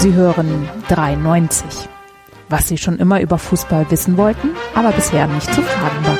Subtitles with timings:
[0.00, 1.62] Sie hören 93.
[2.48, 6.18] Was Sie schon immer über Fußball wissen wollten, aber bisher nicht zu fragen war.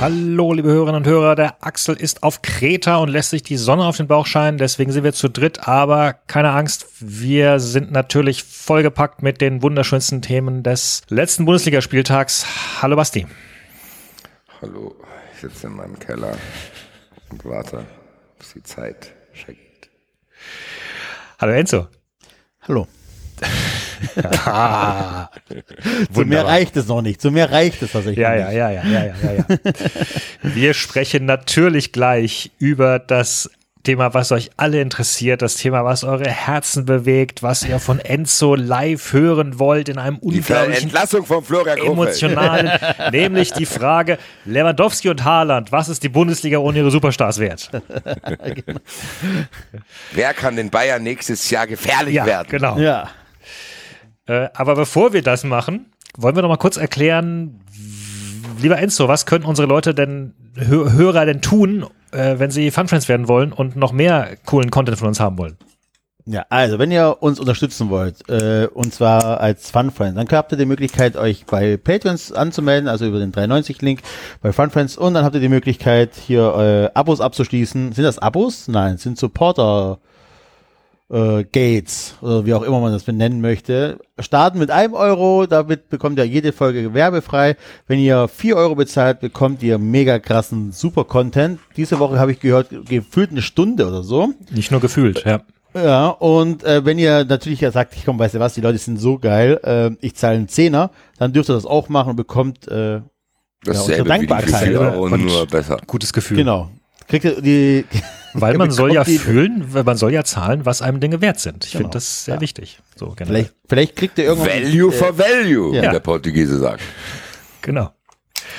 [0.00, 1.36] Hallo, liebe Hörerinnen und Hörer.
[1.36, 4.58] Der Axel ist auf Kreta und lässt sich die Sonne auf den Bauch scheinen.
[4.58, 5.68] Deswegen sind wir zu dritt.
[5.68, 12.44] Aber keine Angst, wir sind natürlich vollgepackt mit den wunderschönsten Themen des letzten Bundesligaspieltags.
[12.82, 13.24] Hallo, Basti.
[14.60, 14.96] Hallo,
[15.32, 16.36] ich sitze in meinem Keller
[17.30, 17.86] und warte,
[18.40, 19.73] bis die Zeit schickt.
[21.40, 21.88] Hallo, Enzo.
[22.68, 22.86] Hallo.
[24.44, 25.28] Ah,
[26.12, 27.20] Zu mehr reicht es noch nicht.
[27.20, 29.58] Zu mehr reicht es tatsächlich Ja, ja, ja, ja, ja, ja, ja.
[30.42, 33.50] Wir sprechen natürlich gleich über das
[33.84, 38.54] Thema, was euch alle interessiert, das Thema, was eure Herzen bewegt, was ihr von Enzo
[38.56, 42.70] live hören wollt in einem Die unglaublichen Entlassung von Florian emotionalen,
[43.12, 47.70] nämlich die Frage Lewandowski und Haaland, was ist die Bundesliga ohne ihre Superstars wert?
[50.12, 52.48] Wer kann den Bayern nächstes Jahr gefährlich Ja, werden?
[52.50, 52.78] genau.
[52.78, 53.10] Ja.
[54.26, 57.60] Äh, aber bevor wir das machen, wollen wir noch mal kurz erklären,
[58.64, 63.08] lieber Enzo, was können unsere Leute denn, Hö Hörer denn tun, äh, wenn sie Funfriends
[63.08, 65.56] werden wollen und noch mehr coolen Content von uns haben wollen?
[66.26, 70.52] Ja, also wenn ihr uns unterstützen wollt, äh, und zwar als Fun Friends, dann habt
[70.52, 74.00] ihr die Möglichkeit, euch bei Patreons anzumelden, also über den 390-Link
[74.40, 77.92] bei Fun Friends und dann habt ihr die Möglichkeit, hier äh, Abos abzuschließen.
[77.92, 78.68] Sind das Abos?
[78.68, 80.13] Nein, sind Supporter äh,
[81.08, 83.98] Gates oder wie auch immer man das benennen möchte.
[84.18, 87.56] Starten mit einem Euro, damit bekommt ihr jede Folge werbefrei.
[87.86, 91.60] Wenn ihr vier Euro bezahlt, bekommt ihr mega krassen Super-Content.
[91.76, 94.32] Diese Woche habe ich gehört, gefühlt eine Stunde oder so.
[94.50, 95.42] Nicht nur gefühlt, ja.
[95.76, 98.78] Ja, und äh, wenn ihr natürlich ja sagt, ich komm, weißt du was, die Leute
[98.78, 102.16] sind so geil, äh, ich zahle einen Zehner, dann dürft ihr das auch machen und
[102.16, 103.00] bekommt, äh,
[103.64, 104.92] Dasselbe Ja, wie die Dankbarkeit, 4 oder?
[104.92, 105.78] Euro, Und- nur besser.
[105.86, 106.36] Gutes Gefühl.
[106.36, 106.70] genau,
[107.08, 107.84] kriegt ihr die,
[108.40, 111.64] Weil man soll ja fühlen, weil man soll ja zahlen, was einem Dinge wert sind.
[111.64, 111.84] Ich Genau.
[111.84, 112.40] finde das sehr Ja.
[112.40, 112.80] wichtig.
[112.96, 113.26] So generell.
[113.44, 115.82] vielleicht, vielleicht kriegt ihr irgendwann, Value äh, for Value, ja.
[115.82, 116.82] wie der Portugiese sagt.
[117.62, 117.90] Genau.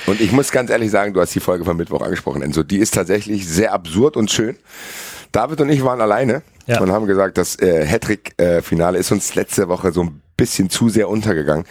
[0.06, 2.62] Und ich muss ganz ehrlich sagen, du hast die Folge von Mittwoch angesprochen, Enzo.
[2.62, 4.56] Die ist tatsächlich sehr absurd und schön.
[5.32, 6.80] David und ich waren alleine Ja.
[6.80, 11.08] und haben gesagt, das äh, Hattrick-Finale ist uns letzte Woche so ein bisschen zu sehr
[11.08, 11.64] untergegangen.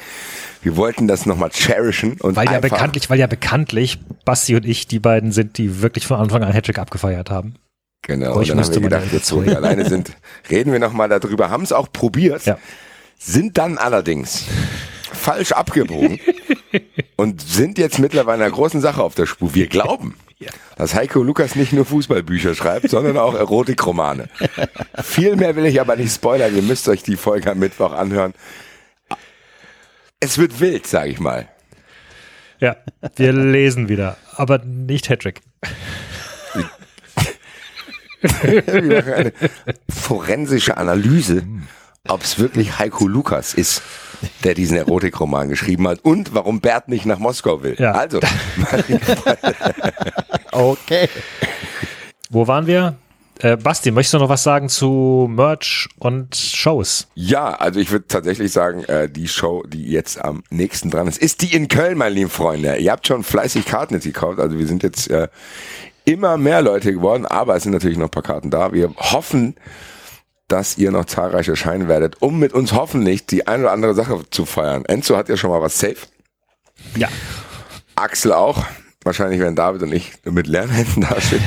[0.62, 4.88] Wir wollten das nochmal cherishen und Weil ja bekanntlich, weil ja bekanntlich Basti und ich
[4.88, 7.56] die beiden sind, die wirklich von Anfang an Hattrick abgefeiert haben.
[8.08, 10.12] Genau, dann haben wir gedacht, jetzt wo wir alleine sind,
[10.50, 11.50] reden wir nochmal darüber.
[11.50, 12.58] Haben es auch probiert, Ja.
[13.18, 14.46] sind dann allerdings
[15.12, 16.20] falsch abgebogen
[17.16, 19.56] und sind jetzt mittlerweile einer großen Sache auf der Spur.
[19.56, 20.52] Wir glauben, Ja.
[20.78, 24.30] dass Heiko Lukas nicht nur Fußballbücher schreibt, sondern auch Erotikromane.
[25.02, 26.56] Viel mehr will ich aber nicht spoilern.
[26.56, 28.34] Ihr müsst euch die Folge am Mittwoch anhören.
[30.20, 31.48] Es wird wild, sage ich mal.
[32.60, 32.76] Ja,
[33.16, 35.42] wir lesen wieder, aber nicht Hattrick.
[38.44, 39.34] Wir machen eine
[39.90, 41.44] forensische Analyse,
[42.08, 43.82] ob es wirklich Heiko Lukas ist,
[44.44, 47.76] der diesen Erotikroman geschrieben hat und warum Bert nicht nach Moskau will.
[47.78, 47.92] Ja.
[47.92, 48.20] Also,
[50.52, 51.10] okay.
[52.30, 52.96] Wo waren wir?
[53.40, 57.08] Äh, Basti, möchtest du noch was sagen zu Merch und Shows?
[57.16, 61.18] ja, also ich würde tatsächlich sagen, äh, die Show, die jetzt am nächsten dran ist,
[61.18, 62.78] ist die in Köln, meine lieben Freunde.
[62.78, 65.28] Ihr habt schon fleißig Karten jetzt gekauft, also wir sind jetzt äh,
[66.06, 68.72] immer mehr Leute geworden, aber es sind natürlich noch ein paar Karten da.
[68.74, 69.56] Wir hoffen,
[70.48, 74.22] dass ihr noch zahlreich erscheinen werdet, um mit uns hoffentlich die eine oder andere Sache
[74.30, 74.86] zu feiern.
[74.86, 75.98] Enzo hat ja schon mal was safe.
[76.96, 77.08] Ja.
[77.96, 78.64] Axel auch.
[79.04, 81.44] Wahrscheinlich werden David und ich mit Lernhänden dastehen.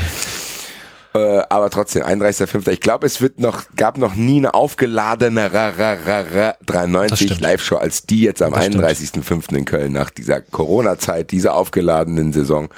[1.15, 2.69] äh, aber trotzdem, 31.05.
[2.71, 7.41] Ich glaube, es wird noch, gab noch nie eine aufgeladene 93 stimmt.
[7.41, 8.85] Live-Show als die jetzt am Das stimmt.
[8.85, 9.57] 31.05.
[9.57, 12.69] in Köln nach dieser Corona-Zeit, dieser aufgeladenen Saison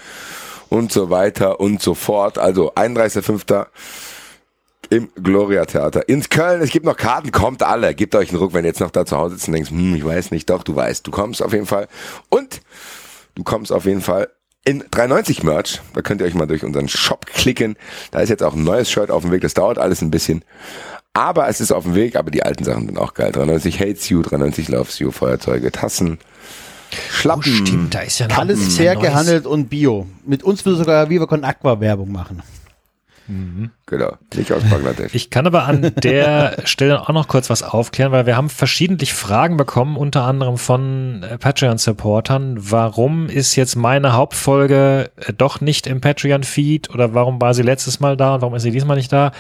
[0.71, 2.39] und so weiter und so fort.
[2.39, 3.67] Also 31.05.
[4.89, 6.63] im Gloria Theater in Köln.
[6.63, 7.95] Es gibt noch Karten, kommt alle.
[7.95, 9.97] Gebt euch einen Ruck, wenn ihr jetzt noch da zu Hause sitzt und denkst, hm,
[9.97, 11.89] ich weiß nicht, doch, du weißt, du kommst auf jeden Fall.
[12.31, 12.63] Und
[13.35, 14.31] du kommst auf jeden Fall
[14.65, 15.81] in 390 Merch.
[15.95, 17.77] Da könnt ihr euch mal durch unseren Shop klicken.
[18.13, 19.43] Da ist jetzt auch ein neues Shirt auf dem Weg.
[19.43, 20.45] Das dauert alles ein bisschen.
[21.13, 23.33] Aber es ist auf dem Weg, aber die alten Sachen sind auch geil.
[23.33, 26.19] 390 Hates You, 390 Loves You, Feuerzeuge, Tassen,
[27.11, 27.85] Schlappen.
[27.85, 30.07] Oh, da ist ja noch Alles fair neues- gehandelt und bio.
[30.27, 32.43] Mit uns würde sogar Viva Con Aqua Werbung machen.
[33.87, 35.15] Genau, nicht aus Bangladesch.
[35.15, 39.15] Ich kann aber an der Stelle auch noch kurz was aufklären, weil wir haben verschiedentlich
[39.15, 42.57] Fragen bekommen, unter anderem von äh, Patreon-Supportern.
[42.59, 48.01] Warum ist jetzt meine Hauptfolge äh, doch nicht im Patreon-Feed oder warum war sie letztes
[48.01, 49.31] Mal da und warum ist sie diesmal nicht da?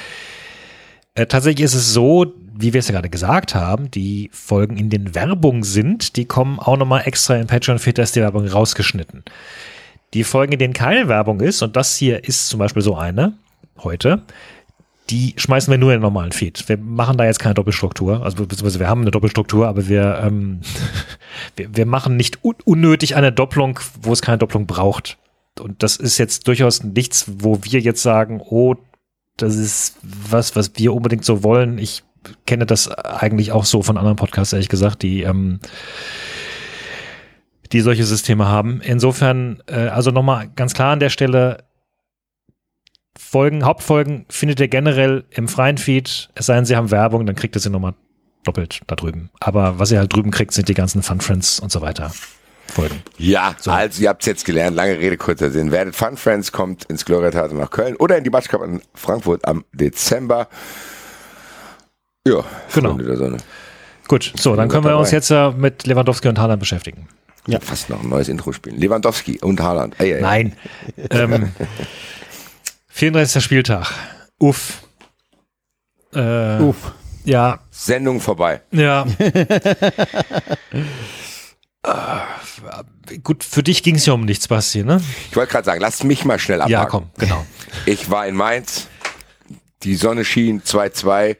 [1.14, 4.90] Äh, tatsächlich ist es so, wie wir es ja gerade gesagt haben, die Folgen, in
[4.90, 9.24] den Werbung sind, die kommen auch nochmal extra in Patreon-Feed, da ist die Werbung rausgeschnitten.
[10.14, 13.34] Die Folgen, in denen keine Werbung ist, und das hier ist zum Beispiel so eine,
[13.78, 14.22] heute,
[15.08, 16.68] die schmeißen wir nur in den normalen Feed.
[16.68, 20.60] Wir machen da jetzt keine Doppelstruktur, also beziehungsweise wir haben eine Doppelstruktur, aber wir, ähm,
[21.56, 25.18] wir, wir machen nicht un unnötig eine Doppelung, wo es keine Doppelung braucht.
[25.58, 28.76] Und das ist jetzt durchaus nichts, wo wir jetzt sagen, oh,
[29.42, 31.78] das ist was, was wir unbedingt so wollen.
[31.78, 32.02] Ich
[32.46, 35.60] kenne das eigentlich auch so von anderen Podcasts, ehrlich gesagt, die ähm,
[37.72, 38.80] die solche Systeme haben.
[38.82, 41.64] Insofern, äh, also nochmal ganz klar an der Stelle,
[43.18, 47.36] Folgen, Hauptfolgen findet ihr generell im freien Feed, es sei denn, sie haben Werbung, dann
[47.36, 47.94] kriegt ihr sie nochmal
[48.44, 49.30] doppelt da drüben.
[49.40, 52.12] Aber was ihr halt drüben kriegt, sind die ganzen Fun Friends und so weiter.
[52.70, 53.02] Folgen.
[53.18, 53.70] Ja, so.
[53.70, 55.70] also ihr habt es jetzt gelernt, lange Rede, kurzer Sinn.
[55.70, 58.80] Werdet Fun Friends, kommt ins Gloria Theater nach Köln oder in die Batsch Cup in
[58.94, 60.48] Frankfurt am Dezember.
[62.26, 62.44] Ja,
[62.74, 62.94] genau.
[62.94, 63.38] der Sonne.
[64.08, 67.08] Gut, so, dann können wir uns jetzt äh, mit Lewandowski und Haaland beschäftigen.
[67.46, 67.60] Ja.
[67.60, 68.76] Fast noch ein neues Intro spielen.
[68.78, 69.94] Lewandowski und Haaland.
[69.98, 70.20] Ey, ey.
[70.20, 70.56] Nein.
[71.10, 71.52] ähm,
[72.88, 73.42] 34.
[73.42, 73.92] Spieltag.
[74.38, 74.82] Uff.
[76.14, 76.92] Äh, Uff.
[77.24, 77.60] Ja.
[77.70, 78.62] Sendung vorbei.
[78.72, 79.06] Ja.
[81.82, 85.00] äh, gut, für dich ging es ja um nichts, Basti, ne?
[85.30, 86.72] Ich wollte gerade sagen, lass mich mal schnell abhaken.
[86.72, 87.46] Ja, komm, genau.
[87.86, 88.88] Ich war in Mainz,
[89.82, 91.36] die Sonne schien 2-2.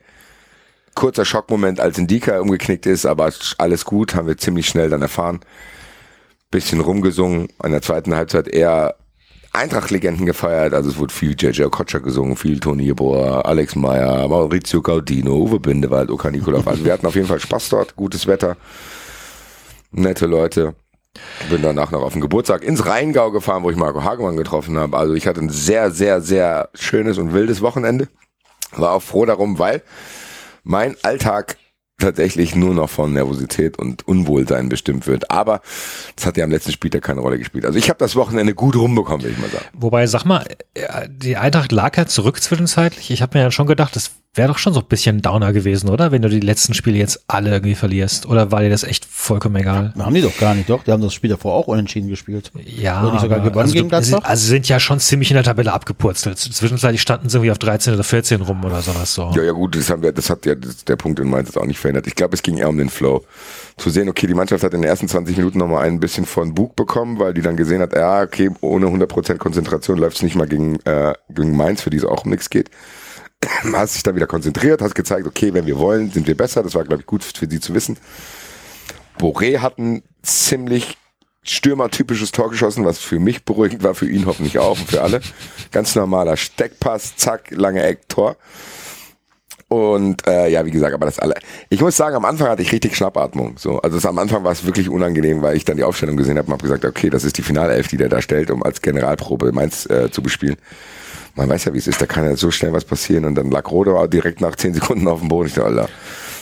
[0.94, 5.40] Kurzer Schockmoment, als Indika umgeknickt ist, aber alles gut, haben wir ziemlich schnell dann erfahren.
[6.50, 8.96] Bisschen rumgesungen, in der zweiten Halbzeit eher
[9.52, 10.74] Eintracht-Legenden gefeiert.
[10.74, 15.60] Also es wurde viel JJ Okocha gesungen, viel Toni Jeboa, Alex Meyer, Maurizio Gaudino, Uwe
[15.60, 16.66] Bindewald, Oka Nikolov.
[16.66, 18.56] Also wir hatten auf jeden Fall Spaß dort, gutes Wetter,
[19.90, 20.74] nette Leute.
[21.48, 24.96] Bin danach noch auf den Geburtstag ins Rheingau gefahren, wo ich Marco Hagemann getroffen habe.
[24.96, 28.08] Also ich hatte ein sehr, sehr, sehr schönes und wildes Wochenende.
[28.72, 29.82] War auch froh darum, weil
[30.62, 31.56] mein Alltag
[32.00, 35.30] tatsächlich nur noch von Nervosität und Unwohlsein bestimmt wird.
[35.30, 35.60] Aber
[36.16, 37.64] das hat ja am letzten Spieltag keine Rolle gespielt.
[37.64, 39.66] Also ich habe das Wochenende gut rumbekommen, will ich mal sagen.
[39.72, 40.44] Wobei, sag mal,
[40.74, 43.10] äh, die Eintracht lag ja zurück zwischenzeitlich.
[43.10, 45.88] Ich habe mir ja schon gedacht, das wäre doch schon so ein bisschen Downer gewesen,
[45.88, 46.12] oder?
[46.12, 48.26] Wenn du die letzten Spiele jetzt alle irgendwie verlierst.
[48.26, 49.92] Oder war dir das echt vollkommen egal?
[49.98, 50.84] Haben die doch gar nicht, doch.
[50.84, 52.52] Die haben das Spiel davor auch unentschieden gespielt.
[52.64, 53.02] Ja.
[53.02, 54.20] Oder nicht sogar gewonnen also gegen Gladbach?
[54.22, 56.38] Also sind ja schon ziemlich in der Tabelle abgepurzelt.
[56.38, 59.32] Zwischenzeitlich standen sie irgendwie auf 13 oder 14 rum oder sowas so.
[59.34, 61.58] Ja, ja, gut, das haben wir, das hat ja das, der Punkt in Mainz jetzt
[61.58, 61.89] auch nicht verändert.
[62.06, 63.24] Ich glaube, es ging eher um den Flow.
[63.76, 66.54] Zu sehen, okay, die Mannschaft hat in den ersten 20 Minuten nochmal ein bisschen von
[66.54, 70.36] Bug bekommen, weil die dann gesehen hat, ja, okay, ohne 100% Konzentration läuft es nicht
[70.36, 72.70] mal gegen, äh, gegen Mainz, für die es auch um nichts geht
[73.72, 76.62] hast dich dann wieder konzentriert, hast gezeigt, okay, wenn wir wollen, sind wir besser.
[76.62, 77.96] Das war, glaube ich, gut für sie zu wissen.
[79.18, 80.96] Boré hat ein ziemlich
[81.42, 85.20] stürmertypisches Tor geschossen, was für mich beruhigend war, für ihn hoffentlich auch und für alle.
[85.72, 88.36] Ganz normaler Steckpass, zack, lange Eck, Tor.
[89.70, 91.34] Und äh, ja, wie gesagt, aber das alle.
[91.68, 93.56] Ich muss sagen, am Anfang hatte ich richtig Schnappatmung.
[93.56, 96.36] So, also das, am Anfang war es wirklich unangenehm, weil ich dann die Aufstellung gesehen
[96.38, 98.82] habe und habe gesagt, okay, das ist die Finalelf, die der da stellt, um als
[98.82, 100.56] Generalprobe Mainz äh, zu bespielen
[101.36, 103.24] man weiß ja, wie es ist, da kann ja so schnell was passieren.
[103.24, 105.48] Und dann lag Rodo direkt nach zehn Sekunden auf dem Boden.
[105.48, 105.88] Ich dachte, Alter.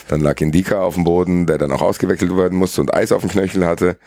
[0.09, 3.21] Dann lag Indika auf dem Boden, der dann auch ausgewechselt werden musste und Eis auf
[3.21, 3.99] dem Knöchel hatte.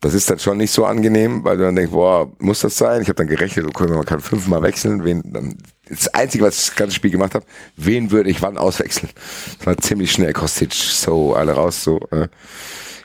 [0.00, 3.02] Das ist dann schon nicht so angenehm, weil du dann denkst, boah, muss das sein?
[3.02, 5.04] Ich habe dann gerechnet, okay, man kann fünfmal wechseln.
[5.04, 5.58] Wen, dann,
[5.88, 7.44] das Einzige, was ich das ganze Spiel gemacht habe,
[7.76, 9.10] wen würde ich wann auswechseln?
[9.58, 12.00] Das war ziemlich schnell, Kostic, so, alle raus, so.
[12.10, 12.28] Äh.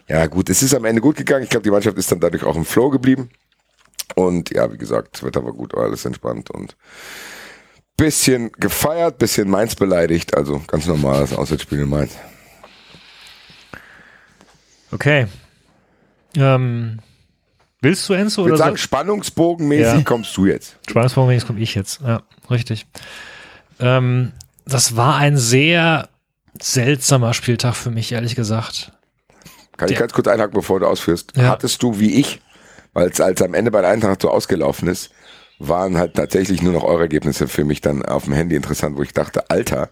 [0.08, 1.44] Ja gut, es ist am Ende gut gegangen.
[1.44, 3.30] Ich glaube, die Mannschaft ist dann dadurch auch im Flow geblieben.
[4.16, 6.76] Und ja, wie gesagt, Wetter war gut, alles entspannt und
[7.98, 12.18] bisschen gefeiert, bisschen Mainz beleidigt, also ganz normales Auswärtsspiel in Mainz.
[14.92, 15.28] Okay.
[16.36, 17.00] Ähm,
[17.84, 18.42] willst du Enzo?
[18.42, 18.82] Ich würde sagen, so?
[18.82, 20.04] spannungsbogenmäßig ja.
[20.04, 20.78] kommst du jetzt.
[20.90, 22.88] Spannungsbogenmäßig komme ich jetzt, ja, richtig.
[23.80, 24.32] Ähm,
[24.66, 26.10] das war ein sehr
[26.62, 28.92] seltsamer Spieltag für mich, ehrlich gesagt.
[29.78, 31.34] Kann Der, ich ganz kurz einhaken, bevor du ausführst?
[31.36, 31.50] Ja.
[31.50, 32.42] Hattest du, wie ich,
[32.94, 35.12] weil es als am Ende bei der Eintracht so ausgelaufen ist,
[35.60, 39.04] waren halt tatsächlich nur noch eure Ergebnisse für mich dann auf dem Handy interessant, wo
[39.04, 39.90] ich dachte, Alter,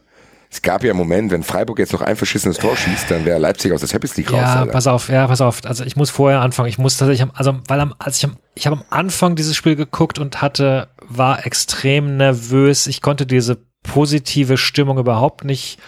[0.51, 3.39] es gab ja einen Moment, wenn Freiburg jetzt noch ein verschissenes Tor schießt, dann wäre
[3.39, 4.41] Leipzig aus der Champions League raus.
[4.41, 4.71] Ja, Alter.
[4.71, 5.61] pass auf, ja, pass auf.
[5.65, 6.67] Also ich muss vorher anfangen.
[6.67, 9.75] Ich muss tatsächlich, also weil am, als ich am, ich habe am Anfang dieses Spiel
[9.75, 12.87] geguckt und hatte, war extrem nervös.
[12.87, 15.79] Ich konnte diese positive Stimmung überhaupt nicht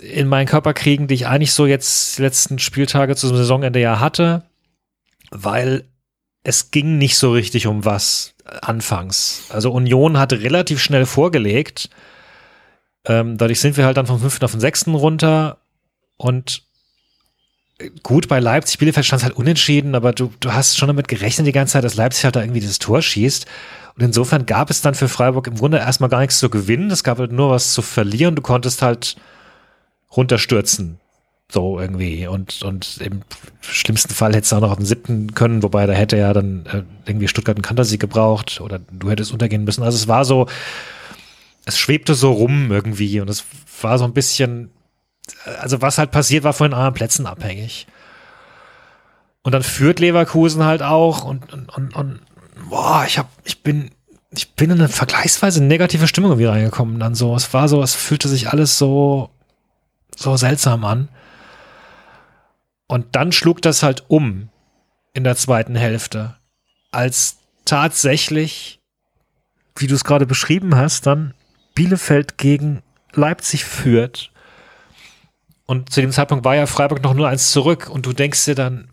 [0.00, 4.00] in meinen Körper kriegen, die ich eigentlich so jetzt die letzten Spieltage zum Saisonende ja
[4.00, 4.44] hatte
[5.34, 5.84] weil
[6.42, 9.44] es ging nicht so richtig um was anfangs.
[9.50, 11.90] Also Union hatte relativ schnell vorgelegt.
[13.06, 15.58] Ähm, dadurch sind wir halt dann vom fünften auf den sechsten runter
[16.16, 16.62] und
[18.02, 21.46] gut, bei Leipzig, Bielefeld stand es halt unentschieden, aber du, du hast schon damit gerechnet
[21.46, 23.46] die ganze Zeit, dass Leipzig halt da irgendwie dieses Tor schießt.
[23.96, 26.90] Und insofern gab es dann für Freiburg im Grunde erstmal gar nichts zu gewinnen.
[26.90, 28.34] Es gab halt nur was zu verlieren.
[28.34, 29.16] Du konntest halt
[30.16, 30.98] runterstürzen.
[31.50, 32.26] So irgendwie.
[32.26, 33.22] Und, und im
[33.60, 36.66] schlimmsten Fall hättest du auch noch auf den siebten können, wobei da hätte ja dann
[36.66, 39.84] äh, irgendwie Stuttgart einen Kantersieg gebraucht oder du hättest untergehen müssen.
[39.84, 40.46] Also es war so,
[41.64, 43.44] es schwebte so rum irgendwie und es
[43.80, 44.70] war so ein bisschen,
[45.60, 47.86] also was halt passiert, war von den anderen Plätzen abhängig.
[49.42, 52.20] Und dann führt Leverkusen halt auch und, und, und, und
[52.68, 53.90] boah, ich hab, ich bin,
[54.30, 57.34] ich bin in eine vergleichsweise negative Stimmung irgendwie reingekommen dann so.
[57.36, 59.30] Es war so, es fühlte sich alles so,
[60.16, 61.08] so seltsam an.
[62.86, 64.48] Und dann schlug das halt um
[65.12, 66.36] in der zweiten Hälfte,
[66.90, 68.80] als tatsächlich,
[69.76, 71.34] wie du es gerade beschrieben hast, dann
[71.74, 74.30] Bielefeld gegen Leipzig führt.
[75.66, 78.54] Und zu dem Zeitpunkt war ja Freiburg noch nur eins zurück und du denkst dir
[78.54, 78.88] dann,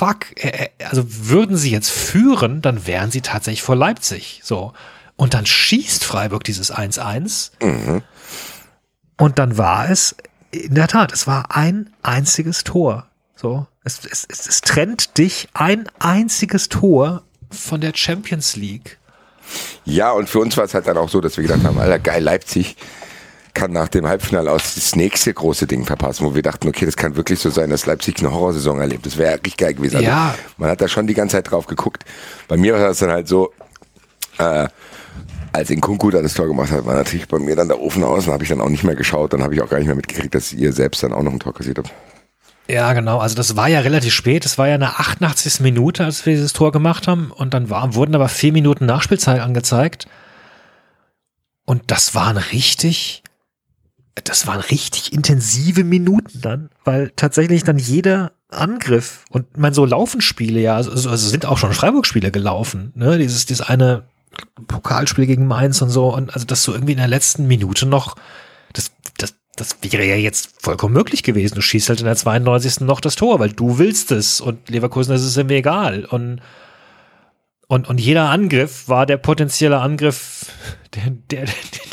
[0.00, 4.40] fuck, äh, äh, also würden sie jetzt führen, dann wären sie tatsächlich vor Leipzig.
[4.42, 4.72] So.
[5.16, 7.52] Und dann schießt Freiburg dieses 1-1.
[7.62, 8.02] Mhm.
[9.18, 10.16] Und dann war es,
[10.50, 13.06] in der Tat, es war ein einziges Tor.
[13.36, 13.66] So.
[13.84, 18.98] Es, es, es, es trennt dich ein einziges Tor von der Champions League.
[19.84, 21.98] Ja, und für uns war es halt dann auch so, dass wir gedacht haben, Alter,
[21.98, 22.76] geil, Leipzig
[23.54, 26.96] kann nach dem Halbfinale aus das nächste große Ding verpassen, wo wir dachten, okay, das
[26.96, 29.06] kann wirklich so sein, dass Leipzig eine Horrorsaison erlebt.
[29.06, 29.96] Das wäre ja richtig geil gewesen.
[29.96, 30.34] Also ja.
[30.56, 32.04] Man hat da schon die ganze Zeit drauf geguckt.
[32.48, 33.52] Bei mir war das dann halt so,
[34.38, 34.68] äh,
[35.52, 38.24] als Kunku da das Tor gemacht hat, war natürlich bei mir dann der Ofen aus,
[38.24, 39.96] dann habe ich dann auch nicht mehr geschaut, dann habe ich auch gar nicht mehr
[39.96, 41.92] mitgekriegt, dass ihr selbst dann auch noch ein Tor kassiert habt.
[42.70, 43.18] Ja, genau.
[43.18, 44.44] Also das war ja relativ spät.
[44.44, 45.60] Das war ja eine 88.
[45.60, 47.30] Minute, als wir dieses Tor gemacht haben.
[47.30, 50.06] Und dann war, wurden aber vier Minuten Nachspielzeit angezeigt.
[51.64, 53.22] Und das waren richtig,
[54.24, 60.20] das waren richtig intensive Minuten dann, weil tatsächlich dann jeder Angriff und man so laufen
[60.20, 63.18] Spiele ja, also, also sind auch schon Freiburg-Spiele gelaufen, ne?
[63.18, 64.08] Dieses, dieses eine
[64.66, 68.16] Pokalspiel gegen Mainz und so und also dass du irgendwie in der letzten Minute noch
[68.72, 71.54] das, das, das wäre ja jetzt vollkommen möglich gewesen.
[71.54, 72.80] Du schießt halt in der 92.
[72.80, 76.40] noch das Tor, weil du willst es und Leverkusen ist es ihm egal und
[77.70, 80.46] und, und jeder Angriff war der potenzielle Angriff,
[80.94, 81.44] der, der,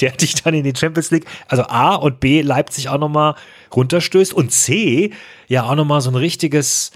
[0.02, 3.36] der dich dann in die Champions League, also A und B Leipzig auch nochmal
[3.76, 5.12] runterstößt und C
[5.48, 6.94] ja auch nochmal so ein richtiges,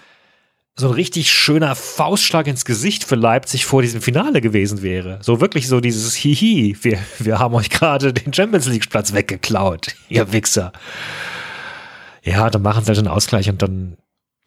[0.75, 5.19] so ein richtig schöner Faustschlag ins Gesicht für Leipzig vor diesem Finale gewesen wäre.
[5.21, 9.95] So wirklich so dieses Hihi, wir, wir haben euch gerade den Champions League Platz weggeklaut,
[10.09, 10.71] ihr Wichser.
[12.23, 13.97] Ja, dann machen sie halt den Ausgleich und dann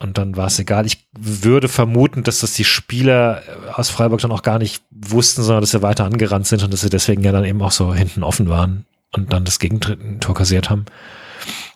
[0.00, 0.86] und dann war es egal.
[0.86, 3.42] Ich würde vermuten, dass das die Spieler
[3.74, 6.80] aus Freiburg dann auch gar nicht wussten, sondern dass sie weiter angerannt sind und dass
[6.80, 10.68] sie deswegen ja dann eben auch so hinten offen waren und dann das Gegentor kassiert
[10.68, 10.84] haben.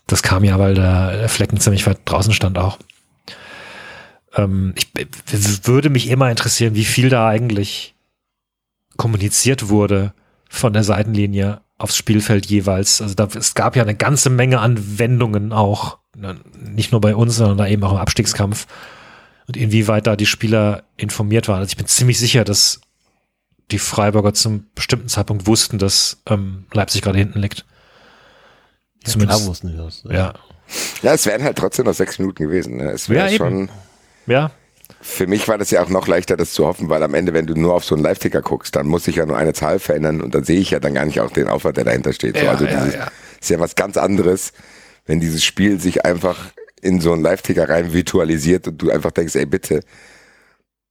[0.06, 2.78] Das kam ja, weil der Flecken ziemlich weit draußen stand auch.
[4.35, 7.94] Ähm, ich würde mich immer interessieren, wie viel da eigentlich
[8.97, 10.12] kommuniziert wurde
[10.49, 13.00] von der Seitenlinie aufs Spielfeld jeweils.
[13.00, 17.14] Also da, es gab ja eine ganze Menge an Wendungen auch Ne, nicht nur bei
[17.14, 18.66] uns, sondern eben auch im Abstiegskampf
[19.47, 21.61] und inwieweit da die Spieler informiert waren.
[21.61, 22.80] Also ich bin ziemlich sicher, dass
[23.70, 27.66] die Freiburger zum bestimmten Zeitpunkt wussten, dass ähm, Leipzig gerade hinten liegt.
[29.04, 30.02] Ja, Zumindest, klar wussten die das.
[30.11, 30.35] Ja.
[31.02, 31.14] ja.
[31.14, 32.78] es wären halt trotzdem noch sechs Minuten gewesen.
[32.78, 32.90] Ne?
[32.90, 33.70] Es wäre ja, schon.
[34.28, 34.50] Ja.
[35.00, 37.47] Für mich war das ja auch noch leichter, das zu hoffen, weil am Ende, wenn
[37.47, 40.20] du nur auf so einen Live-Ticker guckst, dann muss ich ja nur eine Zahl verändern
[40.20, 42.38] und dann sehe ich ja dann gar nicht auch den Aufwand, der dahinter steht.
[42.38, 43.08] So, also ja, dieses, ja.
[43.40, 44.52] ist ja was ganz anderes,
[45.06, 46.37] wenn dieses Spiel sich einfach
[46.80, 49.80] in so einen Live-Ticker rein virtualisiert und du einfach denkst, ey, bitte,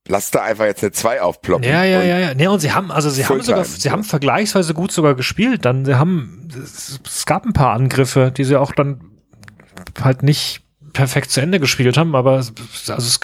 [0.08, 1.68] lass da einfach jetzt eine 2 aufploppen.
[1.68, 2.34] Ja, ja, ja, ja.
[2.34, 5.66] Nee, und sie haben, also sie haben sogar, sie haben vergleichsweise gut sogar gespielt.
[5.66, 6.48] Dann, sie haben,
[7.06, 9.02] es gab ein paar Angriffe, die sie auch dann
[10.02, 10.67] halt nicht
[10.98, 12.54] perfekt zu Ende gespielt haben, aber also
[12.88, 13.20] es,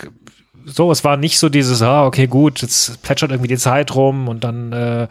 [0.65, 4.27] so, es war nicht so dieses, ah, okay, gut, jetzt plätschert irgendwie die Zeit rum
[4.27, 5.07] und dann äh,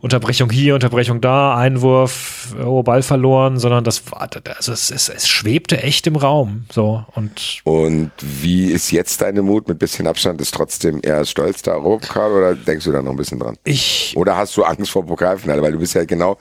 [0.00, 5.28] Unterbrechung hier, Unterbrechung da, Einwurf, oh, Ball verloren, sondern das war, also es, es, es
[5.28, 6.64] schwebte echt im Raum.
[6.72, 10.40] So und, und wie ist jetzt deine Mut mit bisschen Abstand?
[10.40, 13.58] Ist trotzdem eher stolz da Europapokal oder denkst du da noch ein bisschen dran?
[13.64, 14.14] Ich.
[14.16, 15.60] Oder hast du Angst vor Pokalfinale?
[15.60, 16.38] Weil du bist ja genau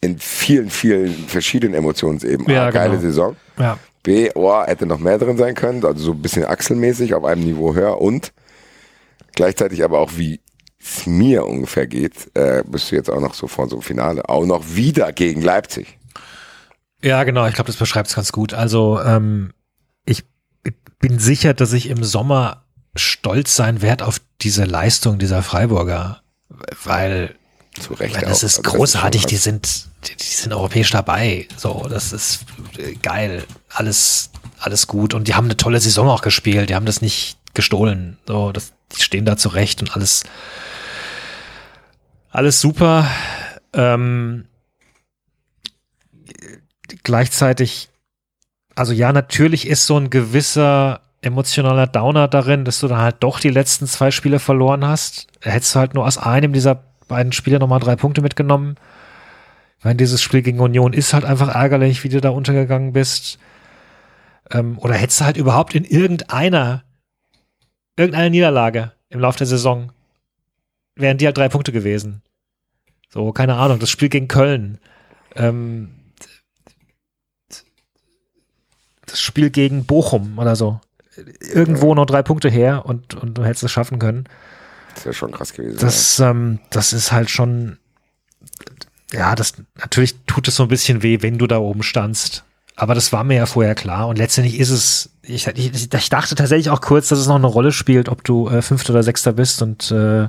[0.00, 2.52] in vielen, vielen verschiedenen Emotionsebenen.
[2.52, 3.02] Ja, A, geile genau.
[3.02, 3.36] Saison.
[3.58, 3.78] Ja.
[4.02, 7.44] B, oh, hätte noch mehr drin sein können, also so ein bisschen achselmäßig auf einem
[7.44, 8.32] Niveau höher und
[9.34, 10.40] gleichzeitig aber auch wie
[10.84, 14.28] es mir ungefähr geht, äh, bist du jetzt auch noch so vor so einem Finale,
[14.28, 15.98] auch noch wieder gegen Leipzig.
[17.02, 18.54] Ja, genau, ich glaube, das beschreibt es ganz gut.
[18.54, 19.52] Also ähm,
[20.04, 20.24] ich
[20.98, 26.22] bin sicher, dass ich im Sommer stolz sein werde auf diese Leistung dieser Freiburger,
[26.84, 27.34] weil
[27.80, 28.46] zu Recht weil das auch.
[28.46, 31.46] ist also großartig, die sind die, die sind europäisch dabei.
[31.56, 32.44] So, das ist
[32.76, 36.86] äh, geil, alles alles gut und die haben eine tolle Saison auch gespielt, die haben
[36.86, 38.18] das nicht gestohlen.
[38.26, 40.24] So, das, die stehen da zurecht und alles
[42.30, 43.06] alles super.
[43.74, 44.46] Ähm,
[47.02, 47.90] gleichzeitig,
[48.74, 53.38] also ja, natürlich ist so ein gewisser emotionaler Downer darin, dass du dann halt doch
[53.38, 55.28] die letzten zwei Spiele verloren hast.
[55.40, 58.76] Hättest du halt nur aus einem dieser beiden Spiele nochmal drei Punkte mitgenommen.
[59.78, 63.38] Ich meine, dieses Spiel gegen Union ist halt einfach ärgerlich, wie du da untergegangen bist.
[64.50, 66.84] Ähm, oder hättest du halt überhaupt in irgendeiner,
[67.96, 69.92] irgendeiner Niederlage im Laufe der Saison,
[70.94, 72.22] wären die halt drei Punkte gewesen.
[73.08, 74.78] So, keine Ahnung, das Spiel gegen Köln.
[75.36, 75.90] Ähm,
[79.06, 80.80] das Spiel gegen Bochum oder so.
[81.40, 84.24] Irgendwo noch drei Punkte her und, und du hättest es schaffen können.
[84.94, 85.78] Das wäre schon krass gewesen.
[85.80, 87.78] Das, ähm, das ist halt schon,
[89.12, 92.44] ja, das, natürlich tut es so ein bisschen weh, wenn du da oben standst.
[92.76, 94.08] Aber das war mir ja vorher klar.
[94.08, 97.46] Und letztendlich ist es, ich, ich, ich dachte tatsächlich auch kurz, dass es noch eine
[97.46, 100.28] Rolle spielt, ob du äh, Fünfter oder Sechster bist und äh,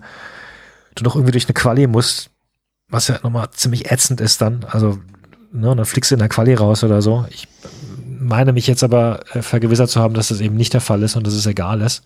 [0.95, 2.29] du noch irgendwie durch eine Quali musst,
[2.89, 4.65] was ja nochmal ziemlich ätzend ist dann.
[4.69, 4.99] Also,
[5.51, 7.25] ne, dann fliegst du in der Quali raus oder so.
[7.29, 7.47] Ich
[8.05, 11.15] meine mich jetzt aber äh, vergewissert zu haben, dass das eben nicht der Fall ist
[11.15, 12.03] und dass es egal ist.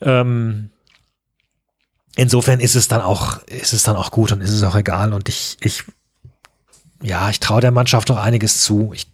[0.00, 0.70] Ähm,
[2.16, 5.12] insofern ist es dann auch, ist es dann auch gut und ist es auch egal.
[5.12, 5.84] Und ich, ich,
[7.02, 8.92] ja, ich traue der Mannschaft noch einiges zu.
[8.94, 9.06] Ich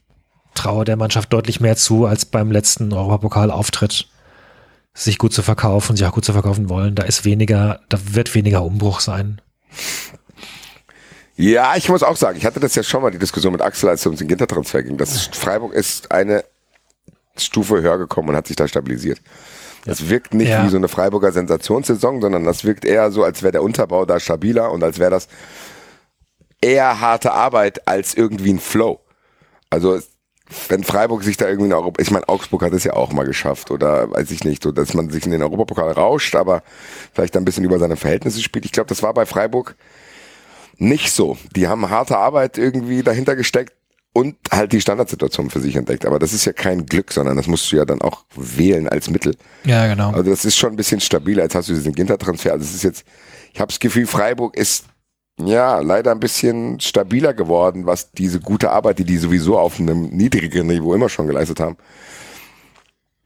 [0.54, 4.08] traue der Mannschaft deutlich mehr zu als beim letzten Europapokal-Auftritt,
[4.94, 6.94] sich gut zu verkaufen, sich auch gut zu verkaufen wollen.
[6.94, 9.40] Da ist weniger, da wird weniger Umbruch sein.
[11.36, 13.90] Ja, ich muss auch sagen, ich hatte das ja schon mal die Diskussion mit Axel,
[13.90, 14.96] als es um den Gintertransfer ging.
[14.96, 16.44] Das Freiburg ist eine
[17.36, 19.20] Stufe höher gekommen und hat sich da stabilisiert.
[19.86, 20.64] Das wirkt nicht Ja.
[20.64, 24.20] wie so eine Freiburger Sensationssaison, sondern das wirkt eher so, als wäre der Unterbau da
[24.20, 25.28] stabiler und als wäre das
[26.60, 29.00] eher harte Arbeit als irgendwie ein Flow.
[29.70, 30.00] Also
[30.68, 33.24] wenn Freiburg sich da irgendwie in Europa, ich meine, Augsburg hat es ja auch mal
[33.26, 36.62] geschafft oder weiß ich nicht, so dass man sich in den Europapokal rauscht, aber
[37.12, 38.64] vielleicht ein bisschen über seine Verhältnisse spielt.
[38.64, 39.76] Ich glaube, das war bei Freiburg
[40.78, 41.36] nicht so.
[41.56, 43.72] Die haben harte Arbeit irgendwie dahinter gesteckt
[44.16, 46.06] und halt die Standardsituation für sich entdeckt.
[46.06, 49.10] Aber das ist ja kein Glück, sondern das musst du ja dann auch wählen als
[49.10, 49.36] Mittel.
[49.64, 50.10] Ja, genau.
[50.12, 51.42] Also das ist schon ein bisschen stabiler.
[51.42, 52.52] Jetzt hast du diesen Ginter-Transfer.
[52.52, 53.04] Also es ist jetzt,
[53.52, 54.84] ich habe das Gefühl, Freiburg ist
[55.38, 60.04] ja leider ein bisschen stabiler geworden, was diese gute Arbeit, die die sowieso auf einem
[60.04, 61.76] niedrigeren Niveau immer schon geleistet haben.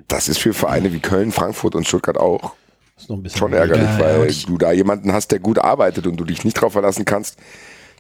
[0.09, 2.55] Das ist für Vereine wie Köln, Frankfurt und Stuttgart auch
[2.99, 5.39] Ist noch ein bisschen schon ärgerlich, Ja, ja, weil ich- du da jemanden hast, der
[5.39, 7.37] gut arbeitet und du dich nicht drauf verlassen kannst,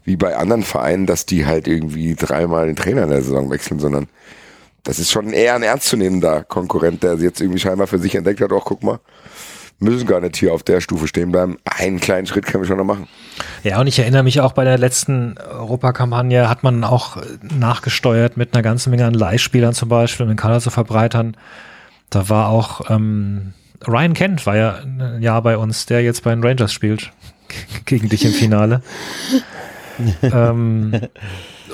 [0.04, 3.80] wie bei anderen Vereinen, dass die halt irgendwie dreimal den Trainer in der Saison wechseln,
[3.80, 4.08] sondern
[4.82, 8.52] das ist schon eher ein ernstzunehmender Konkurrent, der jetzt irgendwie scheinbar für sich entdeckt hat,
[8.52, 8.98] auch guck mal,
[9.78, 11.58] müssen gar nicht hier auf der Stufe stehen bleiben.
[11.64, 13.08] Einen kleinen Schritt können wir schon noch machen.
[13.62, 18.54] Ja, und ich erinnere mich auch bei der letzten Europakampagne hat man auch nachgesteuert mit
[18.54, 21.36] einer ganzen Menge an Leihspielern zum Beispiel, um den Kader zu verbreitern.
[22.10, 23.54] Da war auch ähm,
[23.86, 27.12] Ryan Kent war ja ein Jahr bei uns, der jetzt bei den Rangers spielt.
[27.86, 28.82] Gegen dich im Finale.
[30.22, 31.00] ähm,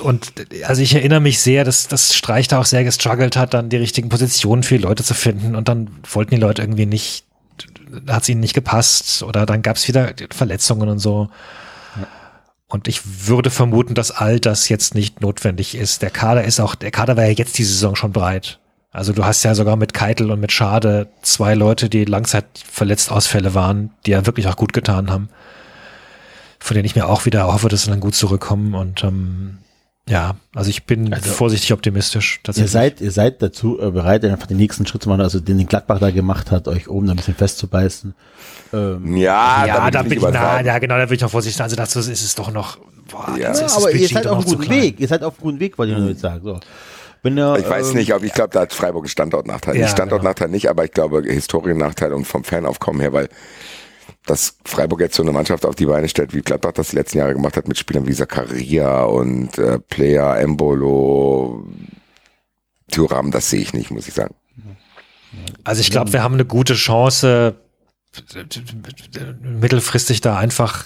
[0.01, 0.33] und
[0.65, 3.77] also ich erinnere mich sehr, dass das Streich da auch sehr gestruggelt hat, dann die
[3.77, 5.55] richtigen Positionen für die Leute zu finden.
[5.55, 7.25] Und dann wollten die Leute irgendwie nicht,
[8.07, 11.29] hat es ihnen nicht gepasst oder dann gab es wieder Verletzungen und so.
[12.69, 16.01] Und ich würde vermuten, dass all das jetzt nicht notwendig ist.
[16.01, 18.59] Der Kader ist auch, der Kader war ja jetzt die Saison schon breit.
[18.91, 23.53] Also du hast ja sogar mit Keitel und mit Schade zwei Leute, die langzeitverletzt Ausfälle
[23.53, 25.29] waren, die ja wirklich auch gut getan haben.
[26.67, 28.75] Von denen ich mir auch wieder hoffe, dass sie dann gut zurückkommen.
[28.75, 29.57] Und ähm,
[30.09, 32.41] ja, also ich bin Also- vorsichtig optimistisch.
[32.55, 35.57] Ihr seid, ihr seid dazu äh, bereit, einfach den nächsten Schritt zu machen, also den
[35.57, 38.13] den Gladbach da gemacht hat, euch oben da ein bisschen festzubeißen.
[38.73, 41.31] Ähm, Ja, ja, da bin ich ich, nicht na, ja, genau, da bin ich noch
[41.31, 41.61] vorsichtig.
[41.61, 42.77] Also dazu ist es doch noch,
[43.09, 43.53] boah, Ja.
[43.55, 44.69] ja, aber ihr seid doch auf noch einem guten.
[44.69, 44.99] Weg.
[44.99, 46.41] Ihr seid auf einem guten Weg, wollte ich nur jetzt sagen.
[46.43, 46.59] So.
[47.23, 49.75] Ihr, Ich weiß ähm, nicht, aber ich glaube, da hat Freiburg einen Standortnachteil.
[49.77, 53.27] Ja, Standortnachteil nicht, aber ich glaube Historiennachteil und vom Fanaufkommen her, weil
[54.29, 57.17] dass Freiburg jetzt so eine Mannschaft auf die Beine stellt, wie Gladbach das die letzten
[57.17, 61.65] Jahre gemacht hat, mit Spielern wie Zakaria und äh, Player, Embolo,
[62.91, 64.35] Thuram, das sehe ich nicht, muss ich sagen.
[65.63, 67.55] Also ich glaube, wir haben eine gute Chance,
[69.41, 70.85] mittelfristig da einfach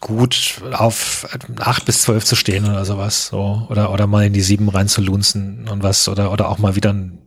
[0.00, 3.26] gut auf acht bis zwölf zu stehen oder sowas.
[3.26, 3.66] So.
[3.68, 6.08] Oder, oder mal in die sieben reinzulunzen und was.
[6.08, 7.18] Oder, oder auch mal wieder ein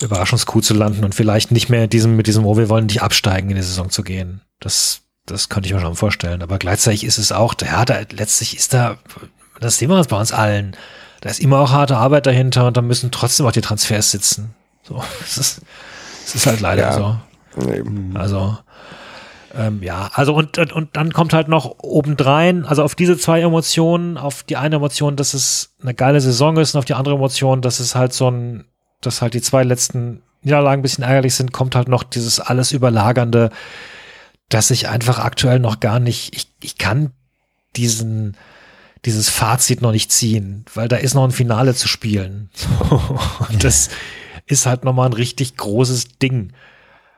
[0.00, 3.50] Überraschungskuh zu landen und vielleicht nicht mehr diesem, mit diesem, oh, wir wollen nicht absteigen
[3.50, 4.40] in die Saison zu gehen.
[4.60, 6.42] Das, das könnte ich mir schon vorstellen.
[6.42, 8.98] Aber gleichzeitig ist es auch, ja, da, letztlich ist da,
[9.60, 10.76] das sehen wir uns bei uns allen.
[11.20, 14.54] Da ist immer auch harte Arbeit dahinter und da müssen trotzdem auch die Transfers sitzen.
[14.84, 15.62] So, es ist,
[16.26, 16.92] es ist halt leider Ja.
[16.92, 17.70] so.
[17.72, 18.16] Eben.
[18.16, 18.56] Also,
[19.56, 23.40] ähm, ja, also und, und, und dann kommt halt noch obendrein, also auf diese zwei
[23.40, 27.16] Emotionen, auf die eine Emotion, dass es eine geile Saison ist und auf die andere
[27.16, 28.66] Emotion, dass es halt so ein,
[29.00, 32.72] dass halt die zwei letzten Niederlagen ein bisschen ärgerlich sind, kommt halt noch dieses alles
[32.72, 33.50] überlagernde,
[34.48, 37.12] dass ich einfach aktuell noch gar nicht, ich, ich kann
[37.76, 38.36] diesen,
[39.04, 42.50] dieses Fazit noch nicht ziehen, weil da ist noch ein Finale zu spielen.
[43.48, 43.90] Und das
[44.46, 46.52] ist halt nochmal ein richtig großes Ding.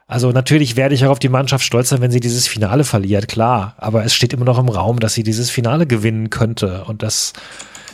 [0.07, 3.29] Also natürlich werde ich auch auf die Mannschaft stolz sein, wenn sie dieses Finale verliert,
[3.29, 3.75] klar.
[3.77, 6.83] Aber es steht immer noch im Raum, dass sie dieses Finale gewinnen könnte.
[6.83, 7.31] Und das,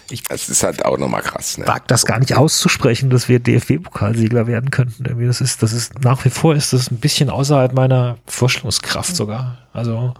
[0.10, 1.58] ich das ist halt auch nochmal krass.
[1.58, 1.68] Ne?
[1.68, 5.06] Wag das gar nicht auszusprechen, dass wir DFB-Pokalsieger werden könnten.
[5.06, 9.16] Irgendwie das ist, das ist nach wie vor ist das ein bisschen außerhalb meiner Vorstellungskraft
[9.16, 9.58] sogar.
[9.74, 10.14] Also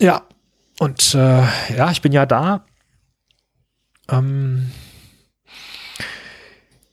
[0.00, 0.22] ja,
[0.78, 1.42] und äh,
[1.76, 2.64] ja, ich bin ja da.
[4.08, 4.70] Ähm,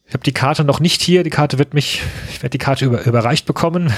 [0.07, 1.23] ich habe die Karte noch nicht hier.
[1.23, 3.93] Die Karte wird mich, ich werde die Karte über, überreicht bekommen.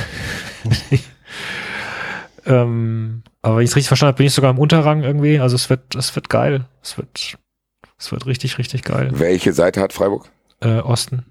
[2.46, 5.40] ähm, aber wenn ich es richtig verstanden habe, bin ich sogar im Unterrang irgendwie.
[5.40, 6.66] Also es wird, es wird geil.
[6.82, 7.38] Es wird,
[7.98, 9.10] es wird richtig, richtig geil.
[9.14, 10.30] Welche Seite hat Freiburg?
[10.62, 11.26] Äh, Osten.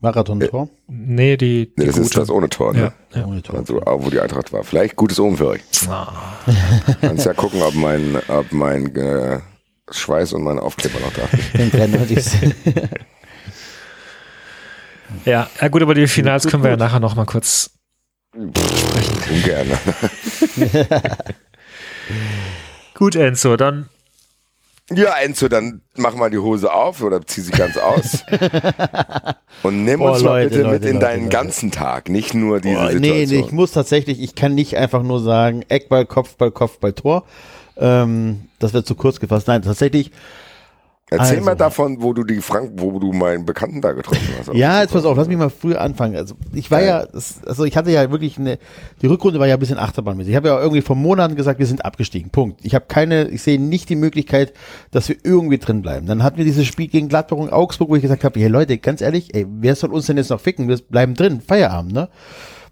[0.00, 0.64] Marathon-Tor?
[0.64, 2.06] Äh, nee, die, die nee, das gute.
[2.06, 2.92] ist das ohne Tor, ne?
[3.12, 3.26] Ja, ja.
[3.26, 3.58] Ohne Tor.
[3.58, 4.64] Also, wo die Eintracht war.
[4.64, 5.60] Vielleicht gutes Omen für euch.
[5.88, 6.12] Ah.
[7.00, 9.40] Kannst ja gucken, ob mein, ob mein äh,
[9.90, 11.28] Schweiß und mein Aufkleber noch da
[12.26, 12.54] sind.
[15.26, 17.70] ja, ja, gut, aber die Finals können wir ja nachher noch mal kurz
[18.32, 19.20] sprechen.
[19.30, 19.78] Ungern.
[22.94, 23.88] gut, Enzo, dann
[24.92, 28.24] ja, Enzo, dann mach mal die Hose auf oder zieh sie ganz aus.
[29.62, 31.36] und nimm uns Boah, mal bitte Leute, mit in Leute, deinen Leute.
[31.36, 33.18] ganzen Tag, nicht nur diese Boah, Situation.
[33.18, 37.24] Nee, nee, ich muss tatsächlich, ich kann nicht einfach nur sagen, Eckball, Kopfball, Kopfball, Tor.
[37.76, 39.46] Ähm, das wird zu kurz gefasst.
[39.46, 40.10] Nein, tatsächlich
[41.12, 41.44] Erzähl also.
[41.44, 44.54] mal davon, wo du die Frank, wo du meinen Bekannten da getroffen hast.
[44.54, 46.14] ja, jetzt pass auf, lass mich mal früher anfangen.
[46.14, 48.60] Also ich war ja, also ich hatte ja wirklich eine,
[49.02, 50.30] die Rückrunde war ja ein bisschen achterbahnmäßig.
[50.30, 52.30] Ich habe ja irgendwie vor Monaten gesagt, wir sind abgestiegen.
[52.30, 52.60] Punkt.
[52.64, 54.52] Ich habe keine, ich sehe nicht die Möglichkeit,
[54.92, 56.06] dass wir irgendwie drin bleiben.
[56.06, 58.78] Dann hatten wir dieses Spiel gegen Gladbach und Augsburg, wo ich gesagt habe, hey Leute,
[58.78, 60.68] ganz ehrlich, ey, wer soll uns denn jetzt noch ficken?
[60.68, 62.08] Wir bleiben drin, Feierabend, ne?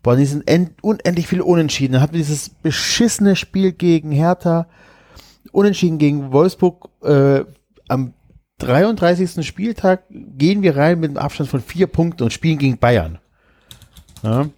[0.05, 0.44] Boah, die sind
[0.81, 1.94] unendlich viele Unentschieden.
[1.94, 4.68] Dann hatten wir dieses beschissene Spiel gegen Hertha,
[5.51, 7.42] Unentschieden gegen Wolfsburg, äh,
[7.88, 8.12] am
[8.59, 9.47] 33.
[9.47, 13.18] Spieltag gehen wir rein mit einem Abstand von vier Punkten und spielen gegen Bayern.
[14.23, 14.49] Ja.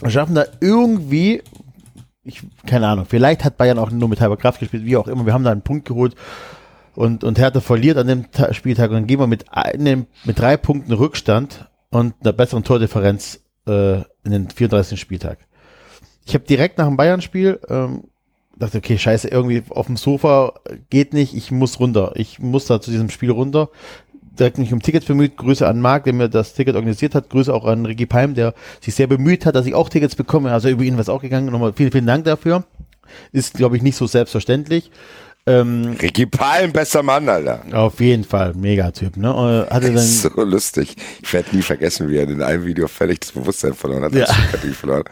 [0.00, 1.42] Wir schaffen da irgendwie,
[2.24, 5.26] ich, keine Ahnung, vielleicht hat Bayern auch nur mit halber Kraft gespielt, wie auch immer.
[5.26, 6.14] Wir haben da einen Punkt geholt
[6.94, 10.38] und, und Hertha verliert an dem Ta Spieltag und dann gehen wir mit, einem, mit
[10.38, 14.98] drei Punkten Rückstand und einer besseren Tordifferenz äh, in den 34.
[14.98, 15.38] Spieltag.
[16.24, 18.04] Ich habe direkt nach dem Bayern-Spiel ähm,
[18.60, 20.54] dachte, okay, scheiße, irgendwie auf dem Sofa
[20.90, 22.12] geht nicht, ich muss runter.
[22.14, 23.70] Ich muss da zu diesem Spiel runter.
[24.38, 25.36] Direkt mich um Tickets bemüht.
[25.36, 27.30] Grüße an Marc, der mir das Ticket organisiert hat.
[27.30, 30.52] Grüße auch an Ricky Palm, der sich sehr bemüht hat, dass ich auch Tickets bekomme.
[30.52, 31.50] Also über ihn was auch gegangen.
[31.50, 32.64] Nochmal vielen, vielen Dank dafür.
[33.32, 34.90] Ist, glaube ich, nicht so selbstverständlich.
[35.46, 37.62] Ähm, Ricky Palm, bester Mann, Alter.
[37.72, 39.66] Auf jeden Fall, Megatyp, ne?
[39.70, 40.96] Hatte dann, so lustig.
[41.22, 44.12] Ich werde nie vergessen, wie er in einem Video völlig das Bewusstsein verloren hat.
[44.12, 44.26] Ja.
[44.74, 45.04] verloren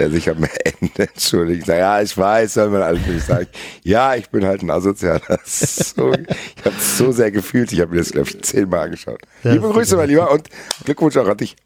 [0.00, 1.66] der sich am Ende entschuldigt.
[1.66, 3.46] Sag, ja, ich weiß, soll man alles nicht sagen.
[3.84, 5.20] Ja, ich bin halt ein Asozialer.
[5.44, 7.72] So, ich habe es so sehr gefühlt.
[7.72, 9.20] Ich habe mir das, glaube ich, zehnmal angeschaut.
[9.42, 10.48] Das Liebe Grüße, mein Lieber, und
[10.84, 11.56] Glückwunsch auch an dich.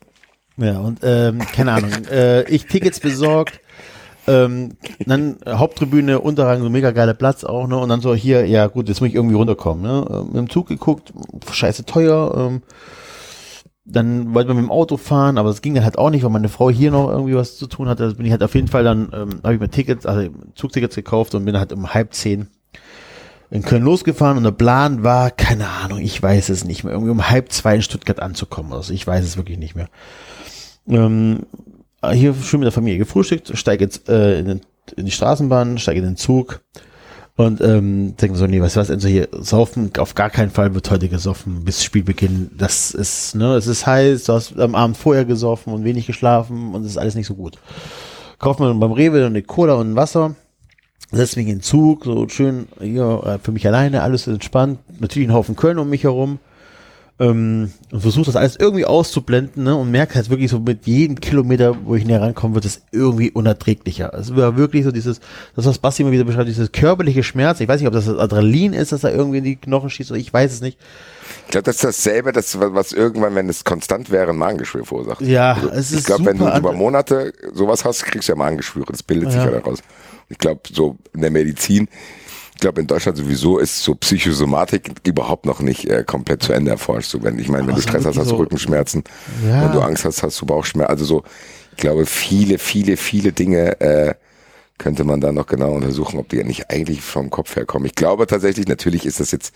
[0.57, 1.91] Ja, und ähm, keine Ahnung.
[2.11, 3.61] äh, ich Tickets besorgt.
[4.27, 7.77] Ähm, dann Haupttribüne, Unterrang, so mega geiler Platz auch, ne?
[7.77, 10.25] Und dann so hier, ja gut, jetzt muss ich irgendwie runterkommen, ne?
[10.27, 11.13] Mit dem Zug geguckt,
[11.51, 12.63] scheiße teuer, ähm,
[13.85, 16.31] dann wollten wir mit dem Auto fahren, aber es ging dann halt auch nicht, weil
[16.31, 18.05] meine Frau hier noch irgendwie was zu tun hatte.
[18.05, 20.95] Also bin ich halt auf jeden Fall dann, ähm, habe ich mir Tickets, also Zugtickets
[20.95, 22.49] gekauft und bin halt um halb zehn
[23.51, 27.13] in Köln losgefahren und der Plan war, keine Ahnung, ich weiß es nicht mehr, irgendwie
[27.13, 28.73] um halb zwei in Stuttgart anzukommen.
[28.73, 29.89] Also ich weiß es wirklich nicht mehr.
[30.89, 31.47] Ähm,
[32.13, 34.61] hier schön mit der Familie gefrühstückt, steige jetzt äh, in, den,
[34.97, 36.63] in die Straßenbahn, steige in den Zug,
[37.37, 40.91] und ähm, denken so, nee, du was, also hier saufen, auf gar keinen Fall wird
[40.91, 42.51] heute gesoffen bis Spielbeginn.
[42.57, 46.75] Das ist, ne, es ist heiß, du hast am Abend vorher gesoffen und wenig geschlafen
[46.75, 47.59] und es ist alles nicht so gut.
[48.39, 50.37] Kauft man beim Rewe eine Cola und ein Wasser,
[51.11, 55.29] setzt mich in den Zug, so schön hier äh, für mich alleine, alles entspannt, natürlich
[55.29, 56.39] ein Haufen Köln um mich herum
[57.21, 61.21] ähm, und versuche das alles irgendwie auszublenden ne, und merke halt wirklich so mit jedem
[61.21, 64.13] Kilometer, wo ich näher rankomme, wird es irgendwie unerträglicher.
[64.15, 65.21] Es war wirklich so dieses,
[65.55, 67.61] das was Basti immer wieder beschreibt, dieses körperliche Schmerz.
[67.61, 70.11] Ich weiß nicht, ob das das Adrenalin ist, dass da irgendwie in die Knochen schießt
[70.11, 70.79] oder ich weiß es nicht.
[71.47, 75.21] Ich glaube, das ist dasselbe, das, was irgendwann, wenn es konstant wäre, ein Magengeschwür verursacht.
[75.21, 78.37] Ja, also, es ist Ich glaube, wenn du über Monate sowas hast, kriegst du ja
[78.37, 78.91] Magengeschwüre.
[78.91, 79.35] Das bildet ja.
[79.35, 79.81] sich ja daraus.
[80.29, 81.89] Ich glaube, so in der Medizin
[82.55, 86.71] ich glaube, in Deutschland sowieso ist so Psychosomatik überhaupt noch nicht äh, komplett zu Ende
[86.71, 87.11] erforscht.
[87.11, 89.03] So, wenn, ich meine, wenn du Stress hast, hast du Rückenschmerzen.
[89.47, 89.65] Ja.
[89.65, 90.91] Wenn du Angst hast, hast du Bauchschmerzen.
[90.91, 91.25] Also so,
[91.73, 94.15] ich glaube, viele, viele, viele Dinge äh,
[94.79, 97.87] könnte man da noch genau untersuchen, ob die nicht eigentlich vom Kopf herkommen.
[97.87, 99.55] Ich glaube tatsächlich, natürlich ist das jetzt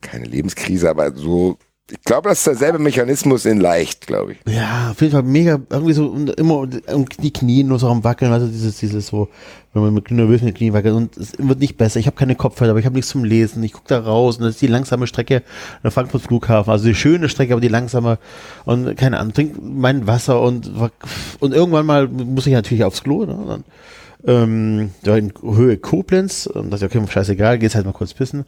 [0.00, 1.58] keine Lebenskrise, aber so
[1.90, 4.38] Ich glaube, das ist derselbe Mechanismus in leicht, glaube ich.
[4.52, 8.30] Ja, auf jeden Fall mega, irgendwie so immer und die Knie nur so am Wackeln,
[8.30, 9.28] also dieses, dieses so,
[9.72, 11.98] wenn man mit nervös mit den Knien wackelt und es wird nicht besser.
[11.98, 13.62] Ich habe keine Kopfhörer, aber ich habe nichts zum Lesen.
[13.62, 15.42] Ich gucke da raus und das ist die langsame Strecke
[15.82, 18.18] nach Frankfurt Flughafen, also die schöne Strecke, aber die langsame
[18.66, 20.70] und keine Ahnung, trink mein Wasser und
[21.40, 23.38] und irgendwann mal muss ich natürlich aufs Klo, ne?
[23.46, 23.64] Dann,
[24.26, 28.44] ähm, da in Höhe Koblenz, und ist ja okay, scheißegal, geht's halt mal kurz pissen.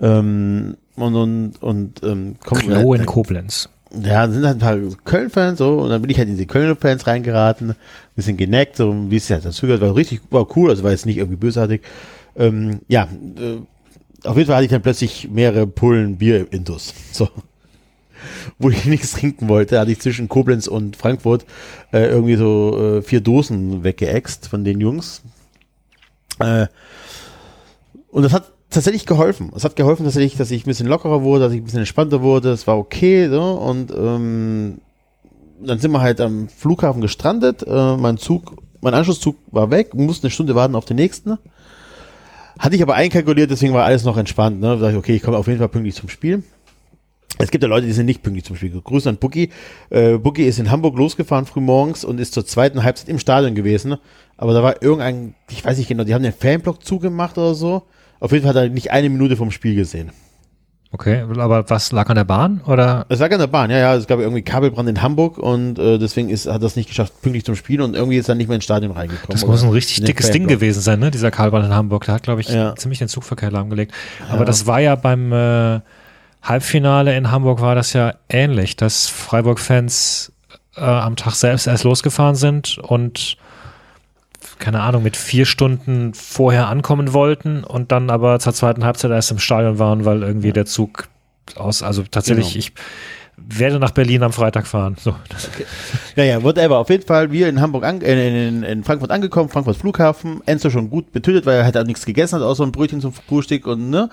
[0.00, 3.68] Ähm, und und, und ähm, Klo halt- in Koblenz.
[4.00, 7.06] ja, sind halt ein paar Köln-Fans so und dann bin ich halt in die Köln-Fans
[7.06, 7.76] reingeraten, ein
[8.16, 11.06] bisschen geneckt, so wie es halt dazu gehört, war richtig, war cool, also war jetzt
[11.06, 11.82] nicht irgendwie bösartig.
[12.36, 16.92] Ähm, ja, äh, auf jeden Fall hatte ich dann plötzlich mehrere Pullen Bier im Intus.
[17.12, 17.28] So.
[18.58, 21.44] Wo ich nichts trinken wollte, hatte ich zwischen Koblenz und Frankfurt
[21.92, 25.22] äh, irgendwie so äh, vier Dosen weggeext von den Jungs.
[26.38, 26.66] Äh,
[28.10, 29.52] und das hat tatsächlich geholfen.
[29.56, 32.22] Es hat geholfen tatsächlich, dass ich ein bisschen lockerer wurde, dass ich ein bisschen entspannter
[32.22, 32.50] wurde.
[32.50, 33.28] Es war okay.
[33.28, 34.78] So, und ähm,
[35.60, 37.64] dann sind wir halt am Flughafen gestrandet.
[37.66, 41.38] Äh, mein Zug, mein Anschlusszug war weg, musste eine Stunde warten auf den nächsten.
[42.58, 44.60] Hatte ich aber einkalkuliert, deswegen war alles noch entspannt.
[44.60, 44.68] Ne?
[44.68, 46.44] Da dachte ich, okay, ich komme auf jeden Fall pünktlich zum Spiel.
[47.38, 48.80] Es gibt ja Leute, die sind nicht pünktlich zum Spiel.
[48.80, 49.50] Grüße an Boogie.
[49.90, 53.56] Äh, Boogie ist in Hamburg losgefahren früh morgens und ist zur zweiten Halbzeit im Stadion
[53.56, 53.96] gewesen.
[54.36, 57.82] Aber da war irgendein, ich weiß nicht genau, die haben den Fanblock zugemacht oder so.
[58.20, 60.10] Auf jeden Fall hat er nicht eine Minute vom Spiel gesehen.
[60.92, 63.04] Okay, aber was lag an der Bahn oder?
[63.08, 63.94] Es lag an der Bahn, ja, ja.
[63.96, 67.20] Es gab irgendwie Kabelbrand in Hamburg und äh, deswegen ist, hat er es nicht geschafft,
[67.20, 69.30] pünktlich zum Spiel und irgendwie ist er nicht mehr ins Stadion reingekommen.
[69.30, 71.10] Das muss ein richtig dickes Ding gewesen sein, ne?
[71.10, 72.04] Dieser Karlbahn in Hamburg.
[72.04, 72.76] Der hat, glaube ich, Ja.
[72.76, 73.92] ziemlich den Zugverkehr lahmgelegt.
[74.30, 75.80] Aber das war ja beim äh,
[76.44, 80.32] Halbfinale in Hamburg war das ja ähnlich, dass Freiburg-Fans
[80.76, 83.36] äh, am Tag selbst erst losgefahren sind und
[84.58, 89.30] keine Ahnung, mit vier Stunden vorher ankommen wollten und dann aber zur zweiten Halbzeit erst
[89.30, 91.08] im Stadion waren, weil irgendwie der Zug
[91.56, 92.58] aus, also tatsächlich, Genau.
[92.58, 92.72] ich
[93.36, 94.96] werde nach Berlin am Freitag fahren.
[94.98, 95.50] So, das,
[96.16, 96.78] Ja, ja, whatever.
[96.78, 100.40] Auf jeden Fall, wir in Hamburg, an, äh, in, in Frankfurt angekommen, Frankfurt Flughafen.
[100.46, 103.12] Enzo schon gut betötet, weil er halt auch nichts gegessen hat, außer ein Brötchen zum
[103.12, 104.08] Frühstück und, ne.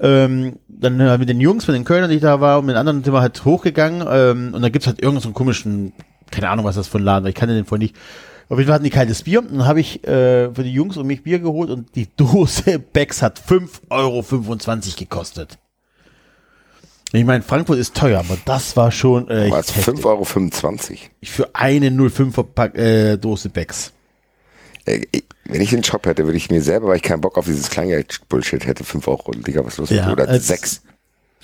[0.00, 2.74] Ähm, dann äh, mit den Jungs, mit den Kölnern, die ich da war, und mit
[2.74, 4.04] den anderen sind wir halt hochgegangen.
[4.10, 5.92] Ähm, und da gibt's halt irgendeinen so einen komischen,
[6.30, 7.94] keine Ahnung, was das für ein Laden war, ich kannte den vorher nicht.
[8.52, 9.38] Auf jeden Fall hatten die kaltes Bier.
[9.38, 12.78] Und dann habe ich äh, für die Jungs und mich Bier geholt und die Dose
[12.92, 14.22] Becks hat 5,25 Euro
[14.98, 15.58] gekostet.
[17.14, 20.04] Ich meine, Frankfurt ist teuer, aber das war schon äh, War es echt heftig.
[20.04, 20.24] 5,25 Euro.
[21.24, 23.92] für eine 05er Pack, äh, Dose Becks.
[24.84, 25.00] Äh,
[25.46, 27.70] Wenn ich einen Shop hätte, würde ich mir selber, weil ich keinen Bock auf dieses
[27.70, 29.32] Kleingeld-Bullshit hätte, 5 Euro.
[29.32, 30.12] Digga, was ist los mit Ja, dir?
[30.12, 30.82] Oder als- 6.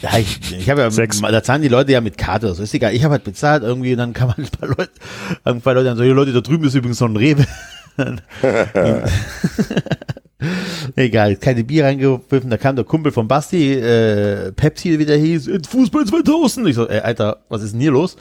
[0.01, 1.21] Ja, ich, ich habe ja, Sechs.
[1.21, 2.95] da zahlen die Leute ja mit Karte, so ist egal.
[2.95, 4.91] Ich habe halt bezahlt irgendwie und dann kann man ein paar Leute,
[5.45, 7.45] ein paar Leute dann so, "Hey, Leute, da drüben ist übrigens noch ein Rewe.
[10.95, 15.49] egal, keine Bier reingepfiffen, da kam der Kumpel von Basti, äh, Pepsi, wie der hieß,
[15.49, 16.69] "Äh, Fußball 2000.
[16.69, 18.17] Ich so, ey, Alter, was ist denn hier los?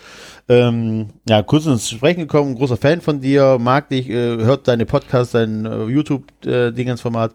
[0.50, 4.86] Ähm, ja, kurz ins Sprechen gekommen, großer Fan von dir, mag dich, äh, hört deine
[4.88, 7.34] Podcasts, dein äh, YouTube-Dingensformat.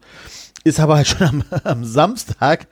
[0.64, 2.66] Ist aber halt schon am, am Samstag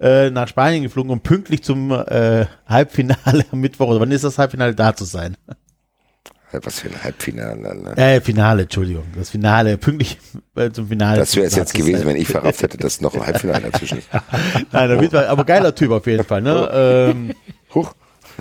[0.00, 4.38] äh, nach Spanien geflogen, um pünktlich zum äh, Halbfinale am Mittwoch, oder wann ist das
[4.38, 5.36] Halbfinale da zu sein?
[6.52, 7.68] Was für ein Halbfinale.
[7.68, 7.96] Alter.
[7.96, 9.04] Äh, Finale, Entschuldigung.
[9.16, 10.18] Das Finale, pünktlich
[10.56, 11.18] äh, zum Finale.
[11.18, 12.08] Das wäre es jetzt gewesen, sein.
[12.08, 14.08] wenn ich verrafft hätte, dass noch ein Halbfinale dazwischen ist.
[14.72, 16.68] Nein, auf jeden Fall, aber geiler Typ auf jeden Fall, ne?
[16.72, 17.34] Ähm,
[17.72, 17.94] Huch.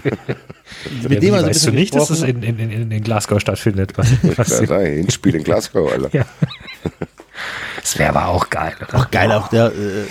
[1.08, 2.44] mit dem also weißt du nicht, dass das gesprochen.
[2.44, 3.96] in, in, in, in Glasgow stattfindet?
[3.96, 4.08] Was,
[4.38, 6.10] was, ist ein Hinspiel in Glasgow, Alter.
[6.12, 6.26] ja.
[7.82, 8.76] Das wäre aber auch geil.
[8.82, 9.00] Oder?
[9.00, 10.06] Auch geil, auch der, äh,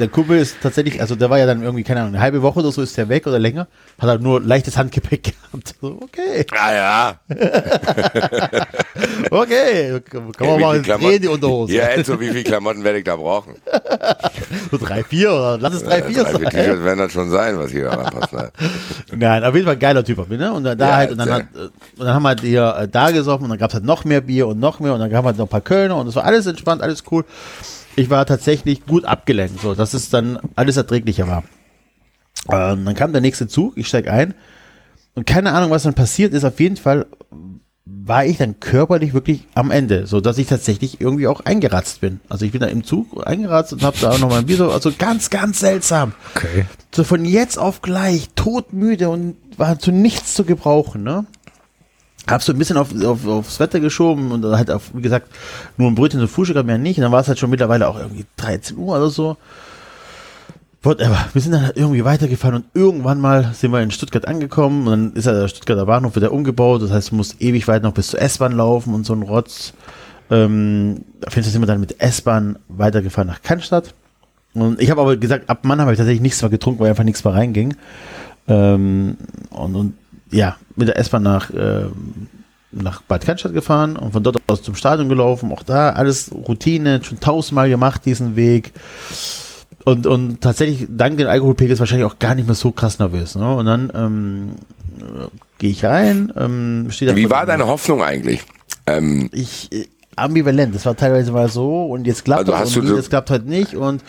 [0.00, 2.60] der Kumpel ist tatsächlich, also der war ja dann irgendwie, keine Ahnung, eine halbe Woche
[2.60, 3.66] oder so ist der weg oder länger,
[3.98, 5.74] hat halt nur leichtes Handgepäck gehabt.
[5.80, 7.14] So, okay, Ah ja.
[9.30, 11.72] okay, kann man Ey, wie mal Klamotten- drehen die Unterhose.
[11.72, 13.54] Ja, Enzo, wie viel Klamotten werde ich da brauchen?
[14.70, 16.50] So drei, vier oder lass es drei, vier Drei, vier sein.
[16.50, 18.32] T-Shirts werden das schon sein, was hier da reinpasst.
[18.32, 18.50] Ne?
[19.16, 20.52] Nein, auf jeden Fall ein geiler Typ, ne?
[20.52, 21.72] Und dann da Ja, halt, und dann, hat, und
[22.04, 24.46] dann haben wir halt hier äh, da gesoffen und dann gab's halt noch mehr Bier
[24.46, 26.46] und noch mehr und dann gab halt noch ein paar Kölner und es war alles
[26.46, 27.24] entspannt, alles cool.
[27.96, 31.44] Ich war tatsächlich gut abgelenkt, so dass es dann alles erträglicher war.
[32.48, 34.34] Ähm, dann kam der nächste Zug, ich steig ein
[35.14, 36.44] und keine Ahnung, was dann passiert ist.
[36.44, 37.06] Auf jeden Fall
[37.84, 42.20] war ich dann körperlich wirklich am Ende, so dass ich tatsächlich irgendwie auch eingeratzt bin.
[42.28, 44.56] Also ich bin da im Zug eingeratzt und habe da auch noch mal ein Bier,
[44.56, 46.64] so, also ganz, ganz seltsam Okay.
[46.94, 51.26] so von jetzt auf gleich todmüde und war zu nichts zu gebrauchen, ne?
[52.28, 55.28] Hab so ein bisschen auf, auf, aufs Wetter geschoben und halt auf, wie gesagt,
[55.76, 56.98] nur ein Brötchen zum Frühstück wir nicht.
[56.98, 59.36] Und dann war es halt schon mittlerweile auch irgendwie 13 Uhr oder so.
[60.82, 61.18] Whatever.
[61.34, 64.90] Wir sind dann halt irgendwie weitergefahren und irgendwann mal sind wir in Stuttgart angekommen und
[64.90, 66.82] dann ist ja der Stuttgarter Bahnhof wieder umgebaut.
[66.82, 69.74] Das heißt, du musst ewig weit noch bis zur S-Bahn laufen und so ein Rotz.
[70.30, 73.94] Ähm, auf jeden Fall sind wir dann mit S-Bahn weitergefahren nach Cannstatt.
[74.54, 77.04] Und ich habe aber gesagt, ab Mann habe ich tatsächlich nichts mehr getrunken, weil einfach
[77.04, 77.76] nichts mehr reinging.
[78.48, 79.16] Ähm,
[79.50, 79.94] und, und
[80.30, 82.28] ja, mit der S-Bahn nach, ähm,
[82.72, 85.50] nach Bad Cannstatt gefahren und von dort aus zum Stadion gelaufen.
[85.52, 88.72] Auch da alles Routine, schon tausendmal gemacht, diesen Weg.
[89.84, 93.34] Und, und tatsächlich, dank den Alkoholpegels wahrscheinlich auch gar nicht mehr so krass nervös.
[93.34, 93.54] Ne?
[93.54, 94.48] Und dann ähm,
[95.00, 95.26] äh,
[95.58, 96.32] gehe ich rein.
[96.36, 98.42] Ähm, steht da Wie war deine Hoffnung eigentlich?
[98.86, 100.74] Ähm, ich äh, ambivalent.
[100.74, 103.30] Das war teilweise mal so und jetzt klappt Also das hast und so- das klappt
[103.30, 104.02] heute nicht und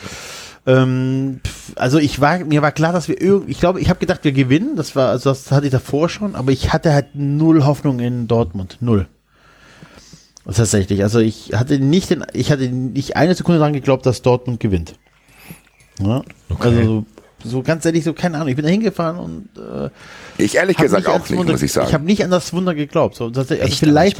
[0.65, 1.39] ähm,
[1.75, 4.31] also ich war mir war klar, dass wir irgendwie, ich glaube, ich habe gedacht, wir
[4.31, 4.75] gewinnen.
[4.75, 8.27] Das war, also das hatte ich davor schon, aber ich hatte halt null Hoffnung in
[8.27, 9.07] Dortmund, null.
[10.45, 11.03] Tatsächlich.
[11.03, 14.95] Also ich hatte nicht den, ich hatte nicht eine Sekunde daran geglaubt, dass Dortmund gewinnt.
[15.99, 16.23] Ja?
[16.59, 17.05] Also so,
[17.43, 18.49] so ganz ehrlich, so keine Ahnung.
[18.49, 19.89] Ich bin da hingefahren und äh,
[20.37, 21.87] ich ehrlich gesagt auch ans nicht, Wunder, muss ich sagen.
[21.87, 23.15] Ich habe nicht an das Wunder geglaubt.
[23.15, 23.61] So, also Echt?
[23.61, 24.17] Aber vielleicht.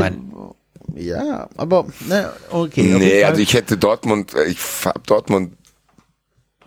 [0.95, 2.95] ja, aber ne, okay.
[2.97, 5.53] nee, also ich hätte Dortmund, äh, ich hab Dortmund,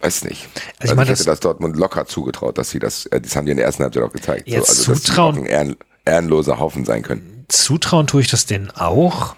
[0.05, 0.49] weiß nicht.
[0.81, 3.35] Also, ich meine, ich hätte das- das Dortmund locker zugetraut, dass sie das, äh, das
[3.37, 4.47] haben die in der ersten Halbzeit auch gezeigt.
[4.49, 7.45] Jetzt also, dass sie zutrauen- auch ein ehren, ehrenloser Haufen sein können.
[7.49, 9.35] Zutrauen tue ich das denen auch,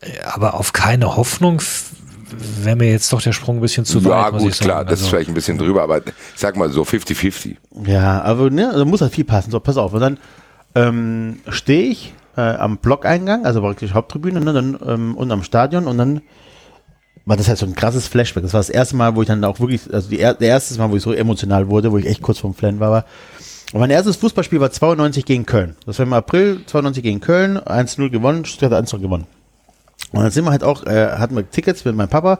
[0.00, 1.60] äh, aber auf keine Hoffnung
[2.62, 4.70] wäre mir jetzt doch der Sprung ein bisschen zu ja, weit, muss gut, ich sagen.
[4.70, 7.56] klar, das ist Also, vielleicht ein bisschen drüber, aber ich sag mal so 50-50.
[7.86, 9.50] Ja, aber ne, da muss halt viel passen.
[9.50, 9.92] So, pass auf.
[9.92, 10.18] Und dann
[10.76, 15.88] ähm, stehe ich äh, am Blockeingang, also praktisch Haupttribüne, ne, dann ähm, und am Stadion
[15.88, 16.20] und dann
[17.26, 18.42] war das halt so ein krasses Flashback.
[18.42, 20.78] Das war das erste Mal, wo ich dann auch wirklich, also die, er- der erste
[20.78, 23.04] Mal, wo ich so emotional wurde, wo ich echt kurz vorm Flennen war.
[23.72, 25.76] und mein erstes Fußballspiel war 92 gegen Köln.
[25.86, 29.26] Das war im April 92 gegen Köln, 1-0 gewonnen, Stuttgart 1-0 gewonnen.
[30.12, 32.38] Und dann sind wir halt auch, äh, hatten wir Tickets mit meinem Papa,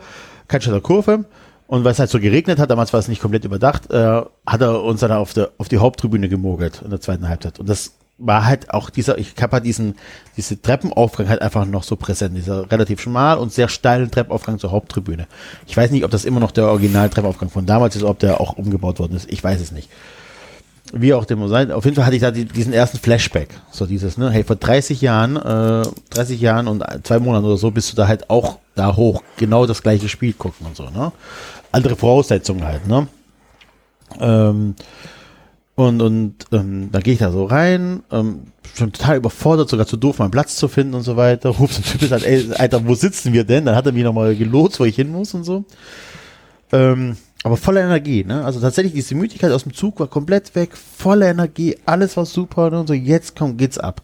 [0.48, 1.24] Cannstatter Kurve.
[1.68, 4.60] Und weil es halt so geregnet hat, damals war es nicht komplett überdacht, äh, hat
[4.60, 7.60] er uns dann auf, der, auf die Haupttribüne gemogelt in der zweiten Halbzeit.
[7.60, 9.96] Und das war halt auch dieser, ich habe halt diesen,
[10.36, 14.70] diese Treppenaufgang halt einfach noch so präsent, dieser relativ schmal und sehr steilen Treppenaufgang zur
[14.70, 15.26] Haupttribüne.
[15.66, 18.40] Ich weiß nicht, ob das immer noch der original Treppenaufgang von damals ist, ob der
[18.40, 19.30] auch umgebaut worden ist.
[19.32, 19.88] Ich weiß es nicht.
[20.92, 21.70] Wie auch dem sein.
[21.70, 23.48] Auf jeden Fall hatte ich da die, diesen ersten Flashback.
[23.70, 27.70] So dieses, ne, hey, vor 30 Jahren, äh, 30 Jahren und zwei Monaten oder so
[27.70, 31.12] bist du da halt auch da hoch, genau das gleiche Spiel gucken und so, ne?
[31.72, 33.06] Andere Voraussetzungen halt, ne?
[34.18, 34.74] Ähm,
[35.80, 38.42] und und ähm, dann gehe ich da so rein, ähm,
[38.76, 41.48] schon total überfordert, sogar zu doof, meinen Platz zu finden und so weiter.
[41.58, 43.64] Ruft so ein Typ halt, ey, Alter, wo sitzen wir denn?
[43.64, 45.64] Dann hat er mich nochmal gelotst, wo ich hin muss und so.
[46.72, 48.44] Ähm, aber voller Energie, ne?
[48.44, 52.70] Also tatsächlich, diese Müdigkeit aus dem Zug war komplett weg, voller Energie, alles war super
[52.70, 52.80] ne?
[52.80, 54.02] und so, jetzt komm, geht's ab.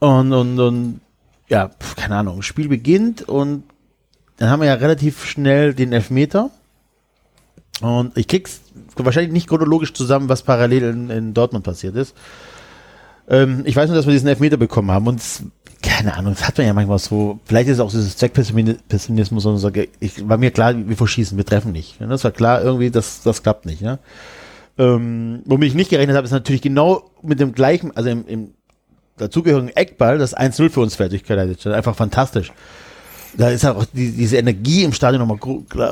[0.00, 1.00] Und, und, und,
[1.48, 3.62] ja, keine Ahnung, Spiel beginnt und
[4.38, 6.50] dann haben wir ja relativ schnell den Elfmeter.
[7.80, 8.60] Und ich krieg's
[8.96, 12.14] wahrscheinlich nicht chronologisch zusammen, was parallel in, in Dortmund passiert ist.
[13.28, 15.22] Ähm, ich weiß nur, dass wir diesen Elfmeter bekommen haben und
[15.82, 19.56] keine Ahnung, das hat man ja manchmal so, vielleicht ist es auch dieses Zweckpessimismus und
[19.56, 21.96] so, ich, war mir klar, wir verschießen, wir treffen nicht.
[22.00, 23.80] Das war klar, irgendwie, das, das klappt nicht.
[23.80, 23.98] Ja?
[24.78, 28.54] Ähm, womit ich nicht gerechnet habe, ist natürlich genau mit dem gleichen, also im, im
[29.16, 31.66] dazugehörigen Eckball, das 1-0 für uns fertig geleitet.
[31.66, 32.52] Einfach fantastisch.
[33.36, 35.38] Da ist halt auch die, diese Energie im Stadion nochmal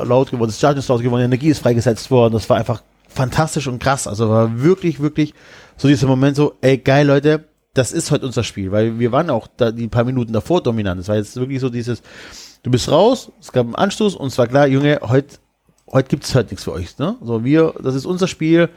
[0.05, 2.83] laut geworden, das Stadion ist laut geworden, die Energie ist freigesetzt worden, das war einfach
[3.07, 4.07] fantastisch und krass.
[4.07, 5.33] Also war wirklich, wirklich
[5.77, 9.29] so dieser Moment so, ey, geil, Leute, das ist heute unser Spiel, weil wir waren
[9.29, 10.99] auch da die paar Minuten davor dominant.
[10.99, 12.01] Es war jetzt wirklich so dieses,
[12.63, 15.37] du bist raus, es gab einen Anstoß und es war klar, Junge, heute
[15.91, 16.97] heute gibt's halt nichts für euch.
[16.97, 17.15] Ne?
[17.21, 18.69] So, wir, das ist unser Spiel,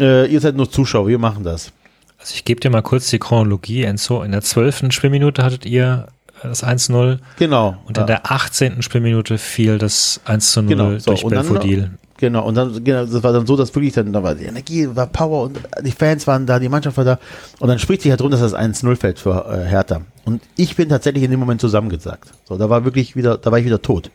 [0.00, 1.72] äh, ihr seid nur Zuschauer, wir machen das.
[2.18, 4.22] Also ich gebe dir mal kurz die Chronologie, Enzo.
[4.22, 6.06] In der zwölften Spielminute hattet ihr
[6.42, 7.76] das 1-0 Genau.
[7.86, 8.82] und in der 18.
[8.82, 11.92] Spielminute fiel das 1 0 Genau, so, durch Belfodil.
[12.18, 14.88] Genau, und dann, genau, das war dann so, dass wirklich dann, da war die Energie,
[14.94, 17.18] war Power und die Fans waren da, die Mannschaft war da.
[17.58, 20.02] Und dann spricht sich halt rum, dass das 1-0 fällt für äh, Hertha.
[20.24, 22.30] Und ich bin tatsächlich in dem Moment zusammengesagt.
[22.44, 24.10] So, da war wirklich wieder, da war ich wieder tot.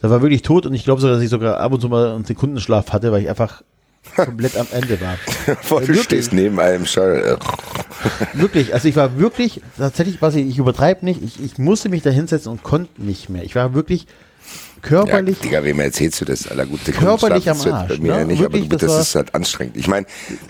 [0.00, 2.12] Da war wirklich tot und ich glaube sogar, dass ich sogar ab und zu mal
[2.12, 3.62] einen Sekundenschlaf hatte, weil ich einfach
[4.16, 5.16] komplett am Ende war.
[5.62, 6.04] Vor du Wirklich?
[6.04, 7.38] stehst neben einem Schall.
[8.34, 12.02] Wirklich, also ich war wirklich, tatsächlich, was ich, ich übertreibe nicht, ich, ich musste mich
[12.02, 13.44] da hinsetzen und konnte nicht mehr.
[13.44, 16.48] Ich war wirklich Ja, körperlich, Digga, wem erzählst du das?
[16.48, 18.18] Aller gute Körperlich am Arsch, Bei mir ne?
[18.18, 19.76] ja nicht, Wirklich, aber du, das das ist halt anstrengend.
[19.76, 20.06] Ich meine,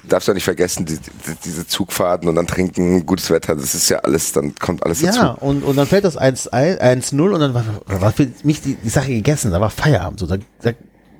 [0.09, 3.89] darfst du nicht vergessen, die, die, diese Zugfahrten und dann trinken, gutes Wetter, das ist
[3.91, 5.19] ja alles, dann kommt alles dazu.
[5.19, 6.51] Ja, und, und dann fällt das 1-1
[6.81, 10.27] 1-0 und dann war, war für mich die, die Sache gegessen, da war Feierabend, so,
[10.27, 10.73] da, da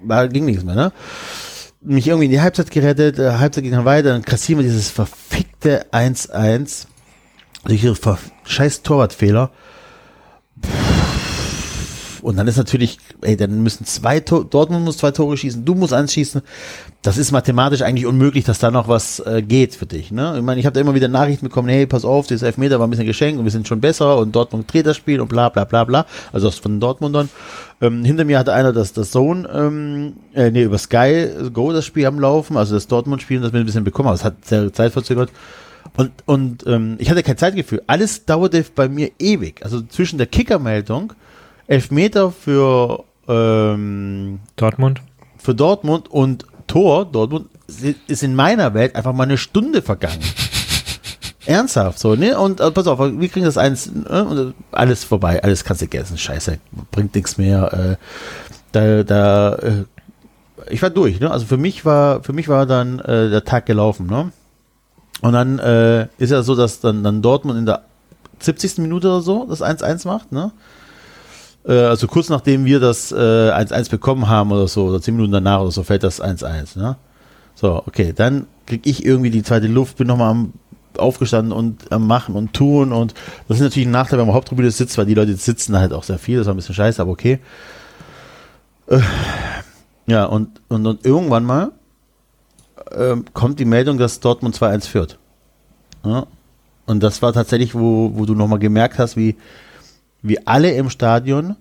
[0.03, 0.93] war, ging nichts mehr, ne?
[1.85, 4.89] Mich irgendwie in die Halbzeit gerettet, äh, Halbzeit ging dann weiter, dann kassieren wir dieses
[4.89, 6.87] verfickte 1-1
[7.65, 7.97] durch ihre
[8.45, 9.51] scheiß Torwartfehler.
[12.23, 15.75] und dann ist natürlich, ey, dann müssen zwei Tore, Dortmund muss zwei Tore schießen, du
[15.75, 16.43] musst eins schießen.
[17.03, 20.13] Das ist mathematisch eigentlich unmöglich, dass da noch was äh, geht für dich.
[20.13, 20.35] Ne?
[20.37, 22.87] Ich meine, ich habe da immer wieder Nachrichten bekommen, hey, pass auf, das Elfmeter war
[22.87, 25.49] ein bisschen geschenkt und wir sind schon besser und Dortmund dreht das Spiel und bla
[25.49, 26.07] bla bla bla.
[26.33, 27.29] Also von Dortmundern.
[27.83, 31.85] Ähm, hinter mir hatte einer das, das Zone, ähm, äh, nee, über Sky Go das
[31.85, 34.15] Spiel am Laufen, also das Dortmund-Spiel, das wir ein bisschen bekommen haben.
[34.15, 35.31] Das hat sehr zeitverzögert.
[35.97, 37.83] Und, und ähm, ich hatte kein Zeitgefühl.
[37.89, 39.65] Alles dauerte bei mir ewig.
[39.65, 41.13] Also zwischen der Kickermeldung,
[41.67, 45.03] Elfmeter für, ähm, Dortmund?
[45.37, 47.49] für Dortmund und Tor Dortmund
[48.07, 50.21] ist in meiner Welt einfach mal eine Stunde vergangen.
[51.53, 52.39] Ernsthaft, so, ne?
[52.39, 54.25] Und äh, pass auf, wir kriegen das eins, ne?
[54.25, 56.59] und äh, alles vorbei, alles kannst du essen, scheiße,
[56.91, 57.73] bringt nichts mehr.
[57.73, 57.97] Äh,
[58.73, 59.85] da, da, äh,
[60.71, 61.31] ich war durch, ne?
[61.31, 64.33] Also für mich war, für mich war dann äh, der Tag gelaufen, ne?
[65.21, 67.83] Und dann äh, ist ja so, dass dann, dann Dortmund in der
[68.41, 68.79] 70.
[68.79, 70.53] Minute oder so das 1-1 macht, ne?
[71.67, 75.33] Äh, also kurz nachdem wir das äh, 1-1 bekommen haben oder so, oder 10 Minuten
[75.33, 76.97] danach oder so, fällt das 1-1, ne?
[77.55, 80.53] So, okay, dann krieg ich irgendwie die zweite Luft, bin nochmal am
[80.99, 83.15] aufgestanden und am Machen und Tun und
[83.49, 86.05] das ist natürlich ein Nachteil, wenn man Haupttribüne sitzt, weil die Leute sitzen halt auch
[86.05, 87.39] sehr viel, das war ein bisschen scheiße, aber okay.
[88.87, 89.01] Äh,
[90.07, 91.73] ja, und, und, und irgendwann mal
[92.93, 95.19] ähm, kommt die Meldung, dass Dortmund 2-1 führt.
[96.05, 96.27] Ja,
[96.87, 99.37] und das war tatsächlich, wo, wo du nochmal gemerkt hast, wie,
[100.21, 101.57] wie alle im Stadion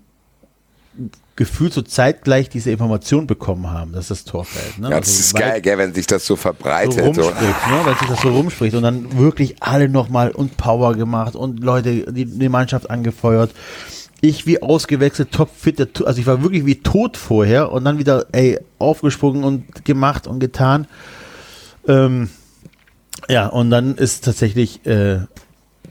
[1.35, 4.79] gefühlt so zeitgleich diese Information bekommen haben, dass das Tor fällt.
[4.79, 4.89] Ne?
[4.89, 7.15] Ja, das Also ist geil, gell, wenn sich das so verbreitet.
[7.15, 7.21] So.
[7.21, 7.79] rumspricht, ne?
[7.85, 12.11] wenn sich das so rumspricht und dann wirklich alle nochmal und Power gemacht und Leute,
[12.11, 13.51] die, die Mannschaft angefeuert.
[14.23, 18.59] Ich wie ausgewechselt, topfit, also ich war wirklich wie tot vorher und dann wieder, ey,
[18.77, 20.85] aufgesprungen und gemacht und getan.
[21.87, 22.29] Ähm,
[23.29, 25.21] ja, und dann ist tatsächlich, äh,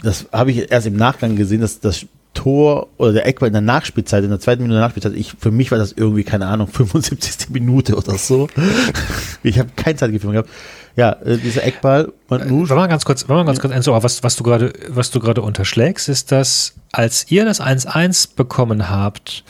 [0.02, 2.06] das habe ich erst im Nachgang gesehen, dass das
[2.40, 5.50] Tor oder der Eckball in der Nachspielzeit, in der zweiten Minute der Nachspielzeit, ich, für
[5.50, 7.50] mich war das irgendwie, keine Ahnung, 75.
[7.50, 8.48] Minute oder so.
[9.42, 10.48] ich habe kein Zeitgefühl gehabt.
[10.96, 14.22] Ja, äh, dieser Eckball, man, Wenn man ganz kurz, wenn man ganz kurz, Enzo, was,
[14.22, 19.44] was du gerade, was du gerade unterschlägst, ist, dass als ihr das 1-1 bekommen habt,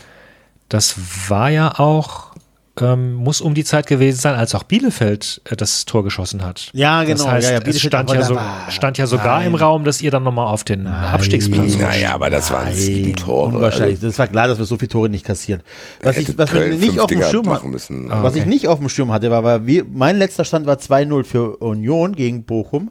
[0.68, 0.96] das
[1.28, 2.29] war ja auch,
[2.80, 6.70] ähm, muss um die Zeit gewesen sein, als auch Bielefeld äh, das Tor geschossen hat.
[6.72, 8.38] Ja, genau, Das heißt, ja, ja, es Bielefeld stand ja, da so,
[8.70, 9.48] stand ja sogar Nein.
[9.48, 11.80] im Raum, dass ihr dann nochmal auf den Abstiegsplatz rutscht.
[11.80, 13.56] Naja, aber das waren sieben Tore.
[13.56, 14.00] Unwahrscheinlich.
[14.00, 15.62] Das war klar, dass wir so viele Tore nicht kassieren.
[16.02, 18.10] Was, ich, was wir nicht auf dem Schirm machen müssen.
[18.10, 20.76] Ah, was ich nicht auf dem Schirm hatte, war, war wir, mein letzter Stand war
[20.76, 22.90] 2-0 für Union gegen Bochum.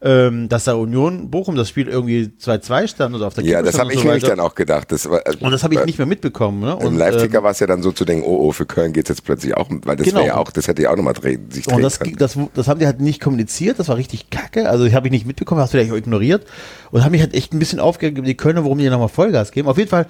[0.00, 3.80] Ähm, dass da Union Bochum das Spiel irgendwie 2-2 stand oder auf der Ja, das
[3.80, 4.36] habe ich so nämlich weiter.
[4.36, 4.92] dann auch gedacht.
[4.92, 6.60] Das war, Und das habe ich nicht mehr mitbekommen.
[6.60, 6.78] Ne?
[6.80, 8.92] Im Und, Live-Ticker ähm, war es ja dann so zu denken, oh, oh, für Köln
[8.92, 10.18] geht es jetzt plötzlich auch, weil das Genau.
[10.18, 12.14] wäre ja auch, das hätte ja auch nochmal drehen, sich drehen Und das, können.
[12.16, 14.70] das, das haben die halt nicht kommuniziert, das war richtig kacke.
[14.70, 16.46] Also ich habe ich nicht mitbekommen, hast vielleicht auch ignoriert.
[16.92, 19.50] Und habe mich halt echt ein bisschen aufgeregt über die Kölner, warum die nochmal Vollgas
[19.50, 19.66] geben.
[19.66, 20.06] Auf jeden Fall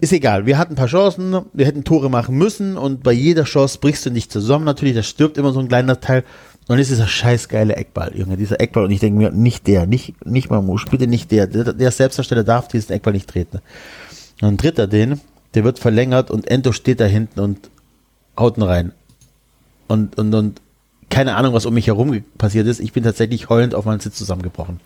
[0.00, 0.46] ist egal.
[0.46, 4.06] Wir hatten ein paar Chancen, wir hätten Tore machen müssen und bei jeder Chance brichst
[4.06, 4.64] du nicht zusammen.
[4.64, 6.24] Natürlich, da stirbt immer so ein kleiner Teil.
[6.68, 8.84] Und dann ist dieser scheiß geile Eckball, Junge, dieser Eckball.
[8.84, 11.46] Und ich denke mir, nicht der, nicht, nicht Mamouche, bitte nicht der.
[11.46, 13.56] Der, der Selbstdarsteller darf diesen Eckball nicht treten.
[13.56, 15.18] Und dann tritt er den,
[15.54, 17.70] der wird verlängert und Ento steht da hinten und
[18.38, 18.92] haut ihn rein.
[19.86, 20.60] Und, und, und
[21.08, 22.80] keine Ahnung, was um mich herum passiert ist.
[22.80, 24.80] Ich bin tatsächlich heulend auf meinen Sitz zusammengebrochen.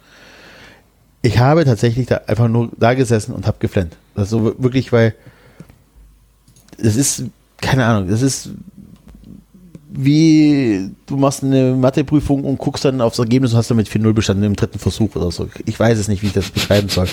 [1.20, 3.96] Ich habe tatsächlich da einfach nur da gesessen und habe geflennt.
[4.14, 5.16] Das ist so wirklich, weil
[6.78, 7.24] es ist,
[7.60, 8.50] keine Ahnung, das ist
[9.95, 14.45] wie du machst eine Matheprüfung und guckst dann aufs Ergebnis und hast damit 4-0 bestanden
[14.45, 15.49] im dritten Versuch oder so.
[15.66, 17.09] Ich weiß es nicht, wie ich das beschreiben soll.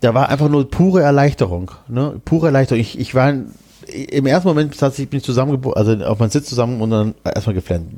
[0.00, 1.72] Da war einfach nur pure Erleichterung.
[1.88, 2.20] Ne?
[2.24, 2.80] Pure Erleichterung.
[2.80, 6.80] Ich, ich war im ersten Moment tatsächlich bin ich zusammengebrochen, also auf meinen Sitz zusammen
[6.80, 7.90] und dann erstmal geflennt.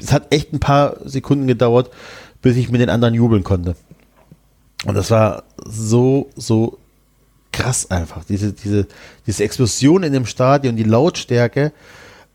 [0.00, 1.90] Es hat echt ein paar Sekunden gedauert,
[2.40, 3.74] bis ich mit den anderen jubeln konnte.
[4.86, 6.78] Und das war so, so
[7.50, 8.24] krass einfach.
[8.24, 8.86] Diese, diese,
[9.26, 11.72] diese Explosion in dem Stadion, die Lautstärke,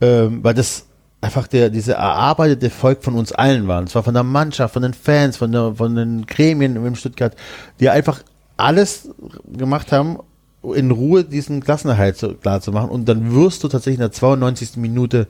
[0.03, 0.85] ähm, weil das
[1.21, 3.79] einfach der, diese erarbeitete Volk von uns allen war.
[3.79, 7.33] Und zwar von der Mannschaft, von den Fans, von, der, von den Gremien in Stuttgart,
[7.79, 8.21] die einfach
[8.57, 9.09] alles
[9.47, 10.19] gemacht haben,
[10.75, 12.89] in Ruhe diesen Klassenerhalt so klar zu machen.
[12.89, 14.75] Und dann wirst du tatsächlich in der 92.
[14.75, 15.27] Minute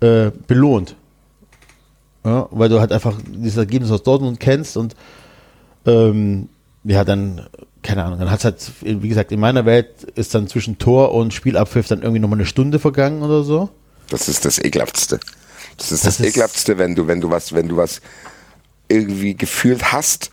[0.00, 0.94] äh, belohnt.
[2.24, 4.96] Ja, weil du halt einfach dieses Ergebnis aus Dortmund kennst und
[5.86, 6.48] ähm,
[6.84, 7.42] ja, dann,
[7.82, 11.14] keine Ahnung, dann hat es halt, wie gesagt, in meiner Welt ist dann zwischen Tor
[11.14, 13.70] und Spielabpfiff dann irgendwie nochmal eine Stunde vergangen oder so.
[14.10, 15.18] Das ist das ekelhaftste.
[15.76, 18.00] Das ist Das das, ist- ekelhaftste, wenn du, wenn du was, wenn du was
[18.88, 20.30] irgendwie gefühlt hast,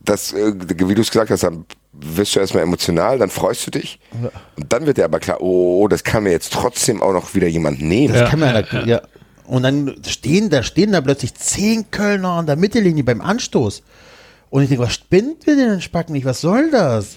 [0.00, 3.70] das, äh, wie du es gesagt hast, dann wirst du erstmal emotional, dann freust du
[3.72, 3.98] dich.
[4.56, 7.34] Und dann wird dir aber klar, oh, oh, das kann mir jetzt trotzdem auch noch
[7.34, 8.14] wieder jemand nehmen.
[8.14, 9.02] Das kann man ja, ja.
[9.44, 13.82] Und dann stehen da, stehen da plötzlich zehn Kölner an der Mittellinie beim Anstoß.
[14.50, 16.24] Und ich denke, was spinnt wir denn den Spacken nicht?
[16.24, 17.16] Was soll das?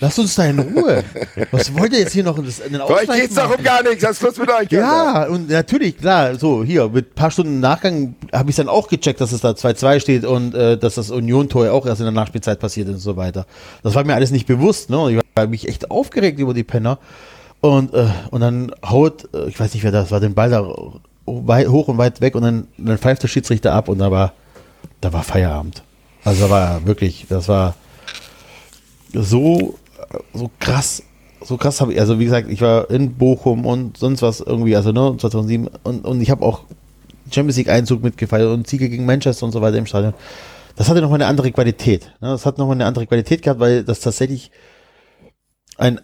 [0.00, 1.04] Lass uns da in Ruhe.
[1.50, 3.62] Was wollt ihr jetzt hier noch in, das, in den Bei euch geht's doch um
[3.62, 4.02] gar nichts.
[4.02, 4.70] Was ist los mit euch?
[4.72, 8.88] Ja, und natürlich, klar, so, hier, mit ein paar Stunden Nachgang habe ich dann auch
[8.88, 12.06] gecheckt, dass es da 2-2 steht und äh, dass das Union-Tor ja auch erst in
[12.06, 13.44] der Nachspielzeit passiert ist und so weiter.
[13.82, 15.12] Das war mir alles nicht bewusst, ne?
[15.12, 16.98] Ich habe mich echt aufgeregt über die Penner.
[17.60, 20.62] Und, äh, und dann haut, äh, ich weiß nicht, wer das war, den Ball da
[20.62, 24.32] hoch und weit weg und dann, dann pfeift der Schiedsrichter ab und da war,
[25.02, 25.82] da war Feierabend.
[26.24, 27.74] Also war wirklich, das war
[29.12, 29.78] so,
[30.34, 31.02] so krass,
[31.40, 34.76] so krass habe ich, also wie gesagt, ich war in Bochum und sonst was irgendwie,
[34.76, 36.62] also ne, 2007 und, und ich habe auch
[37.30, 40.14] Champions League Einzug mitgefeiert und Siege gegen Manchester und so weiter im Stadion.
[40.76, 42.12] Das hatte nochmal eine andere Qualität.
[42.20, 42.28] Ne?
[42.28, 44.50] Das hat nochmal eine andere Qualität gehabt, weil das tatsächlich
[45.76, 46.00] ein,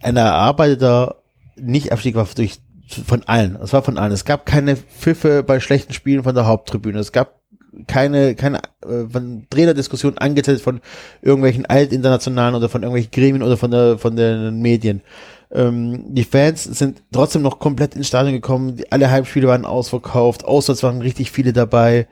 [0.00, 1.16] ein erarbeiteter
[1.56, 2.60] Nicht-Abstieg war durch,
[3.06, 3.56] von allen.
[3.56, 4.12] Es war von allen.
[4.12, 6.98] Es gab keine Pfiffe bei schlechten Spielen von der Haupttribüne.
[6.98, 7.41] Es gab
[7.86, 10.80] keine, keine äh, von Trainerdiskussionen angezettelt von
[11.22, 15.02] irgendwelchen altinternationalen oder von irgendwelchen Gremien oder von der von den Medien.
[15.50, 18.76] Ähm, die Fans sind trotzdem noch komplett ins Stadion gekommen.
[18.76, 20.44] Die, alle Heimspiele waren ausverkauft.
[20.44, 22.06] Auswärts waren richtig viele dabei.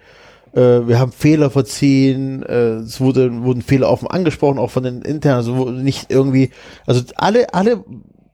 [0.52, 2.42] Äh, wir haben Fehler verziehen.
[2.42, 5.38] Äh, es wurde, wurden Fehler offen angesprochen, auch von den internen.
[5.38, 6.50] Also nicht irgendwie.
[6.86, 7.84] Also alle, alle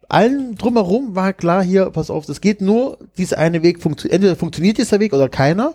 [0.08, 4.36] allen drumherum war klar hier, pass auf, das geht nur, dieser eine Weg funktioniert, entweder
[4.36, 5.74] funktioniert dieser Weg oder keiner.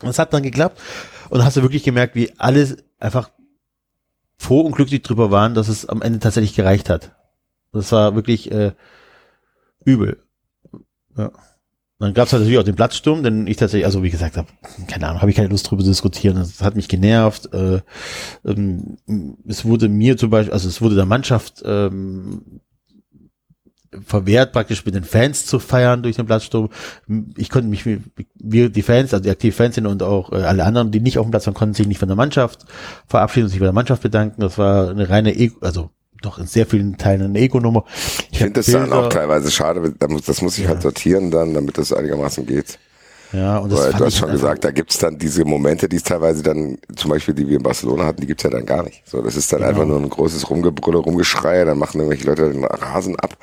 [0.00, 0.80] Und es hat dann geklappt.
[1.28, 3.30] Und dann hast du wirklich gemerkt, wie alle einfach
[4.36, 7.12] froh und glücklich drüber waren, dass es am Ende tatsächlich gereicht hat.
[7.72, 8.72] Das war wirklich äh,
[9.84, 10.22] übel.
[11.16, 11.30] Ja.
[11.98, 14.48] Dann gab es natürlich auch den Platzsturm, denn ich tatsächlich, also wie gesagt, hab,
[14.88, 16.34] keine Ahnung, habe ich keine Lust drüber zu diskutieren.
[16.34, 17.54] Das hat mich genervt.
[17.54, 17.80] Äh,
[18.44, 18.96] ähm,
[19.46, 22.60] es wurde mir zum Beispiel, also es wurde der Mannschaft ähm,
[24.06, 26.70] verwehrt, praktisch mit den Fans zu feiern durch den Platzsturm.
[27.36, 27.84] Ich konnte mich,
[28.34, 31.18] wir, die Fans, also die aktiven Fans sind und auch äh, alle anderen, die nicht
[31.18, 32.64] auf dem Platz waren, konnten sich nicht von der Mannschaft
[33.06, 34.40] verabschieden und sich bei der Mannschaft bedanken.
[34.40, 35.90] Das war eine reine Ego, also
[36.22, 37.84] doch in sehr vielen Teilen eine Ego-Nummer.
[38.30, 39.92] Ich finde das dann auch teilweise schade.
[40.26, 42.78] Das muss ich halt sortieren dann, damit das einigermaßen geht.
[43.32, 45.96] Ja, und das Weil du hast ich schon gesagt, da gibt's dann diese Momente, die
[45.96, 48.82] es teilweise dann, zum Beispiel die wir in Barcelona hatten, die gibt's ja dann gar
[48.82, 49.02] nicht.
[49.08, 49.70] So, das ist dann Genau.
[49.70, 53.36] einfach nur ein großes Rumgebrülle, Rumgeschrei, dann machen irgendwelche Leute den Rasen ab.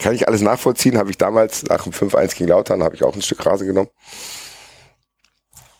[0.00, 3.14] Kann ich alles nachvollziehen, habe ich damals nach dem 5-1 gegen Lautern, habe ich auch
[3.14, 3.88] ein Stück Rasen genommen.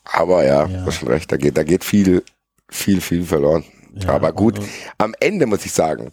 [0.05, 0.81] Aber ja, Ja.
[0.81, 2.23] du hast schon recht, da geht, da geht viel,
[2.69, 3.65] viel, viel verloren.
[3.95, 6.13] Ja, Aber gut, und- am Ende muss ich sagen,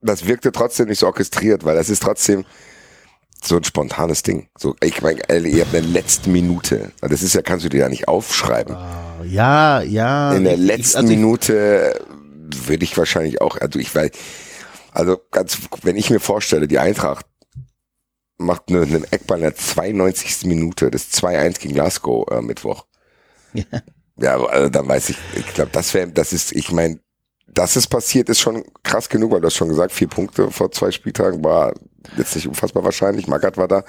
[0.00, 2.44] das wirkte trotzdem nicht so orchestriert, weil das ist trotzdem
[3.42, 4.48] so ein spontanes Ding.
[4.56, 6.92] So, ich meine, ihr habt eine letzte Minute.
[7.00, 8.74] Das ist ja, kannst du dir ja nicht aufschreiben.
[8.76, 10.32] Ah, Ja, ja.
[10.34, 12.00] In der letzten ich, also ich, Minute
[12.66, 14.10] würde ich wahrscheinlich auch, also ich weiß,
[14.92, 17.26] also ganz, wenn ich mir vorstelle, die Eintracht
[18.38, 20.46] macht eine, einen Eckball in der 92.
[20.46, 22.86] Minute, das 2-1 gegen Glasgow äh, Mittwoch.
[23.52, 23.64] Ja.
[24.18, 27.00] Ja, also dann weiß ich, ich glaube, das wäre, das ist, ich meine,
[27.48, 30.70] dass es passiert, ist schon krass genug, weil du hast schon gesagt, vier Punkte vor
[30.70, 31.72] zwei Spieltagen war
[32.16, 33.26] jetzt nicht unfassbar wahrscheinlich.
[33.26, 33.84] Magath war da.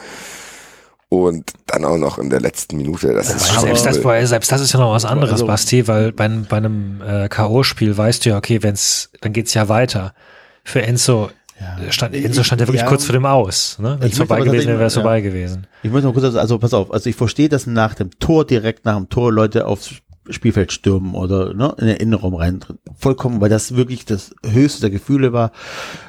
[1.10, 3.14] Und dann auch noch in der letzten Minute.
[3.14, 3.98] Das ist selbst, das,
[4.30, 7.30] selbst das ist ja noch was anderes, Also- Basti, weil bei, einem- bei einem äh,
[7.30, 10.16] K.O.-Spiel weißt du ja, okay, wenn's, dann geht's ja weiter.
[10.64, 11.92] Für Enzo, Ja.
[11.92, 12.88] stand, Enzo stand ja wirklich Ja.
[12.88, 13.78] kurz vor dem Aus.
[13.80, 13.98] Ne?
[14.00, 15.68] Wenn es vorbei gewesen wäre, wäre es vorbei gewesen.
[15.84, 18.46] Ich möchte noch kurz, also, also pass auf, also ich verstehe, dass nach dem Tor,
[18.46, 19.92] direkt nach dem Tor Leute aufs
[20.30, 22.62] Spielfeld stürmen oder ne, in den Innenraum rein.
[22.98, 25.52] Vollkommen, weil das wirklich das höchste der Gefühle war.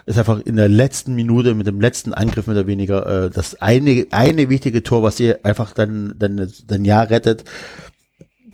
[0.06, 3.60] Ist einfach in der letzten Minute mit dem letzten Angriff mehr oder weniger äh, das
[3.60, 7.42] eine, eine wichtige Tor, was ihr einfach dann, dann, dann Jahr rettet.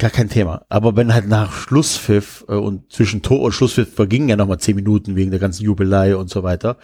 [0.01, 0.63] Gar kein Thema.
[0.71, 4.75] Aber wenn halt nach Schlusspfiff äh, und zwischen Tor und Schlusspfiff vergingen ja nochmal zehn
[4.75, 6.79] Minuten wegen der ganzen Jubelei und so weiter,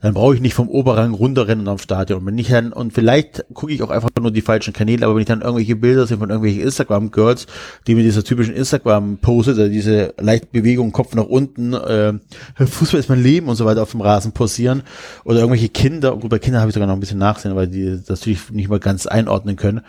[0.00, 2.18] dann brauche ich nicht vom Oberrang runterrennen am Stadion.
[2.18, 5.14] Und wenn ich dann, und vielleicht gucke ich auch einfach nur die falschen Kanäle, aber
[5.14, 7.46] wenn ich dann irgendwelche Bilder sehe von irgendwelchen Instagram-Girls,
[7.86, 12.14] die mit dieser typischen Instagram-Pose, also diese leichte Bewegung, Kopf nach unten, äh,
[12.56, 14.82] Fußball ist mein Leben und so weiter auf dem Rasen posieren,
[15.24, 17.92] oder irgendwelche Kinder, gut, bei Kindern habe ich sogar noch ein bisschen nachsehen, weil die
[17.92, 19.82] das natürlich nicht mal ganz einordnen können.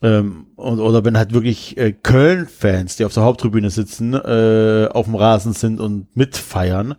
[0.00, 5.06] Ähm, und, oder wenn halt wirklich äh, Köln-Fans, die auf der Haupttribüne sitzen, äh, auf
[5.06, 6.94] dem Rasen sind und mitfeiern,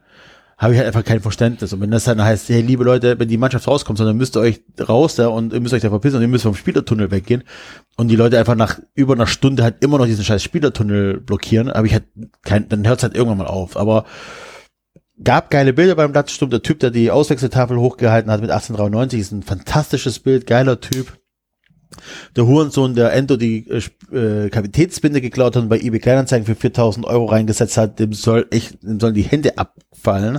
[0.57, 1.71] habe ich halt einfach kein Verständnis.
[1.71, 4.41] Und wenn das dann heißt, hey, liebe Leute, wenn die Mannschaft rauskommt, dann müsst ihr
[4.41, 7.43] euch raus da und ihr müsst euch da verpissen und ihr müsst vom Spielertunnel weggehen
[7.95, 11.71] und die Leute einfach nach über einer Stunde halt immer noch diesen scheiß Spielertunnel blockieren,
[11.71, 12.03] habe ich halt
[12.43, 13.77] kein, dann hört es halt irgendwann mal auf.
[13.77, 14.03] Aber
[15.23, 16.49] gab geile Bilder beim Platzsturm.
[16.49, 21.18] Der Typ, der die Auswechseltafel hochgehalten hat mit 1893, ist ein fantastisches Bild, geiler Typ.
[22.35, 23.81] Der Hurensohn, der Endo die äh,
[24.15, 28.47] äh, Kapitätsbinde geklaut hat und bei eBay Kleinanzeigen für 4000 Euro reingesetzt hat, dem soll
[28.51, 30.35] echt, dem sollen die Hände abfallen.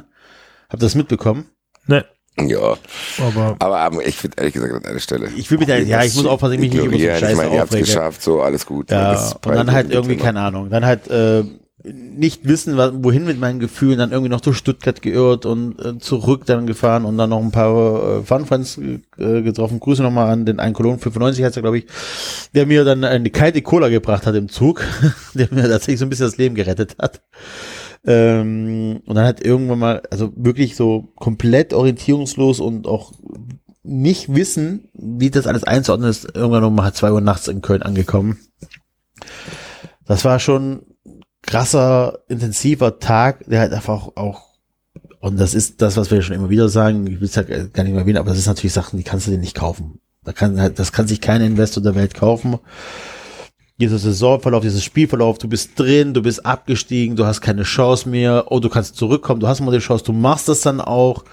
[0.68, 1.46] Habt ihr das mitbekommen?
[1.86, 2.04] Ne,
[2.40, 2.76] Ja.
[3.18, 5.28] aber Aber ähm, ich finde ehrlich gesagt an einer Stelle.
[5.36, 7.04] Ich will mich da- ja, ich muss aufpassen, ich mich nicht über so.
[7.04, 7.86] Scheiße Ich meine, ihr habt's aufrege.
[7.86, 8.90] geschafft, so alles gut.
[8.90, 11.42] Ja, und dann halt irgendwie, keine Ahnung, dann halt, äh,
[11.84, 16.44] nicht wissen, wohin mit meinen Gefühlen, dann irgendwie noch durch Stuttgart geirrt und äh, zurück
[16.44, 19.80] dann gefahren und dann noch ein paar äh, Fun Friends äh, getroffen.
[19.80, 21.86] Grüße nochmal an den einen Cologne 95 heißt er, glaube ich,
[22.54, 24.82] der mir dann eine kalte Cola gebracht hat im Zug,
[25.34, 27.22] der mir tatsächlich so ein bisschen das Leben gerettet hat.
[28.04, 33.12] Ähm, und dann hat irgendwann mal, also wirklich so komplett orientierungslos und auch
[33.82, 38.38] nicht wissen, wie das alles einzuordnen ist, irgendwann halb zwei Uhr nachts in Köln angekommen.
[40.06, 40.82] Das war schon
[41.42, 44.50] krasser, intensiver Tag, der halt einfach auch, auch
[45.20, 47.84] und das ist das, was wir schon immer wieder sagen, ich will es ja gar
[47.84, 50.00] nicht mehr erwähnen, aber das ist natürlich Sachen, die kannst du dir nicht kaufen.
[50.24, 52.58] Da kann, halt, das kann sich kein Investor der Welt kaufen.
[53.78, 58.46] Dieser Saisonverlauf, dieses Spielverlauf, du bist drin, du bist abgestiegen, du hast keine Chance mehr,
[58.48, 61.24] oh, du kannst zurückkommen, du hast mal die Chance, du machst das dann auch.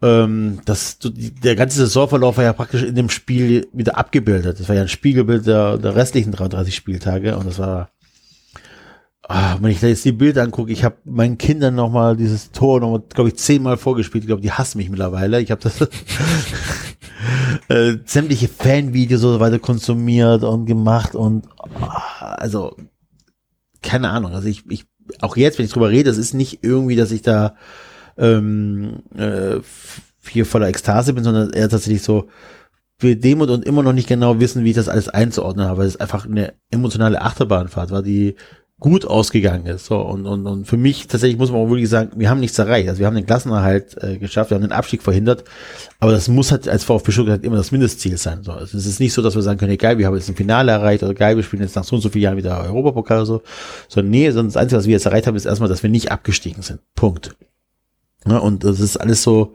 [0.00, 4.60] Ähm, das, du, der ganze Saisonverlauf war ja praktisch in dem Spiel wieder abgebildet.
[4.60, 7.90] Das war ja ein Spiegelbild der, der restlichen 33 Spieltage und das war
[9.30, 12.80] Ah, wenn ich da jetzt die Bilder angucke, ich habe meinen Kindern nochmal dieses Tor
[12.80, 14.24] nochmal, glaube ich, zehnmal vorgespielt.
[14.24, 15.42] Ich glaube, die hassen mich mittlerweile.
[15.42, 15.82] Ich habe das
[17.68, 21.46] äh, sämtliche Fanvideos so weiter konsumiert und gemacht und
[21.78, 22.74] ah, also
[23.82, 24.32] keine Ahnung.
[24.32, 24.86] Also ich, ich
[25.20, 27.54] auch jetzt, wenn ich drüber rede, das ist nicht irgendwie, dass ich da
[28.16, 29.56] ähm, äh,
[30.26, 32.28] hier voller Ekstase bin, sondern eher tatsächlich so
[32.98, 35.84] für Demut und immer noch nicht genau wissen, wie ich das alles einzuordnen habe.
[35.84, 38.34] Es ist einfach eine emotionale Achterbahnfahrt, war die
[38.80, 39.86] gut ausgegangen ist.
[39.86, 42.58] So, und, und, und für mich tatsächlich muss man auch wirklich sagen, wir haben nichts
[42.58, 42.88] erreicht.
[42.88, 45.44] Also wir haben den Klassenerhalt äh, geschafft, wir haben den Abstieg verhindert,
[45.98, 48.44] aber das muss halt als VfB Stuttgart immer das Mindestziel sein.
[48.44, 50.36] So, also es ist nicht so, dass wir sagen können, egal, wir haben jetzt ein
[50.36, 53.18] Finale erreicht oder geil, wir spielen jetzt nach so und so vielen Jahren wieder Europapokal
[53.18, 53.42] oder so.
[53.88, 56.12] Sondern nee, sondern das Einzige, was wir jetzt erreicht haben, ist erstmal, dass wir nicht
[56.12, 56.80] abgestiegen sind.
[56.94, 57.36] Punkt.
[58.26, 59.54] Ja, und das ist alles so,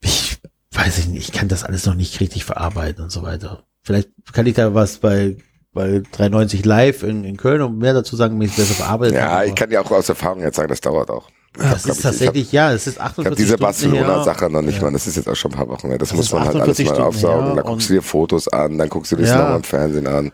[0.00, 0.38] ich
[0.72, 3.64] weiß ich nicht, ich kann das alles noch nicht richtig verarbeiten und so weiter.
[3.82, 5.36] Vielleicht kann ich da was bei
[5.76, 9.44] bei 390 live in, in Köln und mehr dazu sagen, wie ich besser verarbeitet Ja,
[9.44, 11.28] ich kann ja auch aus Erfahrung jetzt sagen, das dauert auch.
[11.52, 14.84] Das ist tatsächlich, hab, ja, es ist 48 Ich habe diese Barcelona-Sache noch nicht, ja.
[14.84, 15.98] man, das ist jetzt auch schon ein paar Wochen her.
[15.98, 17.46] Das, das muss man halt alles mal Stunden aufsaugen.
[17.46, 19.38] Her, dann guckst du dir Fotos an, dann guckst du dir das ja.
[19.38, 20.32] nochmal im Fernsehen an.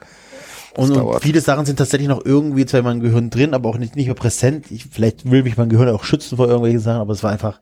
[0.74, 3.78] Und, und, viele Sachen sind tatsächlich noch irgendwie zwar in meinem Gehirn drin, aber auch
[3.78, 4.70] nicht, nicht mehr präsent.
[4.70, 7.60] Ich, vielleicht will mich mein Gehirn auch schützen vor irgendwelchen Sachen, aber es war einfach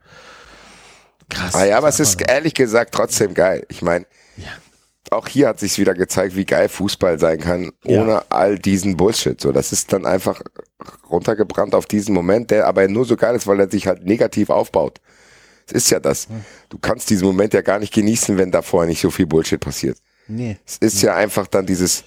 [1.29, 1.55] krass.
[1.55, 3.67] Ah ja, aber es ist ehrlich gesagt trotzdem geil.
[3.69, 4.05] Ich meine,
[4.37, 4.45] ja
[5.11, 8.25] auch hier hat sich wieder gezeigt, wie geil Fußball sein kann, ohne ja.
[8.29, 9.41] all diesen Bullshit.
[9.41, 10.41] So, das ist dann einfach
[11.11, 14.51] runtergebrannt auf diesen Moment, der aber nur so geil ist, weil er sich halt negativ
[14.51, 15.01] aufbaut.
[15.67, 16.29] Es ist ja das.
[16.69, 19.61] Du kannst diesen Moment ja gar nicht genießen, wenn da vorher nicht so viel Bullshit
[19.61, 19.99] passiert.
[20.27, 20.57] Nee.
[20.67, 21.07] Es ist nee.
[21.07, 22.05] ja einfach dann dieses,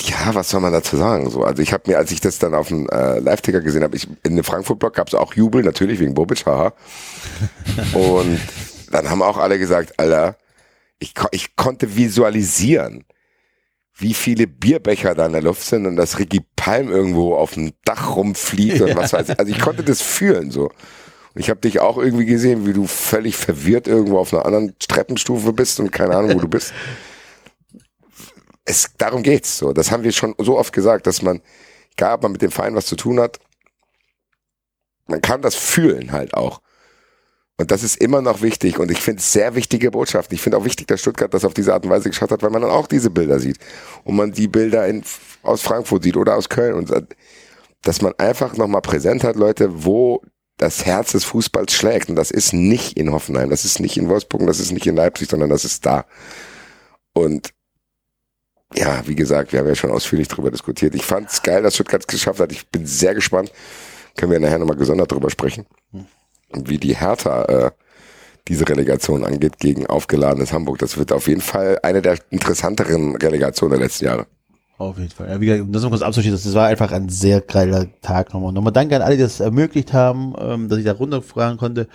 [0.00, 1.30] ja, was soll man dazu sagen?
[1.30, 3.96] So, also ich habe mir, als ich das dann auf dem äh, Live-Ticker gesehen habe,
[3.96, 6.72] ich in dem Frankfurt-Blog gab es auch Jubel, natürlich wegen Bobic, haha.
[7.92, 8.40] Und
[8.90, 10.36] dann haben auch alle gesagt, Alter,
[10.98, 13.04] ich, ich konnte visualisieren,
[13.98, 17.72] wie viele Bierbecher da in der Luft sind und dass Ricky Palm irgendwo auf dem
[17.84, 18.96] Dach rumfliegt und ja.
[18.96, 19.38] was weiß ich.
[19.38, 20.64] Also ich konnte das fühlen so.
[20.64, 24.74] Und ich habe dich auch irgendwie gesehen, wie du völlig verwirrt irgendwo auf einer anderen
[24.78, 26.72] Treppenstufe bist und keine Ahnung, wo du bist.
[28.64, 29.72] Es, darum geht's so.
[29.72, 31.40] Das haben wir schon so oft gesagt, dass man,
[31.92, 33.38] egal ob man mit dem Verein was zu tun hat,
[35.06, 36.60] man kann das fühlen halt auch.
[37.58, 40.30] Und das ist immer noch wichtig und ich finde es sehr wichtige Botschaft.
[40.32, 42.50] Ich finde auch wichtig, dass Stuttgart das auf diese Art und Weise geschafft hat, weil
[42.50, 43.58] man dann auch diese Bilder sieht.
[44.04, 45.02] Und man die Bilder in,
[45.42, 46.92] aus Frankfurt sieht oder aus Köln und
[47.82, 50.22] dass man einfach nochmal präsent hat, Leute, wo
[50.58, 52.10] das Herz des Fußballs schlägt.
[52.10, 54.96] Und das ist nicht in Hoffenheim, das ist nicht in Wolfsburg, das ist nicht in
[54.96, 56.04] Leipzig, sondern das ist da.
[57.14, 57.54] Und
[58.74, 60.94] ja, wie gesagt, wir haben ja schon ausführlich darüber diskutiert.
[60.94, 62.52] Ich fand es geil, dass Stuttgart es geschafft hat.
[62.52, 63.50] Ich bin sehr gespannt.
[64.16, 65.66] Können wir nachher nochmal gesondert drüber sprechen
[66.52, 67.70] wie die Hertha äh,
[68.48, 70.78] diese Relegation angeht gegen aufgeladenes Hamburg.
[70.78, 74.26] Das wird auf jeden Fall eine der interessanteren Relegationen der letzten Jahre.
[74.78, 75.28] Auf jeden Fall.
[75.28, 78.52] Ja, wie gesagt, das noch kurz abzuschließen, das war einfach ein sehr geiler Tag nochmal.
[78.52, 81.88] Nochmal danke an alle, die das ermöglicht haben, ähm, dass ich da runterfragen konnte.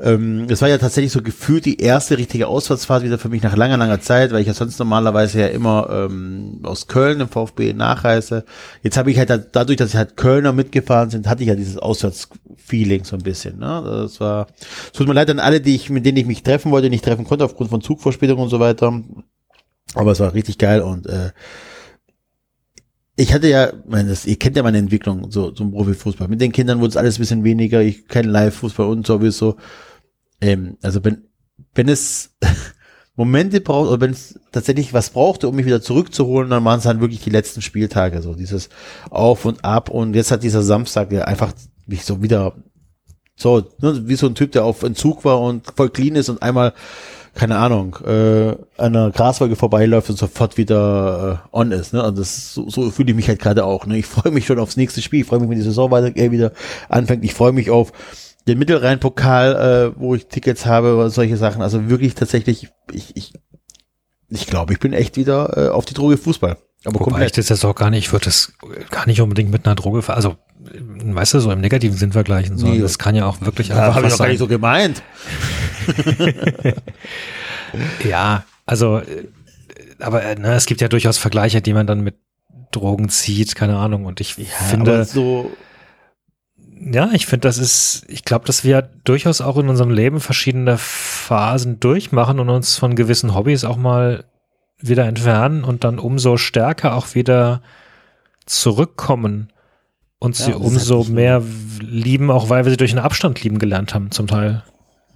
[0.00, 3.56] Ähm, es war ja tatsächlich so gefühlt die erste richtige Auswärtsfahrt wieder für mich nach
[3.56, 7.72] langer, langer Zeit, weil ich ja sonst normalerweise ja immer ähm, aus Köln im VfB
[7.72, 8.44] nachreise.
[8.82, 11.78] Jetzt habe ich halt dadurch, dass ich halt Kölner mitgefahren sind, hatte ich ja dieses
[11.78, 13.58] Auswärtsfeeling so ein bisschen.
[13.58, 13.82] Ne?
[13.84, 16.70] Das war, es tut mir leid an alle, die ich, mit denen ich mich treffen
[16.70, 19.02] wollte, nicht treffen konnte aufgrund von Zugverspätung und so weiter.
[19.94, 21.32] Aber es war richtig geil und äh,
[23.20, 26.28] ich hatte ja, meine, das, ihr kennt ja meine Entwicklung so zum Profifußball.
[26.28, 27.82] Mit den Kindern wurde es alles ein bisschen weniger.
[27.82, 29.56] Ich kenne Live-Fußball und sowieso.
[30.40, 31.24] Ähm, also wenn,
[31.74, 32.36] wenn es
[33.16, 36.86] Momente braucht oder wenn es tatsächlich was brauchte, um mich wieder zurückzuholen, dann waren es
[36.86, 38.68] halt wirklich die letzten Spieltage, so dieses
[39.10, 41.52] Auf und Ab und jetzt hat dieser Samstag ja einfach
[41.86, 42.54] mich so wieder
[43.34, 46.42] so, ne, wie so ein Typ, der auf Entzug war und voll clean ist und
[46.42, 46.74] einmal
[47.38, 51.92] keine Ahnung, äh, einer Graswolke vorbeiläuft und sofort wieder äh, on ist.
[51.92, 52.02] Ne?
[52.02, 53.86] Also das, so, so fühle ich mich halt gerade auch.
[53.86, 53.98] Ne?
[53.98, 55.20] Ich freue mich schon aufs nächste Spiel.
[55.20, 56.50] Ich freue mich, wenn die Saison weiter wieder
[56.88, 57.24] anfängt.
[57.24, 57.92] Ich freue mich auf
[58.48, 61.62] den Mittelrhein-Pokal, äh, wo ich Tickets habe oder solche Sachen.
[61.62, 63.34] Also wirklich tatsächlich, ich, ich,
[64.28, 66.56] ich glaube, ich bin echt wieder äh, auf die Droge Fußball.
[66.84, 67.30] Aber Wobei komplett.
[67.30, 68.52] ich das jetzt auch gar nicht, ich würde das
[68.90, 72.78] gar nicht unbedingt mit einer Droge, also weißt du, so im negativen Sinn vergleichen, sondern
[72.78, 72.82] nee.
[72.82, 73.88] das kann ja auch wirklich einfach.
[73.88, 75.02] Ja, habe ich doch gar nicht so gemeint.
[78.08, 79.28] ja, also, äh,
[79.98, 82.16] aber äh, ne, es gibt ja durchaus Vergleiche, die man dann mit
[82.70, 84.04] Drogen zieht, keine Ahnung.
[84.04, 85.50] Und ich ja, finde, so
[86.80, 90.78] ja, ich finde, das ist, ich glaube, dass wir durchaus auch in unserem Leben verschiedene
[90.78, 94.24] Phasen durchmachen und uns von gewissen Hobbys auch mal
[94.80, 97.62] wieder entfernen und dann umso stärker auch wieder
[98.46, 99.48] zurückkommen
[100.18, 101.42] und sie ja, umso mehr
[101.80, 104.62] lieben, auch weil wir sie durch einen Abstand lieben gelernt haben, zum Teil.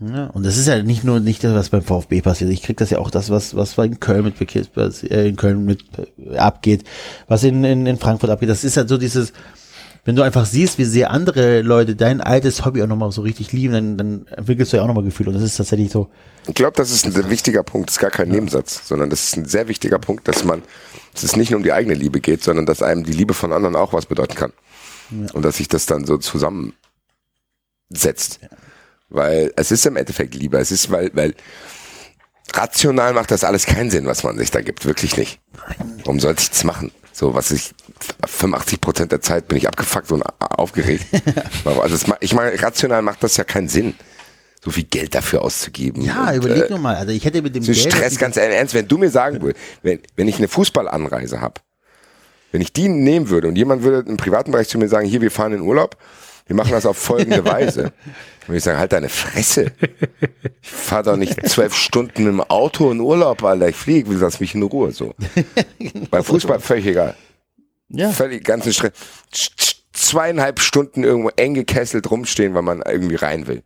[0.01, 2.51] Ja, und das ist ja nicht nur nicht das, was beim VfB passiert.
[2.51, 4.35] Ich krieg das ja auch das, was was in Köln mit
[4.75, 5.85] was in Köln mit
[6.19, 6.85] äh, abgeht,
[7.29, 8.49] was in, in, in Frankfurt abgeht.
[8.49, 9.33] Das ist ja so dieses,
[10.05, 13.53] wenn du einfach siehst, wie sehr andere Leute dein altes Hobby auch nochmal so richtig
[13.53, 15.29] lieben, dann, dann entwickelst du ja auch nochmal Gefühl.
[15.29, 16.09] Und das ist tatsächlich so.
[16.49, 17.89] Ich glaube, das ist ein wichtiger Punkt.
[17.89, 18.35] Das ist gar kein ja.
[18.35, 20.63] Nebensatz, sondern das ist ein sehr wichtiger Punkt, dass man,
[21.13, 23.53] dass es nicht nur um die eigene Liebe geht, sondern dass einem die Liebe von
[23.53, 24.53] anderen auch was bedeuten kann.
[25.11, 25.33] Ja.
[25.35, 26.75] Und dass sich das dann so zusammensetzt.
[28.43, 28.49] Ja.
[29.09, 30.59] Weil es ist im Endeffekt Liebe.
[30.59, 31.35] Es ist, weil, weil
[32.55, 34.85] rational macht das alles keinen Sinn, was man sich da gibt.
[34.85, 35.39] Wirklich nicht.
[35.99, 36.91] Warum sollte ich das machen?
[37.13, 37.73] So, was ich
[38.27, 41.05] 85 Prozent der Zeit bin ich abgefuckt und aufgeregt.
[41.65, 43.95] also ich meine, rational macht das ja keinen Sinn,
[44.65, 46.03] so viel Geld dafür auszugeben.
[46.03, 46.97] Ja, und, überleg äh, nur mal.
[46.97, 49.63] Also ich hätte mit dem so Geld Stress ganz ernst, wenn du mir sagen würdest,
[49.83, 51.61] wenn, wenn ich eine Fußballanreise habe,
[52.53, 55.21] wenn ich die nehmen würde und jemand würde im privaten Bereich zu mir sagen, hier,
[55.21, 55.97] wir fahren in Urlaub,
[56.47, 57.93] wir machen das auf folgende Weise.
[58.47, 59.73] Würde ich sagen, halt deine Fresse.
[60.61, 63.69] Ich fahre doch nicht zwölf Stunden dem Auto in Urlaub, Alter.
[63.69, 65.15] Ich fliege, lass mich in Ruhe, so.
[66.11, 67.17] Bei Fußball völlig egal.
[67.89, 68.11] Ja.
[68.11, 68.93] Völlig ganzen Stress.
[69.93, 73.63] Zweieinhalb Stunden irgendwo eng gekesselt rumstehen, weil man irgendwie rein will.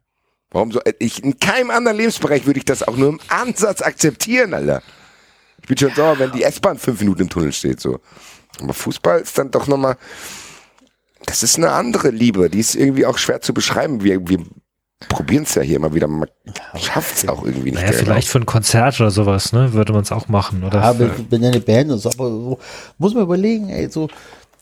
[0.50, 0.80] Warum so?
[0.98, 4.82] Ich, in keinem anderen Lebensbereich würde ich das auch nur im Ansatz akzeptieren, Alter.
[5.60, 8.00] Ich bin schon sauer, wenn die S-Bahn fünf Minuten im Tunnel steht, so.
[8.60, 9.96] Aber Fußball ist dann doch nochmal,
[11.26, 14.02] das ist eine andere Liebe, die ist irgendwie auch schwer zu beschreiben.
[14.02, 14.38] Wir, wir
[15.08, 16.28] probieren es ja hier immer wieder, man
[16.78, 17.82] schafft es auch irgendwie nicht.
[17.82, 20.80] Naja, vielleicht für ein Konzert oder sowas, ne, würde man es auch machen, oder?
[20.80, 20.94] Ja,
[21.30, 22.58] wenn eine Band und so, aber so,
[22.98, 24.08] muss man überlegen, ey, so,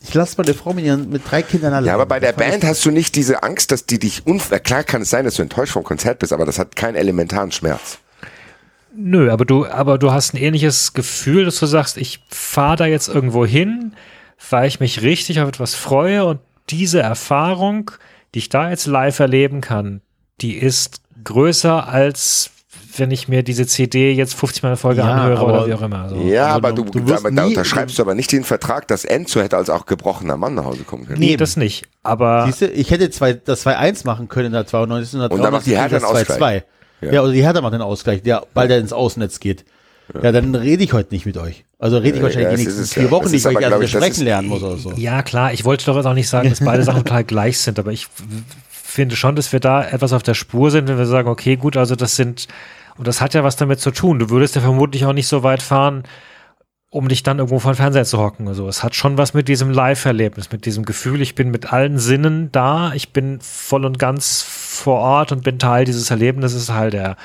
[0.01, 1.87] ich lasse meine Frau mit, ihren, mit drei Kindern allein.
[1.87, 4.83] Ja, aber bei der Band hast du nicht diese Angst, dass die dich unfair, klar
[4.83, 7.99] kann es sein, dass du enttäuscht vom Konzert bist, aber das hat keinen elementaren Schmerz.
[8.97, 12.85] Nö, aber du, aber du hast ein ähnliches Gefühl, dass du sagst, ich fahre da
[12.85, 13.93] jetzt irgendwo hin,
[14.49, 16.39] weil ich mich richtig auf etwas freue und
[16.69, 17.91] diese Erfahrung,
[18.33, 20.01] die ich da jetzt live erleben kann,
[20.41, 22.51] die ist größer als
[22.97, 25.81] wenn ich mir diese CD jetzt 50 Mal in Folge ja, anhöre oder wie auch
[25.81, 26.09] immer.
[26.09, 26.15] So.
[26.15, 29.41] Ja, also aber du, du, da, da unterschreibst du aber nicht den Vertrag, dass Enzo
[29.41, 31.19] hätte als auch gebrochener Mann nach Hause kommen können.
[31.19, 31.87] Nee, das nicht.
[32.03, 35.19] Aber Siehste, ich hätte zwei, das 2-1 machen können in der 92.
[35.19, 36.63] Und, und dann macht die Hertha einen Ausgleich.
[37.01, 37.11] Ja.
[37.11, 39.65] ja, oder die Hertha macht den Ausgleich, der, weil der ins Außennetz geht.
[40.13, 40.31] Ja.
[40.31, 41.65] dann rede ich heute nicht mit euch.
[41.79, 44.47] Also rede ich wahrscheinlich ja, die nächsten vier Wochen nicht, weil ich also sprechen lernen
[44.47, 44.93] muss oder so.
[44.93, 47.79] Ja, klar, ich wollte doch jetzt auch nicht sagen, dass beide Sachen total gleich sind,
[47.79, 48.07] aber ich
[48.69, 51.75] finde schon, dass wir da etwas auf der Spur sind, wenn wir sagen, okay, gut,
[51.75, 52.47] also das sind,
[52.97, 54.19] und das hat ja was damit zu tun.
[54.19, 56.03] Du würdest ja vermutlich auch nicht so weit fahren,
[56.91, 58.47] um dich dann irgendwo vor den Fernseher zu hocken.
[58.47, 61.99] Also es hat schon was mit diesem Live-Erlebnis, mit diesem Gefühl, ich bin mit allen
[61.99, 66.93] Sinnen da, ich bin voll und ganz vor Ort und bin Teil dieses Erlebnisses halt
[66.93, 67.17] der,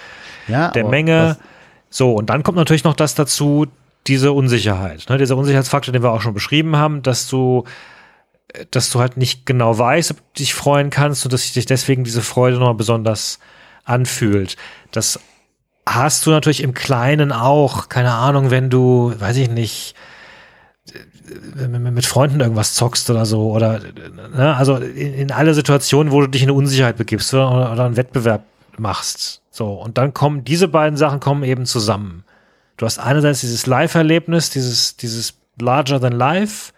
[0.49, 1.37] ja, der Menge.
[1.91, 3.67] So, und dann kommt natürlich noch das dazu,
[4.07, 7.65] diese Unsicherheit, ne, dieser Unsicherheitsfaktor, den wir auch schon beschrieben haben, dass du,
[8.71, 12.05] dass du halt nicht genau weißt, ob du dich freuen kannst und dass sich deswegen
[12.05, 13.41] diese Freude noch besonders
[13.85, 14.57] anfühlt.
[14.93, 15.21] Das
[15.87, 19.95] hast du natürlich im Kleinen auch, keine Ahnung, wenn du, weiß ich nicht,
[21.69, 23.81] mit Freunden irgendwas zockst oder so oder
[24.35, 27.97] ne, also in, in alle Situationen, wo du dich in Unsicherheit begibst oder, oder einen
[27.97, 28.45] Wettbewerb
[28.79, 29.40] machst.
[29.51, 32.25] So, und dann kommen diese beiden Sachen kommen eben zusammen.
[32.77, 36.73] Du hast einerseits dieses Live-Erlebnis, dieses, dieses larger than life,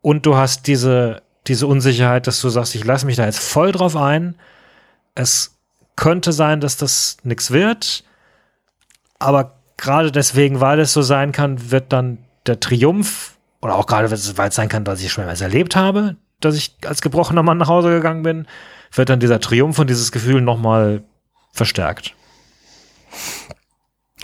[0.00, 3.72] und du hast diese, diese Unsicherheit, dass du sagst, ich lasse mich da jetzt voll
[3.72, 4.34] drauf ein.
[5.14, 5.56] Es
[5.96, 8.04] könnte sein, dass das nichts wird,
[9.18, 14.10] aber gerade deswegen, weil es so sein kann, wird dann der Triumph, oder auch gerade,
[14.10, 17.58] weil es sein kann, dass ich schon mal erlebt habe, dass ich als gebrochener Mann
[17.58, 18.46] nach Hause gegangen bin,
[18.92, 21.02] wird dann dieser Triumph und dieses Gefühl nochmal
[21.52, 22.14] verstärkt.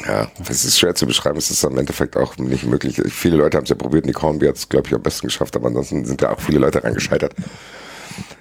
[0.06, 3.02] Ja, es ist schwer zu beschreiben, es ist im Endeffekt auch nicht möglich.
[3.10, 5.56] Viele Leute haben es ja probiert, Nick Hornby hat es, glaube ich, am besten geschafft,
[5.56, 7.34] aber ansonsten sind ja auch viele Leute reingescheitert.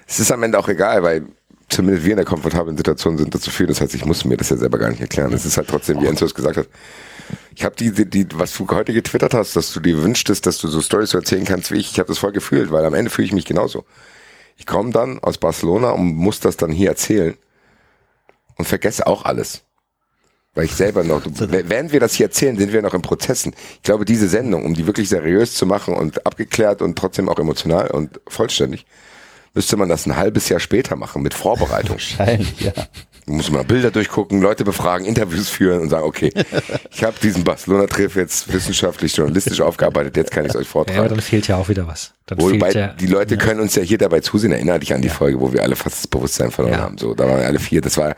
[0.06, 1.26] Es ist am Ende auch egal, weil
[1.68, 3.68] zumindest wir in der komfortablen Situation sind, dazu führen.
[3.68, 5.32] Das heißt, ich muss mir das ja selber gar nicht erklären.
[5.32, 6.68] Es ist halt trotzdem, wie Enzo es gesagt hat.
[7.54, 10.58] Ich habe die, die, die, was du heute getwittert hast, dass du dir wünschtest, dass
[10.58, 11.90] du so Stories erzählen kannst wie ich.
[11.90, 13.84] Ich habe das voll gefühlt, weil am Ende fühle ich mich genauso.
[14.56, 17.36] Ich komme dann aus Barcelona und muss das dann hier erzählen
[18.58, 19.62] und vergesse auch alles.
[20.54, 23.54] Weil ich selber noch, während wir das hier erzählen, sind wir noch in Prozessen.
[23.76, 27.38] Ich glaube, diese Sendung, um die wirklich seriös zu machen und abgeklärt und trotzdem auch
[27.38, 28.84] emotional und vollständig,
[29.54, 31.96] müsste man das ein halbes Jahr später machen mit Vorbereitung.
[31.96, 32.72] Wahrscheinlich, ja.
[33.26, 36.32] Muss man Bilder durchgucken, Leute befragen, Interviews führen und sagen, okay,
[36.90, 40.96] ich habe diesen Barcelona-Triff jetzt wissenschaftlich, journalistisch aufgearbeitet, jetzt kann ich es euch vortragen.
[40.96, 42.14] Ja, aber dann fehlt ja auch wieder was.
[42.26, 43.40] Dann Wobei, ja, die Leute ja.
[43.40, 45.14] können uns ja hier dabei zusehen, erinnere dich an die ja.
[45.14, 46.98] Folge, wo wir alle fast das Bewusstsein verloren haben.
[46.98, 47.80] So, da waren wir alle vier.
[47.82, 48.16] Das war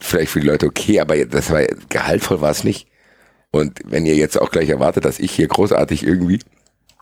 [0.00, 2.88] vielleicht für die Leute okay, aber das war gehaltvoll war es nicht.
[3.50, 6.40] Und wenn ihr jetzt auch gleich erwartet, dass ich hier großartig irgendwie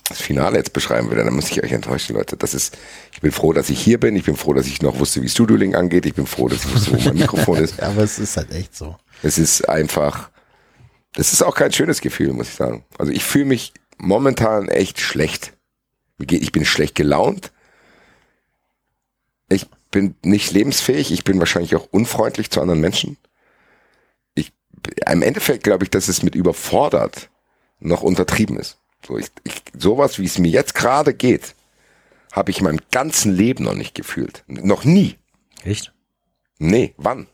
[0.09, 2.37] das Finale jetzt beschreiben würde, dann muss ich euch enttäuschen, Leute.
[2.37, 2.79] Das ist,
[3.13, 4.15] ich bin froh, dass ich hier bin.
[4.15, 6.07] Ich bin froh, dass ich noch wusste, wie Studio Link angeht.
[6.07, 7.79] Ich bin froh, dass ich wusste, wo mein Mikrofon ist.
[7.79, 8.97] ja, aber es ist halt echt so.
[9.23, 10.31] Es ist einfach,
[11.15, 12.85] das ist auch kein schönes Gefühl, muss ich sagen.
[12.99, 15.55] Also ich fühle mich momentan echt schlecht.
[16.21, 17.53] Ich bin schlecht gelaunt.
[19.97, 21.11] Ich bin nicht lebensfähig.
[21.11, 23.17] Ich bin wahrscheinlich auch unfreundlich zu anderen Menschen.
[24.35, 24.53] Ich,
[25.11, 27.31] im Endeffekt glaube ich, dass es mit überfordert
[27.81, 28.79] noch untertrieben ist.
[29.07, 31.55] So, ich, ich, sowas, wie es mir jetzt gerade geht,
[32.31, 34.45] habe ich in meinem ganzen Leben noch nicht gefühlt.
[34.49, 35.17] Noch nie.
[35.65, 35.95] Echt?
[36.59, 37.27] Nee, wann?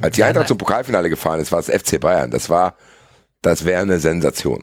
[0.00, 2.30] Als die Eintracht zum Pokalfinale gefahren ist, war es FC Bayern.
[2.30, 2.76] Das war,
[3.40, 4.62] das wäre eine Sensation.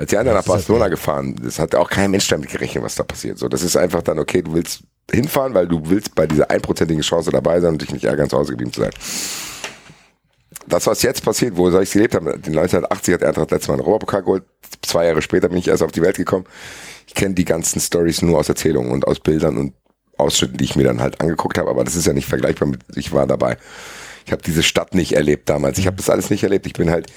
[0.00, 3.02] Als die Eintracht nach Barcelona gefahren, das hat auch kein Mensch damit gerechnet, was da
[3.02, 3.38] passiert.
[3.38, 7.02] So, das ist einfach dann okay, du willst hinfahren, weil du willst bei dieser einprozentigen
[7.02, 8.92] Chance dabei sein und dich nicht ärgern, zu Hause geblieben zu sein
[10.66, 13.74] das, was jetzt passiert, wo soll ich gelebt habe, in 1980 hat Eintracht letztes Mal
[13.74, 14.44] einen Europapokal geholt.
[14.82, 16.46] Zwei Jahre später bin ich erst auf die Welt gekommen.
[17.06, 19.74] Ich kenne die ganzen Stories nur aus Erzählungen und aus Bildern und
[20.16, 21.70] Ausschnitten, die ich mir dann halt angeguckt habe.
[21.70, 23.56] Aber das ist ja nicht vergleichbar mit, ich war dabei.
[24.26, 25.78] Ich habe diese Stadt nicht erlebt damals.
[25.78, 26.66] Ich habe das alles nicht erlebt.
[26.66, 27.10] Ich bin halt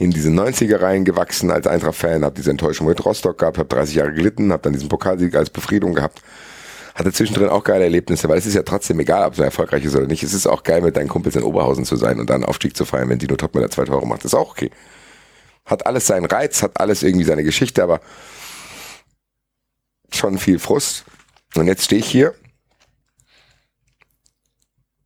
[0.00, 3.96] in diese 90er Reihen gewachsen als Eintracht-Fan, habe diese Enttäuschung mit Rostock gehabt, habe 30
[3.96, 6.22] Jahre gelitten, habe dann diesen Pokalsieg als Befriedung gehabt
[6.92, 9.94] hatte zwischendrin auch geile Erlebnisse, weil es ist ja trotzdem egal, ob es erfolgreich ist
[9.94, 10.22] oder nicht.
[10.22, 12.84] Es ist auch geil, mit deinen Kumpels in Oberhausen zu sein und dann Aufstieg zu
[12.84, 14.24] feiern, wenn Dino Topmüller zwei Tore macht.
[14.24, 14.70] Das ist auch okay.
[15.64, 18.00] Hat alles seinen Reiz, hat alles irgendwie seine Geschichte, aber
[20.12, 21.04] schon viel Frust.
[21.54, 22.34] Und jetzt stehe ich hier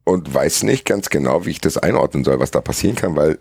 [0.05, 3.39] und weiß nicht ganz genau, wie ich das einordnen soll, was da passieren kann, weil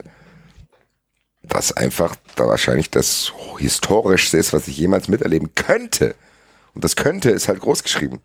[1.43, 6.15] das einfach da wahrscheinlich das historischste ist, was ich jemals miterleben könnte.
[6.73, 8.21] Und das könnte ist halt groß geschrieben.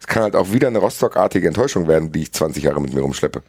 [0.00, 3.00] Es kann halt auch wieder eine Rostock-artige Enttäuschung werden, die ich 20 Jahre mit mir
[3.00, 3.42] rumschleppe.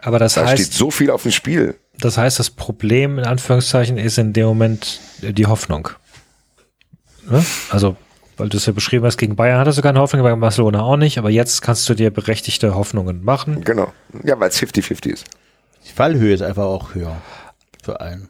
[0.00, 1.76] Aber das da heißt, steht so viel auf dem Spiel.
[1.98, 5.88] Das heißt, das Problem in Anführungszeichen ist in dem Moment die Hoffnung.
[7.28, 7.44] Ne?
[7.70, 7.96] Also,
[8.36, 10.96] weil du es ja beschrieben hast, gegen Bayern hattest du keine Hoffnung, bei Barcelona auch
[10.96, 13.62] nicht, aber jetzt kannst du dir berechtigte Hoffnungen machen.
[13.64, 13.92] Genau.
[14.24, 15.24] Ja, weil es 50-50 ist.
[15.86, 17.20] Die Fallhöhe ist einfach auch höher
[17.82, 18.28] für einen.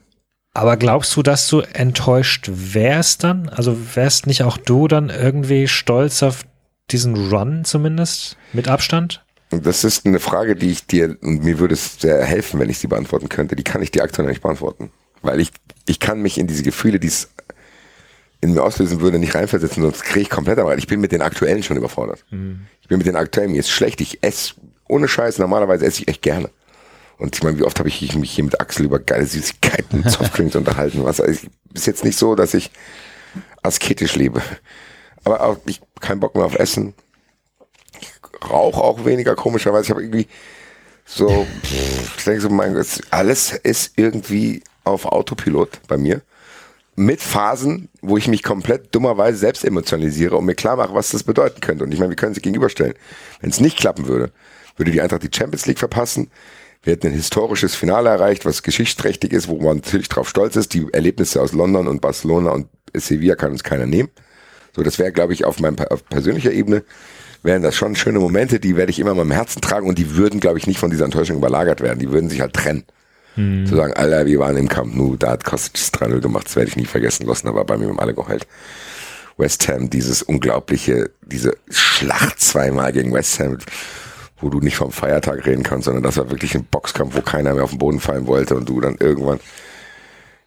[0.55, 3.49] Aber glaubst du, dass du enttäuscht wärst dann?
[3.49, 6.45] Also wärst nicht auch du dann irgendwie stolz auf
[6.91, 9.25] diesen Run zumindest mit Abstand?
[9.51, 12.79] Das ist eine Frage, die ich dir, und mir würde es sehr helfen, wenn ich
[12.79, 13.57] sie beantworten könnte.
[13.57, 14.91] Die kann ich dir aktuell nicht beantworten.
[15.23, 15.53] Weil ich,
[15.87, 17.31] ich kann mich in diese Gefühle, die es
[18.41, 21.23] in mir auslösen würde, nicht reinversetzen, sonst kriege ich komplett am Ich bin mit den
[21.23, 22.25] aktuellen schon überfordert.
[22.31, 22.67] Mhm.
[22.81, 24.55] Ich bin mit den aktuellen, mir ist schlecht, ich esse
[24.89, 26.51] ohne Scheiß, normalerweise esse ich echt gerne.
[27.23, 30.11] Und ich meine, wie oft habe ich mich hier mit Axel über geile Süßigkeiten und
[30.11, 31.05] Softdrinks unterhalten.
[31.05, 32.73] Was also ist jetzt nicht so, dass ich
[33.63, 34.43] asketisch lebe.
[35.23, 36.95] Aber auch ich keinen Bock mehr auf Essen.
[38.01, 38.11] Ich
[38.51, 39.85] rauche auch weniger komischerweise.
[39.85, 40.27] Ich habe irgendwie
[41.05, 41.47] so,
[42.17, 46.23] ich denke so, mein Gott, alles ist irgendwie auf Autopilot bei mir.
[46.97, 51.23] Mit Phasen, wo ich mich komplett dummerweise selbst emotionalisiere und mir klar mache, was das
[51.23, 51.85] bedeuten könnte.
[51.85, 52.95] Und ich meine, wir können sie gegenüberstellen.
[53.41, 54.33] Wenn es nicht klappen würde,
[54.77, 56.29] würde die Eintracht die Champions League verpassen,
[56.83, 60.75] wir hätten ein historisches Finale erreicht, was geschichtsträchtig ist, wo man natürlich drauf stolz ist.
[60.75, 64.09] Die Erlebnisse aus London und Barcelona und Sevilla kann uns keiner nehmen.
[64.75, 66.83] So, das wäre, glaube ich, auf meinem auf persönlicher Ebene
[67.43, 70.17] wären das schon schöne Momente, die werde ich immer in meinem Herzen tragen und die
[70.17, 71.99] würden, glaube ich, nicht von dieser Enttäuschung überlagert werden.
[71.99, 72.85] Die würden sich halt trennen.
[73.37, 73.67] Mhm.
[73.67, 76.69] Zu sagen, Alter, wir waren im Camp Nou, da hat Kostic 3-0 gemacht, das werde
[76.69, 78.47] ich nie vergessen lassen, aber bei mir haben alle geheult.
[79.39, 83.59] West Ham, dieses unglaubliche, diese Schlacht zweimal gegen West Ham
[84.43, 87.55] wo du nicht vom Feiertag reden kannst, sondern das war wirklich ein Boxkampf, wo keiner
[87.55, 89.41] mehr auf den Boden fallen wollte und du dann irgendwann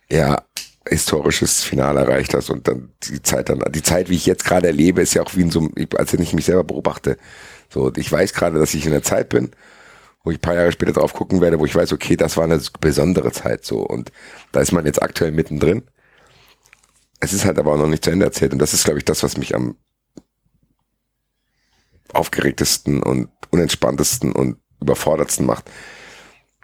[0.09, 0.43] ja
[0.87, 4.67] historisches Finale erreicht hast und dann die Zeit dann die Zeit, wie ich jetzt gerade
[4.67, 7.17] erlebe, ist ja auch wie in so einem, als wenn ich mich selber beobachte.
[7.69, 9.51] So, ich weiß gerade, dass ich in der Zeit bin,
[10.23, 12.43] wo ich ein paar Jahre später drauf gucken werde, wo ich weiß, okay, das war
[12.43, 14.11] eine besondere Zeit so und
[14.51, 15.83] da ist man jetzt aktuell mittendrin.
[17.19, 19.05] Es ist halt aber auch noch nicht zu Ende erzählt und das ist, glaube ich,
[19.05, 19.77] das, was mich am
[22.15, 25.69] aufgeregtesten und unentspanntesten und überfordertsten macht,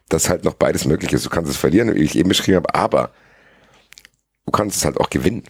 [0.10, 1.26] dass halt noch beides möglich ist.
[1.26, 3.12] Du kannst es verlieren, wie ich eben beschrieben habe, aber
[4.46, 5.44] du kannst es halt auch gewinnen.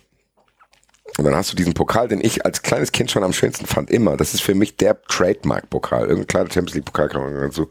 [1.17, 3.89] Und dann hast du diesen Pokal, den ich als kleines Kind schon am schönsten fand,
[3.89, 4.15] immer.
[4.15, 6.03] Das ist für mich der Trademark-Pokal.
[6.03, 7.69] Irgendein kleiner Champions League-Pokal kann man dazu.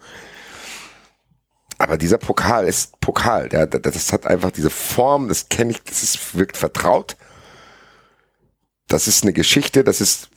[1.79, 3.49] Aber dieser Pokal ist Pokal.
[3.49, 7.17] Der, das hat einfach diese Form, das kenne ich, das ist, wirkt vertraut.
[8.89, 10.29] Das ist eine Geschichte, das ist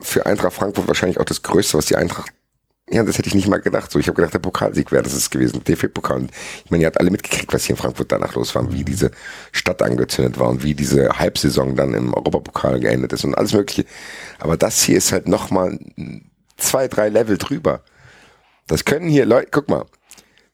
[0.00, 2.32] für Eintracht Frankfurt wahrscheinlich auch das Größte, was die Eintracht
[2.88, 3.90] ja, das hätte ich nicht mal gedacht.
[3.90, 6.28] So, ich habe gedacht, der Pokalsieg wäre das ist gewesen, DFB-Pokal.
[6.64, 9.10] Ich meine, ihr habt alle mitgekriegt, was hier in Frankfurt danach los war, wie diese
[9.50, 13.86] Stadt angezündet war und wie diese Halbsaison dann im Europapokal geendet ist und alles Mögliche.
[14.38, 15.78] Aber das hier ist halt nochmal
[16.56, 17.82] zwei, drei Level drüber.
[18.68, 19.86] Das können hier Leute, guck mal,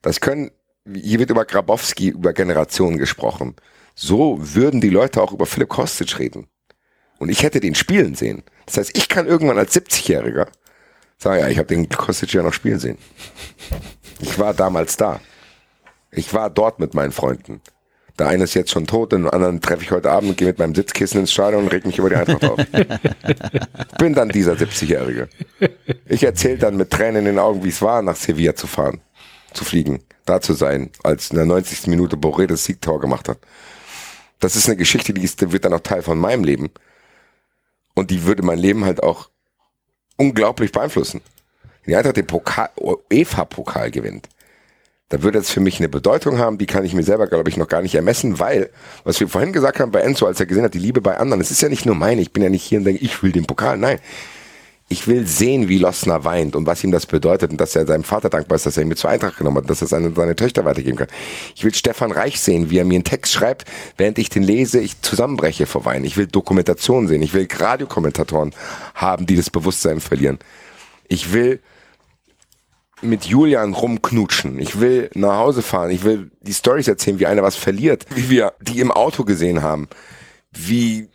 [0.00, 0.50] das können,
[0.90, 3.56] hier wird über Grabowski, über Generationen gesprochen.
[3.94, 6.46] So würden die Leute auch über Philipp Kostic reden.
[7.18, 8.42] Und ich hätte den spielen sehen.
[8.72, 10.46] Das heißt, ich kann irgendwann als 70-Jähriger
[11.22, 12.98] Sag ja, ich habe den Kostic ja noch spielen sehen.
[14.18, 15.20] Ich war damals da.
[16.10, 17.60] Ich war dort mit meinen Freunden.
[18.18, 20.58] Der eine ist jetzt schon tot, den anderen treffe ich heute Abend und gehe mit
[20.58, 22.58] meinem Sitzkissen ins Stadion und reg mich über die Eintracht auf.
[23.98, 25.28] Bin dann dieser 70-Jährige.
[26.06, 29.00] Ich erzähle dann mit Tränen in den Augen, wie es war, nach Sevilla zu fahren,
[29.52, 31.86] zu fliegen, da zu sein, als in der 90.
[31.86, 33.38] Minute Boré das Siegtor gemacht hat.
[34.40, 36.70] Das ist eine Geschichte, die, ist, die wird dann auch Teil von meinem Leben.
[37.94, 39.28] Und die würde mein Leben halt auch
[40.16, 41.20] unglaublich beeinflussen.
[41.84, 44.28] Wenn die Eintracht den Pokal, UEFA-Pokal gewinnt,
[45.08, 47.58] da würde es für mich eine Bedeutung haben, die kann ich mir selber, glaube ich,
[47.58, 48.70] noch gar nicht ermessen, weil,
[49.04, 51.42] was wir vorhin gesagt haben bei Enzo, als er gesehen hat, die Liebe bei anderen,
[51.42, 53.30] es ist ja nicht nur meine, ich bin ja nicht hier und denke, ich will
[53.30, 53.98] den Pokal, nein.
[54.92, 58.04] Ich will sehen, wie Lossner weint und was ihm das bedeutet und dass er seinem
[58.04, 60.36] Vater dankbar ist, dass er ihn mit zur Eintracht genommen hat, dass er seine, seine
[60.36, 61.08] Töchter weitergeben kann.
[61.56, 63.64] Ich will Stefan Reich sehen, wie er mir einen Text schreibt,
[63.96, 66.04] während ich den lese, ich zusammenbreche vor Weinen.
[66.04, 67.22] Ich will Dokumentation sehen.
[67.22, 68.54] Ich will Radiokommentatoren
[68.94, 70.38] haben, die das Bewusstsein verlieren.
[71.08, 71.60] Ich will
[73.00, 74.58] mit Julian rumknutschen.
[74.58, 75.90] Ich will nach Hause fahren.
[75.90, 79.62] Ich will die Stories erzählen, wie einer was verliert, wie wir die im Auto gesehen
[79.62, 79.88] haben,
[80.52, 81.08] wie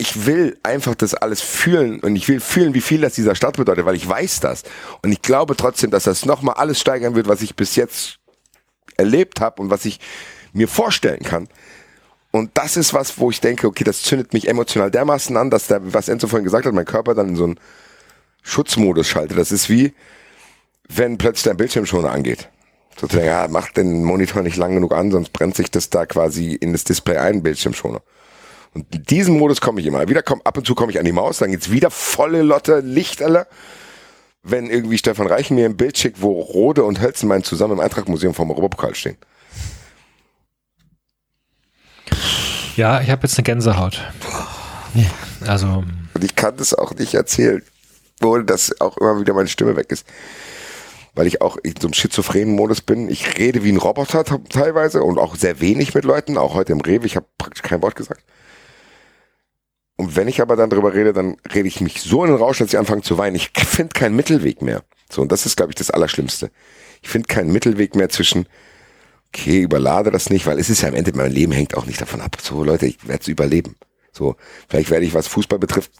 [0.00, 3.56] ich will einfach das alles fühlen und ich will fühlen, wie viel das dieser Stadt
[3.56, 4.62] bedeutet, weil ich weiß das.
[5.02, 8.20] Und ich glaube trotzdem, dass das nochmal alles steigern wird, was ich bis jetzt
[8.96, 9.98] erlebt habe und was ich
[10.52, 11.48] mir vorstellen kann.
[12.30, 15.66] Und das ist was, wo ich denke, okay, das zündet mich emotional dermaßen an, dass
[15.66, 17.60] der, was Enzo vorhin gesagt hat, mein Körper dann in so einen
[18.42, 19.36] Schutzmodus schaltet.
[19.36, 19.94] Das ist wie,
[20.88, 22.48] wenn plötzlich dein Bildschirm schon angeht.
[23.00, 26.54] Sozusagen, ja, mach den Monitor nicht lang genug an, sonst brennt sich das da quasi
[26.54, 28.02] in das Display ein, Bildschirmschoner.
[28.74, 30.08] Und in diesem Modus komme ich immer.
[30.08, 32.80] Wieder komm, ab und zu komme ich an die Maus, dann geht's wieder volle Lotte
[32.80, 33.46] Licht alle.
[34.42, 38.34] Wenn irgendwie Stefan Reichen mir ein Bild schickt, wo Rode und Hölzenmein zusammen im Eintrachtmuseum
[38.34, 39.16] vom Europapokal stehen.
[42.76, 44.00] Ja, ich habe jetzt eine Gänsehaut.
[45.46, 45.84] Also.
[46.14, 47.62] Und ich kann das auch nicht erzählen,
[48.22, 50.06] ohne dass auch immer wieder meine Stimme weg ist.
[51.14, 53.08] Weil ich auch in so einem schizophrenen Modus bin.
[53.08, 56.80] Ich rede wie ein Roboter teilweise und auch sehr wenig mit Leuten, auch heute im
[56.80, 57.06] Rewe.
[57.06, 58.22] Ich habe praktisch kein Wort gesagt.
[59.98, 62.58] Und wenn ich aber dann drüber rede, dann rede ich mich so in den Rausch,
[62.58, 63.34] dass ich anfange zu weinen.
[63.34, 64.84] Ich finde keinen Mittelweg mehr.
[65.10, 66.52] So, und das ist, glaube ich, das Allerschlimmste.
[67.02, 68.46] Ich finde keinen Mittelweg mehr zwischen,
[69.34, 72.00] okay, überlade das nicht, weil es ist ja am Ende, mein Leben hängt auch nicht
[72.00, 72.36] davon ab.
[72.40, 73.74] So, Leute, ich werde es überleben.
[74.12, 74.36] So,
[74.68, 75.90] vielleicht werde ich, was Fußball betrifft,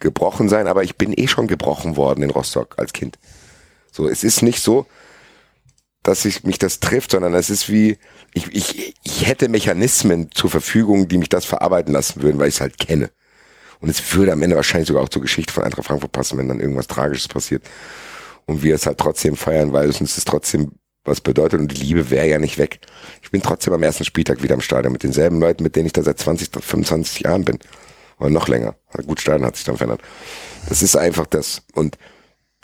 [0.00, 3.20] gebrochen sein, aber ich bin eh schon gebrochen worden in Rostock als Kind.
[3.92, 4.86] So, es ist nicht so,
[6.02, 7.98] dass ich mich das trifft, sondern es ist wie,
[8.32, 12.56] ich, ich, ich hätte Mechanismen zur Verfügung, die mich das verarbeiten lassen würden, weil ich
[12.56, 13.10] es halt kenne.
[13.80, 16.48] Und es würde am Ende wahrscheinlich sogar auch zur Geschichte von Eintracht Frankfurt passen, wenn
[16.48, 17.64] dann irgendwas Tragisches passiert.
[18.46, 20.72] Und wir es halt trotzdem feiern, weil es uns das trotzdem
[21.04, 22.80] was bedeutet und die Liebe wäre ja nicht weg.
[23.22, 25.92] Ich bin trotzdem am ersten Spieltag wieder im Stadion mit denselben Leuten, mit denen ich
[25.92, 27.58] da seit 20, 25 Jahren bin.
[28.18, 28.74] Oder noch länger.
[29.06, 30.00] Gut, Stadion hat sich dann verändert.
[30.68, 31.62] Das ist einfach das.
[31.74, 31.98] Und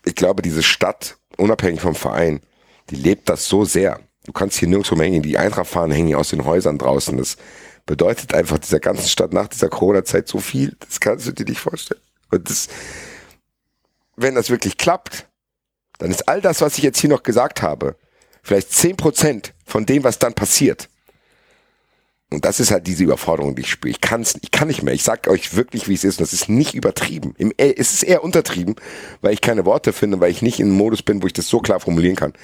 [0.04, 2.40] ich glaube, diese Stadt, unabhängig vom Verein,
[2.88, 4.00] die lebt das so sehr.
[4.24, 5.22] Du kannst hier nirgendwo mehr hängen.
[5.22, 7.16] Die Eintracht fahren hängen hier aus den Häusern draußen.
[7.18, 7.36] Das
[7.90, 10.76] bedeutet einfach dieser ganzen Stadt nach dieser Corona-Zeit so viel.
[10.78, 12.00] Das kannst du dir nicht vorstellen.
[12.30, 12.68] Und das,
[14.14, 15.26] wenn das wirklich klappt,
[15.98, 17.96] dann ist all das, was ich jetzt hier noch gesagt habe,
[18.44, 20.88] vielleicht zehn Prozent von dem, was dann passiert.
[22.30, 23.90] Und das ist halt diese Überforderung, die ich spüre.
[23.90, 24.94] Ich kann's, ich kann nicht mehr.
[24.94, 26.20] Ich sag euch wirklich, wie es ist.
[26.20, 27.34] Und das ist nicht übertrieben.
[27.38, 28.76] Im, es ist eher untertrieben,
[29.20, 31.48] weil ich keine Worte finde, weil ich nicht in einem Modus bin, wo ich das
[31.48, 32.34] so klar formulieren kann.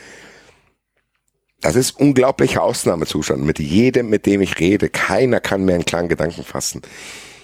[1.61, 3.45] Das ist unglaublicher Ausnahmezustand.
[3.45, 6.83] Mit jedem, mit dem ich rede, keiner kann mehr einen klaren Gedanken fassen.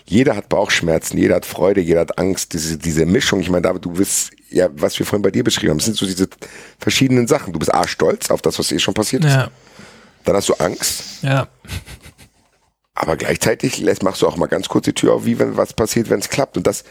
[0.05, 2.53] Jeder hat Bauchschmerzen, jeder hat Freude, jeder hat Angst.
[2.53, 5.71] Diese, diese Mischung, ich meine, David, du bist, ja, was wir vorhin bei dir beschrieben
[5.71, 6.29] haben, sind so diese
[6.79, 7.53] verschiedenen Sachen.
[7.53, 9.33] Du bist A, stolz auf das, was eh schon passiert ist.
[9.33, 9.51] Ja.
[10.25, 11.23] Dann hast du Angst.
[11.23, 11.49] Ja.
[12.95, 15.73] Aber gleichzeitig lässt, machst du auch mal ganz kurz die Tür auf, wie wenn was
[15.73, 16.57] passiert, wenn es klappt.
[16.57, 16.85] Und das,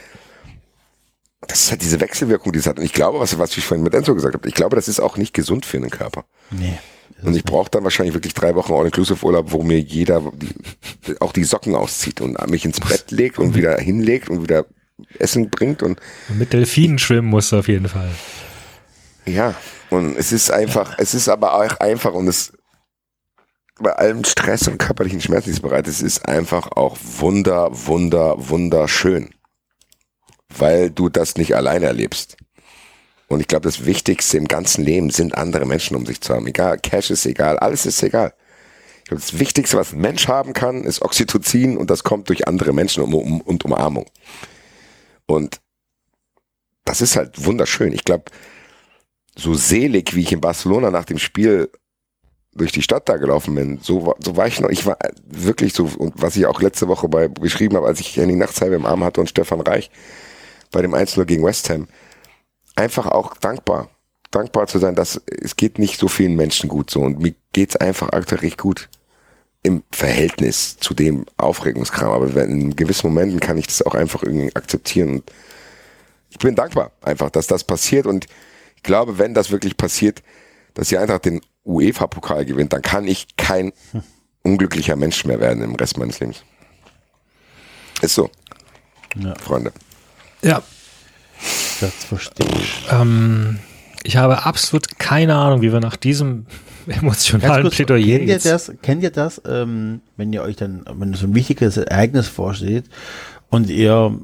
[1.47, 2.79] das ist halt diese Wechselwirkung, die es hat.
[2.79, 4.99] Und ich glaube, was, was ich vorhin mit Enzo gesagt habe, ich glaube, das ist
[4.99, 6.25] auch nicht gesund für den Körper.
[6.49, 6.79] Nee.
[7.23, 11.43] Und ich brauche dann wahrscheinlich wirklich drei Wochen All-Inclusive-Urlaub, wo mir jeder die, auch die
[11.43, 14.65] Socken auszieht und mich ins Bett legt und wieder hinlegt und wieder
[15.19, 15.99] Essen bringt und
[16.29, 18.09] Mit Delfinen schwimmen musst du auf jeden Fall.
[19.25, 19.55] ja,
[19.89, 22.53] und es ist einfach, es ist aber auch einfach und es
[23.81, 28.35] bei allem Stress und körperlichen Schmerzen, die es bereitet, es ist einfach auch wunder, wunder,
[28.37, 29.29] wunderschön.
[30.55, 32.37] Weil du das nicht alleine erlebst.
[33.31, 36.47] Und ich glaube, das Wichtigste im ganzen Leben sind andere Menschen um sich zu haben.
[36.47, 38.33] Egal, Cash ist egal, alles ist egal.
[38.99, 42.47] Ich glaube, das Wichtigste, was ein Mensch haben kann, ist Oxytocin und das kommt durch
[42.47, 44.05] andere Menschen um, um, und Umarmung.
[45.25, 45.61] Und
[46.83, 47.93] das ist halt wunderschön.
[47.93, 48.25] Ich glaube,
[49.37, 51.69] so selig, wie ich in Barcelona nach dem Spiel
[52.53, 55.73] durch die Stadt da gelaufen bin, so, war- so war ich noch, ich war wirklich
[55.73, 58.85] so, und was ich auch letzte Woche bei beschrieben habe, als ich Henning Nachtsheim im
[58.85, 59.89] Arm hatte und Stefan Reich
[60.69, 61.87] bei dem 1-0 gegen West Ham,
[62.75, 63.89] einfach auch dankbar.
[64.31, 67.75] Dankbar zu sein, dass es geht nicht so vielen Menschen gut so und mir geht's
[67.75, 68.89] einfach aktuell richtig gut
[69.63, 72.11] im Verhältnis zu dem Aufregungskram.
[72.11, 75.31] Aber wenn, in gewissen Momenten kann ich das auch einfach irgendwie akzeptieren und
[76.29, 78.25] ich bin dankbar einfach, dass das passiert und
[78.77, 80.23] ich glaube, wenn das wirklich passiert,
[80.73, 83.73] dass die Eintracht den UEFA-Pokal gewinnt, dann kann ich kein
[84.43, 86.43] unglücklicher Mensch mehr werden im Rest meines Lebens.
[88.01, 88.29] Ist so,
[89.15, 89.35] Ja.
[89.35, 89.71] Freunde.
[90.41, 90.63] Ja,
[91.81, 92.85] Das verstehe ich.
[92.91, 93.59] ähm,
[94.03, 96.45] ich habe absolut keine Ahnung, wie wir nach diesem
[96.87, 101.27] emotionalen Plädoyer kennt ihr das, kennt ihr das, ähm, wenn ihr euch dann, wenn so
[101.27, 102.85] ein wichtiges Ereignis vorsteht
[103.49, 104.17] und ihr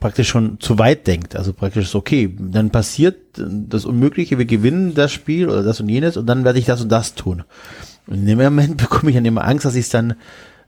[0.00, 4.94] praktisch schon zu weit denkt, also praktisch so, okay, dann passiert das Unmögliche, wir gewinnen
[4.94, 7.44] das Spiel oder das und jenes und dann werde ich das und das tun.
[8.06, 10.14] Und in dem Moment bekomme ich dann immer Angst, dass ich es dann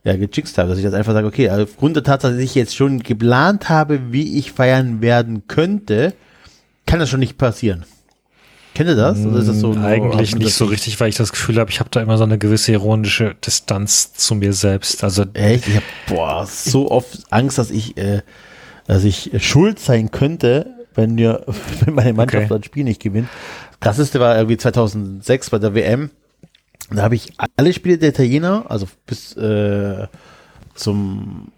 [0.04, 2.76] ja, gejixt habe, dass ich das einfach sage, okay, aufgrund der Tatsache, dass ich jetzt
[2.76, 6.12] schon geplant habe, wie ich feiern werden könnte,
[6.86, 7.84] kann das schon nicht passieren.
[8.74, 9.24] Kennt ihr das?
[9.24, 11.70] Oder ist das so Hm, Eigentlich ihr nicht so richtig, weil ich das Gefühl habe,
[11.70, 15.04] ich habe da immer so eine gewisse ironische Distanz zu mir selbst.
[15.04, 15.68] Also Echt?
[15.68, 18.22] Ich habe boah, so oft Angst, dass ich, äh,
[18.86, 21.46] dass ich schuld sein könnte, wenn wir,
[21.84, 22.58] wenn meine Mannschaft Okay.
[22.58, 23.28] das Spiel nicht gewinnt.
[23.70, 26.10] Das krasseste war irgendwie 2006 bei der WM.
[26.96, 30.06] Da habe ich alle Spiele der Italiener, also bis äh,
[30.74, 31.52] zum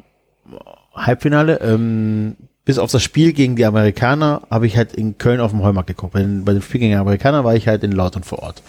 [0.95, 5.53] Halbfinale, ähm, bis auf das Spiel gegen die Amerikaner, habe ich halt in Köln auf
[5.53, 6.15] dem Heumarkt geguckt.
[6.15, 8.63] Bei, bei dem Spiel gegen die Amerikaner war ich halt in Lautern vor Ort.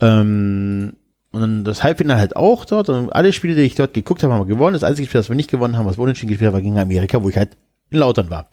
[0.00, 0.94] Ähm,
[1.30, 2.88] und dann das Halbfinale halt auch dort.
[2.88, 4.72] Und alle Spiele, die ich dort geguckt habe, haben wir gewonnen.
[4.72, 6.78] Das einzige Spiel, das wir nicht gewonnen haben, was wir unentschieden gespielt haben, war gegen
[6.78, 7.56] Amerika, wo ich halt
[7.90, 8.48] in Lautern war.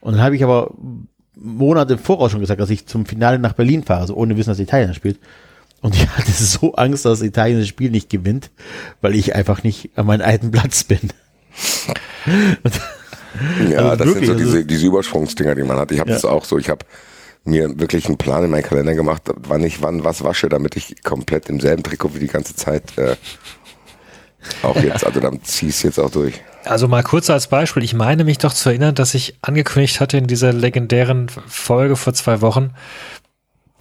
[0.00, 0.74] Und dann habe ich aber
[1.36, 4.50] Monate im Voraus schon gesagt, dass ich zum Finale nach Berlin fahre, also ohne wissen,
[4.50, 5.18] dass Italien spielt.
[5.82, 8.50] Und ich hatte so Angst, dass Italien das Spiel nicht gewinnt,
[9.02, 11.10] weil ich einfach nicht an meinem alten Platz bin.
[13.68, 15.90] Ja, Also das wirklich, sind so also- diese, diese Übersprungsdinger, die man hat.
[15.92, 16.16] Ich habe Ja.
[16.16, 16.58] das auch so.
[16.58, 16.84] Ich habe
[17.44, 21.02] mir wirklich einen Plan in meinen Kalender gemacht, wann ich wann was wasche, damit ich
[21.02, 23.16] komplett im selben Trikot wie die ganze Zeit äh,
[24.62, 26.40] auch jetzt, also dann zieh ich jetzt auch durch.
[26.64, 27.82] Also mal kurz als Beispiel.
[27.82, 32.14] Ich meine mich doch zu erinnern, dass ich angekündigt hatte in dieser legendären Folge vor
[32.14, 32.70] zwei Wochen,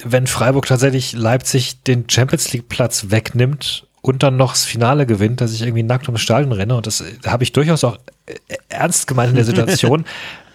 [0.04, 5.42] wenn Freiburg tatsächlich Leipzig den Champions League Platz wegnimmt und dann noch das Finale gewinnt,
[5.42, 6.76] dass ich irgendwie nackt ums Stadion renne.
[6.76, 8.36] Und das äh, habe ich durchaus auch äh,
[8.70, 10.06] ernst gemeint in der Situation.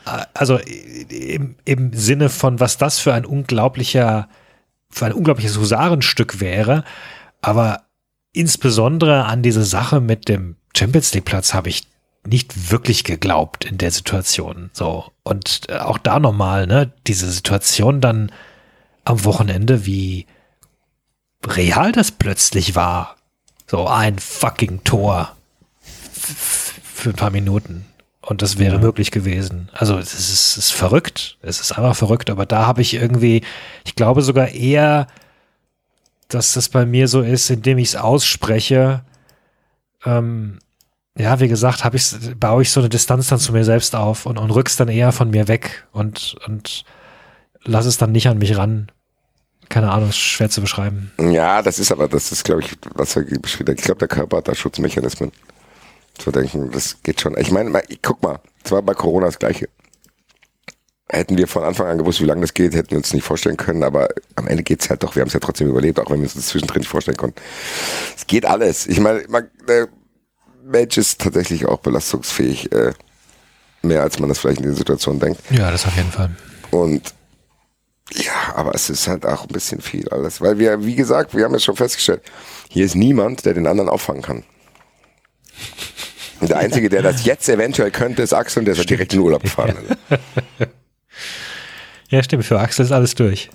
[0.04, 4.28] Äh, Also im, im Sinne von, was das für ein unglaublicher,
[4.90, 6.84] für ein unglaubliches Husarenstück wäre.
[7.40, 7.82] Aber
[8.32, 11.84] insbesondere an diese Sache mit dem Champions League Platz habe ich
[12.26, 14.70] nicht wirklich geglaubt in der Situation.
[14.72, 15.12] So.
[15.22, 18.32] Und auch da nochmal, ne, diese Situation dann
[19.06, 20.26] am Wochenende, wie
[21.46, 23.16] real das plötzlich war.
[23.66, 25.34] So ein fucking Tor
[25.80, 27.86] für ein paar Minuten.
[28.20, 29.70] Und das wäre möglich gewesen.
[29.72, 31.38] Also es ist, ist verrückt.
[31.42, 32.28] Es ist einfach verrückt.
[32.28, 33.42] Aber da habe ich irgendwie,
[33.84, 35.06] ich glaube sogar eher,
[36.26, 39.04] dass das bei mir so ist, indem ich es ausspreche.
[40.04, 40.58] Ähm,
[41.16, 44.26] ja, wie gesagt, habe ich baue ich so eine Distanz dann zu mir selbst auf
[44.26, 46.84] und, und rück's dann eher von mir weg und und
[47.62, 48.90] lass es dann nicht an mich ran.
[49.68, 51.10] Keine Ahnung, schwer zu beschreiben.
[51.18, 53.78] Ja, das ist aber, das ist, glaube ich, was er beschrieben hat.
[53.78, 55.32] Ich glaube, der Körper hat da Schutzmechanismen.
[56.18, 57.36] Zu denken, das geht schon.
[57.36, 59.68] Ich meine, mal, guck mal, es war bei Corona das Gleiche.
[61.08, 63.56] Hätten wir von Anfang an gewusst, wie lange das geht, hätten wir uns nicht vorstellen
[63.56, 65.14] können, aber am Ende geht's halt doch.
[65.14, 67.40] Wir haben es ja trotzdem überlebt, auch wenn wir uns das zwischendrin nicht vorstellen konnten.
[68.16, 68.86] Es geht alles.
[68.86, 69.88] Ich meine, man, der
[70.64, 72.92] Mensch ist tatsächlich auch belastungsfähig, äh,
[73.82, 75.40] mehr als man das vielleicht in der Situation denkt.
[75.50, 76.30] Ja, das auf jeden Fall.
[76.70, 77.14] Und
[78.14, 80.40] ja, aber es ist halt auch ein bisschen viel alles.
[80.40, 82.22] Weil wir, wie gesagt, wir haben ja schon festgestellt,
[82.68, 84.44] hier ist niemand, der den anderen auffangen kann.
[86.40, 89.12] Und der Einzige, der das jetzt eventuell könnte, ist Axel und der ist halt direkt
[89.12, 89.76] in den Urlaub gefahren.
[92.08, 92.44] Ja, stimmt.
[92.44, 93.50] Für Axel ist alles durch.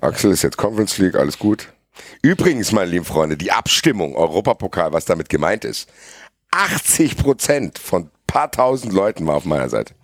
[0.00, 1.72] Axel ist jetzt Conference League, alles gut.
[2.22, 5.88] Übrigens, meine lieben Freunde, die Abstimmung, Europapokal, was damit gemeint ist.
[6.50, 9.94] 80 Prozent von paar tausend Leuten war auf meiner Seite.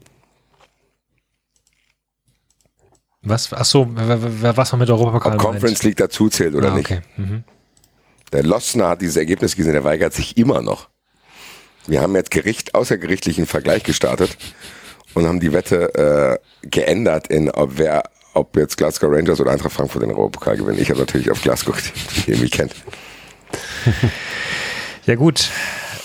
[3.22, 3.52] Was?
[3.52, 3.98] Ach so, w-
[4.42, 6.90] w- was man mit Europapokal Ob Conference League dazu zählt oder ah, nicht.
[6.90, 7.00] okay.
[7.16, 7.44] Mhm.
[8.32, 10.88] Der Lossner hat dieses Ergebnis gesehen, der weigert sich immer noch.
[11.86, 14.36] Wir haben jetzt Gericht, außergerichtlichen Vergleich gestartet
[15.14, 19.72] und haben die Wette äh, geändert in, ob wer, ob jetzt Glasgow Rangers oder Eintracht
[19.72, 20.78] Frankfurt den Europapokal gewinnen.
[20.78, 21.76] Ich habe natürlich auf Glasgow,
[22.26, 22.74] ihr mich kennt.
[25.06, 25.50] Ja gut.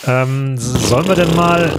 [0.08, 1.72] Ähm, sollen wir denn mal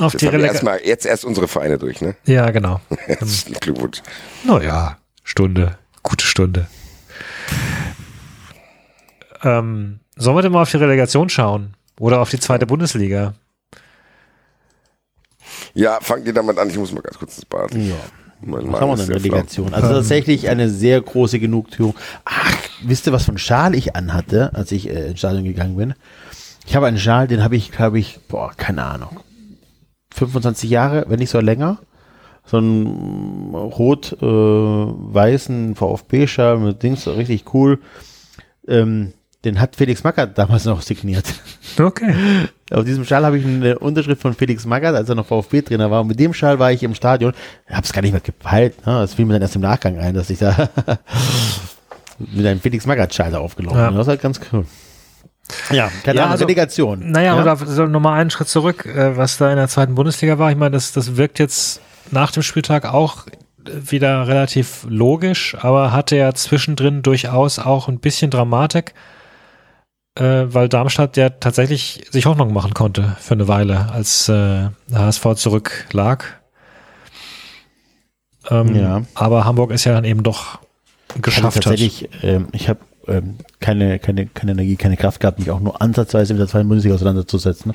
[0.00, 0.54] auf Jetzt die Relegation?
[0.54, 2.14] erstmal, jetzt erst unsere Vereine durch, ne?
[2.24, 2.80] Ja, genau.
[3.60, 4.02] Glückwunsch.
[4.44, 5.78] Naja, Stunde.
[6.02, 6.66] Gute Stunde.
[9.42, 11.74] Ähm, sollen wir denn mal auf die Relegation schauen?
[12.00, 13.34] Oder auf die zweite Bundesliga?
[15.74, 17.72] Ja, fangt ihr damit an, ich muss mal ganz kurz ins Bad.
[17.74, 17.94] Ja.
[18.40, 19.14] Mein Was haben wir denn?
[19.14, 19.74] Relegation.
[19.74, 21.94] Also tatsächlich eine sehr große Genugtuung.
[22.24, 25.76] Ach, wisst ihr, was für ein Schal ich anhatte, als ich äh, ins Stadion gegangen
[25.76, 25.94] bin?
[26.66, 29.20] Ich habe einen Schal, den habe ich, glaube ich, boah, keine Ahnung.
[30.18, 31.78] 25 Jahre, wenn nicht so länger.
[32.44, 37.78] So einen rot-weißen VfB-Schal mit Dings, richtig cool.
[38.66, 39.12] Ähm,
[39.44, 41.24] den hat Felix Magath damals noch signiert.
[41.78, 42.12] Okay.
[42.72, 46.00] Auf diesem Schal habe ich eine Unterschrift von Felix Magath, als er noch VfB-Trainer war.
[46.00, 47.32] Und mit dem Schal war ich im Stadion.
[47.68, 48.84] Ich habe es gar nicht mehr gepeilt.
[48.84, 48.94] Ne?
[48.94, 50.56] Das fiel mir dann erst im Nachgang ein, dass ich da
[52.18, 53.88] mit einem Felix Magath-Schal da aufgelaufen Ja.
[53.90, 53.96] bin.
[53.98, 54.64] Das war halt ganz cool.
[55.70, 57.10] Ja, keine Ja, Ahnung, also- Relegation.
[57.10, 57.40] Naja, ja?
[57.42, 60.50] oder so nochmal einen Schritt zurück, äh, was da in der zweiten Bundesliga war.
[60.50, 61.80] Ich meine, das, das wirkt jetzt
[62.10, 63.26] nach dem Spieltag auch
[63.64, 68.94] wieder relativ logisch, aber hatte ja zwischendrin durchaus auch ein bisschen Dramatik,
[70.18, 74.98] äh, weil Darmstadt ja tatsächlich sich Hoffnung machen konnte für eine Weile, als äh, der
[74.98, 76.40] HSV zurücklag.
[78.50, 79.02] Ähm, Ja.
[79.14, 80.58] Aber Hamburg ist ja dann eben doch
[81.10, 81.64] Also geschafft hat.
[81.64, 85.80] tatsächlich, ähm, ich habe ähm, keine, keine, keine Energie, keine Kraft gehabt, mich auch nur
[85.80, 87.72] ansatzweise mit der zweiten Bundesliga auseinanderzusetzen.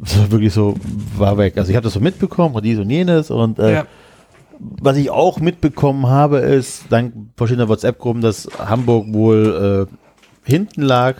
[0.00, 0.76] Das war wirklich so,
[1.16, 1.56] war weg.
[1.56, 3.86] Also ich habe das so mitbekommen und dies und jenes und äh, Ja.
[4.58, 11.16] was ich auch mitbekommen habe, ist, dank verschiedener WhatsApp-Gruppen, dass Hamburg wohl äh, hinten lag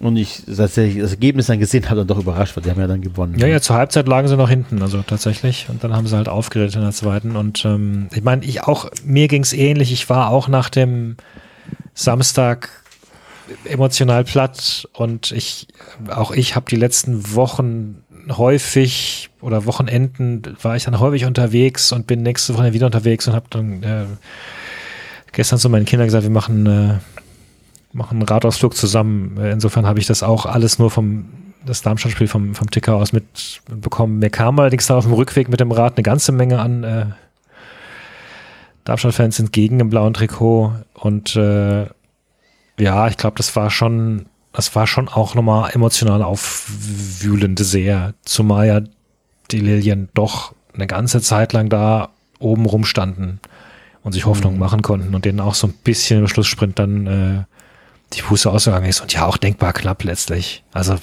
[0.00, 2.62] und ich tatsächlich das Ergebnis dann gesehen habe, dann doch überrascht war.
[2.62, 3.38] Die haben ja dann gewonnen.
[3.38, 5.66] Ja, ja, zur Halbzeit lagen sie noch hinten, also tatsächlich.
[5.68, 7.36] Und dann haben sie halt aufgeredet in der zweiten.
[7.36, 9.92] Und ähm, ich meine, ich auch, mir ging's ähnlich.
[9.92, 11.16] Ich war auch nach dem
[11.94, 12.70] Samstag
[13.64, 15.68] emotional platt und ich,
[16.08, 22.06] auch ich habe die letzten Wochen häufig oder Wochenenden war ich dann häufig unterwegs und
[22.06, 24.04] bin nächste Woche wieder unterwegs und habe dann äh,
[25.32, 26.98] gestern zu meinen Kindern gesagt, wir machen, äh,
[27.92, 29.36] machen einen Radausflug zusammen.
[29.38, 31.26] Äh, Insofern habe ich das auch alles nur vom
[31.64, 34.18] das Darmstadt-Spiel vom, vom Ticker aus mitbekommen.
[34.18, 37.06] Mir kam allerdings dann auf dem Rückweg mit dem Rad eine ganze Menge an äh,
[38.84, 41.86] Darmstadt-Fans entgegen im blauen Trikot und äh,
[42.78, 48.66] ja, ich glaube, das war schon, das war schon auch nochmal emotional aufwühlend sehr, zumal
[48.66, 48.80] ja
[49.50, 53.40] die Lilien doch eine ganze Zeit lang da oben rumstanden
[54.02, 57.44] und sich Hoffnung machen konnten und denen auch so ein bisschen im Schlusssprint dann äh,
[58.14, 60.64] die Puste ausgegangen ist und ja auch denkbar knapp letztlich.
[60.72, 60.96] Also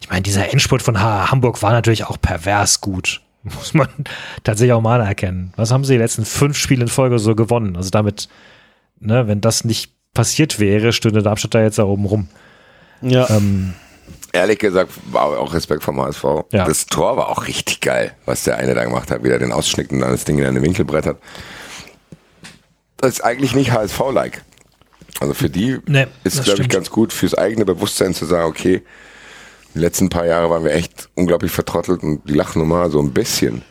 [0.00, 3.20] ich meine, dieser Endspurt von Ha- Hamburg war natürlich auch pervers gut.
[3.42, 3.88] Muss man
[4.44, 5.52] tatsächlich auch mal anerkennen.
[5.56, 7.76] Was haben sie die letzten fünf Spiele in Folge so gewonnen?
[7.76, 8.28] Also damit,
[8.98, 12.28] ne, wenn das nicht passiert wäre, stünde Darmstadt da jetzt da oben rum.
[13.00, 13.28] ja.
[13.30, 13.74] Ähm,
[14.32, 16.24] Ehrlich gesagt, war auch Respekt vom HSV.
[16.52, 16.64] Ja.
[16.64, 19.50] Das Tor war auch richtig geil, was der eine da gemacht hat, wie er den
[19.50, 21.18] ausschnickt und dann das Ding in eine Winkel brettert.
[22.98, 24.42] Das ist eigentlich nicht HSV-like.
[25.18, 28.82] Also für die Nee, ist, glaube ich, ganz gut fürs eigene Bewusstsein zu sagen, okay,
[29.74, 33.12] die letzten paar Jahre waren wir echt unglaublich vertrottelt und die lachen mal so ein
[33.12, 33.62] bisschen.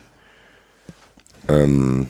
[1.48, 2.08] Ähm,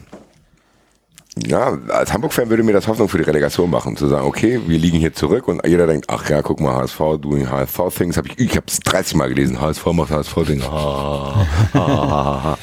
[1.37, 4.79] ja, als Hamburg-Fan würde mir das Hoffnung für die Relegation machen, zu sagen, okay, wir
[4.79, 8.39] liegen hier zurück und jeder denkt, ach ja, guck mal, HSV, doing HSV-Things, hab ich,
[8.39, 10.63] ich habe es 30 Mal gelesen, HSV macht HSV-Ding.
[10.63, 12.59] Ah, ah, ah, ah.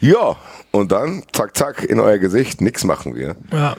[0.00, 0.36] ja,
[0.72, 3.36] und dann, zack, zack, in euer Gesicht, nix machen wir.
[3.52, 3.76] ja.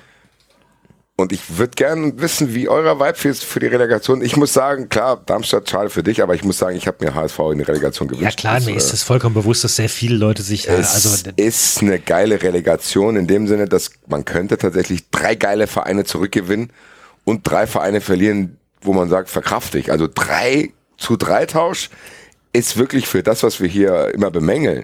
[1.18, 4.22] Und ich würde gerne wissen, wie euer Vibe ist für die Relegation.
[4.22, 7.16] Ich muss sagen, klar, Darmstadt, schade für dich, aber ich muss sagen, ich habe mir
[7.16, 8.24] HSV in die Relegation gewünscht.
[8.26, 10.94] ja klar, Das, mir ist es vollkommen bewusst, dass sehr viele Leute sich, äh, es
[10.94, 16.04] also ist eine geile Relegation in dem Sinne, dass man könnte tatsächlich drei geile Vereine
[16.04, 16.72] zurückgewinnen
[17.24, 19.92] und drei Vereine verlieren, wo man sagt, verkraftig.
[19.92, 21.92] Also drei zu drei Tausch
[22.52, 24.84] ist wirklich für das, was wir hier immer bemängeln,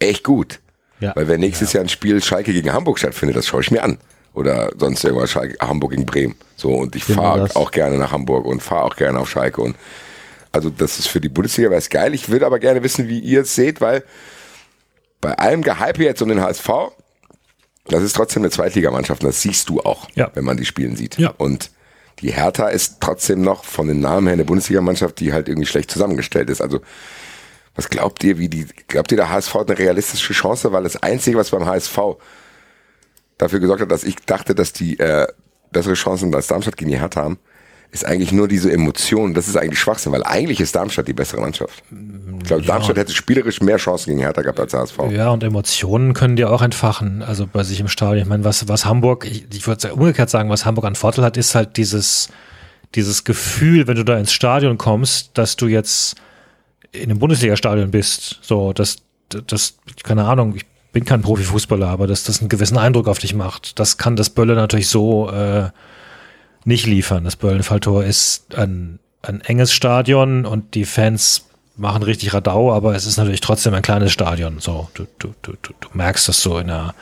[0.00, 0.60] echt gut.
[1.00, 1.16] Ja.
[1.16, 3.98] Weil wenn nächstes Jahr ein Spiel Schalke gegen Hamburg stattfindet, das schaue ich mir an.
[4.36, 6.34] Oder sonst irgendwas Schalke, Hamburg gegen Bremen.
[6.56, 9.62] So, und ich Genau fahre auch gerne nach Hamburg und fahre auch gerne auf Schalke.
[9.62, 9.76] Und
[10.52, 12.14] also das ist für die Bundesliga wäre es geil.
[12.14, 14.04] Ich würde aber gerne wissen, wie ihr es seht, weil
[15.20, 16.68] bei allem Gehype jetzt um den HSV
[17.88, 20.30] Das ist trotzdem eine Zweitligamannschaft und das siehst du auch, Ja.
[20.34, 21.18] wenn man die spielen sieht.
[21.18, 21.32] Ja.
[21.38, 21.70] Und
[22.20, 25.90] die Hertha ist trotzdem noch von den Namen her eine Bundesligamannschaft, die halt irgendwie schlecht
[25.90, 26.60] zusammengestellt ist.
[26.60, 26.80] Also
[27.74, 30.72] was glaubt ihr, wie die, glaubt ihr, der HSV hat eine realistische Chance?
[30.72, 31.98] Weil das Einzige, was beim HSV
[33.38, 35.26] dafür gesorgt hat, dass ich dachte, dass die äh,
[35.70, 37.38] bessere Chancen als Darmstadt gegen die Hertha haben,
[37.92, 39.34] ist eigentlich nur diese Emotion.
[39.34, 41.82] Das ist eigentlich Schwachsinn, weil eigentlich ist Darmstadt die bessere Mannschaft.
[42.40, 44.98] Ich glaube, Darmstadt hätte spielerisch mehr Chancen gegen Hertha gehabt als HSV.
[45.10, 48.22] Ja, und Emotionen können dir auch entfachen, also bei sich im Stadion.
[48.24, 51.36] Ich meine, was, was Hamburg, ich, ich würde umgekehrt sagen, was Hamburg an Vorteil hat,
[51.36, 52.28] ist halt dieses,
[52.94, 56.16] dieses Gefühl, wenn du da ins Stadion kommst, dass du jetzt
[56.92, 58.40] in einem Bundesliga-Stadion bist.
[58.42, 58.98] So, das,
[59.28, 60.64] das, keine Ahnung, ich
[60.96, 63.78] bin kein Profifußballer, aber dass das einen gewissen Eindruck auf dich macht.
[63.78, 65.68] Das kann das Bölle natürlich so äh,
[66.64, 67.22] nicht liefern.
[67.22, 73.04] Das Böllenfalltor ist ein, ein enges Stadion und die Fans machen richtig Radau, aber es
[73.04, 74.58] ist natürlich trotzdem ein kleines Stadion.
[74.58, 76.94] So, du, du, du, du, merkst, dass du in der,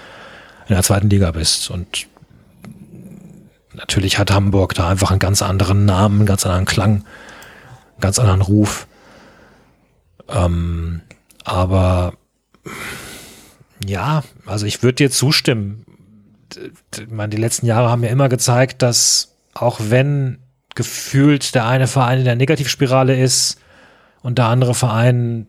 [0.67, 1.71] in der zweiten Liga bist.
[1.71, 2.09] Und
[3.75, 8.19] natürlich hat Hamburg da einfach einen ganz anderen Namen, einen ganz anderen Klang, einen ganz
[8.19, 8.89] anderen Ruf.
[10.29, 11.03] Ähm,
[11.45, 12.15] aber
[13.89, 15.85] ja, also ich würde dir zustimmen.
[16.97, 20.39] Ich meine, die letzten Jahre haben ja immer gezeigt, dass auch wenn
[20.75, 23.59] gefühlt der eine Verein in der Negativspirale ist
[24.23, 25.47] und der andere Verein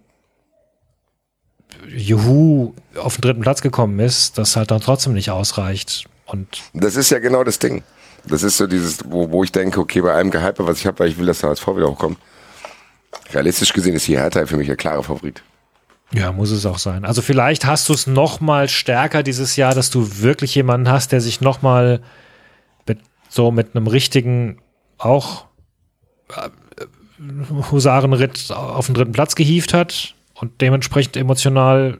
[1.87, 6.05] Juhu auf den dritten Platz gekommen ist, das halt dann trotzdem nicht ausreicht.
[6.25, 7.83] Und Das ist ja genau das Ding.
[8.27, 10.99] Das ist so dieses, wo, wo ich denke, okay, bei allem Gehype, was ich habe,
[10.99, 12.17] weil ich will, dass der HSV wieder hochkommt.
[13.31, 15.43] Realistisch gesehen ist die Hertha für mich der klare Favorit.
[16.13, 17.03] Ja, muss es auch sein.
[17.03, 21.11] Also vielleicht hast du es noch mal stärker dieses Jahr, dass du wirklich jemanden hast,
[21.11, 22.01] der sich noch mal
[22.87, 22.99] mit,
[23.29, 24.61] so mit einem richtigen,
[24.97, 25.45] auch
[26.29, 26.49] äh,
[27.71, 31.99] Husarenritt auf den dritten Platz gehievt hat und dementsprechend emotional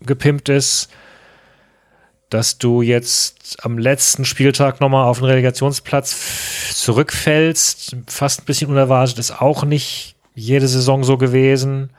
[0.00, 0.90] gepimpt ist,
[2.30, 8.70] dass du jetzt am letzten Spieltag noch mal auf den Relegationsplatz zurückfällst, fast ein bisschen
[8.70, 11.90] unerwartet, ist auch nicht jede Saison so gewesen.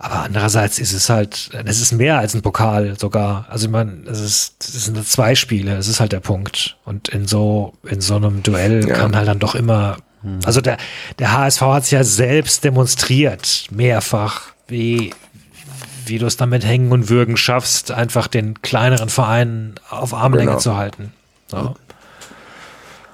[0.00, 3.46] Aber andererseits ist es halt, es ist mehr als ein Pokal sogar.
[3.48, 6.76] Also ich meine, es ist, es sind zwei Spiele, es ist halt der Punkt.
[6.84, 8.94] Und in so, in so einem Duell Ja.
[8.94, 9.96] kann halt dann doch immer,
[10.44, 10.76] also der,
[11.18, 15.12] der HSV hat es ja selbst demonstriert, mehrfach, wie,
[16.06, 20.50] wie du es dann mit Hängen und Würgen schaffst, einfach den kleineren Vereinen auf Armlänge
[20.52, 20.60] Genau.
[20.60, 21.12] zu halten.
[21.48, 21.74] So.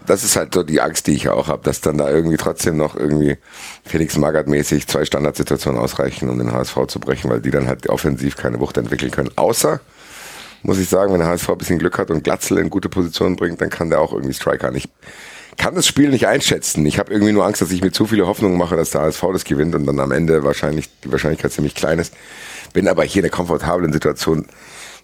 [0.06, 2.76] Das ist halt so die Angst, die ich auch habe, dass dann da irgendwie trotzdem
[2.76, 3.38] noch irgendwie
[3.84, 7.88] Felix Magath mäßig zwei Standardsituationen ausreichen, um den HSV zu brechen, weil die dann halt
[7.88, 9.30] offensiv keine Wucht entwickeln können.
[9.36, 9.80] Außer,
[10.62, 13.36] muss ich sagen, wenn der HSV ein bisschen Glück hat und Glatzel in gute Position
[13.36, 14.74] bringt, dann kann der auch irgendwie Striker.
[14.74, 14.88] Ich
[15.56, 16.84] kann das Spiel nicht einschätzen.
[16.86, 19.22] Ich habe irgendwie nur Angst, dass ich mir zu viele Hoffnungen mache, dass der HSV
[19.32, 22.14] das gewinnt und dann am Ende wahrscheinlich die Wahrscheinlichkeit ziemlich klein ist.
[22.72, 24.46] Bin aber hier in einer komfortablen Situation,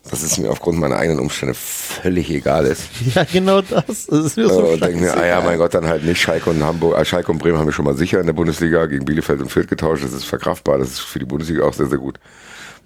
[0.09, 2.89] dass es mir aufgrund meiner eigenen Umstände völlig egal ist.
[3.15, 4.07] Ja, genau das.
[4.07, 6.21] Das ist mir so und denke mir, ah ja, mein Gott, dann halt nicht.
[6.21, 8.87] Schalke und Hamburg, äh, Schalke und Bremen haben wir schon mal sicher in der Bundesliga
[8.87, 10.05] gegen Bielefeld und Fürth getauscht.
[10.05, 10.79] Das ist verkraftbar.
[10.79, 12.19] Das ist für die Bundesliga auch sehr, sehr gut.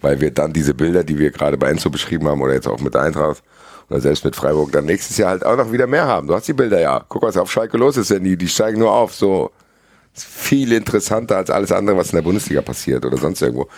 [0.01, 2.81] Weil wir dann diese Bilder, die wir gerade bei Enzo beschrieben haben oder jetzt auch
[2.81, 3.43] mit Eintracht
[3.91, 6.27] oder selbst mit Freiburg, dann nächstes Jahr halt auch noch wieder mehr haben.
[6.27, 7.05] Du hast die Bilder ja.
[7.09, 9.15] Guck, was auf Schalke los ist, denn die, die steigen nur auf.
[9.15, 9.51] So.
[10.12, 13.69] Viel interessanter als alles andere, was in der Bundesliga passiert oder sonst irgendwo.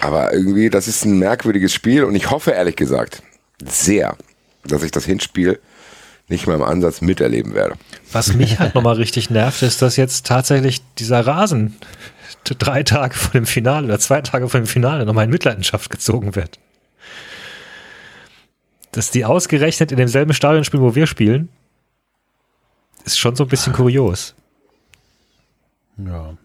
[0.00, 3.22] Aber irgendwie, das ist ein merkwürdiges Spiel und ich hoffe ehrlich gesagt
[3.62, 4.16] sehr,
[4.64, 5.60] dass ich das Hinspiel
[6.28, 7.76] nicht mal im Ansatz miterleben werde.
[8.12, 11.76] Was mich halt nochmal richtig nervt, ist, dass jetzt tatsächlich dieser Rasen
[12.44, 16.34] drei Tage vor dem Finale oder zwei Tage vor dem Finale nochmal in Mitleidenschaft gezogen
[16.34, 16.58] wird.
[18.92, 21.48] Dass die ausgerechnet in demselben Stadion spielen, wo wir spielen,
[23.04, 24.34] ist schon so ein bisschen kurios.
[25.98, 26.36] Ja.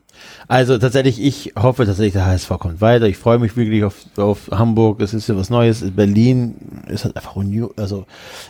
[0.53, 3.07] Also tatsächlich, ich hoffe tatsächlich, der HSV kommt weiter.
[3.07, 5.01] Ich freue mich wirklich auf, auf Hamburg.
[5.01, 5.83] Es ist ja was Neues.
[5.95, 6.53] Berlin
[6.89, 7.71] ist halt einfach Union.
[7.75, 8.05] Also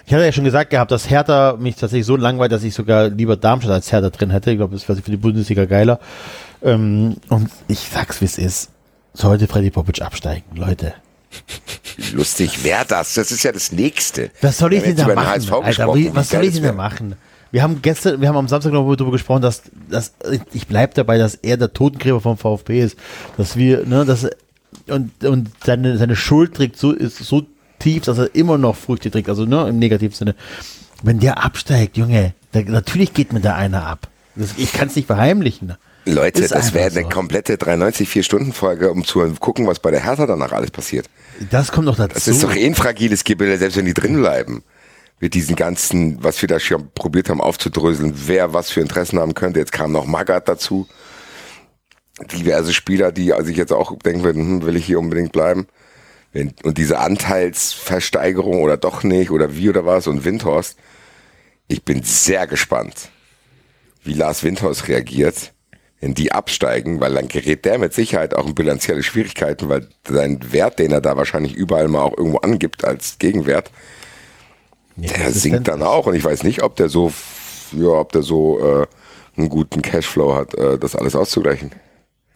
[0.06, 3.08] ich hatte ja schon gesagt gehabt, dass Hertha mich tatsächlich so langweilt, dass ich sogar
[3.08, 4.52] lieber Darmstadt als Hertha drin hätte.
[4.52, 6.02] Ich glaube, das wäre für die Bundesliga geiler.
[6.62, 8.70] Ähm, und ich sag's, wie es ist.
[9.14, 10.96] Sollte Freddy Popic absteigen, Leute.
[12.12, 13.14] Lustig wäre das.
[13.14, 14.30] Das ist ja das Nächste.
[14.42, 15.30] Was soll ich denn da machen?
[15.30, 17.16] Alter, was soll ich denn da machen?
[17.54, 20.14] Wir haben gestern, wir haben am Samstag noch darüber gesprochen, dass, dass
[20.54, 22.98] ich bleib dabei, dass er der Totengräber vom VfB ist,
[23.38, 24.28] dass wir, ne, dass
[24.88, 27.44] und und seine seine Schuld trägt so ist so
[27.78, 30.34] tief, dass er immer noch Früchte trägt, also ne im negativen Sinne.
[31.04, 34.08] Wenn der absteigt, Junge, da, natürlich geht mir da einer ab.
[34.36, 35.76] Das, ich kann es nicht verheimlichen.
[36.06, 37.10] Leute, Ist das wäre eine so.
[37.10, 41.08] komplette 93 4-Stunden-Folge, um zu gucken, was bei der Hertha danach alles passiert.
[41.52, 42.16] Das kommt noch dazu.
[42.16, 44.64] Das ist doch eh ein fragiles Gebilde, selbst wenn die drin bleiben.
[45.24, 49.34] Mit diesen ganzen, was wir da schon probiert haben aufzudröseln, wer was für Interessen haben
[49.34, 49.58] könnte.
[49.58, 50.86] Jetzt kam noch Magath dazu.
[52.34, 55.68] Diverse Spieler, die sich jetzt auch denken würden, hm, will ich hier unbedingt bleiben.
[56.34, 60.76] Und diese Anteilsversteigerung oder doch nicht oder wie oder was und Windhorst,
[61.70, 63.08] ich bin sehr gespannt,
[64.04, 65.54] wie Lars Windhorst reagiert,
[66.02, 70.52] wenn die absteigen, weil dann gerät der mit Sicherheit auch in bilanzielle Schwierigkeiten, weil sein
[70.52, 73.72] Wert, den er da wahrscheinlich überall mal auch irgendwo angibt als Gegenwert,
[74.98, 77.12] Ja, der sinkt dann auch und ich weiß nicht, ob der so,
[77.72, 78.86] ja, ob der so äh,
[79.38, 81.72] einen guten Cashflow hat, äh, das alles auszugleichen.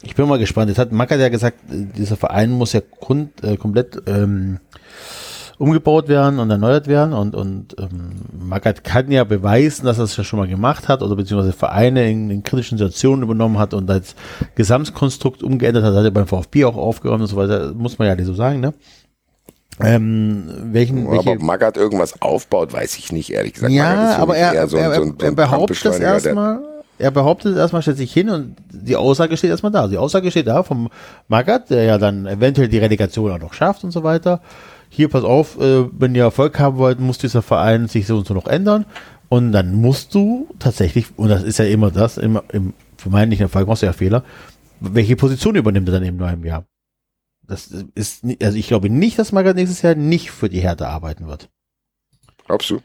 [0.04, 0.70] Ich bin mal gespannt.
[0.70, 4.60] Jetzt hat Mackert ja gesagt, äh, dieser Verein muss ja grund, äh, komplett ähm,
[5.58, 10.16] umgebaut werden und erneuert werden und, und ähm, Mackert kann ja beweisen, dass er es
[10.16, 13.90] ja schon mal gemacht hat oder beziehungsweise Vereine in, in kritischen Situationen übernommen hat und
[13.90, 14.16] als
[14.54, 18.16] Gesamtkonstrukt umgeändert hat, hat er beim VfB auch aufgeräumt und so weiter, muss man ja
[18.16, 18.74] nicht so sagen, ne?
[19.80, 23.72] Ähm, welchen, Aber welche, ob Magath irgendwas aufbaut, weiß ich nicht, ehrlich gesagt.
[23.74, 26.60] ja, aber er, so ein- er, so er behauptet das erstmal,
[26.98, 29.88] er behauptet es erstmal, stellt sich hin und die Aussage steht erstmal da.
[29.88, 30.90] Die Aussage steht da vom
[31.28, 34.42] Magath, der ja dann eventuell die Relegation auch noch schafft und so weiter.
[34.90, 38.26] Hier, pass auf, äh, wenn ihr Erfolg haben wollt, muss dieser Verein sich so und
[38.26, 38.86] so noch ändern.
[39.30, 43.68] Und dann musst du tatsächlich, und das ist ja immer das, immer im vermeintlichen Erfolg
[43.68, 44.24] machst du ja Fehler,
[44.80, 46.64] welche Position übernimmt er dann im neuen Jahr?
[47.48, 51.28] Das ist, also ich glaube nicht, dass Magath nächstes Jahr nicht für die Härte arbeiten
[51.28, 51.50] wird.
[52.46, 52.82] Glaubst du?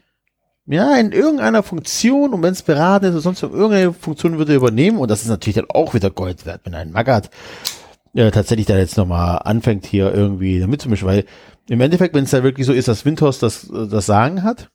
[0.65, 4.57] Ja, in irgendeiner Funktion, und wenn es beraten ist oder sonst irgendeine Funktion würde er
[4.57, 7.29] übernehmen, und das ist natürlich dann auch wieder Gold wert, wenn ein Magath
[8.13, 11.25] äh, tatsächlich da jetzt nochmal anfängt, hier irgendwie mitzumischen, weil
[11.67, 14.69] im Endeffekt, wenn es da wirklich so ist, dass Windhorst das, äh, das Sagen hat,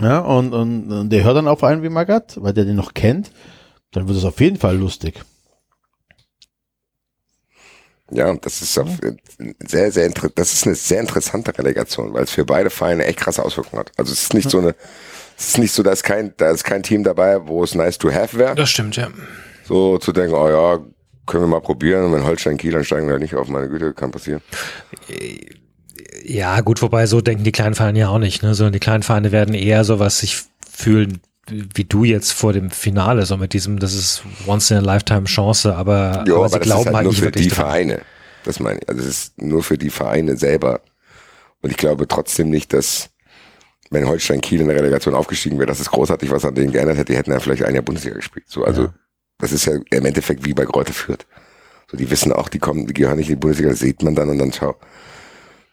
[0.00, 2.94] ja, und, und, und der hört dann auf einen wie Magath, weil der den noch
[2.94, 3.30] kennt,
[3.90, 5.22] dann wird es auf jeden Fall lustig.
[8.10, 8.88] Ja, das ist auf,
[9.66, 13.20] sehr, sehr inter- das ist eine sehr interessante Relegation, weil es für beide Vereine echt
[13.20, 13.92] krasse Auswirkungen hat.
[13.96, 14.74] Also es ist nicht so eine,
[15.36, 17.98] es ist nicht so, da ist kein, da ist kein Team dabei, wo es nice
[17.98, 18.54] to have wäre.
[18.54, 19.08] Das stimmt, ja.
[19.64, 20.78] So zu denken, oh ja,
[21.26, 22.06] können wir mal probieren.
[22.06, 24.40] Und wenn Holstein Kiel, dann steigen wir nicht auf, meine Güte, kann passieren.
[26.24, 28.54] Ja, gut, wobei so denken die kleinen Vereine ja auch nicht, ne?
[28.54, 31.20] Sondern die kleinen Vereine werden eher so was sich fühlen,
[31.50, 35.24] wie du jetzt vor dem Finale, so mit diesem, das ist once in a lifetime
[35.24, 37.54] Chance, aber, Ja, aber aber sie glauben ist halt halt nur nicht für wirklich die
[37.54, 37.64] dran.
[37.66, 38.00] Vereine.
[38.44, 38.88] Das meine ich.
[38.88, 40.80] Also es ist nur für die Vereine selber.
[41.60, 43.10] Und ich glaube trotzdem nicht, dass
[43.90, 46.98] wenn Holstein Kiel in der Relegation aufgestiegen wäre, dass es großartig was an denen geändert
[46.98, 47.12] hätte.
[47.12, 48.46] Die hätten ja vielleicht ein Jahr Bundesliga gespielt.
[48.48, 48.94] So, also Ja.
[49.38, 51.26] das ist ja im Endeffekt wie bei Greuther Fürth.
[51.90, 54.14] So, die wissen auch, die kommen, die gehören nicht in die Bundesliga, das sieht man
[54.14, 54.76] dann und dann schau.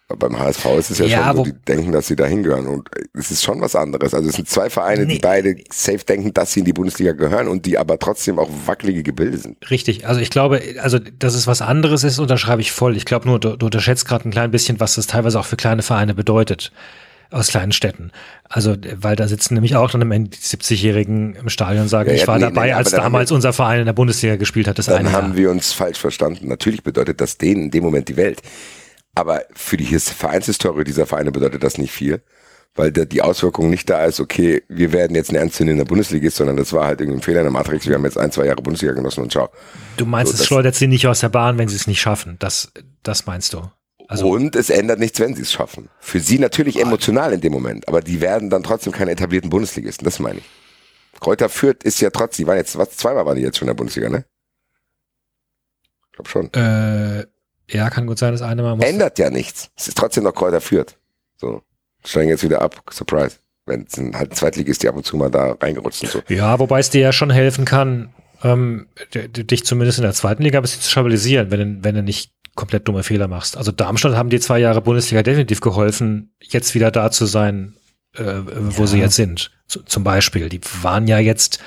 [0.07, 2.67] Beim HSV ist es ja, Ja, schon so, die denken, dass sie da hingehören.
[2.67, 4.13] Und es ist schon was anderes.
[4.13, 5.13] Also es sind zwei Vereine, Nee.
[5.15, 8.49] die beide safe denken, dass sie in die Bundesliga gehören und die aber trotzdem auch
[8.67, 9.57] wackelige Gebilde sind.
[9.71, 12.95] Richtig, also ich glaube, also dass es was anderes ist, unterschreibe ich voll.
[12.95, 15.55] Ich glaube nur, du, du unterschätzt gerade ein klein bisschen, was das teilweise auch für
[15.55, 16.71] kleine Vereine bedeutet
[17.31, 18.11] aus kleinen Städten.
[18.47, 22.09] Also, weil da sitzen nämlich auch dann am Ende die 70-Jährigen im Stadion und sagen,
[22.11, 24.35] Ja, ja, ich war nee, dabei, nee, als damals wir- unser Verein in der Bundesliga
[24.35, 25.35] gespielt hat, das Dann eine haben Jahr.
[25.37, 26.47] wir uns falsch verstanden.
[26.47, 28.43] Natürlich bedeutet das denen in dem Moment die Welt.
[29.15, 32.21] Aber für die His- Vereinshistorie dieser Vereine bedeutet das nicht viel,
[32.75, 36.57] weil der, die Auswirkung nicht da ist, okay, wir werden jetzt ein ernstzunehmender Bundesliga, sondern
[36.57, 37.87] das war halt irgendwie ein Fehler in der Matrix.
[37.87, 39.49] Wir haben jetzt ein, zwei Jahre Bundesliga genossen und ciao.
[39.97, 42.35] Du meinst, So, es schleudert sie nicht aus der Bahn, wenn sie es nicht schaffen.
[42.39, 42.71] Das,
[43.03, 43.61] das meinst du.
[44.07, 45.89] Also, und es ändert nichts, wenn sie es schaffen.
[45.99, 50.05] Für sie natürlich emotional in dem Moment, aber die werden dann trotzdem keine etablierten Bundesligisten,
[50.05, 50.45] das meine ich.
[51.19, 53.69] Kräuter Fürth ist ja trotzdem, die waren jetzt, was, zweimal waren die jetzt schon in
[53.69, 54.25] der Bundesliga, ne?
[56.07, 56.53] Ich glaube schon.
[56.53, 57.25] äh,
[57.69, 58.85] ja, kann gut sein, das eine Mal muss.
[58.85, 59.69] ändert ja nichts.
[59.75, 60.97] Es ist trotzdem noch Kräuter führt.
[61.37, 61.61] So,
[62.05, 62.81] steigen jetzt wieder ab.
[62.91, 63.37] Surprise.
[63.65, 66.21] Wenn es sind halt Zweitligist, die ab und zu mal da reingerutscht und so.
[66.27, 68.13] Ja, wobei es dir ja schon helfen kann,
[68.43, 72.03] ähm, dich zumindest in der zweiten Liga ein bisschen zu stabilisieren, wenn, du- wenn du
[72.03, 73.57] nicht komplett dumme Fehler machst.
[73.57, 77.75] Also Darmstadt haben die zwei Jahre Bundesliga definitiv geholfen, jetzt wieder da zu sein,
[78.15, 78.87] äh, wo Ja.
[78.87, 79.51] sie jetzt sind.
[79.67, 80.47] Z zum Beispiel.
[80.47, 81.59] Die waren ja jetzt,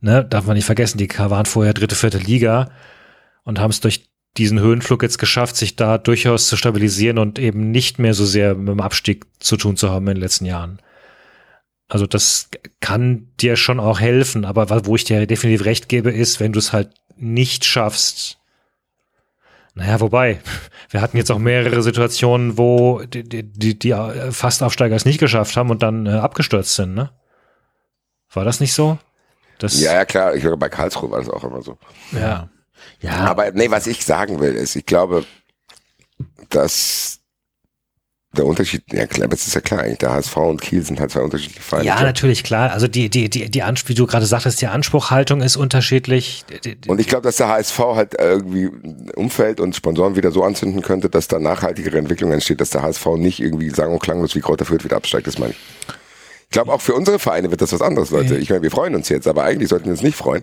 [0.00, 2.70] ne, darf man nicht vergessen, die waren vorher dritte, vierte Liga
[3.44, 7.70] und haben es durch diesen Höhenflug jetzt geschafft, sich da durchaus zu stabilisieren und eben
[7.70, 10.80] nicht mehr so sehr mit dem Abstieg zu tun zu haben in den letzten Jahren.
[11.88, 12.48] Also das
[12.80, 16.58] kann dir schon auch helfen, aber wo ich dir definitiv recht gebe, ist, wenn du
[16.58, 18.38] es halt nicht schaffst.
[19.74, 20.40] Naja, wobei,
[20.90, 25.20] wir hatten jetzt auch mehrere Situationen, wo die, die, die, die äh, Fastaufsteiger es nicht
[25.20, 27.10] geschafft haben und dann äh, abgestürzt sind, ne?
[28.32, 28.98] War das nicht so?
[29.58, 30.34] Das, Ja, ja, klar.
[30.34, 31.76] Ich höre, bei Karlsruhe war das auch immer so.
[32.12, 32.48] ja.
[33.00, 35.24] Ja, Aber nee, was ich sagen will, ist, ich glaube,
[36.50, 37.22] dass
[38.34, 41.10] der Unterschied, ja klar, das ist ja klar, eigentlich, der HSV und Kiel sind halt
[41.10, 41.86] zwei unterschiedliche Vereine.
[41.86, 42.72] Ja, natürlich, klar.
[42.72, 46.44] Also die, die, die, die Anspruch, wie du gerade sagtest, die Anspruchhaltung ist unterschiedlich.
[46.86, 48.70] Und ich glaube, dass der HSV halt irgendwie
[49.16, 53.06] Umfeld und Sponsoren wieder so anzünden könnte, dass da nachhaltigere Entwicklung entsteht, dass der HSV
[53.16, 55.58] nicht irgendwie sang- und klanglos wie Kräuter Fürth wieder absteigt, das meine ich.
[56.44, 58.36] Ich glaube, auch für unsere Vereine wird das was anderes, Leute.
[58.36, 60.42] Ich meine, wir freuen uns jetzt, aber eigentlich sollten wir uns nicht freuen.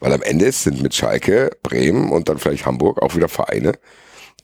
[0.00, 3.72] Weil am Ende sind mit Schalke, Bremen und dann vielleicht Hamburg auch wieder Vereine,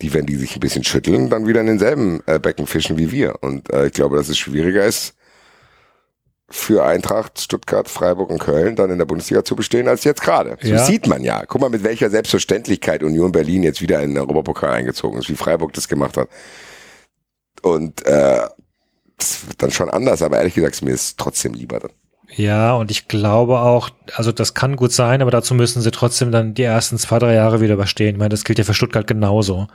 [0.02, 3.12] die, wenn die sich ein bisschen schütteln, dann wieder in denselben äh, Becken fischen wie
[3.12, 3.36] wir.
[3.43, 5.14] Und äh, ich glaube, dass es schwieriger ist,
[6.51, 10.56] für Eintracht, Stuttgart, Freiburg und Köln dann in der Bundesliga zu bestehen als jetzt gerade.
[10.60, 10.85] So Ja.
[10.85, 11.44] sieht man ja.
[11.47, 15.36] Guck mal, mit welcher Selbstverständlichkeit Union Berlin jetzt wieder in den Europapokal eingezogen ist, wie
[15.36, 16.28] Freiburg das gemacht hat.
[17.62, 18.47] Und äh,
[19.16, 21.93] das wird dann schon anders, aber ehrlich gesagt, mir ist trotzdem lieber dann.
[22.36, 26.32] Ja, und ich glaube auch, also das kann gut sein, aber dazu müssen sie trotzdem
[26.32, 28.15] dann die ersten zwei, drei Jahre wieder überstehen.
[28.15, 29.69] Ich meine, das gilt ja für Stuttgart genauso.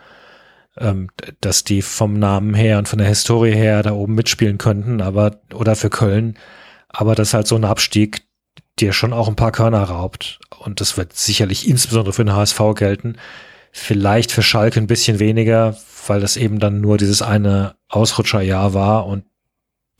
[0.77, 1.09] Ähm,
[1.41, 5.41] dass die vom Namen her und von der Historie her da oben mitspielen könnten, aber,
[5.53, 6.37] oder für Köln,
[6.89, 8.21] aber das ist halt so ein Abstieg,
[8.79, 10.39] der schon auch ein paar Körner raubt.
[10.59, 13.17] Und das wird sicherlich insbesondere für den HSV gelten.
[13.71, 15.77] Vielleicht für Schalke ein bisschen weniger,
[16.07, 19.25] weil das eben dann nur dieses eine Ausrutscherjahr war und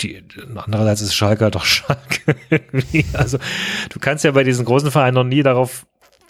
[0.01, 0.23] die,
[0.55, 2.35] andererseits ist Schalke halt doch Schalke.
[3.13, 3.38] also
[3.89, 5.85] du kannst ja bei diesen großen Vereinen noch nie darauf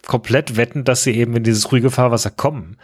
[0.06, 2.78] komplett wetten, dass sie eben in dieses ruhige Fahrwasser kommen,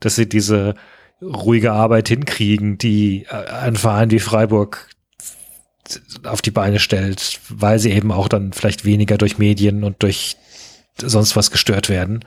[0.00, 0.74] dass sie diese
[1.22, 4.88] ruhige Arbeit hinkriegen, die äh, ein Verein wie Freiburg
[6.24, 10.36] auf die Beine stellt, weil sie eben auch dann vielleicht weniger durch Medien und durch
[10.98, 12.24] sonst was gestört werden.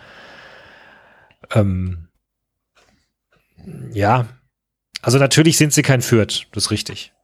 [1.54, 2.08] Ähm,
[3.92, 4.28] ja,
[5.02, 7.15] also natürlich sind sie kein Fürth, das ist richtig.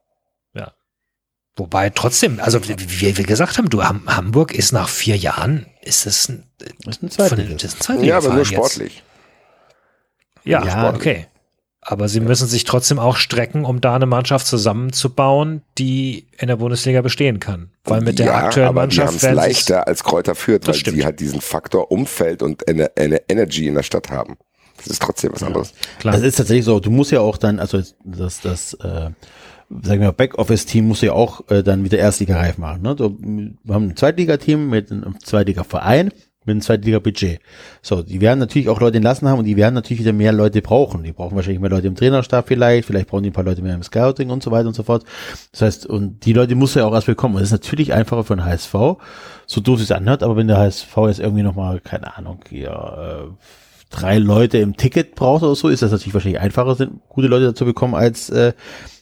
[1.58, 1.64] Ja.
[1.64, 6.06] Wobei trotzdem, also wie wir gesagt haben, du Ham Hamburg ist nach vier Jahren, ist
[6.06, 6.44] es ein,
[6.86, 7.54] Das ist ein von, Zweitliga.
[7.56, 8.48] das ist ein Ja, aber nur jetzt.
[8.54, 9.04] sportlich.
[10.44, 11.28] Ja, Ja, okay.
[11.84, 16.58] Aber sie müssen sich trotzdem auch strecken, um da eine Mannschaft zusammenzubauen, die in der
[16.58, 17.72] Bundesliga bestehen kann.
[17.86, 20.76] Weil mit der ja, aktuellen aber die haben Mannschaft es leichter als Kräuter führt, Das
[20.76, 20.98] weil stimmt.
[20.98, 24.38] sie halt diesen Faktor Umfeld und eine, eine Energy in der Stadt haben.
[24.78, 25.74] Das ist trotzdem was anderes.
[26.00, 26.14] Klar.
[26.14, 26.80] Das ist tatsächlich so.
[26.80, 29.10] Du musst ja auch dann, also das, das, äh,
[29.82, 32.82] sagen wir Backoffice-Team muss ja auch äh, dann wieder Erstliga-reif machen.
[32.82, 32.96] Ne?
[32.98, 36.12] So, wir haben ein Zweitliga-Team mit einem Zweitliga-Verein
[36.44, 37.40] mit einem Zweitliga-Budget.
[37.84, 40.64] So, die werden natürlich auch Leute entlassen haben und die werden natürlich wieder mehr Leute
[40.64, 41.04] brauchen.
[41.04, 43.76] Die brauchen wahrscheinlich mehr Leute im Trainerstab vielleicht, vielleicht brauchen die ein paar Leute mehr
[43.76, 45.04] im Scouting und so weiter und so fort.
[45.52, 47.36] Das heißt, und die Leute muss ja auch erst bekommen.
[47.36, 48.74] Und das ist natürlich einfacher für den HSV,
[49.46, 53.46] so doof es anhört, aber wenn der HSV jetzt irgendwie nochmal, keine Ahnung, hier, äh,
[53.92, 57.46] drei Leute im Ticket braucht oder so, ist das natürlich wahrscheinlich einfacher, sind gute Leute
[57.46, 58.54] dazu bekommen, als äh,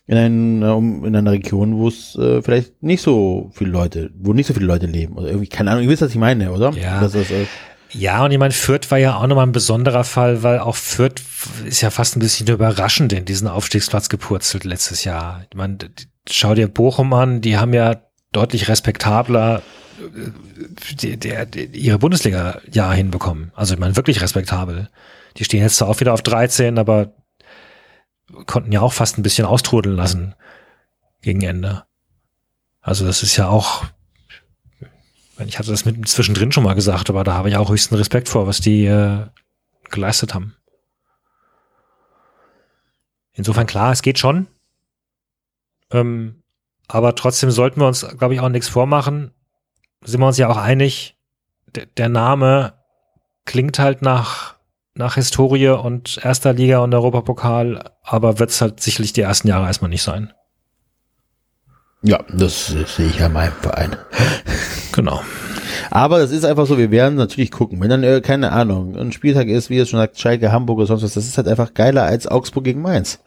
[0.10, 4.34] in, ein, um, in einer Region, wo es äh, vielleicht nicht so viele Leute, wo
[4.34, 5.15] nicht so viele Leute leben.
[5.15, 6.72] Oder irgendwie, keine Ahnung, ihr wisst, was ich meine, oder?
[6.72, 6.99] Ja.
[6.99, 7.45] Das ist, äh,
[7.91, 11.22] Ja, und ich meine, Fürth war ja auch nochmal ein besonderer Fall, weil auch Fürth
[11.64, 15.44] ist ja fast ein bisschen überraschend in diesen Aufstiegsplatz gepurzelt letztes Jahr.
[15.52, 15.77] Ich meine,
[16.27, 17.98] schau dir Bochum an, die haben ja
[18.31, 19.61] deutlich respektabler
[19.99, 23.52] äh, die, die, die, ihre Bundesliga-Jahr hinbekommen.
[23.53, 24.90] Also ich meine, wirklich respektabel.
[25.38, 27.14] Die stehen jetzt zwar auch wieder auf 13, aber
[28.45, 30.35] konnten ja auch fast ein bisschen austrudeln lassen
[31.22, 31.85] gegen Ende.
[32.81, 33.85] Also das ist ja auch
[35.47, 38.27] ich hatte das mit zwischendrin schon mal gesagt, aber da habe ich auch höchsten Respekt
[38.27, 39.26] vor, was die äh,
[39.89, 40.56] geleistet haben.
[43.34, 44.47] Insofern klar, es geht schon.
[45.91, 46.43] Ähm,
[46.88, 49.31] aber trotzdem sollten wir uns, glaube ich, auch nichts vormachen.
[50.03, 51.18] Sind wir uns ja auch einig,
[51.68, 52.73] der, der Name
[53.45, 54.56] klingt halt nach,
[54.95, 59.68] nach Historie und erster Liga und Europapokal, aber wird es halt sicherlich die ersten Jahre
[59.68, 60.34] erstmal nicht sein.
[62.02, 63.95] ja, das, sehe ich ja in meinem Verein.
[64.94, 65.22] Genau.
[65.91, 67.80] Aber das ist einfach so, wir werden natürlich gucken.
[67.82, 70.88] Wenn dann, äh, keine Ahnung, ein Spieltag ist, wie es schon sagt, Schalke, Hamburg oder
[70.88, 73.20] sonst was, das ist halt einfach geiler als Augsburg gegen Mainz.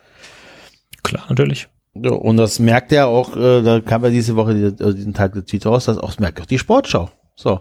[1.02, 1.68] Klar, natürlich.
[1.94, 5.14] Ja, und das merkt ja auch, äh, da kam ja diese Woche, die- also diesen
[5.14, 7.10] Tag der Tweet raus, das auch, merkt auch die Sportschau.
[7.36, 7.60] So.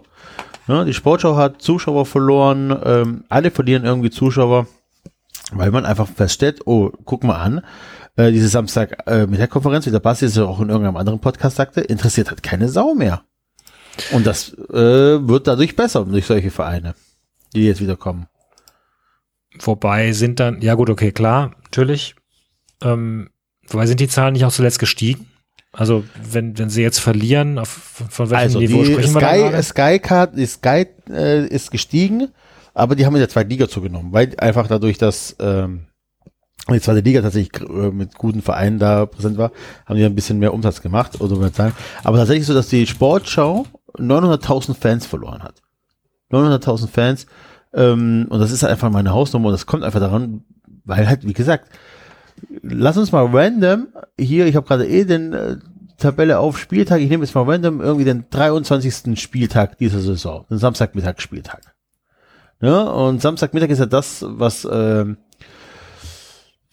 [0.68, 4.66] Ne, die Sportschau hat Zuschauer verloren, ähm, alle verlieren irgendwie Zuschauer,
[5.50, 7.62] weil man einfach feststellt, oh, guck mal an,
[8.16, 10.96] äh, diese Samstag äh, mit der Konferenz, wie der Basti es ja auch in irgendeinem
[10.96, 13.22] anderen Podcast sagte, interessiert halt keine Sau mehr.
[14.12, 16.94] Und das äh, wird dadurch besser durch solche Vereine,
[17.54, 18.26] die jetzt wieder kommen.
[19.58, 22.14] Wobei sind dann, ja gut, okay, klar, natürlich.
[22.82, 23.30] Ähm,
[23.68, 25.26] wobei sind die Zahlen nicht auch zuletzt gestiegen?
[25.72, 29.62] Also wenn, wenn sie jetzt verlieren, auf, von welchem Also Niveau die sprechen wir da
[29.62, 29.62] Sky?
[29.62, 32.28] Sky Card, die Sky äh, ist gestiegen,
[32.74, 35.86] aber die haben in der zweiten Liga zugenommen, weil einfach dadurch, dass ähm,
[36.70, 39.50] die zweite Liga tatsächlich äh, mit guten Vereinen da präsent war,
[39.86, 41.72] haben die ein bisschen mehr Umsatz gemacht oder mehr Zahlen.
[42.04, 43.66] Aber tatsächlich so, dass die Sportschau
[43.96, 45.62] 900.000 Fans verloren hat.
[46.30, 47.26] 900.000 Fans
[47.74, 50.44] ähm, und das ist halt einfach meine Hausnummer und das kommt einfach daran,
[50.84, 51.70] weil halt, wie gesagt,
[52.62, 53.88] lass uns mal random
[54.18, 55.56] hier, ich habe gerade eh den äh,
[55.98, 59.20] Tabelle auf Spieltag, ich nehme jetzt mal random irgendwie den 23.
[59.20, 61.60] Spieltag dieser Saison, den Samstagmittagsspieltag.
[62.60, 65.16] Ja, und Samstagmittag ist ja das, was ähm,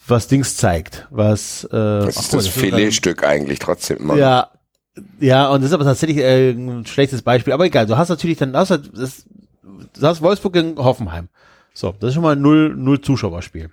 [0.07, 4.15] was Dings zeigt, was äh, Das ist mal, das gerade- Filetstück eigentlich trotzdem immer.
[4.15, 4.49] ja,
[5.19, 7.53] ja, und das ist aber tatsächlich äh, ein schlechtes Beispiel.
[7.53, 9.25] Aber egal, du hast natürlich dann, hast das,
[9.63, 11.29] du hast Wolfsburg gegen Hoffenheim.
[11.73, 13.69] So, das ist schon mal ein null, null Zuschauerspiel.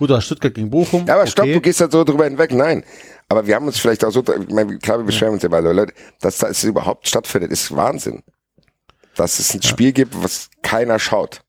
[0.00, 1.04] Gut, du hast Stuttgart gegen Bochum.
[1.06, 1.52] Ja, aber stopp, okay.
[1.52, 2.54] du gehst da so drüber hinweg.
[2.54, 2.84] Nein.
[3.28, 5.60] Aber wir haben uns vielleicht auch so, ich meine, klar, wir beschweren uns ja bei
[5.60, 8.22] Leute, dass das überhaupt stattfindet, ist Wahnsinn.
[9.14, 11.42] Dass es ein Spiel gibt, was keiner schaut.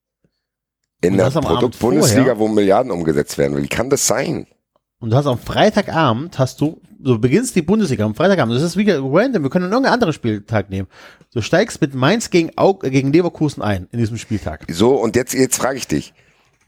[1.00, 3.56] In der Produkt-Bundesliga, wo Milliarden umgesetzt werden.
[3.56, 4.48] Wie kann das sein?
[5.00, 8.76] Und du hast am Freitagabend, hast du, du beginnst die Bundesliga am Freitagabend, das ist
[8.76, 10.90] wie random, wir können irgendeinen anderen Spieltag nehmen.
[11.34, 14.66] Du steigst mit Mainz gegen, Aug, gegen Leverkusen ein in diesem Spieltag.
[14.70, 16.14] So, und jetzt, jetzt frage ich dich.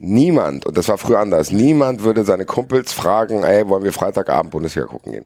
[0.05, 4.51] Niemand, und das war früher anders, niemand würde seine Kumpels fragen, ey, wollen wir Freitagabend
[4.51, 5.25] Bundesliga gucken gehen?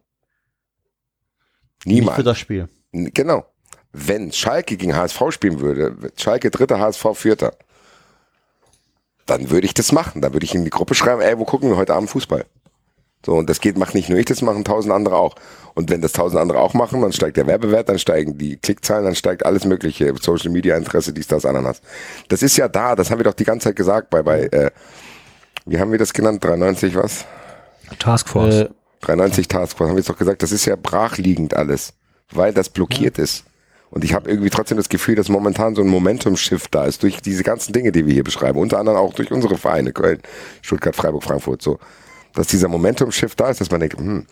[1.83, 2.17] Nicht Niemand.
[2.17, 2.69] für das Spiel.
[2.91, 3.43] Genau.
[3.91, 7.53] Wenn Schalke gegen HSV spielen würde, Schalke dritter, HSV vierter,
[9.25, 10.21] dann würde ich das machen.
[10.21, 12.45] Dann würde ich in die Gruppe schreiben, ey, wo gucken wir heute Abend Fußball?
[13.27, 15.35] So, und das geht, macht nicht nur ich, das machen tausend andere auch.
[15.73, 19.03] Und wenn das tausend andere auch machen, dann steigt der Werbewert, dann steigen die Klickzahlen,
[19.03, 21.81] dann steigt alles mögliche, Social Media Interesse, dies, das, Ananas.
[22.29, 24.71] Das ist ja da, das haben wir doch die ganze Zeit gesagt bei, bei, äh,
[25.65, 26.41] wie haben wir das genannt?
[26.41, 27.25] 93 was?
[27.99, 28.61] Taskforce.
[28.61, 28.69] Äh,
[29.01, 31.91] 93 Taskforce, haben wir jetzt doch gesagt, das ist ja brachliegend alles,
[32.31, 33.43] weil das blockiert ist.
[33.89, 37.21] Und ich habe irgendwie trotzdem das Gefühl, dass momentan so ein Momentum-Shift da ist durch
[37.21, 40.21] diese ganzen Dinge, die wir hier beschreiben, unter anderem auch durch unsere Vereine, Köln,
[40.61, 41.77] Stuttgart, Freiburg, Frankfurt, so.
[42.33, 44.27] Dass dieser Momentum-Shift da ist, dass man denkt, hm,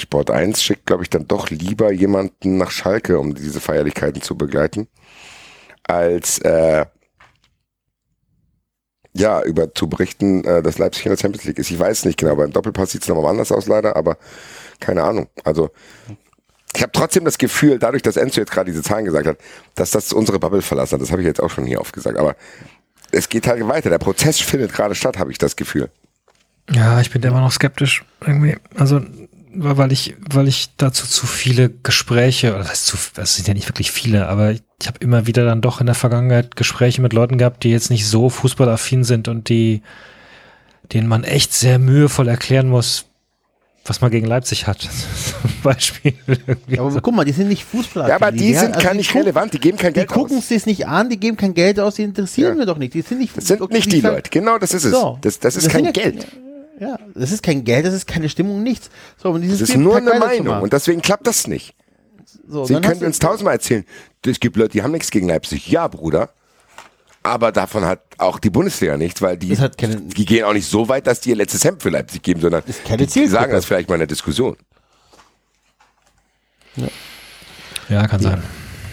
[0.00, 4.36] Sport 1 schickt, glaube ich, dann doch lieber jemanden nach Schalke, um diese Feierlichkeiten zu
[4.36, 4.88] begleiten,
[5.84, 6.86] als äh,
[9.14, 11.70] ja, über zu berichten, äh, dass Leipzig in der Champions League ist.
[11.70, 14.16] Ich weiß nicht genau, beim Doppelpass sieht es nochmal anders aus leider, aber
[14.80, 15.28] keine Ahnung.
[15.44, 15.70] Also
[16.74, 19.38] ich habe trotzdem das Gefühl, dadurch, dass Enzo jetzt gerade diese Zahlen gesagt hat,
[19.74, 21.02] dass das unsere Bubble verlassen hat.
[21.02, 22.16] Das habe ich jetzt auch schon hier oft gesagt.
[22.18, 22.34] Aber
[23.10, 23.90] es geht halt weiter.
[23.90, 25.90] Der Prozess findet gerade statt, habe ich das Gefühl.
[26.70, 28.56] Ja, ich bin immer noch skeptisch irgendwie.
[28.76, 29.00] Also,
[29.54, 33.68] weil ich, weil ich dazu zu viele Gespräche, oder das, zu, das sind ja nicht
[33.68, 37.12] wirklich viele, aber ich, ich habe immer wieder dann doch in der Vergangenheit Gespräche mit
[37.12, 39.82] Leuten gehabt, die jetzt nicht so fußballaffin sind und die,
[40.92, 43.04] denen man echt sehr mühevoll erklären muss,
[43.84, 44.80] was man gegen Leipzig hat.
[45.42, 46.14] Zum Beispiel.
[46.26, 47.00] irgendwie aber so.
[47.00, 48.08] guck mal, die sind nicht Fußballer.
[48.08, 49.52] Ja, aber die sind also gar nicht relevant.
[49.52, 50.44] Die geben kein Die Geld gucken aus.
[50.44, 52.58] es sich nicht an, die geben kein Geld aus, die interessieren Ja.
[52.60, 52.94] wir doch nicht.
[52.94, 54.30] Die sind nicht, Das sind nicht die Leute.
[54.30, 54.92] Genau, das ist es.
[54.92, 55.18] So.
[55.20, 56.26] Das, das ist Das kein sind ja- Geld.
[56.82, 58.90] Ja, das ist kein Geld, das ist keine Stimmung, nichts.
[59.22, 60.18] So, um dieses Das ist Spiel nur eine.
[60.18, 60.62] Meinung.
[60.62, 61.76] Und deswegen klappt das nicht.
[62.48, 63.84] so, Sie können uns tausendmal erzählen,
[64.26, 65.68] es gibt Leute, die haben nichts gegen Leipzig.
[65.70, 66.30] Ja, Bruder.
[67.22, 70.88] Aber davon hat auch die Bundesliga nichts, weil die, keine- die gehen auch nicht so
[70.88, 73.64] weit, dass die ihr letztes Hemd für Leipzig geben, sondern ist keine die sagen das
[73.64, 74.56] vielleicht mal in der Diskussion.
[77.88, 78.42] Ja, kann sein.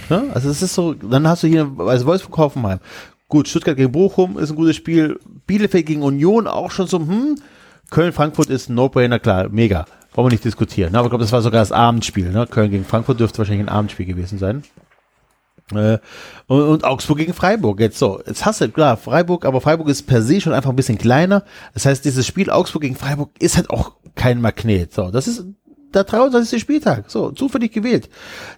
[0.09, 2.79] Ja, also es ist so, dann hast du hier, also Wolfsburg Hoffenheim.
[3.29, 5.19] Gut, Stuttgart gegen Bochum ist ein gutes Spiel.
[5.47, 7.39] Bielefeld gegen Union auch schon so, hm.
[7.89, 9.85] Köln, Frankfurt ist ein No-Brainer, klar, mega.
[10.11, 10.91] Brauchen wir nicht diskutieren.
[10.91, 10.99] Ne?
[10.99, 12.31] Aber ich glaube, das war sogar das Abendspiel.
[12.31, 12.47] Ne?
[12.47, 14.63] Köln gegen Frankfurt dürfte wahrscheinlich ein Abendspiel gewesen sein.
[15.73, 15.99] Äh,
[16.47, 17.79] und, und Augsburg gegen Freiburg.
[17.79, 20.75] Jetzt so, jetzt hast du, klar, Freiburg, aber Freiburg ist per se schon einfach ein
[20.75, 21.43] bisschen kleiner.
[21.73, 24.93] Das heißt, dieses Spiel Augsburg gegen Freiburg ist halt auch kein Magnet.
[24.93, 25.45] So, das ist
[25.93, 26.59] der 23.
[26.59, 27.09] Spieltag.
[27.09, 28.09] So, zufällig gewählt.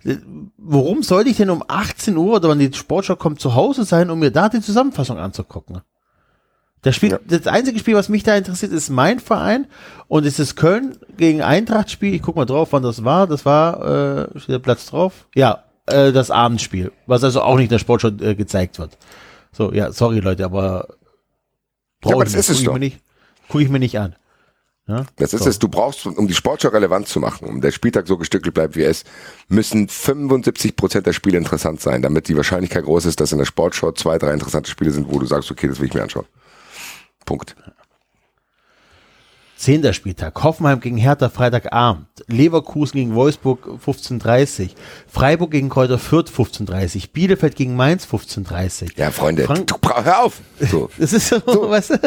[0.04, 0.18] Äh,
[0.58, 4.10] Warum sollte ich denn um 18 Uhr oder wann die Sportschau kommt zu Hause sein,
[4.10, 5.82] um mir da die Zusammenfassung anzugucken?
[6.84, 7.20] Das Spiel, Ja.
[7.28, 9.68] das einzige Spiel, was mich da interessiert, ist mein Verein
[10.08, 12.14] und es ist Köln gegen Eintracht Spiel.
[12.16, 13.28] Ich guck mal drauf, wann das war.
[13.28, 15.28] Das war, äh, steht der Platz drauf?
[15.36, 18.98] Ja, äh, das Abendspiel, was also auch nicht in der Sportschau äh, gezeigt wird.
[19.52, 20.88] So, ja, sorry Leute, aber
[22.02, 22.98] brauch aber ich das ist es Guck ich
[23.48, 24.16] guck ich mir nicht an.
[24.88, 25.06] Ja?
[25.18, 25.50] Das ist So.
[25.50, 25.60] es.
[25.60, 28.82] Du brauchst, um die Sportschau relevant zu machen, um der Spieltag so gestückelt bleibt, wie
[28.82, 29.06] er ist,
[29.50, 33.46] müssen 75 Prozent der Spiele interessant sein, damit die Wahrscheinlichkeit groß ist, dass in der
[33.46, 36.26] Sportschau zwei, drei interessante Spiele sind, wo du sagst, okay, das will ich mir anschauen.
[37.26, 37.56] Punkt.
[39.58, 40.42] Zehnter Spieltag.
[40.44, 42.08] Hoffenheim gegen Hertha Freitagabend.
[42.28, 44.72] Leverkusen gegen Wolfsburg 15.30
[45.08, 50.40] Freiburg gegen Kräuter Fürth 15.30 Bielefeld gegen Mainz 15.30 Ja, Freunde, Frank- du, hör auf.
[50.60, 50.90] So.
[50.98, 51.98] Das ist so, weißt du?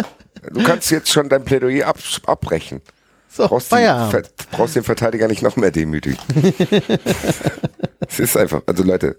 [0.53, 2.81] Du kannst jetzt schon dein Plädoyer ab, abbrechen.
[3.28, 4.11] So, Brauchst, Feierabend.
[4.12, 6.19] Ver- brauchst den Verteidiger nicht noch mehr demütigen.
[8.09, 9.16] es ist einfach, also Leute,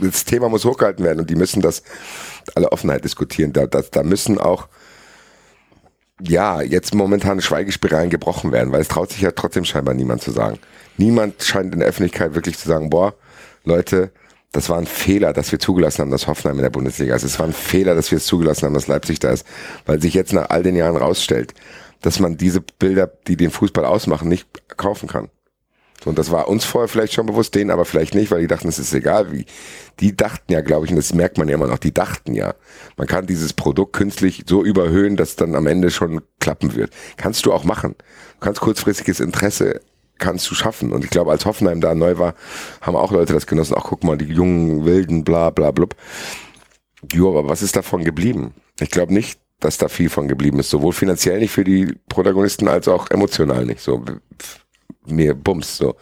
[0.00, 1.82] das Thema muss hochgehalten werden und die müssen das
[2.54, 3.52] alle Offenheit diskutieren.
[3.52, 4.68] Da, da, da müssen auch
[6.20, 10.32] ja, jetzt momentan Schweigespiralen gebrochen werden, weil es traut sich ja trotzdem scheinbar niemand zu
[10.32, 10.58] sagen.
[10.96, 13.14] Niemand scheint in der Öffentlichkeit wirklich zu sagen, boah,
[13.64, 14.10] Leute,
[14.52, 17.22] das war ein Fehler, dass wir zugelassen haben, dass Hoffenheim in der Bundesliga ist.
[17.22, 19.46] Es war ein Fehler, dass wir es zugelassen haben, dass Leipzig da ist,
[19.86, 21.54] weil sich jetzt nach all den Jahren rausstellt,
[22.00, 25.28] dass man diese Bilder, die den Fußball ausmachen, nicht kaufen kann.
[26.02, 28.46] So, und das war uns vorher vielleicht schon bewusst, denen aber vielleicht nicht, weil die
[28.46, 29.46] dachten, es ist egal wie.
[29.98, 32.54] Die dachten ja, glaube ich, und das merkt man ja immer noch, die dachten ja,
[32.96, 36.92] man kann dieses Produkt künstlich so überhöhen, dass dann am Ende schon klappen wird.
[37.16, 37.96] Kannst du auch machen.
[38.34, 39.80] Du kannst kurzfristiges Interesse
[40.18, 40.92] kannst du schaffen.
[40.92, 42.34] Und ich glaube, als Hoffenheim da neu war,
[42.80, 43.74] haben auch Leute das genossen.
[43.78, 45.94] Ach, guck mal, die jungen, wilden, bla, bla, blub.
[47.12, 48.52] Jo, aber was ist davon geblieben?
[48.80, 50.70] Ich glaube nicht, dass da viel von geblieben ist.
[50.70, 53.80] Sowohl finanziell nicht für die Protagonisten als auch emotional nicht.
[53.80, 54.04] So
[55.10, 55.76] mir Bums.
[55.76, 55.96] So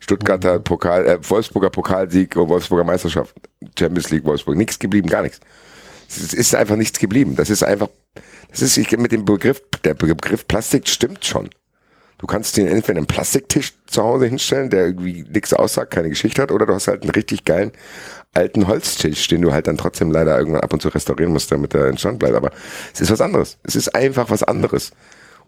[0.00, 0.64] Stuttgarter Mhm.
[0.64, 3.34] Pokal, äh, Wolfsburger Pokalsieg, Wolfsburger Meisterschaft,
[3.78, 5.40] Champions League Wolfsburg, nichts geblieben, gar nichts.
[6.08, 7.36] Es ist einfach nichts geblieben.
[7.36, 7.88] Das ist einfach,
[8.50, 11.50] das ist ich mit dem Begriff, der Begriff Plastik stimmt schon.
[12.18, 16.42] Du kannst den entweder einen Plastiktisch zu Hause hinstellen, der irgendwie nichts aussagt, keine Geschichte
[16.42, 17.72] hat, oder du hast halt einen richtig geilen
[18.34, 21.74] alten Holztisch, den du halt dann trotzdem leider irgendwann ab und zu restaurieren musst, damit
[21.74, 22.34] er in Stand bleibt.
[22.34, 22.50] Aber
[22.92, 23.58] es ist was anderes.
[23.62, 24.92] Es ist einfach was anderes.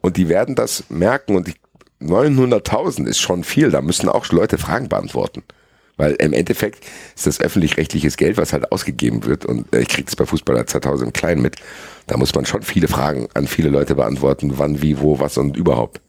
[0.00, 1.54] Und die werden das merken und die
[2.02, 3.70] 900.000 ist schon viel.
[3.70, 5.42] Da müssen auch Leute Fragen beantworten.
[5.96, 6.84] Weil im Endeffekt
[7.14, 10.66] ist das öffentlich-rechtliches Geld, was halt ausgegeben wird, und äh, ich kriege das bei Fußballer
[10.66, 11.56] 2000 im Kleinen mit,
[12.06, 15.56] da muss man schon viele Fragen an viele Leute beantworten, wann, wie, wo, was und
[15.56, 16.00] überhaupt.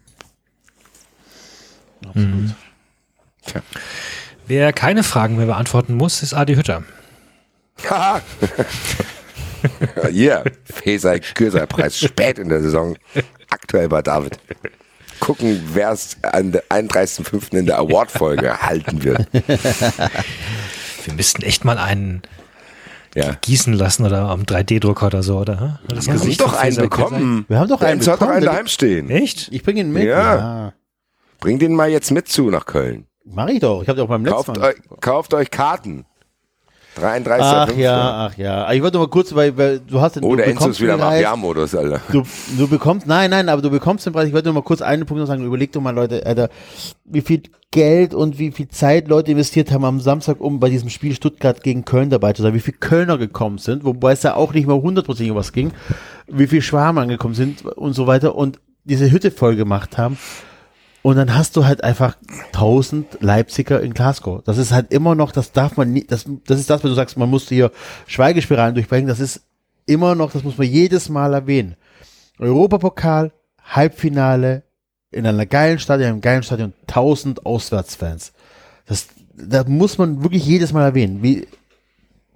[3.45, 3.61] Tja.
[4.47, 6.83] Wer keine Fragen mehr beantworten muss, ist Adi Hütter.
[7.89, 8.21] Haha.
[10.11, 12.97] yeah, Feser Gürser Preis spät in der Saison.
[13.49, 14.39] Aktuell bei David.
[15.23, 17.55] Gucken, wer es an der 31.05.
[17.57, 19.27] in der Award-Folge halten wird.
[19.31, 22.21] Wir müssten echt mal einen
[23.15, 23.37] Ja.
[23.41, 25.79] gießen lassen oder am 3D-Drucker oder so, oder?
[25.87, 27.45] Das Wir haben doch einen bekommen.
[27.47, 28.31] Wir haben doch einen hat doch bekommen.
[28.33, 29.09] einen daheim stehen.
[29.09, 29.49] Echt?
[29.51, 30.03] Ich bringe ihn mit.
[30.05, 30.73] Ja.
[31.39, 33.05] Bring den mal jetzt mit zu nach Köln.
[33.25, 33.81] Mach ich doch.
[33.81, 34.75] Ich habe doch beim letzten Kauft Mal.
[34.99, 36.05] kauft euch Karten.
[36.95, 37.45] 33.
[37.45, 38.71] Ach ja, ach ja.
[38.71, 40.23] Ich wollte mal kurz, weil, weil du hast den.
[40.23, 41.01] Oder du Enzo ist wieder im.
[41.01, 42.01] Abwehrmodus, Alter.
[42.11, 42.23] Du,
[42.57, 44.27] du bekommst, nein, nein, aber du bekommst den Preis.
[44.27, 45.45] Ich wollte nur mal kurz einen Punkt noch sagen.
[45.45, 46.49] Überleg doch mal, Leute, Alter,
[47.05, 50.89] wie viel Geld und wie viel Zeit Leute investiert haben am Samstag, um bei diesem
[50.89, 52.53] Spiel Stuttgart gegen Köln dabei zu sein.
[52.53, 55.71] Wie viele Kölner gekommen sind, wobei es da auch nicht mal hundertprozentig was ging.
[56.27, 60.17] Wie viele Schwarme angekommen sind und so weiter und diese Hütte voll gemacht haben.
[61.03, 62.15] Und dann hast du halt einfach
[62.53, 64.41] 1000 Leipziger in Glasgow.
[64.45, 66.95] Das ist halt immer noch, das darf man nie, das, das ist das, wenn du
[66.95, 67.71] sagst, man musste hier
[68.07, 69.07] Schweigespiralen durchbrechen.
[69.07, 69.41] Das ist
[69.85, 71.75] immer noch, das muss man jedes Mal erwähnen.
[72.39, 74.63] Europapokal, Halbfinale,
[75.11, 78.31] in einer geilen Stadion, einem geilen Stadion, 1000 Auswärtsfans.
[78.85, 81.21] Das, da muss man wirklich jedes Mal erwähnen.
[81.21, 81.47] Wie,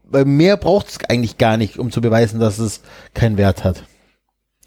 [0.03, 2.81] weil mehr braucht es eigentlich gar nicht, um zu beweisen, dass es
[3.13, 3.83] keinen Wert hat.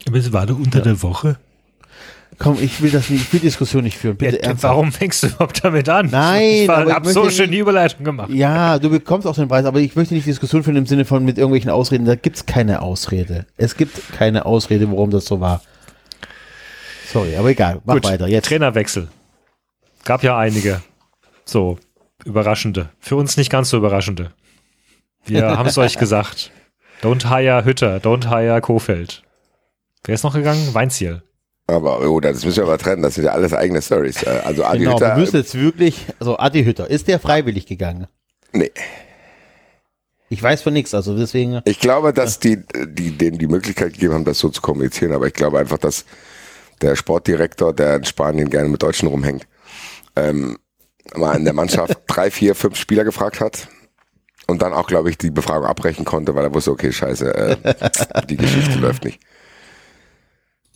[0.08, 1.38] Aber es war doch unter der Woche.
[2.40, 4.16] Komm, ich will das nicht, ich will die Diskussion nicht führen.
[4.16, 6.08] Bitte Ja, warum fängst du überhaupt damit an?
[6.10, 8.30] Nein, ich war, aber ich hab so schön die Überleitung gemacht.
[8.30, 11.04] Ja, du bekommst auch den Preis, aber ich möchte nicht die Diskussion führen im Sinne
[11.04, 12.06] von mit irgendwelchen Ausreden.
[12.06, 13.44] Da gibt's keine Ausrede.
[13.58, 15.60] Es gibt keine Ausrede, warum das so war.
[17.12, 17.82] Sorry, aber egal.
[17.84, 18.26] Mach Gut, weiter.
[18.26, 18.46] Jetzt.
[18.48, 19.08] Trainerwechsel.
[20.06, 20.80] Gab ja einige.
[21.44, 21.78] So,
[22.24, 22.88] überraschende.
[23.00, 24.30] Für uns nicht ganz so überraschende.
[25.26, 26.52] Wir haben es euch gesagt.
[27.02, 29.24] Don't hire Hütter, don't hire Kofeld.
[30.04, 30.72] Wer ist noch gegangen?
[30.72, 31.22] Weinziel.
[31.70, 33.02] Aber, oh, das müssen wir aber trennen.
[33.02, 34.22] Das sind ja alles eigene Stories.
[34.24, 37.66] Äh, Also Adi Genau, wir Hütter, müssen jetzt wirklich, also Adi Hütter, ist der freiwillig
[37.66, 38.06] gegangen?
[38.52, 38.70] nee.
[40.32, 44.14] Ich weiß von nichts, also deswegen, Ich glaube, dass die, die denen die Möglichkeit gegeben
[44.14, 46.04] haben, das so zu kommunizieren, aber ich glaube einfach, dass
[46.82, 49.48] der Sportdirektor, der in Spanien gerne mit Deutschen rumhängt,
[50.14, 50.56] ähm,
[51.16, 53.66] mal in der Mannschaft drei, vier, fünf Spieler gefragt hat
[54.46, 57.56] und dann auch, glaube ich, die Befragung abbrechen konnte, weil er wusste, okay, scheiße, äh,
[58.28, 59.20] die Geschichte läuft nicht.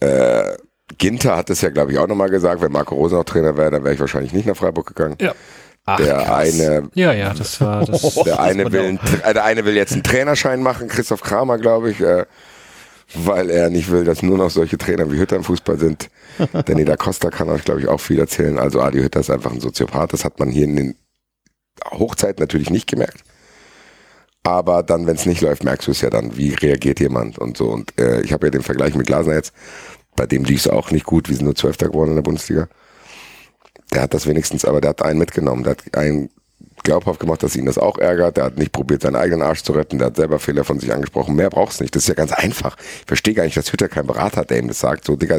[0.00, 0.56] Äh,
[0.98, 3.70] Ginter hat es ja, glaube ich, auch nochmal gesagt, wenn Marco Rose noch Trainer wäre,
[3.70, 5.16] dann wäre ich wahrscheinlich nicht nach Freiburg gegangen.
[5.20, 5.34] Ja.
[5.86, 6.28] Ach, Der krass.
[6.60, 8.14] eine Ja, ja, das war das.
[8.24, 11.90] der eine, will einen, äh, der eine will jetzt einen Trainerschein machen, Christoph Kramer, glaube
[11.90, 12.24] ich, äh,
[13.14, 16.08] weil er nicht will, dass nur noch solche Trainer wie Hütter im Fußball sind.
[16.66, 18.58] Danny da Costa kann euch, glaube ich, auch viel erzählen.
[18.58, 20.12] Also Adi Hütter ist einfach ein Soziopath.
[20.12, 20.96] Das hat man hier in den
[21.90, 23.22] Hochzeiten natürlich nicht gemerkt.
[24.42, 27.56] Aber dann, wenn es nicht läuft, merkst du es ja dann, wie reagiert jemand und
[27.56, 27.68] so.
[27.68, 29.54] Und äh, ich habe ja den Vergleich mit Glasner jetzt.
[30.16, 31.28] Bei dem lief es auch nicht gut.
[31.28, 32.68] Wir sind nur Zwölfter geworden in der Bundesliga.
[33.92, 35.64] Der hat das wenigstens, aber der hat einen mitgenommen.
[35.64, 36.30] Der hat einen
[36.82, 38.36] glaubhaft gemacht, dass ihn das auch ärgert.
[38.36, 39.98] Der hat nicht probiert, seinen eigenen Arsch zu retten.
[39.98, 41.34] Der hat selber Fehler von sich angesprochen.
[41.34, 41.94] Mehr braucht's nicht.
[41.94, 42.76] Das ist ja ganz einfach.
[43.00, 45.04] Ich verstehe gar nicht, dass Hütter kein Berater hat, der ihm das sagt.
[45.04, 45.38] So, Digga,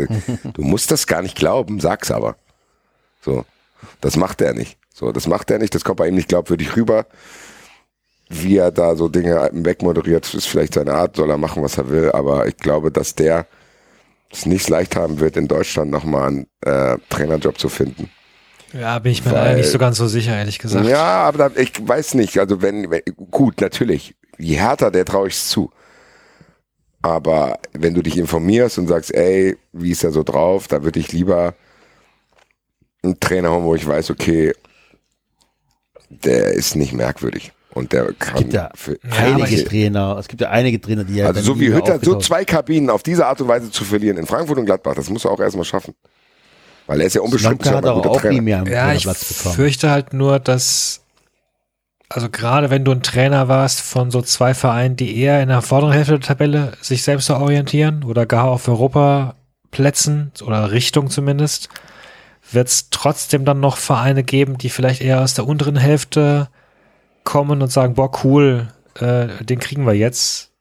[0.53, 2.35] du musst das gar nicht glauben, sag's aber.
[3.22, 3.45] So.
[4.02, 4.77] Das macht er nicht.
[4.93, 5.76] So, das macht er nicht.
[5.76, 7.06] Das kommt bei ihm nicht glaubwürdig rüber.
[8.30, 11.89] Wie er da so Dinge wegmoderiert, ist vielleicht seine Art, soll er machen, was er
[11.89, 12.11] will.
[12.11, 13.45] Aber ich glaube, dass der
[14.38, 18.10] es nicht leicht haben wird, in Deutschland nochmal einen äh, Trainerjob zu finden.
[18.74, 20.86] Ja, bin ich mir Weil- nicht so ganz so sicher, ehrlich gesagt.
[20.86, 22.38] Ja, aber da, ich weiß nicht.
[22.40, 23.02] Also wenn, wenn
[23.32, 25.72] gut, natürlich, je härter, der traue ich es zu.
[27.02, 30.99] Aber wenn du dich informierst und sagst, ey, wie ist er so drauf, da würde
[30.99, 31.53] ich lieber
[33.03, 34.53] einen Trainer haben, wo ich weiß, okay,
[36.10, 37.53] der ist nicht merkwürdig.
[37.76, 41.27] Und der kann gibt ja für, einige Trainer, es gibt ja einige Trainer, die ja
[41.27, 44.26] also so wie Hütter, so zwei Kabinen auf diese Art und Weise zu verlieren in
[44.26, 45.93] Frankfurt und Gladbach, das muss er auch erstmal schaffen.
[46.88, 50.14] Weil er ist ja unbestimmt hat guter auch nie mehr einen Ja, ich fürchte halt
[50.14, 51.02] nur, dass
[52.07, 55.61] also gerade wenn du ein Trainer warst von so zwei Vereinen, die eher in der
[55.61, 61.68] vorderen Hälfte der Tabelle sich selbst orientieren oder gar auf Europaplätzen oder Richtung zumindest,
[62.52, 66.47] wird es trotzdem dann noch Vereine geben, die vielleicht eher aus der unteren Hälfte
[67.26, 68.69] kommen und sagen, boah, cool,
[68.99, 70.52] äh, den kriegen wir jetzt.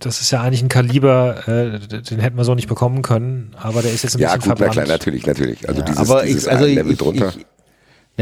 [0.00, 3.80] Das ist ja eigentlich ein Kaliber, äh, den hätten wir so nicht bekommen können, aber
[3.80, 4.72] der ist jetzt ein Ja, bisschen gut, na verbrannt.
[4.72, 5.66] klar, natürlich, natürlich.
[5.68, 7.32] Also Ja, dieses, aber dieses ich, also ein ich, Level ich, drunter.
[7.36, 7.46] ich,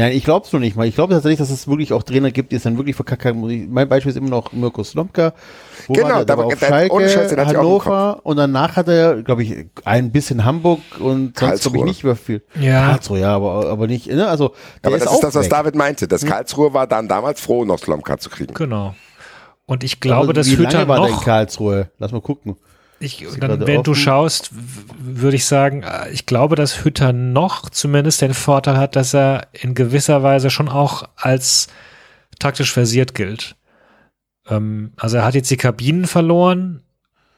[0.01, 0.87] ja, ich glaube es noch nicht mal.
[0.87, 3.71] Ich glaube tatsächlich, dass es wirklich auch Trainer gibt, die es dann wirklich verkackt haben.
[3.71, 5.33] Mein Beispiel ist immer noch Mirko Slomka.
[5.87, 6.19] Wo Genau, war der?
[6.19, 9.43] da der war- war auf der- Schalke, ohne im Hannover und danach hat er, glaube
[9.43, 9.55] ich,
[9.85, 11.85] ein bisschen Hamburg und sonst glaube ich Karlsruhe.
[11.85, 12.41] nicht mehr viel.
[12.59, 12.87] Ja.
[12.91, 14.27] Karlsruhe, ja, aber, aber nicht, ne?
[14.27, 14.53] Also,
[14.83, 15.51] der Aber ist das auch ist das, was weg.
[15.51, 16.05] David meinte.
[16.05, 16.09] Hm.
[16.09, 18.53] Das Karlsruhe war dann damals froh, noch Slomka zu kriegen.
[18.53, 18.95] Genau.
[19.65, 21.89] Und ich glaube, aber das wie Hütter lange war der in noch, Karlsruhe?
[21.97, 22.57] Lass mal gucken.
[23.01, 23.95] Ich, dann, wenn du offen?
[23.95, 24.57] schaust, w-
[25.21, 29.47] würde ich sagen, äh, ich glaube, dass Hütter noch zumindest den Vorteil hat, dass er
[29.53, 31.67] in gewisser Weise schon auch als
[32.39, 33.55] taktisch versiert gilt.
[34.49, 36.81] Ähm, also er hat jetzt die Kabinen verloren,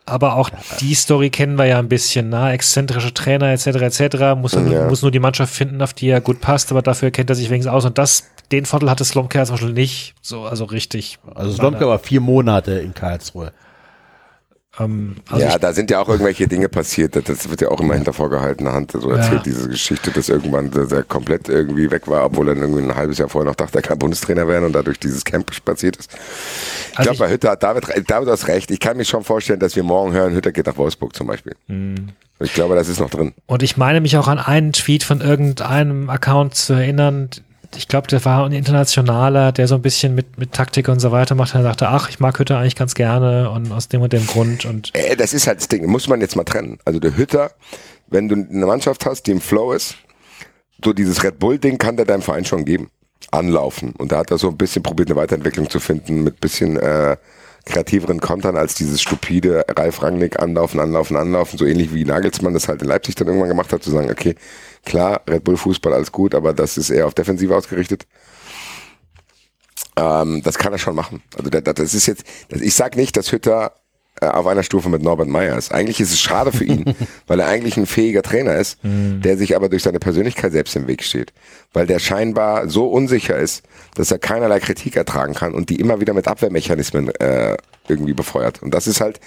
[0.06, 0.50] aber auch
[0.80, 3.68] die Story kennen wir ja ein bisschen, na, exzentrische Trainer etc.
[3.68, 4.36] etc.
[4.38, 4.88] Muss, Ja.
[4.90, 7.50] muss nur die Mannschaft finden, auf die er gut passt, aber dafür kennt er sich
[7.50, 11.20] wenigstens aus und das, den Vorteil hatte Slomka zum Beispiel nicht, so, also richtig.
[11.36, 13.54] Also Slomka war vier Monate in Karlsruhe.
[14.80, 17.16] Ähm, also ja, da sind ja auch irgendwelche Dinge passiert.
[17.16, 19.18] Das- wird ja auch immer hinter vorgehaltener Hand so Ja.
[19.18, 23.20] erzählt, diese Geschichte, dass irgendwann der, komplett irgendwie weg war, obwohl er irgendwie ein halbes
[23.20, 26.12] Jahr vorher noch dachte, er kann Bundestrainer werden und dadurch dieses Camp spaziert ist.
[26.94, 28.72] Ich Also glaube, bei Hütter hat David, David hast recht.
[28.72, 31.54] Ich kann mir schon vorstellen, dass wir morgen hören, Hütter geht nach Wolfsburg zum Beispiel.
[31.68, 32.10] Hm.
[32.40, 33.34] Ich glaube, das ist noch drin.
[33.46, 37.30] Und ich meine mich auch an einen Tweet von irgendeinem Account zu erinnern.
[37.76, 41.12] Ich glaube, der war ein internationaler, der so ein bisschen mit, mit Taktik und so
[41.12, 41.56] weiter macht.
[41.56, 44.66] Er sagte, ach, ich mag Hütter eigentlich ganz gerne und aus dem und dem Grund.
[44.66, 46.78] Und Äh, das ist halt das Ding, muss man jetzt mal trennen.
[46.86, 47.52] Also der Hütter,
[48.08, 49.96] wenn du eine Mannschaft hast, die im Flow ist,
[50.84, 52.90] so dieses Red Bull-Ding kann der deinem Verein schon geben.
[53.32, 53.94] Anlaufen.
[53.94, 57.18] Und da hat er so ein bisschen probiert, eine Weiterentwicklung zu finden mit bisschen äh,
[57.66, 62.68] kreativeren Kontern als dieses stupide Ralf Rangnick anlaufen, anlaufen, anlaufen, so ähnlich wie Nagelsmann das
[62.68, 64.36] halt in Leipzig dann irgendwann gemacht hat, zu sagen, okay,
[64.86, 68.06] klar, Red Bull Fußball, alles gut, aber das ist eher auf Defensive ausgerichtet.
[69.96, 71.22] Ähm, das kann er schon machen.
[71.38, 73.74] Also das ist jetzt, ich sag nicht, dass Hütter
[74.22, 75.72] äh, auf einer Stufe mit Norbert Meyer ist.
[75.72, 76.96] Eigentlich ist es schade für ihn,
[77.28, 80.88] weil er eigentlich ein fähiger Trainer ist, der sich aber durch seine Persönlichkeit selbst im
[80.88, 81.34] Weg steht.
[81.74, 83.64] Weil der scheinbar so unsicher ist,
[83.96, 87.58] dass er keinerlei Kritik ertragen kann und die immer wieder mit Abwehrmechanismen äh,
[87.88, 88.62] irgendwie befeuert.
[88.62, 89.20] Und das ist halt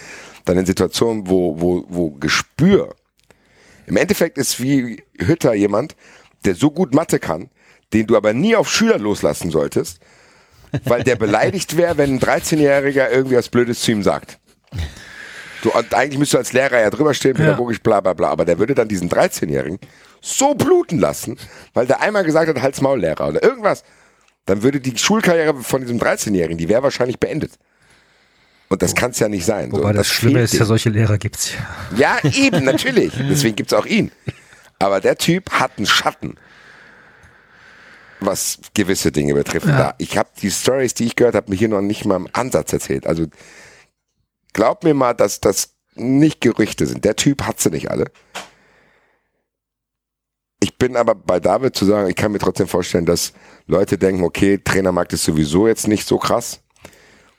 [0.44, 2.94] dann in Situationen, wo, wo, wo Gespür
[3.86, 5.96] im Endeffekt ist wie Hütter jemand,
[6.44, 7.50] der so gut Mathe kann,
[7.92, 10.00] den du aber nie auf Schüler loslassen solltest,
[10.84, 14.38] weil der beleidigt wäre, wenn ein 13-Jähriger irgendwie was Blödes zu ihm sagt.
[15.62, 18.44] Du, und eigentlich müsstest du als Lehrer ja drüber stehen, pädagogisch bla bla bla, aber
[18.44, 19.78] der würde dann diesen 13-Jährigen
[20.20, 21.38] so bluten lassen,
[21.72, 23.84] weil der einmal gesagt hat, Hals Maul Lehrer oder irgendwas,
[24.44, 27.52] dann würde die Schulkarriere von diesem 13-Jährigen, die wäre wahrscheinlich beendet.
[28.68, 29.70] Und das kann es ja nicht sein.
[29.70, 31.52] So, wobei das, Schlimme ist ja, solche Lehrer gibt's
[31.96, 32.18] ja.
[32.22, 33.12] Ja, eben, natürlich.
[33.16, 34.10] Deswegen gibt's auch ihn.
[34.78, 36.36] Aber der Typ hat einen Schatten,
[38.20, 39.68] was gewisse Dinge betrifft.
[39.68, 42.28] Da, ich habe die Stories, die ich gehört habe, mir hier noch nicht mal im
[42.32, 43.06] Ansatz erzählt.
[43.06, 43.26] Also
[44.52, 47.04] glaub mir mal, dass das nicht Gerüchte sind.
[47.04, 48.10] Der Typ hat sie nicht alle.
[50.60, 53.32] Ich bin aber bei David zu sagen, ich kann mir trotzdem vorstellen, dass
[53.66, 56.60] Leute denken, okay, Trainermarkt ist sowieso jetzt nicht so krass,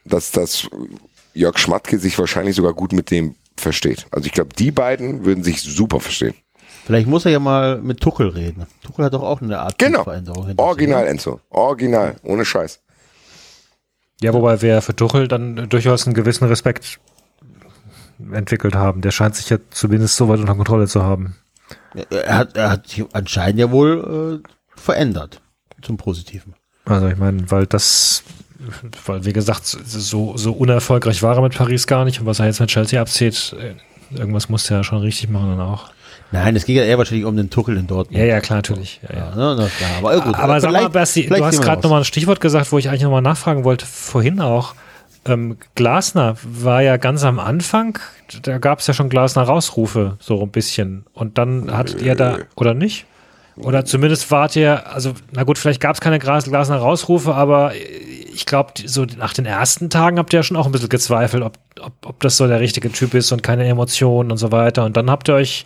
[0.05, 0.69] dass das
[1.37, 4.07] Jörg Schmatke sich wahrscheinlich sogar gut mit dem versteht.
[4.11, 6.33] Also ich glaube, die beiden würden sich super verstehen.
[6.85, 8.65] Vielleicht muss er ja mal mit Tuchel reden.
[8.83, 10.03] Tuchel hat doch auch eine Art Genau.
[10.03, 11.05] Veränderung sich, Original?
[11.07, 11.41] Enzo.
[11.49, 12.15] Original.
[12.23, 12.79] Ohne Scheiß.
[14.21, 16.99] Ja, wobei wir für Tuchel dann durchaus einen gewissen Respekt
[18.31, 19.01] entwickelt haben.
[19.01, 21.35] Der scheint sich ja zumindest so weit unter Kontrolle zu haben.
[22.09, 24.49] Er hat, er hat sich anscheinend ja wohl äh,
[24.79, 25.41] verändert.
[25.81, 26.55] Zum Positiven.
[26.85, 28.23] Also ich meine, weil das,
[29.05, 32.47] weil wie gesagt, so, so unerfolgreich war er mit Paris gar nicht und was er
[32.47, 35.89] jetzt mit Chelsea abzieht, äh, irgendwas musste er schon richtig machen dann auch.
[36.31, 38.19] Nein, es ging ja eher wahrscheinlich um den Tuchel in Dortmund.
[38.19, 38.99] Ja, ja, klar, natürlich.
[39.07, 39.25] Ja, ja.
[39.29, 39.89] Ja, na klar.
[39.99, 42.77] Aber, äh, gut, Aber sag mal, Basti, du hast gerade nochmal ein Stichwort gesagt, wo
[42.77, 44.75] ich eigentlich nochmal nachfragen wollte, vorhin auch.
[45.25, 47.99] Ähm, Glasner war ja ganz am Anfang,
[48.41, 51.05] da gab es ja schon Glasner-Rausrufe, so ein bisschen.
[51.13, 53.05] Und dann hattet ihr da, oder nicht?
[53.57, 58.45] Oder zumindest wart ihr, also, na gut, vielleicht gab es keine Glas- Glasner-Rausrufe, aber ich
[58.45, 61.57] glaube, so nach den ersten Tagen habt ihr ja schon auch ein bisschen gezweifelt, ob,
[61.81, 64.85] ob, ob das so der richtige Typ ist und keine Emotionen und so weiter.
[64.85, 65.65] Und dann habt ihr euch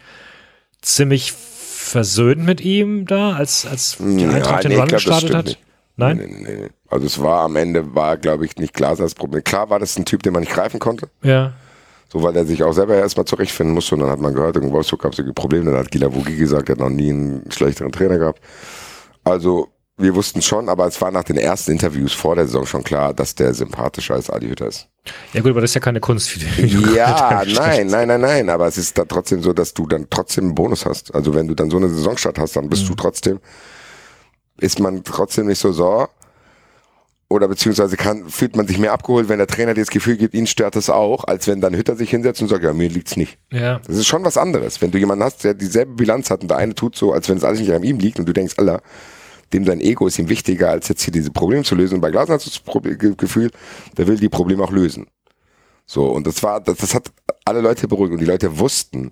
[0.82, 5.36] ziemlich versöhnt mit ihm da, als, als die Eintracht den nee, ich Run glaub, gestartet
[5.36, 5.46] hat?
[5.48, 5.60] nicht.
[5.98, 6.18] Nein?
[6.18, 6.70] Nee, nee, nee.
[6.90, 9.44] Also es war am Ende, war glaube ich nicht Glaser das Problem.
[9.44, 11.10] Klar war das ein Typ, den man nicht greifen konnte.
[11.24, 11.54] Ja.
[12.12, 13.96] So, weil er sich auch selber erstmal zurechtfinden musste.
[13.96, 15.72] Und dann hat man gehört, in Wolfsburg gab es irgendwie Probleme.
[15.72, 18.42] Dann hat Gila Wugi gesagt, er hat noch nie einen schlechteren Trainer gehabt.
[19.24, 22.84] Also wir wussten schon, aber es war nach den ersten Interviews vor der Saison schon
[22.84, 24.90] klar, dass der sympathischer als Adi Hütter ist.
[25.34, 26.38] Ja gut, aber das ist ja keine Kunst.
[26.96, 30.46] Ja, nein, nein, nein, nein, aber es ist dann trotzdem so, dass du dann trotzdem
[30.46, 31.14] einen Bonus hast.
[31.14, 32.88] Also wenn du dann so eine Saisonstart hast, dann bist mhm.
[32.90, 33.40] du trotzdem,
[34.60, 36.10] ist man trotzdem nicht so sauer
[37.32, 40.34] oder beziehungsweise kann, fühlt man sich mehr abgeholt, wenn der Trainer dir das Gefühl gibt,
[40.34, 43.18] ihn stört das auch, als wenn dann Hütter sich hinsetzt und sagt, ja, mir liegt's
[43.18, 43.38] nicht.
[43.52, 43.80] Ja.
[43.88, 44.82] Das ist schon was anderes.
[44.82, 47.38] Wenn du jemanden hast, der dieselbe Bilanz hat und der eine tut so, als wenn
[47.38, 48.82] es alles nicht an ihm liegt und du denkst, Alter,
[49.54, 51.96] dem sein Ego ist ihm wichtiger, als jetzt hier diese Probleme zu lösen.
[51.96, 53.52] Und bei Glasen hast du das Problem, Gefühl,
[53.98, 55.08] der will die Probleme auch lösen.
[55.86, 57.12] So, und das war, das, das hat
[57.44, 59.12] alle Leute beruhigt und die Leute wussten,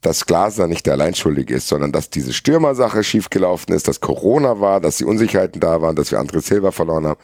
[0.00, 4.80] dass Glasner nicht der Alleinschuldige ist, sondern dass diese Stürmersache schiefgelaufen ist, dass Corona war,
[4.80, 7.20] dass die Unsicherheiten da waren, dass wir André Silva verloren haben.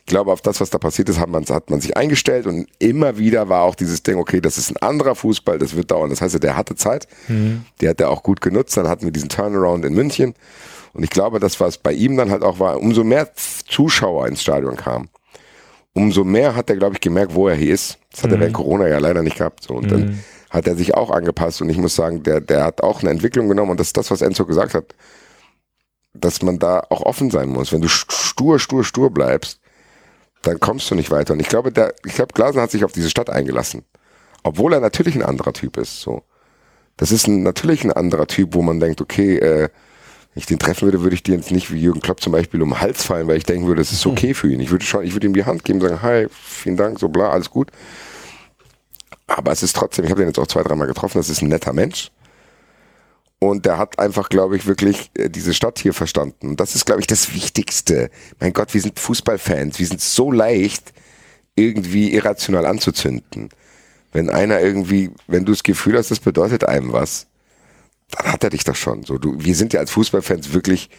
[0.00, 2.66] Ich glaube, auf das, was da passiert ist, hat man, hat man sich eingestellt und
[2.78, 6.10] immer wieder war auch dieses Ding, okay, das ist ein anderer Fußball, das wird dauern.
[6.10, 7.64] Das heißt, der hatte Zeit, mhm.
[7.80, 8.76] der hat er auch gut genutzt.
[8.76, 10.34] Dann hatten wir diesen Turnaround in München
[10.92, 14.42] und ich glaube, das, was bei ihm dann halt auch war, umso mehr Zuschauer ins
[14.42, 15.08] Stadion kamen,
[15.92, 17.98] umso mehr hat er, glaube ich, gemerkt, wo er hier ist.
[18.10, 18.36] Das hat mhm.
[18.36, 19.64] er während Corona ja leider nicht gehabt.
[19.64, 19.74] So.
[19.74, 19.88] Und mhm.
[19.88, 21.62] dann hat er sich auch angepasst.
[21.62, 23.70] Und ich muss sagen, der, der hat auch eine Entwicklung genommen.
[23.70, 24.94] Und das ist das, was Enzo gesagt hat,
[26.12, 27.72] dass man da auch offen sein muss.
[27.72, 29.60] Wenn du stur, stur, stur bleibst,
[30.42, 31.34] dann kommst du nicht weiter.
[31.34, 33.84] Und ich glaube, der, ich glaube, Glasen hat sich auf diese Stadt eingelassen.
[34.42, 36.00] Obwohl er natürlich ein anderer Typ ist.
[36.00, 36.22] So.
[36.96, 39.68] Das ist ein, natürlich ein anderer Typ, wo man denkt, okay, äh,
[40.34, 42.62] wenn ich den treffen würde, würde ich dir jetzt nicht wie Jürgen Klopp zum Beispiel
[42.62, 44.60] um den Hals fallen, weil ich denken würde, es ist okay für ihn.
[44.60, 47.30] Ich würde schon, ich würde ihm die Hand geben, sagen, hi, vielen Dank, so bla,
[47.30, 47.70] alles gut.
[49.36, 51.48] Aber es ist trotzdem, ich habe den jetzt auch zwei, dreimal getroffen, das ist ein
[51.48, 52.10] netter Mensch.
[53.38, 56.48] Und der hat einfach, glaube ich, wirklich äh, diese Stadt hier verstanden.
[56.48, 58.10] Und das ist, glaube ich, das Wichtigste.
[58.40, 59.78] Mein Gott, wir sind Fußballfans.
[59.78, 60.92] Wir sind so leicht,
[61.54, 63.48] irgendwie irrational anzuzünden.
[64.12, 67.28] Wenn einer irgendwie, wenn du das Gefühl hast, das bedeutet einem was,
[68.10, 69.04] dann hat er dich doch schon.
[69.04, 70.90] So, du, wir sind ja als Fußballfans wirklich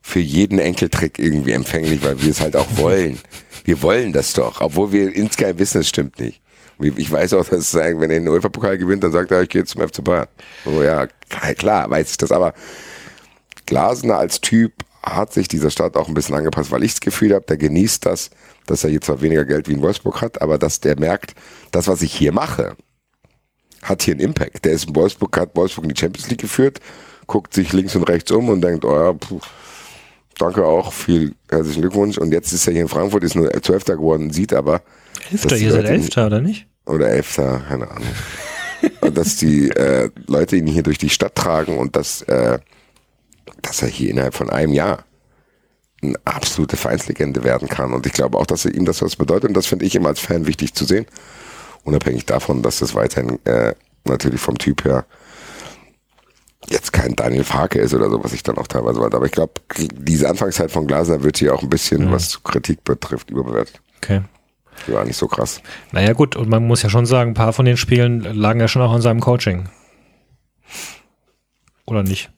[0.00, 3.20] für jeden Enkeltrick irgendwie empfänglich, weil wir es halt auch wollen.
[3.64, 6.40] Wir wollen das doch, obwohl wir insgeheim wissen, es stimmt nicht.
[6.80, 9.86] Ich weiß auch, dass wenn er den UEFA-Pokal gewinnt, dann sagt er, ich gehe zum
[9.86, 10.26] FC Bayern.
[10.64, 11.06] So, ja,
[11.56, 12.32] klar, weiß ich das.
[12.32, 12.52] Aber
[13.66, 14.72] Glasner als Typ
[15.02, 18.06] hat sich dieser Stadt auch ein bisschen angepasst, weil ich das Gefühl habe, der genießt
[18.06, 18.30] das,
[18.66, 21.34] dass er jetzt zwar weniger Geld wie in Wolfsburg hat, aber dass der merkt,
[21.70, 22.76] das, was ich hier mache,
[23.82, 24.64] hat hier einen Impact.
[24.64, 26.80] Der ist in Wolfsburg, hat Wolfsburg in die Champions League geführt,
[27.26, 29.40] guckt sich links und rechts um und denkt, oh ja, puh,
[30.38, 32.18] danke auch, viel herzlichen Glückwunsch.
[32.18, 34.82] Und jetzt ist er hier in Frankfurt, ist nur Zwölfter geworden, sieht aber.
[35.30, 36.66] Elfter, ihr seid Elfter, oder nicht?
[36.86, 38.08] Oder Elfter, keine Ahnung.
[39.12, 42.58] dass die äh, Leute ihn hier durch die Stadt tragen und dass, äh,
[43.62, 45.04] dass er hier innerhalb von einem Jahr
[46.02, 47.92] eine absolute Vereinslegende werden kann.
[47.94, 49.48] Und ich glaube auch, dass er ihm das was bedeutet.
[49.48, 51.06] Und das finde ich immer als Fan wichtig zu sehen.
[51.84, 53.74] Unabhängig davon, dass das weiterhin äh,
[54.04, 55.06] natürlich vom Typ her
[56.68, 59.12] jetzt kein Daniel Farke ist oder so, was ich dann auch teilweise war.
[59.12, 62.12] Aber ich glaube, diese Anfangszeit von Glaser wird hier auch ein bisschen, mhm.
[62.12, 63.80] was Kritik betrifft, überbewertet.
[63.98, 64.22] Okay.
[64.86, 65.60] Die war nicht so krass.
[65.92, 68.68] Naja, gut, und man muss ja schon sagen, ein paar von den Spielen lagen ja
[68.68, 69.68] schon auch an seinem Coaching.
[71.86, 72.30] Oder nicht?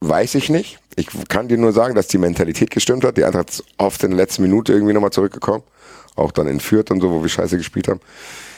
[0.00, 0.78] Weiß ich nicht.
[0.96, 3.16] Ich kann dir nur sagen, dass die Mentalität gestimmt hat.
[3.16, 5.62] Die Eintracht ist oft in der letzten Minute irgendwie nochmal zurückgekommen.
[6.16, 8.00] Auch dann in Fürth und so, wo wir scheiße gespielt haben.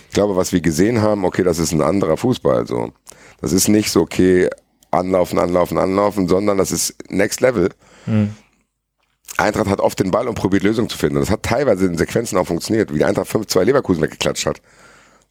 [0.08, 2.66] Ich glaube, was wir gesehen haben, okay, das ist ein anderer Fußball.
[2.66, 2.92] So,
[3.40, 4.48] das ist nicht so, okay,
[4.90, 7.70] anlaufen, anlaufen, anlaufen, sondern das ist Next Level.
[8.06, 8.34] Mhm.
[9.38, 11.16] Eintracht hat oft den Ball und probiert Lösungen zu finden.
[11.16, 14.60] Und das hat teilweise in Sequenzen auch funktioniert, wie die Eintracht 5-2 Leverkusen weggeklatscht hat.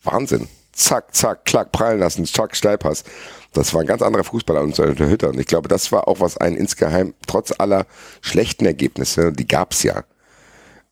[0.04, 0.48] Wahnsinn.
[0.74, 3.04] Zack, zack, klack, prallen lassen, zack, Steilpass.
[3.54, 5.30] Das war ein ganz anderer Fußball als unter Hütter.
[5.30, 7.86] Und ich glaube, das war auch was einen insgeheim, trotz aller
[8.22, 10.06] schlechten Ergebnisse, die gab's ja,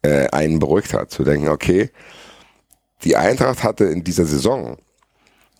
[0.01, 1.11] äh, einen beruhigt hat.
[1.11, 1.91] Zu denken, okay,
[3.03, 4.77] die Eintracht hatte in dieser Saison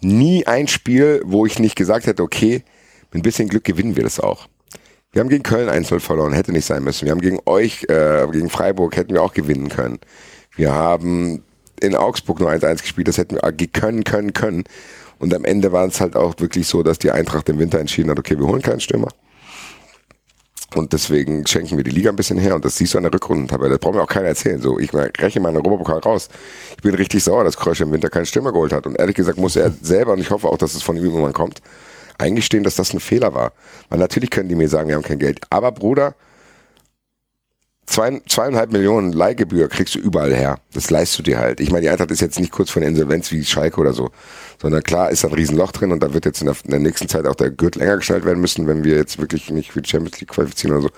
[0.01, 2.63] nie ein Spiel, wo ich nicht gesagt hätte, okay,
[3.11, 4.47] mit ein bisschen Glück gewinnen wir das auch.
[5.11, 7.05] Wir haben gegen Köln 1-0 verloren, hätte nicht sein müssen.
[7.05, 9.99] Wir haben gegen euch, äh, gegen Freiburg hätten wir auch gewinnen können.
[10.55, 11.43] Wir haben
[11.81, 14.63] in Augsburg nur 1-1 gespielt, das hätten wir können, können, können.
[15.17, 18.11] Und am Ende war es halt auch wirklich so, dass die Eintracht im Winter entschieden
[18.11, 19.09] hat, okay, wir holen keinen Stürmer.
[20.75, 23.13] Und deswegen schenken wir die Liga ein bisschen her und das siehst du an der
[23.13, 23.71] Rückrundentabelle.
[23.71, 24.61] Das braucht mir auch keiner erzählen.
[24.61, 26.29] So, ich rechne meinen Europapokal raus.
[26.77, 28.85] Ich bin richtig sauer, dass Krösch im Winter keinen Stürmer geholt hat.
[28.85, 31.33] Und ehrlich gesagt muss er selber, und ich hoffe auch, dass es von ihm irgendwann
[31.33, 31.63] kommt,
[32.19, 33.53] eingestehen, dass das ein Fehler war.
[33.89, 35.39] Weil natürlich können die mir sagen, wir haben kein Geld.
[35.49, 36.15] Aber Bruder,
[37.89, 40.59] zwei, zweieinhalb Millionen Leihgebühr kriegst du überall her.
[40.73, 41.59] Das leist du dir halt.
[41.59, 44.11] Ich meine, die Eintracht ist jetzt nicht kurz vor der Insolvenz wie Schalke oder so,
[44.61, 46.79] sondern klar ist da ein Riesenloch drin und da wird jetzt in der, in der
[46.79, 49.81] nächsten Zeit auch der Gürtel länger geschnallt werden müssen, wenn wir jetzt wirklich nicht für
[49.81, 50.89] die Champions League qualifizieren oder so.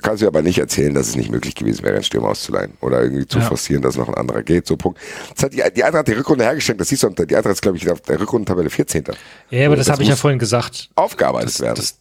[0.00, 3.02] Kannst du aber nicht erzählen, dass es nicht möglich gewesen wäre, einen Stürmer auszuleihen oder
[3.02, 3.44] irgendwie zu ja.
[3.44, 4.66] forcieren, dass noch ein anderer geht.
[4.66, 5.00] So Punkt.
[5.34, 7.78] Das hat die, die Eintracht die Rückrunde hergestellt, das siehst du, die Eintracht ist, glaube
[7.78, 9.04] ich, auf der Rückrundentabelle 14.
[9.50, 10.90] Ja, aber das, das habe ich ja vorhin gesagt.
[10.94, 11.76] Aufgearbeitet das, werden.
[11.76, 11.98] Das,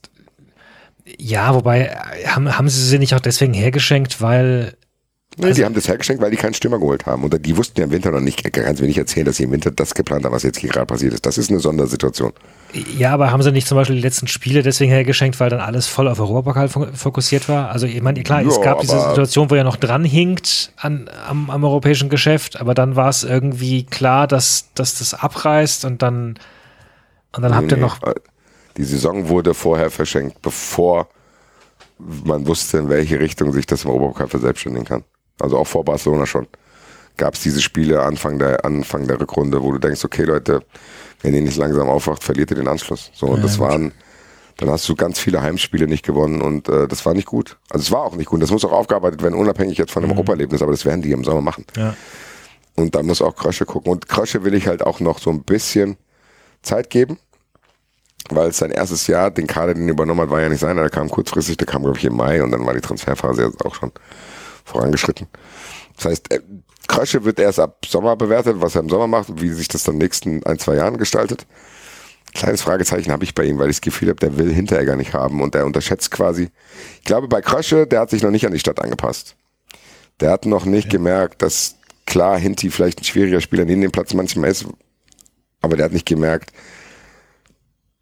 [1.17, 1.89] Ja, wobei,
[2.27, 4.75] haben, haben sie sie nicht auch deswegen hergeschenkt, weil
[5.39, 7.23] Nee, die haben das hergeschenkt, weil die keinen Stürmer geholt haben.
[7.23, 9.43] Und die wussten ja im Winter noch nicht, kannst du mir nicht erzählen, dass sie
[9.43, 11.25] im Winter das geplant haben, was jetzt hier gerade passiert ist.
[11.27, 12.33] Das ist eine Sondersituation.
[12.73, 15.87] Ja, aber haben sie nicht zum Beispiel die letzten Spiele deswegen hergeschenkt, weil dann alles
[15.87, 17.69] voll auf Europapokal fokussiert war?
[17.69, 21.09] Also ich meine, klar, Ja, es gab diese Situation, wo er noch dran hinkt an,
[21.27, 26.01] am, am europäischen Geschäft, aber dann war es irgendwie klar, dass, dass das abreißt und
[26.01, 26.37] dann,
[27.35, 28.15] und dann habt ihr Nee, noch, äh,
[28.75, 31.07] Die Saison wurde vorher verschenkt, bevor
[31.99, 35.03] man wusste, in welche Richtung sich das im Europapokal verselbstständigen kann.
[35.39, 36.47] Also auch vor Barcelona schon.
[37.15, 40.61] Gab es diese Spiele Anfang der, Anfang der Rückrunde, wo du denkst, okay Leute,
[41.21, 43.11] wenn ihr nicht langsam aufwacht, verliert ihr den Anschluss.
[43.13, 43.91] So, und das waren,
[44.57, 47.57] dann hast du ganz viele Heimspiele nicht gewonnen und äh, das war nicht gut.
[47.69, 48.41] Also es war auch nicht gut.
[48.41, 51.23] Das muss auch aufgearbeitet werden, unabhängig jetzt von dem Europaerlebnis, aber das werden die im
[51.23, 51.65] Sommer machen.
[51.75, 51.95] ja.
[52.75, 53.91] Und da muss auch Krösche gucken.
[53.91, 55.97] Und Krösche will ich halt auch noch so ein bisschen
[56.61, 57.17] Zeit geben,
[58.29, 60.77] weil es sein erstes Jahr, den Kader, den er übernommen hat, war ja nicht sein.
[60.77, 63.65] Der kam kurzfristig, der kam, glaube ich, im Mai und dann war die Transferphase jetzt
[63.65, 63.91] auch schon
[64.63, 65.27] vorangeschritten.
[65.95, 66.39] Das heißt, äh,
[66.87, 69.83] Krösche wird erst ab Sommer bewertet, was er im Sommer macht und wie sich das
[69.83, 71.45] dann in den nächsten ein, zwei Jahren gestaltet.
[72.33, 75.13] Kleines Fragezeichen habe ich bei ihm, weil ich das Gefühl habe, der will Hinteregger nicht
[75.13, 76.49] haben und der unterschätzt quasi.
[76.99, 79.35] Ich glaube, bei Krösche, der hat sich noch nicht an die Stadt angepasst.
[80.19, 84.13] Der hat noch nicht gemerkt, dass klar Hinti vielleicht ein schwieriger Spieler neben dem Platz
[84.13, 84.65] manchmal ist,
[85.61, 86.51] aber der hat nicht gemerkt,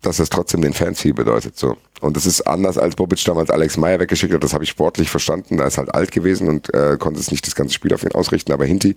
[0.05, 1.57] dass das trotzdem den Fans viel bedeutet.
[1.57, 1.77] So.
[2.01, 4.43] Und das ist anders als Bobic damals Alex Meyer weggeschickt hat.
[4.43, 5.59] Das habe ich sportlich verstanden.
[5.59, 8.11] Er ist halt alt gewesen und äh, konnte es nicht das ganze Spiel auf ihn
[8.11, 8.51] ausrichten.
[8.51, 8.95] Aber Hinti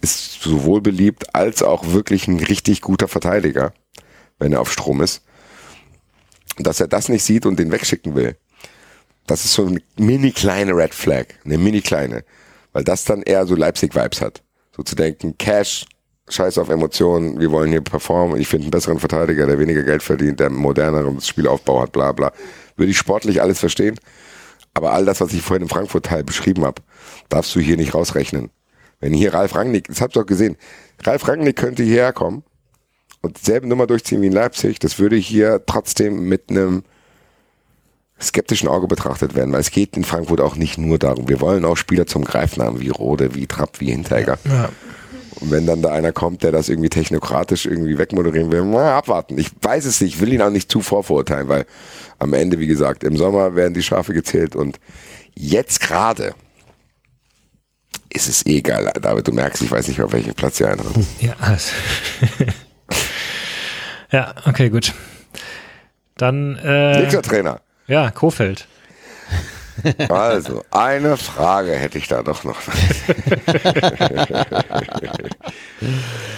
[0.00, 3.72] ist sowohl beliebt als auch wirklich ein richtig guter Verteidiger,
[4.38, 5.22] wenn er auf Strom ist.
[6.58, 8.36] Dass er das nicht sieht und den wegschicken will,
[9.26, 12.24] das ist so eine mini kleine Red Flag, eine mini kleine,
[12.72, 14.42] weil das dann eher so Leipzig-Vibes hat.
[14.76, 15.86] So zu denken, Cash,
[16.30, 20.02] Scheiß auf Emotionen, wir wollen hier performen, ich finde einen besseren Verteidiger, der weniger Geld
[20.02, 22.32] verdient, der moderneren Spielaufbau hat, bla bla.
[22.76, 23.98] Würde ich sportlich alles verstehen,
[24.74, 26.82] aber all das, was ich vorhin im Frankfurt-Teil beschrieben habe,
[27.28, 28.50] darfst du hier nicht rausrechnen.
[29.00, 30.56] Wenn hier Ralf Rangnick, das habt ihr doch gesehen,
[31.02, 32.42] Ralf Rangnick könnte hierher kommen
[33.22, 36.82] und dieselbe Nummer durchziehen wie in Leipzig, das würde hier trotzdem mit einem
[38.20, 41.28] skeptischen Auge betrachtet werden, weil es geht in Frankfurt auch nicht nur darum.
[41.28, 44.38] Wir wollen auch Spieler zum Greifen haben, wie Rode, wie Trapp, wie Hinteregger.
[44.44, 44.70] Ja.
[45.40, 49.38] Und wenn dann da einer kommt, der das irgendwie technokratisch irgendwie wegmoderieren will, mal abwarten.
[49.38, 51.64] Ich weiß es nicht, ich will ihn auch nicht zu vorverurteilen, weil
[52.18, 54.80] am Ende, wie gesagt, im Sommer werden die Schafe gezählt und
[55.34, 56.34] jetzt gerade
[58.10, 58.90] ist es eh egal.
[59.00, 60.96] David, du merkst, ich weiß nicht auf welchen Platz ihr eintritt.
[61.20, 61.72] Ja, alles.
[64.10, 64.94] ja, okay, gut.
[66.16, 67.60] Dann, äh, Nächster Trainer.
[67.86, 68.66] ja, Kofeld.
[70.08, 72.60] Also, eine Frage hätte ich da doch noch.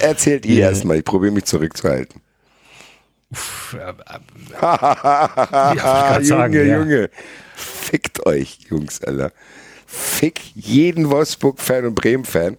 [0.00, 2.20] Erzählt ihr erstmal, ich probiere mich zurückzuhalten.
[3.70, 4.22] grad
[6.16, 6.78] Junge, sagen, ja.
[6.78, 7.10] Junge.
[7.54, 9.32] Fickt euch, Jungs, Alter.
[9.86, 12.56] Fick jeden Wolfsburg-Fan und Bremen-Fan,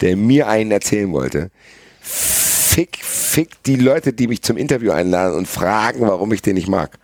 [0.00, 1.50] der mir einen erzählen wollte.
[2.00, 6.68] Fick, fick die Leute, die mich zum Interview einladen und fragen, warum ich den nicht
[6.68, 6.98] mag.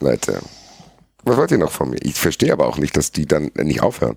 [0.00, 0.40] Leute,
[1.24, 1.98] was wollt ihr noch von mir?
[2.02, 4.16] Ich verstehe aber auch nicht, dass die dann nicht aufhören.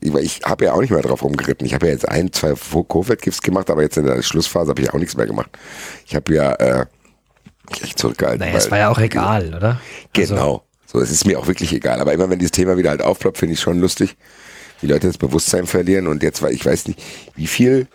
[0.00, 1.66] Ich, ich habe ja auch nicht mehr drauf rumgeritten.
[1.66, 4.90] Ich habe ja jetzt ein, zwei Covid-Gifts gemacht, aber jetzt in der Schlussphase habe ich
[4.90, 5.50] auch nichts mehr gemacht.
[6.06, 6.86] Ich habe ja äh,
[7.82, 8.40] echt zurückgehalten.
[8.40, 9.80] Naja, es war ja auch egal, oder?
[10.16, 10.64] Also, Genau.
[10.86, 12.00] So, es ist mir auch wirklich egal.
[12.00, 14.16] Aber immer wenn dieses Thema wieder halt aufploppt, finde ich schon lustig,
[14.80, 16.08] wie Leute das Bewusstsein verlieren.
[16.08, 17.00] Und jetzt, weil ich weiß nicht,
[17.36, 17.86] wie viel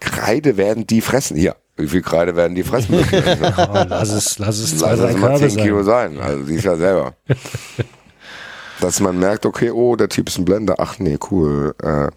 [0.00, 1.36] Kreide werden die fressen?
[1.36, 3.22] Hier, wie viel Kreide werden die fressen müssen?
[3.22, 6.18] oh, lass es, lass es zwei, Lass es mal Körbe 10 Kilo sein.
[6.18, 7.14] Also siehst ja selber.
[8.80, 10.74] Dass man merkt, okay, oh, der Typ ist ein Blender.
[10.78, 11.74] Ach nee, cool.
[11.82, 12.08] Äh,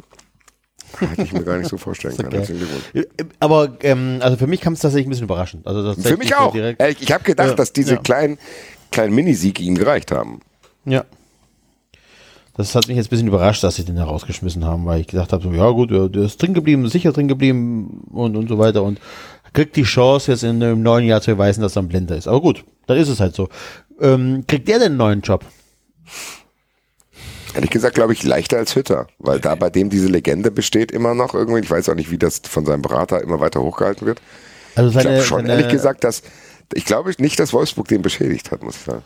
[1.05, 2.29] hätte ich mir gar nicht so vorstellen können.
[2.43, 3.07] Glückwunsch.
[3.39, 5.67] Aber ähm, also für mich kam es tatsächlich ein bisschen überraschend.
[5.67, 6.51] Also Für mich auch.
[6.53, 8.01] direkt- Ich habe gedacht, Ja, dass diese ja.
[8.01, 8.37] kleinen,
[8.91, 10.39] kleinen Minisiege ihnen gereicht haben.
[10.85, 11.05] Ja.
[12.57, 15.07] Das hat mich jetzt ein bisschen überrascht, dass sie den da rausgeschmissen haben, weil ich
[15.07, 18.57] gedacht habe, so, ja gut, der ist drin geblieben, sicher drin geblieben und, und so
[18.57, 18.99] weiter und
[19.55, 22.27] kriegt die Chance jetzt in einem neuen Jahr zu beweisen, dass er ein Blender ist.
[22.27, 23.49] Aber gut, dann ist es halt so.
[23.99, 25.43] Ähm, kriegt der denn einen neuen Job?
[27.55, 31.15] Ehrlich gesagt, glaube ich, leichter als Hütter, weil da bei dem diese Legende besteht immer
[31.15, 31.61] noch irgendwie.
[31.61, 34.21] Ich weiß auch nicht, wie das von seinem Berater immer weiter hochgehalten wird.
[34.75, 36.21] Also Ich seine, glaube schon, seine, ehrlich gesagt, dass
[36.73, 39.03] ich glaube nicht, dass Wolfsburg den beschädigt hat, muss ich sagen.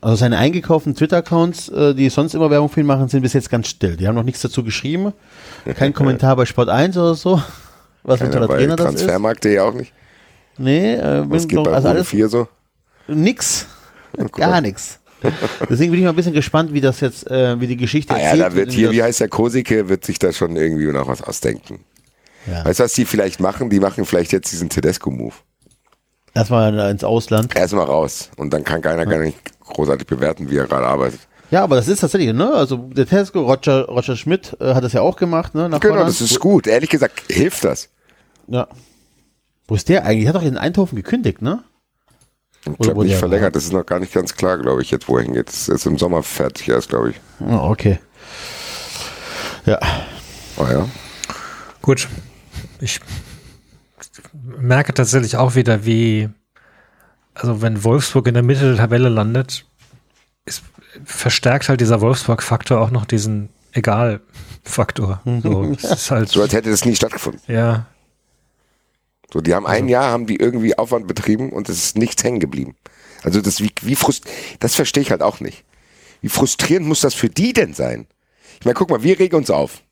[0.00, 3.50] Also seine eingekauften Twitter-Accounts, äh, die sonst immer Werbung für ihn machen, sind bis jetzt
[3.50, 3.96] ganz still.
[3.96, 5.12] Die haben noch nichts dazu geschrieben.
[5.76, 7.40] Kein Kommentar bei Sport 1 oder so.
[8.06, 8.92] Was für ein toller Trainer das ist.
[9.00, 9.92] Transfermarkt.de auch nicht.
[10.58, 12.48] Nee, äh, Was geht noch, bei also alles 4 so?
[13.08, 13.66] nix.
[14.32, 14.98] Gar nichts.
[15.68, 18.18] Deswegen bin ich mal ein bisschen gespannt, wie das jetzt, äh, wie die Geschichte Ah
[18.18, 21.20] ja, da wird hier, wie heißt der Kosike, wird sich da schon irgendwie noch was
[21.22, 21.80] ausdenken.
[22.46, 22.64] Ja.
[22.64, 23.70] Weißt du, was die vielleicht machen?
[23.70, 25.34] Die machen vielleicht jetzt diesen Tedesco-Move.
[26.34, 27.56] Erstmal ins Ausland.
[27.56, 28.30] Erstmal raus.
[28.36, 31.20] Und dann kann keiner gar nicht großartig bewerten, wie er gerade arbeitet.
[31.50, 32.52] Ja, aber das ist tatsächlich, ne?
[32.52, 35.68] Also der Tesco, Roger, Roger Schmidt äh, hat das ja auch gemacht, ne?
[35.68, 36.10] Nach Genau, Holland.
[36.10, 36.66] das ist gut.
[36.66, 37.88] Ehrlich gesagt, hilft das.
[38.48, 38.68] Ja.
[39.68, 40.24] Wo ist der eigentlich?
[40.24, 41.64] Der hat doch in Eindhoven gekündigt, ne?
[42.64, 43.54] Ich glaube nicht verlängert.
[43.54, 45.48] Das ist noch gar nicht ganz klar, glaube ich, jetzt wo er hingeht.
[45.48, 47.16] Das ist jetzt im Sommer fertig erst, glaube ich.
[47.40, 47.98] Oh, okay.
[49.66, 49.78] Ja.
[50.56, 50.88] Oh ja.
[51.82, 52.08] Gut.
[52.80, 53.00] Ich
[54.32, 56.28] merke tatsächlich auch wieder, wie,
[57.34, 59.66] also wenn Wolfsburg in der Mitte der Tabelle landet,
[60.44, 60.62] ist,
[61.04, 65.20] verstärkt halt dieser Wolfsburg-Faktor auch noch diesen Egal-Faktor.
[65.42, 67.40] So, es ist halt, So als hätte das nie stattgefunden.
[67.46, 67.86] ja,
[69.32, 72.22] So, die haben Also ein Jahr haben die irgendwie Aufwand betrieben und es ist nichts
[72.24, 72.76] hängen geblieben.
[73.22, 74.24] Also das wie, wie frust
[74.60, 75.64] das verstehe ich halt auch nicht.
[76.20, 78.06] Wie frustrierend muss das für die denn sein?
[78.58, 79.82] Ich meine, guck mal, wir regen uns auf,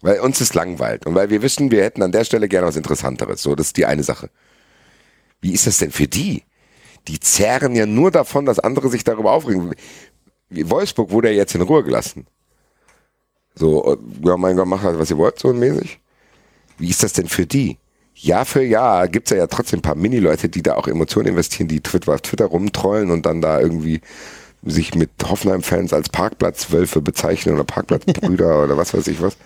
[0.00, 2.76] weil uns ist langweilt und weil wir wissen, wir hätten an der Stelle gerne was
[2.76, 3.42] Interessanteres.
[3.42, 4.30] So, das ist die eine Sache.
[5.40, 6.44] Wie ist das denn für die?
[7.08, 9.74] Die zehren ja nur davon, dass andere sich darüber aufregen.
[10.48, 12.26] Wie Wolfsburg wurde ja jetzt in Ruhe gelassen.
[13.54, 16.00] So, äh, ja, mein Gott, macht halt, was ihr wollt, so mäßig.
[16.78, 17.78] Wie ist das denn für die?
[18.14, 21.68] Jahr für Jahr gibt's ja, ja trotzdem ein paar Mini-Leute, die da auch Emotionen investieren,
[21.68, 24.00] die Twitter, auf Twitter rumtrollen und dann da irgendwie
[24.62, 29.36] sich mit Hoffenheim-Fans als Parkplatzwölfe bezeichnen oder Parkplatzbrüder oder was weiß ich was.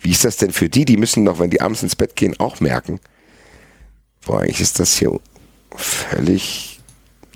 [0.00, 0.84] Wie ist das denn für die?
[0.84, 3.00] Die müssen doch, wenn die abends ins Bett gehen, auch merken,
[4.24, 5.20] boah, eigentlich ist das hier
[5.76, 6.80] völlig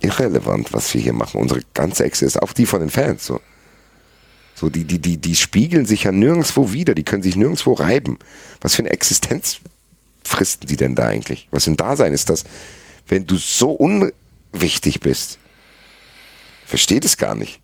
[0.01, 1.41] irrelevant, was wir hier machen.
[1.41, 3.41] Unsere ganze Existenz, auch die von den Fans, so.
[4.57, 8.19] So, die, die, die, die spiegeln sich ja nirgendwo wieder, die können sich nirgendwo reiben.
[8.61, 9.59] Was für eine Existenz
[10.25, 11.49] fristen die denn da eigentlich?
[11.51, 12.45] Was ein Dasein ist das,
[13.09, 15.39] wenn du so unwichtig bist?
[16.67, 17.61] Versteht es gar nicht.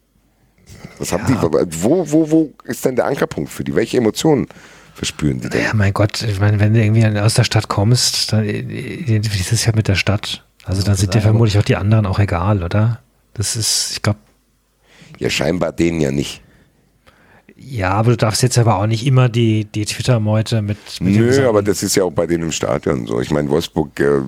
[0.98, 1.34] Was haben die,
[1.82, 3.74] wo, wo, wo ist denn der Ankerpunkt für die?
[3.74, 4.46] Welche Emotionen
[4.94, 5.62] verspüren die denn?
[5.62, 9.54] Ja, mein Gott, ich meine, wenn du irgendwie aus der Stadt kommst, dann identifizierst du
[9.54, 10.44] es ja mit der Stadt.
[10.64, 13.00] Also dann sind dir vermutlich auch die anderen auch egal, oder?
[13.34, 14.18] Das ist, ich glaube,
[15.18, 16.42] Ja, scheinbar denen ja nicht.
[17.62, 21.46] Ja, aber du darfst jetzt aber auch nicht immer die, die Twitter-Meute mit, mit Nö,
[21.46, 23.20] aber das ist ja auch bei denen im Stadion so.
[23.20, 24.22] Ich meine, Wolfsburg äh,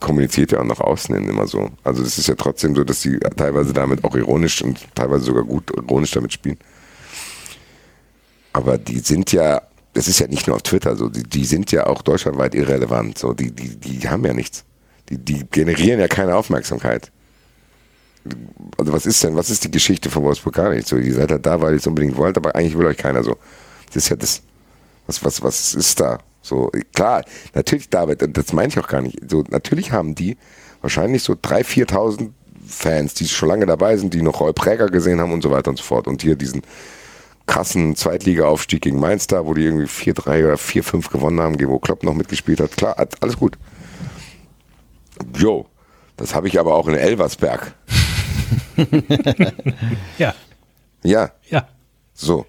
[0.00, 1.68] kommuniziert ja auch nach außen hin immer so.
[1.84, 5.44] Also das ist ja trotzdem so, dass die teilweise damit auch ironisch und teilweise sogar
[5.44, 6.56] gut ironisch damit spielen.
[8.54, 9.60] Aber die sind ja,
[9.92, 13.18] das ist ja nicht nur auf Twitter so, die, die sind ja auch deutschlandweit irrelevant.
[13.18, 14.64] So, die, die, die haben ja nichts.
[15.10, 17.12] Die, die generieren ja keine Aufmerksamkeit.
[18.78, 20.86] Also was ist denn, was ist die Geschichte von Wolfsburg gar nicht?
[20.86, 23.22] So, ihr seid halt da, weil ihr es unbedingt wollt, aber eigentlich will euch keiner
[23.22, 23.36] so.
[23.86, 24.42] Das ist ja das,
[25.06, 26.18] was, was, was ist da?
[26.40, 27.24] So, klar,
[27.54, 29.18] natürlich, David, und das meine ich auch gar nicht.
[29.28, 30.36] So, natürlich haben die
[30.80, 32.30] wahrscheinlich so 3.000, 4.000
[32.66, 35.70] Fans, die schon lange dabei sind, die noch Roy Präger gesehen haben und so weiter
[35.70, 36.06] und so fort.
[36.06, 36.62] Und hier diesen
[37.46, 42.02] krassen Zweitliga-Aufstieg gegen Mainz da, wo die irgendwie 4-3 oder 4-5 gewonnen haben, wo Klopp
[42.02, 42.76] noch mitgespielt hat.
[42.76, 43.58] Klar, alles gut.
[45.36, 45.66] Jo,
[46.16, 47.74] das habe ich aber auch in Elversberg.
[50.18, 50.34] Ja,
[51.02, 51.68] Ja, ja.
[52.14, 52.46] so.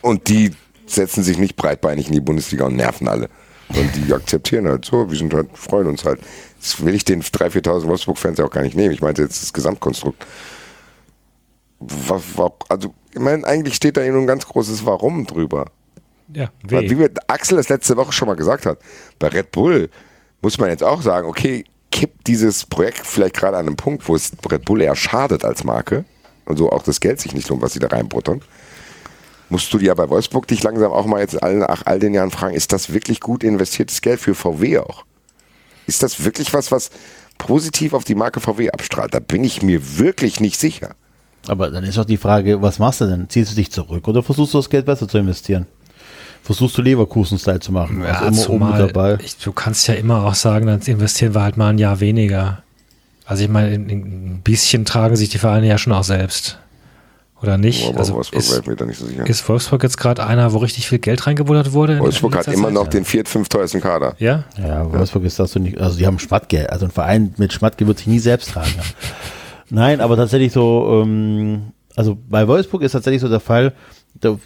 [0.00, 0.52] Und die
[0.86, 3.28] setzen sich nicht breitbeinig in die Bundesliga und nerven alle.
[3.68, 6.20] Und die akzeptieren halt so, wir sind halt, freuen uns halt.
[6.60, 8.94] Das will ich den 3.000, 4.000 Wolfsburg-Fans ja auch gar nicht nehmen.
[8.94, 10.24] Ich meinte jetzt das Gesamtkonstrukt.
[12.68, 15.66] Also, ich meine, eigentlich steht da nur ein ganz großes Warum drüber.
[16.32, 16.90] Ja, Weil, weh.
[16.90, 18.78] wie wir Axel das letzte Woche schon mal gesagt hat,
[19.18, 19.88] bei Red Bull
[20.42, 24.14] muss man jetzt auch sagen, okay, kippt dieses Projekt vielleicht gerade an einem Punkt, wo
[24.14, 26.04] es Red Bull eher schadet als Marke
[26.44, 28.42] und so auch das Geld sich nicht lohnt, was sie da reinbuttern.
[29.50, 32.30] Musst du dir ja bei Wolfsburg dich langsam auch mal jetzt nach all den Jahren
[32.30, 35.04] fragen, ist das wirklich gut investiertes Geld für VW auch?
[35.86, 36.90] Ist das wirklich was, was
[37.38, 39.14] positiv auf die Marke VW abstrahlt?
[39.14, 40.94] Da bin ich mir wirklich nicht sicher.
[41.46, 43.30] Aber dann ist auch die Frage, was machst du denn?
[43.30, 45.66] Ziehst du dich zurück oder versuchst du das Geld besser zu investieren?
[46.42, 48.02] Versuchst du Leverkusen-Style zu machen?
[48.02, 49.18] Ja, also immer oben dabei.
[49.22, 52.62] ich, du kannst ja immer auch sagen, dann investieren wir halt mal ein Jahr weniger.
[53.26, 54.02] Also ich meine, in- in-
[54.36, 56.58] ein bisschen tragen sich die Vereine ja schon auch selbst.
[57.42, 57.86] Oder nicht?
[57.88, 59.24] Aber also Wolfsburg ist, mir da nicht so sicher.
[59.24, 61.92] ist Wolfsburg jetzt gerade einer, wo richtig viel Geld reingebuttert wurde?
[61.94, 62.72] in- Wolfsburg hat immer Zeit?
[62.74, 64.16] noch den viert, fünf teuersten Kader.
[64.18, 64.44] Ja?
[64.60, 67.86] Ja, Wolfsburg ist das so nicht, also die haben Schmattke, also ein Verein mit Schmattke
[67.86, 68.72] wird sich nie selbst tragen.
[68.76, 68.82] Ja.
[69.70, 73.72] Nein, aber tatsächlich so, ähm, also bei Wolfsburg ist tatsächlich so der Fall,
[74.14, 74.38] der,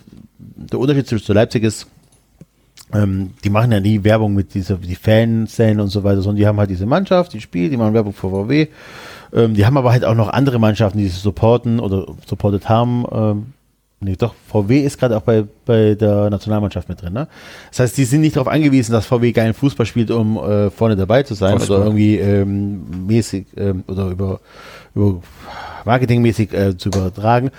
[0.56, 1.86] der Unterschied zwischen zu Leipzig ist,
[2.92, 6.46] ähm, die machen ja nie Werbung mit dieser, die Fanszene und so weiter, sondern die
[6.46, 8.68] haben halt diese Mannschaft, die spielt, die machen Werbung für VW,
[9.32, 13.04] ähm, die haben aber halt auch noch andere Mannschaften, die sie supporten oder supportet haben,
[13.12, 13.46] ähm,
[14.04, 17.12] Nee, doch, VW ist gerade auch bei, bei der Nationalmannschaft mit drin.
[17.12, 17.28] Ne?
[17.70, 20.96] Das heißt, die sind nicht darauf angewiesen, dass VW geilen Fußball spielt, um äh, vorne
[20.96, 21.76] dabei zu sein Wolfsburg.
[21.76, 24.40] oder irgendwie ähm, mäßig ähm, oder über,
[24.96, 25.22] über
[25.84, 27.52] marketingmäßig äh, zu übertragen.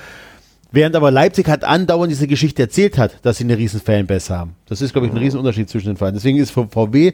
[0.73, 4.55] Während aber Leipzig hat andauernd diese Geschichte erzählt hat, dass sie eine riesen Fanbase haben.
[4.67, 6.15] Das ist, glaube ich, ein riesen Unterschied zwischen den Vereinen.
[6.15, 7.13] Deswegen ist für VW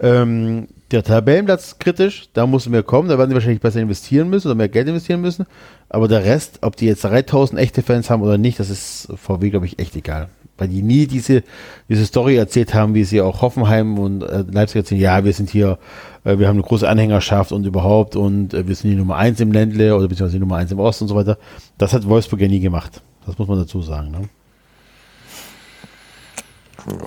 [0.00, 4.48] Ähm, der Tabellenplatz kritisch, da müssen wir kommen, da werden sie wahrscheinlich besser investieren müssen
[4.48, 5.46] oder mehr Geld investieren müssen.
[5.88, 9.50] Aber der Rest, ob die jetzt 3000 echte Fans haben oder nicht, das ist VW,
[9.50, 10.28] glaube ich, echt egal.
[10.56, 11.42] Weil die nie diese,
[11.88, 15.50] diese Story erzählt haben, wie sie auch Hoffenheim und äh, Leipzig erzählen, ja, wir sind
[15.50, 15.78] hier,
[16.24, 19.40] äh, wir haben eine große Anhängerschaft und überhaupt und äh, wir sind die Nummer eins
[19.40, 21.38] im Ländle oder beziehungsweise die Nummer eins im Osten und so weiter.
[21.76, 23.02] Das hat Wolfsburg ja nie gemacht.
[23.26, 24.10] Das muss man dazu sagen.
[24.12, 24.28] Ne?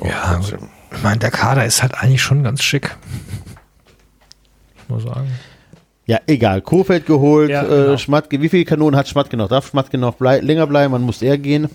[0.03, 0.39] Ja,
[0.91, 2.95] ich meine, der Kader ist halt eigentlich schon ganz schick.
[4.87, 5.27] Muss sagen.
[6.05, 6.61] Ja, egal.
[6.61, 7.97] Kofeld geholt, Ja, äh, genau.
[7.97, 9.49] Schmatke, wie viele Kanonen hat Schmatke noch?
[9.49, 10.91] Darf Schmatke noch blei länger bleiben?
[10.93, 11.69] Man muss er gehen.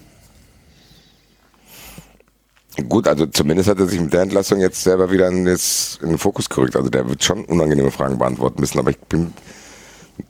[2.88, 6.08] Gut, also zumindest hat er sich mit der Entlassung jetzt selber wieder in, jetzt in
[6.08, 6.74] den Fokus gerückt.
[6.74, 9.32] Also der wird schon unangenehme Fragen beantworten müssen, aber ich bin,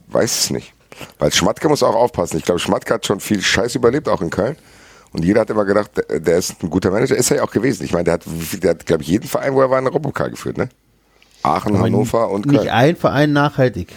[0.09, 0.75] weiß es nicht.
[1.19, 2.37] Weil Schmatke muss auch aufpassen.
[2.39, 4.57] Ich glaube, Schmatke hat schon viel Scheiß überlebt, auch in Köln.
[5.13, 7.17] Und jeder hat immer gedacht, der, der ist ein guter Manager.
[7.17, 7.85] Ist er ja auch gewesen.
[7.85, 8.25] Ich meine, der hat,
[8.63, 10.69] der hat, glaube ich, jeden Verein, wo er war, in der Europapokal geführt, ne?
[11.43, 12.71] Aachen, Aber Hannover und Nicht Köln.
[12.71, 13.93] ein Verein nachhaltig.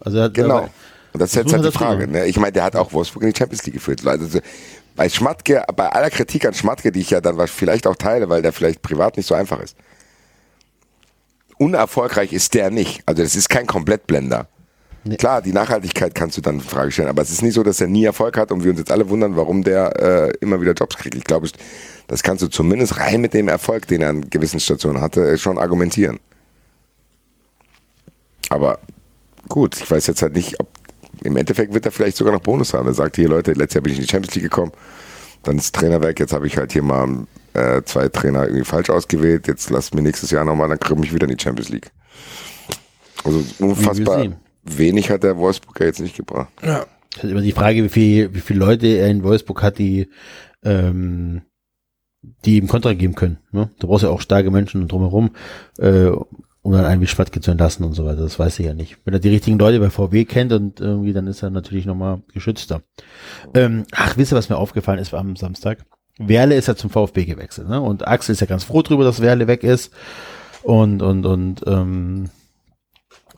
[0.00, 0.68] Also er hat, Genau.
[1.12, 2.08] Und das ist jetzt halt die Frage.
[2.08, 2.26] Ne?
[2.26, 4.04] Ich meine, der hat auch Wolfsburg in die Champions League geführt.
[4.06, 4.40] Also so-
[4.96, 8.42] bei Schmatke, bei aller Kritik an Schmatke, die ich ja dann vielleicht auch teile, weil
[8.42, 9.76] der vielleicht privat nicht so einfach ist.
[11.58, 13.02] Unerfolgreich ist der nicht.
[13.06, 14.48] Also das ist kein Komplettblender.
[15.06, 15.16] Nee.
[15.16, 17.80] Klar, die Nachhaltigkeit kannst du dann in Frage stellen, aber es ist nicht so, dass
[17.80, 20.72] er nie Erfolg hat und wir uns jetzt alle wundern, warum der äh, immer wieder
[20.72, 21.14] Jobs kriegt.
[21.14, 21.48] Ich glaube,
[22.06, 25.38] das kannst du zumindest rein mit dem Erfolg, den er an gewissen Stationen hatte, äh,
[25.38, 26.20] schon argumentieren.
[28.48, 28.78] Aber
[29.48, 30.68] gut, ich weiß jetzt halt nicht, ob
[31.24, 32.86] im Endeffekt wird er vielleicht sogar noch Bonus haben.
[32.86, 34.72] Er sagt hier, Leute, letztes Jahr bin ich in die Champions League gekommen,
[35.42, 38.90] dann ist Trainer weg, jetzt habe ich halt hier mal äh, zwei Trainer irgendwie falsch
[38.90, 41.90] ausgewählt, jetzt lasst mir nächstes Jahr nochmal, dann kriege ich wieder in die Champions League.
[43.24, 44.26] Also unfassbar
[44.64, 46.48] wenig hat der Wolfsburger jetzt nicht gebracht.
[47.14, 50.08] Das ist immer die Frage, wie viel, wie viele Leute er in Wolfsburg hat, die,
[50.64, 51.42] ähm,
[52.44, 53.38] die ihm Kontra geben können.
[53.52, 53.70] Ne?
[53.78, 55.30] Da brauchst du ja auch starke Menschen drumherum,
[55.78, 56.10] äh,
[56.64, 58.22] um dann einen wie Schwattke zu entlassen und so weiter.
[58.22, 58.96] Das weiß ich ja nicht.
[59.04, 62.22] Wenn er die richtigen Leute bei VW kennt und irgendwie, dann ist er natürlich nochmal
[62.32, 62.80] geschützter.
[63.52, 65.84] Ähm, ach, wisst ihr, was mir aufgefallen ist am Samstag?
[66.18, 67.82] Werle ist ja zum VfB gewechselt, ne?
[67.82, 69.92] Und Axel ist ja ganz froh drüber, dass Werle weg ist.
[70.62, 72.30] Und, und, und, ähm,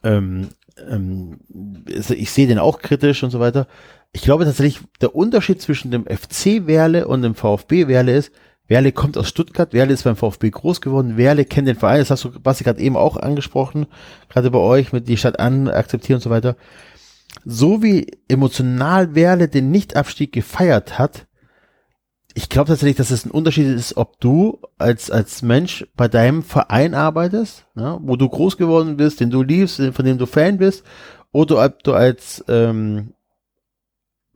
[0.04, 0.50] ähm,
[0.88, 1.40] ähm,
[1.84, 3.66] ich sehe den auch kritisch und so weiter.
[4.12, 8.30] Ich glaube tatsächlich, der Unterschied zwischen dem FC Werle und dem VfB Werle ist,
[8.68, 12.10] Werle kommt aus Stuttgart, Werle ist beim VfB groß geworden, Werle kennt den Verein, das
[12.10, 13.86] hast du, Basti, gerade eben auch angesprochen,
[14.28, 16.56] gerade bei euch mit die Stadt an, akzeptieren und so weiter.
[17.44, 21.26] So wie emotional Werle den Nichtabstieg gefeiert hat,
[22.34, 26.42] ich glaube tatsächlich, dass es ein Unterschied ist, ob du als, als Mensch bei deinem
[26.42, 30.58] Verein arbeitest, ja, wo du groß geworden bist, den du liebst, von dem du Fan
[30.58, 30.84] bist,
[31.32, 33.14] oder ob du als ähm,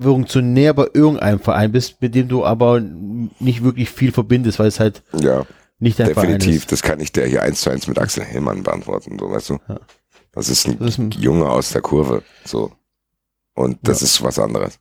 [0.00, 4.80] Funktionär bei irgendeinem Verein bist, mit dem du aber nicht wirklich viel verbindest, weil es
[4.80, 5.44] halt Ja,
[5.78, 6.66] nicht dein Verein definitiv.
[6.66, 9.58] Das kann ich dir hier eins zu eins mit Axel Hellmann beantworten, so weißt du.
[9.68, 9.80] Ja.
[10.32, 12.72] Das ist ein Das ist ein- Junge aus der Kurve, so.
[13.54, 14.04] Und das Ja.
[14.06, 14.78] ist was anderes.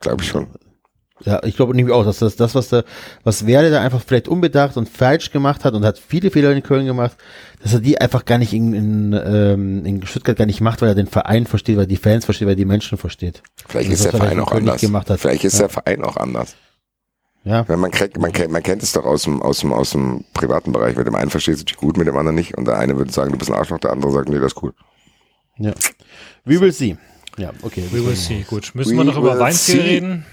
[0.00, 0.48] Glaube ich schon.
[1.24, 2.84] Ja, ich glaube nämlich auch, dass das, das was der,
[3.22, 6.62] was Werle da einfach vielleicht unbedacht und falsch gemacht hat und hat viele Fehler in
[6.62, 7.16] Köln gemacht,
[7.62, 10.90] dass er die einfach gar nicht in, in, ähm, in Stuttgart gar nicht macht, weil
[10.90, 13.42] er den Verein versteht, weil er die Fans versteht, weil er die Menschen versteht.
[13.68, 14.80] Vielleicht Das, ist der er Verein in auch anders.
[14.82, 15.18] gemacht hat.
[15.20, 15.60] Vielleicht ist Ja.
[15.60, 16.56] der Verein auch anders.
[17.46, 19.90] Ja, Wenn man, kriegt, man, kennt, man kennt es doch aus dem, aus, dem, aus
[19.90, 20.96] dem privaten Bereich.
[20.96, 22.56] Mit dem einen verstehst du dich gut, mit dem anderen nicht.
[22.56, 24.62] Und der eine würde sagen, du bist ein Arschloch, der andere sagt, nee, das ist
[24.62, 24.72] cool.
[25.58, 25.72] ja.
[26.46, 26.96] We will see.
[27.36, 27.84] Ja, okay.
[27.90, 28.44] We will see.
[28.48, 28.70] Gut.
[28.74, 30.26] Müssen We wir noch über Weinziel reden?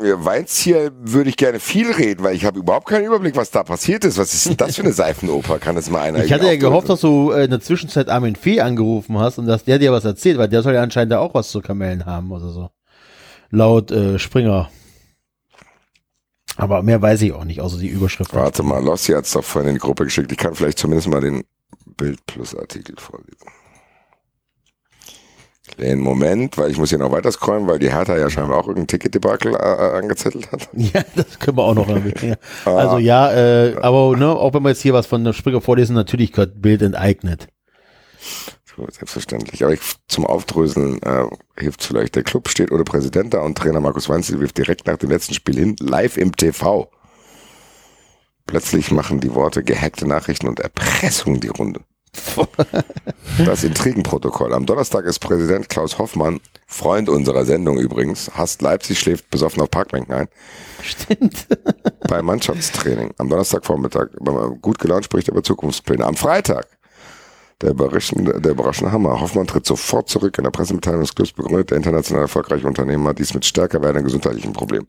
[0.00, 3.62] Ja, Weinziel würde ich gerne viel reden, weil ich habe überhaupt keinen Überblick, was da
[3.62, 4.18] passiert ist.
[4.18, 5.58] Was ist denn das für eine Seifenoper?
[5.58, 8.36] Kann das mal einer Ich hatte ja gehofft, dass du äh, in der Zwischenzeit Armin
[8.36, 11.34] Fee angerufen hast und dass der dir was erzählt, weil der soll ja anscheinend auch
[11.34, 12.70] was zu Kamellen haben oder so.
[13.50, 14.70] Laut äh, Springer.
[16.56, 18.34] Aber mehr weiß ich auch nicht, außer die Überschrift.
[18.34, 20.30] Warte mal, Lossi hat es doch vorhin in die Gruppe geschickt.
[20.32, 21.44] Ich kann vielleicht zumindest mal den
[21.96, 23.46] Bild Plus Artikel vorlesen.
[25.78, 28.68] Den Moment, weil ich muss hier noch weiter scrollen, weil die Hertha ja scheinbar auch
[28.68, 30.68] irgendein Ticketdebakel äh, äh, angezettelt hat.
[30.76, 32.14] Ja, das können wir auch noch erwähnen.
[32.22, 32.36] Ja.
[32.64, 32.76] Ah.
[32.76, 35.94] Also ja, äh, aber ne, auch wenn wir jetzt hier was von der Springer vorlesen,
[35.94, 37.48] natürlich gehört Bild enteignet.
[38.76, 39.62] Selbstverständlich.
[39.64, 41.26] Aber ich, zum Aufdröseln äh,
[41.58, 42.16] hilft vielleicht.
[42.16, 45.34] Der Club steht ohne Präsident da und Trainer Markus Weinzel wirft direkt nach dem letzten
[45.34, 46.90] Spiel hin, live im TV.
[48.46, 51.80] Plötzlich machen die Worte gehackte Nachrichten und Erpressung die Runde.
[53.44, 54.52] Das Intrigenprotokoll.
[54.52, 59.70] Am Donnerstag ist Präsident Klaus Hoffmann, Freund unserer Sendung übrigens, hasst Leipzig, schläft besoffen auf
[59.70, 60.28] Parkbänken ein.
[60.82, 61.46] Stimmt.
[62.08, 63.12] Beim Mannschaftstraining.
[63.18, 64.08] Am Donnerstagvormittag.
[64.60, 66.04] Gut gelaunt spricht er über Zukunftspläne.
[66.04, 66.66] Am Freitag.
[67.62, 69.20] Der überraschende, der überraschende Hammer.
[69.20, 70.36] Hoffmann tritt sofort zurück.
[70.38, 74.52] In der Pressemitteilung des Clubs begründet der international erfolgreiche Unternehmer dies mit stärker werdenden gesundheitlichen
[74.52, 74.88] Problemen.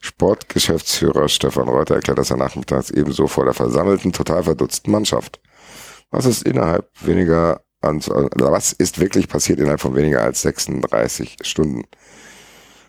[0.00, 5.38] Sportgeschäftsführer Stefan Reuter erklärt das er nachmittags ebenso vor der versammelten, total verdutzten Mannschaft.
[6.10, 11.84] Was ist innerhalb weniger was ist wirklich passiert innerhalb von weniger als 36 Stunden?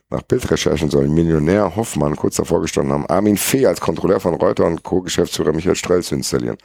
[0.09, 4.65] Nach Bildrecherchen soll Millionär Hoffmann kurz davor gestanden haben, Armin Fee als Kontrolleur von Reuter
[4.65, 6.57] und Co-Geschäftsführer Michael Strell zu installieren.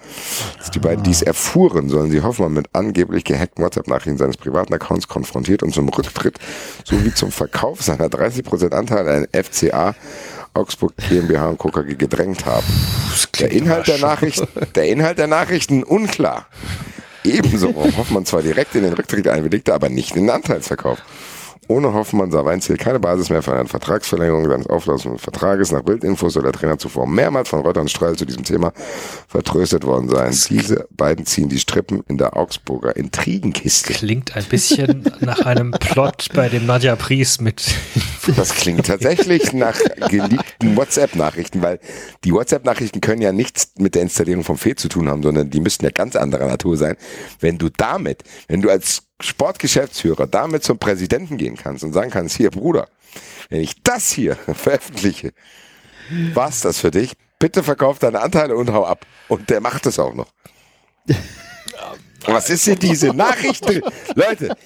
[0.59, 5.07] Als die beiden dies erfuhren, sollen sie Hoffmann mit angeblich gehackten WhatsApp-Nachrichten seines privaten Accounts
[5.07, 6.41] konfrontiert und zum Rücktritt
[6.83, 9.95] sowie zum Verkauf seiner 30% Anteile an FCA
[10.57, 12.67] Augsburg GmbH und KKG gedrängt haben.
[13.39, 16.47] Der Inhalt der Nachrichten, der Inhalt der Nachrichten unklar.
[17.25, 21.03] Ebenso Hoffmann zwar direkt in den Rücktritt einwilligte, aber nicht in den Anteilsverkauf.
[21.69, 25.73] Ohne Hoffmann sah Weinziel keine Basis mehr für eine Vertragsverlängerung seines auflaufenden Vertrages.
[25.73, 28.73] Nach Bildinfos soll der Trainer zuvor mehrmals von Reuter und Streil zu diesem Thema
[29.27, 30.33] vertröstet worden sein.
[30.49, 33.95] Diese beiden ziehen die Strippen in der Augsburger Intrigenkiste.
[33.95, 37.65] Klingt ein bisschen nach einem Plot, bei dem Nadja Pries mit.
[38.35, 39.79] Das klingt tatsächlich nach
[40.09, 41.79] geliebten WhatsApp-Nachrichten, weil
[42.25, 45.61] die WhatsApp-Nachrichten können ja nichts mit der Installierung vom Fee zu tun haben, sondern die
[45.61, 46.97] müssten ja ganz anderer Natur sein.
[47.41, 52.37] Wenn du damit, wenn du als Sportgeschäftsführer damit zum Präsidenten gehen kannst und sagen kannst,
[52.37, 52.89] hier Bruder,
[53.49, 55.33] wenn ich das hier veröffentliche,
[56.35, 57.13] war's das für dich?
[57.39, 59.07] Bitte verkauf deine Anteile und hau ab.
[59.29, 60.29] Und der macht es auch noch.
[62.27, 63.83] Was ist denn diese Nachrichten?
[64.15, 64.57] Leute,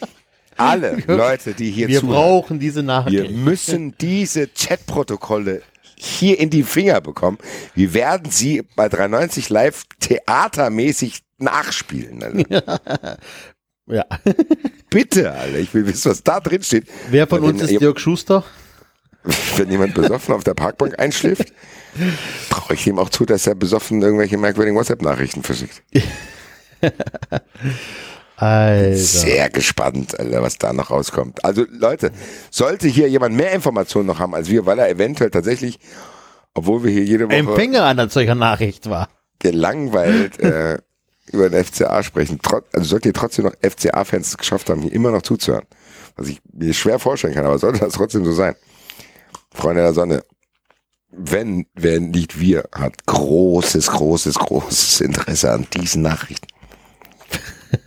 [0.61, 3.23] alle Leute, die hier Wir zuhören, brauchen diese Nachricht.
[3.23, 5.63] wir müssen diese Chatprotokolle
[5.97, 7.39] hier in die Finger bekommen.
[7.75, 12.23] Wir werden sie bei 390 Live theatermäßig nachspielen.
[12.23, 13.19] Alter.
[13.87, 14.05] Ja.
[14.91, 15.59] Bitte, Alter.
[15.59, 16.87] Ich will wissen, was da drin steht.
[17.11, 18.45] Wer von Wenn uns ist Dirk Schuster?
[19.57, 21.53] Wenn jemand besoffen auf der Parkbank einschläft,
[22.51, 25.83] traue ich ihm auch zu, dass er besoffen irgendwelche merkwürdigen WhatsApp-Nachrichten verschickt.
[28.41, 28.97] Alter.
[28.97, 31.45] Sehr gespannt, Alter, was da noch rauskommt.
[31.45, 32.11] Also Leute,
[32.51, 35.79] sollte hier jemand mehr Informationen noch haben als wir, weil er eventuell tatsächlich,
[36.55, 39.09] obwohl wir hier jede Woche Empfänger einer solcher Nachricht war.
[39.39, 40.79] gelangweilt äh,
[41.33, 44.93] über den FCA sprechen, trot, also sollte ihr trotzdem noch FCA-Fans es geschafft haben, hier
[44.93, 45.67] immer noch zuzuhören.
[46.17, 48.55] Was ich mir schwer vorstellen kann, aber sollte das trotzdem so sein.
[49.53, 50.23] Freunde der Sonne,
[51.11, 56.47] wenn, wer nicht wir, hat großes, großes, großes Interesse an diesen Nachrichten.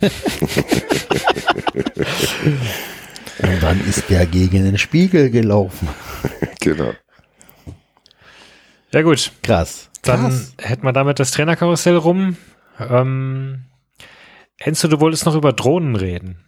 [3.42, 5.88] Und dann ist der gegen den Spiegel gelaufen.
[6.60, 6.94] Genau.
[8.90, 9.90] Ja gut, Krass.
[10.00, 10.54] dann Krass.
[10.58, 12.38] hätten wir damit das Trainerkarussell rum.
[12.78, 13.64] Ähm,
[14.56, 16.38] Enzo, du wolltest noch über Drohnen reden.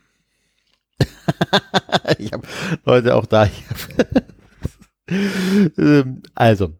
[2.19, 2.47] Ich habe
[2.87, 3.51] Leute auch da.
[5.77, 6.73] ähm, also,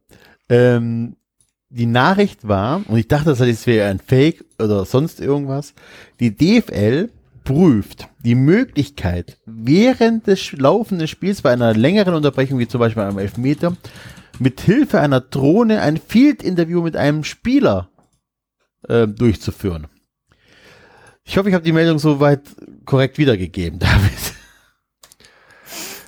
[0.49, 1.17] ähm,
[1.77, 5.75] die Nachricht war, und ich dachte, das wäre ein Fake oder sonst irgendwas,
[6.21, 7.11] die DFL
[7.45, 13.19] prüft die Möglichkeit, während des laufenden Spiels bei einer längeren Unterbrechung, wie zum Beispiel einem
[13.19, 13.77] Elfmeter,
[14.39, 17.89] mit Hilfe einer Drohne ein Field-Interview mit einem Spieler
[18.89, 19.87] äh, durchzuführen.
[21.25, 22.43] Ich hoffe, ich habe die Meldung soweit
[22.85, 24.36] korrekt wiedergegeben, David.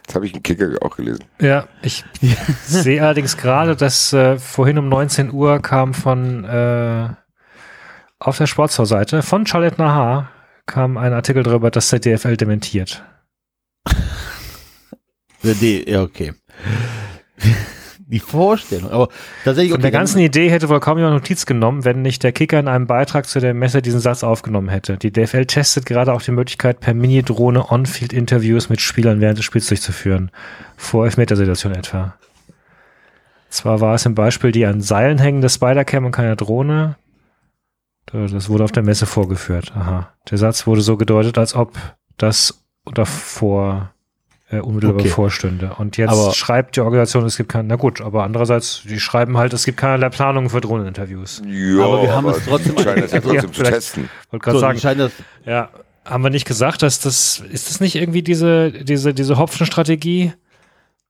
[0.09, 1.25] Das habe ich im Kicker auch gelesen.
[1.39, 2.03] Ja, ich
[2.65, 7.11] sehe allerdings gerade, dass äh, vorhin um 19 Uhr kam von äh,
[8.19, 10.31] auf der Sportschau-Seite von Charlotte Nahar
[10.65, 13.05] kam ein Artikel darüber, dass der DFL dementiert.
[15.43, 16.33] Ja, die, ja, okay.
[18.11, 19.09] Die Vorstellung, aber
[19.45, 19.73] tatsächlich.
[19.73, 22.67] Von der ganzen Idee hätte wohl kaum jemand Notiz genommen, wenn nicht der Kicker in
[22.67, 24.97] einem Beitrag zu der Messe diesen Satz aufgenommen hätte.
[24.97, 29.67] Die DFL testet gerade auch die Möglichkeit, per Mini-Drohne On-Field-Interviews mit Spielern während des Spiels
[29.67, 30.31] durchzuführen.
[30.79, 32.15] Vor Elfmetersituation etwa.
[33.51, 36.97] Zwar war es im Beispiel die an Seilen hängende Spider-Cam und keine Drohne.
[38.07, 39.73] Das wurde auf der Messe vorgeführt.
[39.77, 40.15] Aha.
[40.31, 41.77] Der Satz wurde so gedeutet, als ob
[42.17, 42.65] das
[42.95, 43.93] davor
[44.51, 45.05] äh, unmittelbar Okay.
[45.09, 45.73] bevorstünde.
[45.79, 49.37] Und jetzt Aber- schreibt die Organisation, es gibt keinen, na gut, aber andererseits, die schreiben
[49.37, 51.43] halt, es gibt keinerlei Planungen für Drohneninterviews.
[51.47, 54.09] Ja, Aber wir haben es trotzdem- scheinen das ja trotzdem zu testen.
[54.31, 55.13] Wollte gerade so, sagen, das,
[55.45, 55.69] ja,
[56.05, 60.33] haben wir nicht gesagt, dass das, ist das nicht irgendwie diese, diese, diese Hopfen-Strategie?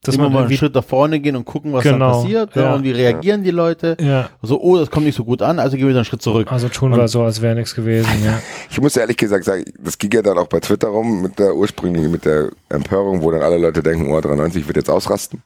[0.03, 2.55] Dass immer man mal einen Schritt nach vorne gehen und gucken, was Genau, dann passiert.
[2.55, 2.63] Ja.
[2.63, 2.75] ja.
[2.75, 3.97] Und wie reagieren die Leute.
[4.01, 6.23] ja, So, oh, das kommt nicht so gut an, also gehen wir wieder einen Schritt
[6.23, 6.51] zurück.
[6.53, 8.41] also tun wir so, als wäre nichts gewesen, ja.
[8.71, 11.55] Ich muss ehrlich gesagt sagen, das ging ja dann auch bei Twitter rum mit der
[11.55, 15.43] ursprünglichen, mit der Empörung, wo dann alle Leute denken, oh, 93 wird jetzt ausrasten.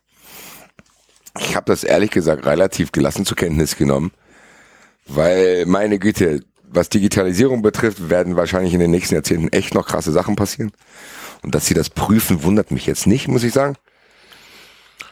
[1.41, 4.13] Ich habe das ehrlich gesagt relativ gelassen zur Kenntnis genommen,
[5.07, 10.13] weil meine Güte, was Digitalisierung betrifft, werden wahrscheinlich in den nächsten Jahrzehnten echt noch krasse
[10.13, 10.73] Sachen passieren.
[11.43, 13.77] Und dass sie das prüfen, wundert mich jetzt nicht, muss ich sagen.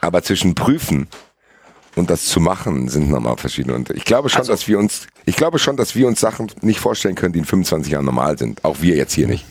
[0.01, 1.07] Aber zwischen prüfen
[1.95, 3.75] und das zu machen sind nochmal verschiedene.
[3.75, 6.79] Und ich glaube schon, dass wir uns, ich glaube schon, dass wir uns Sachen nicht
[6.79, 8.63] vorstellen können, die in 25 Jahren normal sind.
[8.65, 9.45] Auch wir jetzt hier nicht.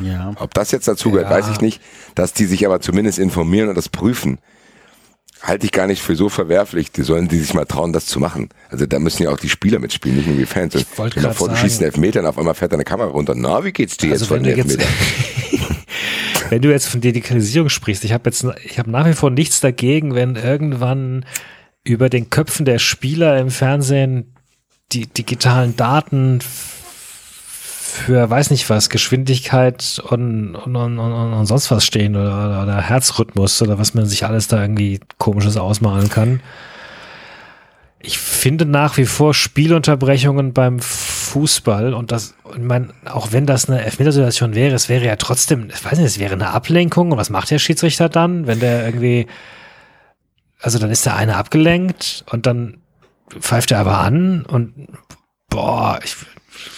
[0.00, 0.32] Ja.
[0.36, 1.36] Ob das jetzt dazu gehört, Ja.
[1.36, 1.80] weiß ich nicht.
[2.16, 4.38] Dass die sich aber zumindest informieren und das prüfen,
[5.42, 6.90] halte ich gar nicht für so verwerflich.
[6.90, 8.48] Die sollen die sich mal trauen, das zu machen.
[8.70, 10.74] Also da müssen ja auch die Spieler mitspielen, nicht nur die Fans.
[10.74, 13.10] Ich wollte grad vor, du sagen- schießt einen Elfmeter und auf einmal fährt deine Kamera
[13.10, 13.34] runter.
[13.36, 14.90] Na, wie geht's dir jetzt Also von wenn den du jetzt, Elfmeter?
[16.54, 19.60] wenn du jetzt von Digitalisierung sprichst, ich habe jetzt, ich habe nach wie vor nichts
[19.60, 21.26] dagegen, wenn irgendwann
[21.82, 24.36] über den Köpfen der Spieler im Fernsehen
[24.92, 31.84] die digitalen Daten für weiß nicht was, Geschwindigkeit und, und, und, und, und sonst was
[31.84, 36.40] stehen oder, oder Herzrhythmus oder was man sich alles da irgendwie komisches ausmalen kann.
[38.06, 43.68] Ich finde nach wie vor Spielunterbrechungen beim Fußball und das, ich meine, auch wenn das
[43.68, 47.18] eine Elfmetersituation wäre, es wäre ja trotzdem, ich weiß nicht, es wäre eine Ablenkung und
[47.18, 49.26] was macht der Schiedsrichter dann, wenn der irgendwie,
[50.60, 52.82] also dann ist der eine abgelenkt und dann
[53.40, 54.88] pfeift er aber an und
[55.48, 56.16] boah, ich,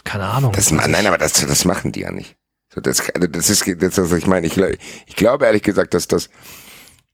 [0.05, 0.53] keine Ahnung.
[0.53, 2.37] Das, nein, aber das, das machen die ja nicht.
[2.75, 4.47] Das, also das ist, das, was ich meine.
[4.47, 6.29] Ich, ich glaube ehrlich gesagt, dass das,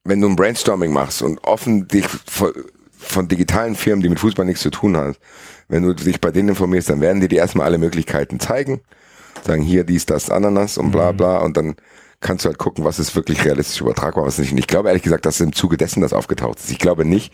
[0.05, 2.07] wenn du ein Brainstorming machst und offen dich
[3.03, 5.15] von, digitalen Firmen, die mit Fußball nichts zu tun haben,
[5.69, 8.81] wenn du dich bei denen informierst, dann werden dir die erstmal alle Möglichkeiten zeigen.
[9.47, 10.93] Sagen hier dies, das, Ananas und Mhm.
[10.93, 11.75] bla bla und dann
[12.21, 14.53] kannst du halt gucken, was ist wirklich realistisch übertragbar, was nicht.
[14.53, 16.71] Und ich glaube ehrlich gesagt, dass im Zuge dessen das aufgetaucht ist.
[16.71, 17.33] Ich glaube nicht,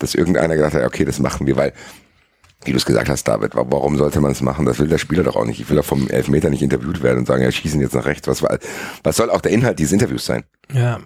[0.00, 1.72] dass irgendeiner gedacht hat, okay, das machen wir, weil
[2.64, 4.64] wie du es gesagt hast, David, wa- warum sollte man es machen?
[4.64, 5.60] Das will der Spieler doch auch nicht.
[5.60, 8.26] Ich will doch vom Elfmeter nicht interviewt werden und sagen, ja, schießen jetzt nach rechts.
[8.26, 8.58] Was, war-
[9.02, 10.44] was soll auch der Inhalt dieses Interviews sein?
[10.72, 10.98] ja,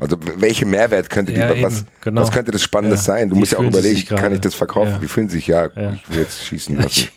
[0.00, 2.22] Also welche Mehrwert könnte die, Ja, was, eben, genau.
[2.22, 3.14] was könnte das Spannendes Ja.
[3.14, 3.28] sein?
[3.30, 4.22] Du musst ja auch überlegen, sich gerade?
[4.22, 4.92] kann ich das verkaufen?
[4.92, 5.02] Ja.
[5.02, 5.46] Wie fühlen sie sich?
[5.46, 5.92] Ja, Ja.
[5.92, 7.08] ich will jetzt schießen lassen.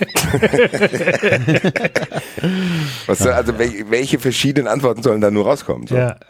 [3.06, 5.86] was soll, also wel- welche verschiedenen Antworten sollen da nur rauskommen?
[5.86, 5.94] So?
[5.96, 6.16] ja.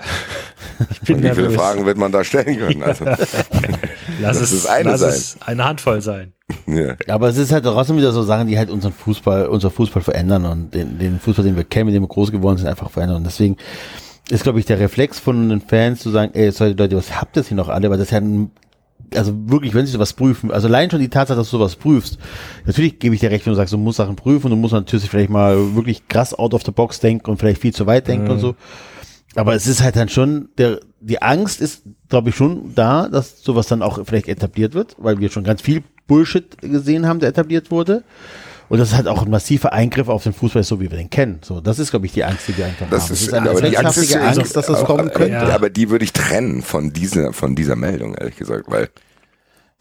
[0.92, 1.60] Ich bin Und wie viele nervös.
[1.60, 2.82] Fragen wird man da stellen können?
[2.82, 3.18] Also, Lass
[4.22, 5.10] Das es, ist eine lass sein.
[5.10, 6.32] es eine Handvoll sein.
[6.66, 6.94] ja.
[7.09, 10.47] Aber es ist halt trotzdem wieder so Sachen, die halt unseren Fußball, unser Fußball verändern
[10.47, 13.18] und den, den Fußball, den wir kennen, mit dem wir groß geworden sind, einfach verändern.
[13.18, 13.59] Und deswegen
[14.31, 17.36] ist, glaube ich, der Reflex von den Fans zu sagen, ey, sorry, Leute, was habt
[17.36, 17.90] ihr hier noch alle?
[17.90, 18.51] Weil das ja ein,
[19.15, 22.19] also wirklich, wenn sie sowas prüfen, also allein schon die Tatsache, dass du sowas prüfst,
[22.65, 25.11] natürlich gebe ich dir recht, wenn du sagst, du musst Sachen prüfen, du musst natürlich
[25.11, 28.31] vielleicht mal wirklich krass out of the box denken und vielleicht viel zu weit denken
[28.31, 28.55] und so.
[29.36, 33.43] Aber es ist halt dann schon, der, die Angst ist, glaube ich, schon da, dass
[33.43, 37.28] sowas dann auch vielleicht etabliert wird, weil wir schon ganz viel Bullshit gesehen haben, der
[37.28, 38.02] etabliert wurde.
[38.70, 41.10] Und das ist halt auch ein massiver Eingriff auf den Fußball, so wie wir den
[41.10, 41.40] kennen.
[41.42, 43.12] So, das ist, glaube ich, die Angst, die wir einfach Das haben.
[43.14, 45.40] ist, es ist eine aber die Angst, ist, Angst, dass das aber, kommen könnte.
[45.40, 48.88] aber, aber die würde ich trennen von dieser, von dieser Meldung, ehrlich gesagt, weil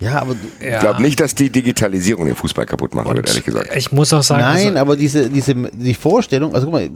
[0.01, 3.69] Ja, aber ich glaube nicht, dass die Digitalisierung den Fußball kaputt machen wird, ehrlich gesagt.
[3.75, 6.89] Ich muss auch sagen, Nein, also, aber diese, diese, die Vorstellung, also guck mal,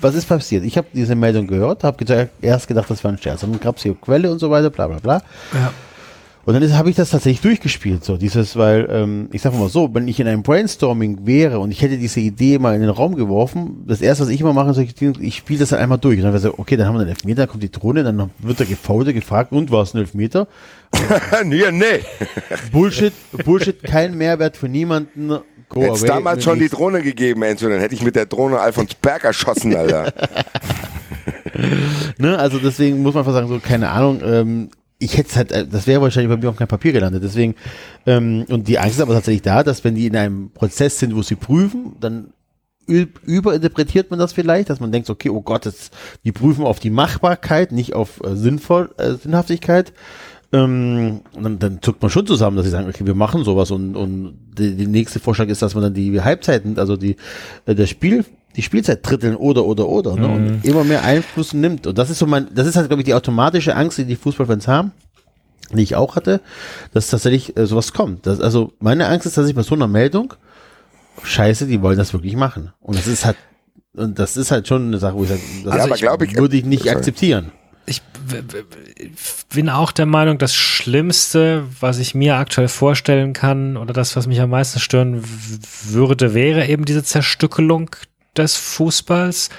[0.00, 0.64] was ist passiert?
[0.64, 3.42] Ich habe diese Meldung gehört, habe erst gedacht, das war ein Scherz.
[3.42, 5.22] Dann gab es hier Quelle und so weiter, bla bla bla.
[5.54, 5.72] Ja.
[6.46, 9.92] Und dann habe ich das tatsächlich durchgespielt, so dieses, weil, ähm, ich sag mal so,
[9.92, 13.16] wenn ich in einem Brainstorming wäre und ich hätte diese Idee mal in den Raum
[13.16, 16.18] geworfen, das erste, was ich immer mache, ist, ich, ich spiele das dann einmal durch.
[16.18, 18.30] Und dann wäre so, okay, dann haben wir einen Elfmeter, dann kommt die Drohne, dann
[18.38, 20.46] wird der Gefaulter gefragt, und war es ein Elfmeter?
[21.44, 22.00] nee, nee.
[22.70, 23.12] Bullshit,
[23.44, 25.40] Bullshit, kein Mehrwert für niemanden.
[25.68, 26.08] Go Hätte es away.
[26.10, 29.74] damals schon die Drohne gegeben, Enzo, dann hätte ich mit der Drohne Alfons Berg erschossen,
[29.74, 30.12] Alter.
[32.18, 32.38] Ne?
[32.38, 35.86] Also deswegen muss man einfach sagen, so, keine Ahnung, ähm, ich hätte halt, äh, das
[35.86, 37.22] wäre wahrscheinlich bei mir auf kein Papier gelandet.
[37.22, 37.54] Deswegen,
[38.06, 41.14] ähm, und die Angst ist aber tatsächlich da, dass wenn die in einem Prozess sind,
[41.14, 42.32] wo sie prüfen, dann
[42.88, 45.90] überinterpretiert man das vielleicht, dass man denkt, okay, oh Gott, das,
[46.24, 49.92] die prüfen auf die Machbarkeit, nicht auf äh, Sinnvoll, äh, Sinnhaftigkeit.
[50.52, 53.96] Ähm, dann, dann zuckt man schon zusammen, dass sie sagen, okay, wir machen sowas und,
[53.96, 57.16] und die nächste Vorschlag ist, dass man dann die Halbzeiten, also die,
[57.66, 58.24] äh, das Spiel,
[58.56, 60.26] die Spielzeit dritteln oder, oder, oder, ne?
[60.28, 61.86] und immer mehr Einfluss nimmt.
[61.86, 64.16] Und das ist so mein, das ist halt, glaube ich, die automatische Angst, die die
[64.16, 64.92] Fußballfans haben,
[65.72, 66.40] die ich auch hatte,
[66.94, 68.26] dass tatsächlich äh, sowas kommt.
[68.26, 70.32] Das, also meine Angst ist, dass ich bei so einer Meldung,
[71.22, 72.72] scheiße, die wollen das wirklich machen.
[72.80, 73.36] Und das ist halt,
[73.94, 76.36] und das ist halt schon eine Sache, wo ich sage, das Ja, aber glaub ich-
[76.36, 76.96] würde ich nicht Sorry.
[76.96, 77.52] akzeptieren.
[77.86, 78.02] ich
[79.54, 84.26] bin auch der Meinung, das Schlimmste, was ich mir aktuell vorstellen kann oder das, was
[84.26, 85.22] mich am meisten stören
[85.84, 87.90] würde, wäre eben diese Zerstückelung
[88.38, 89.50] des Fußballs.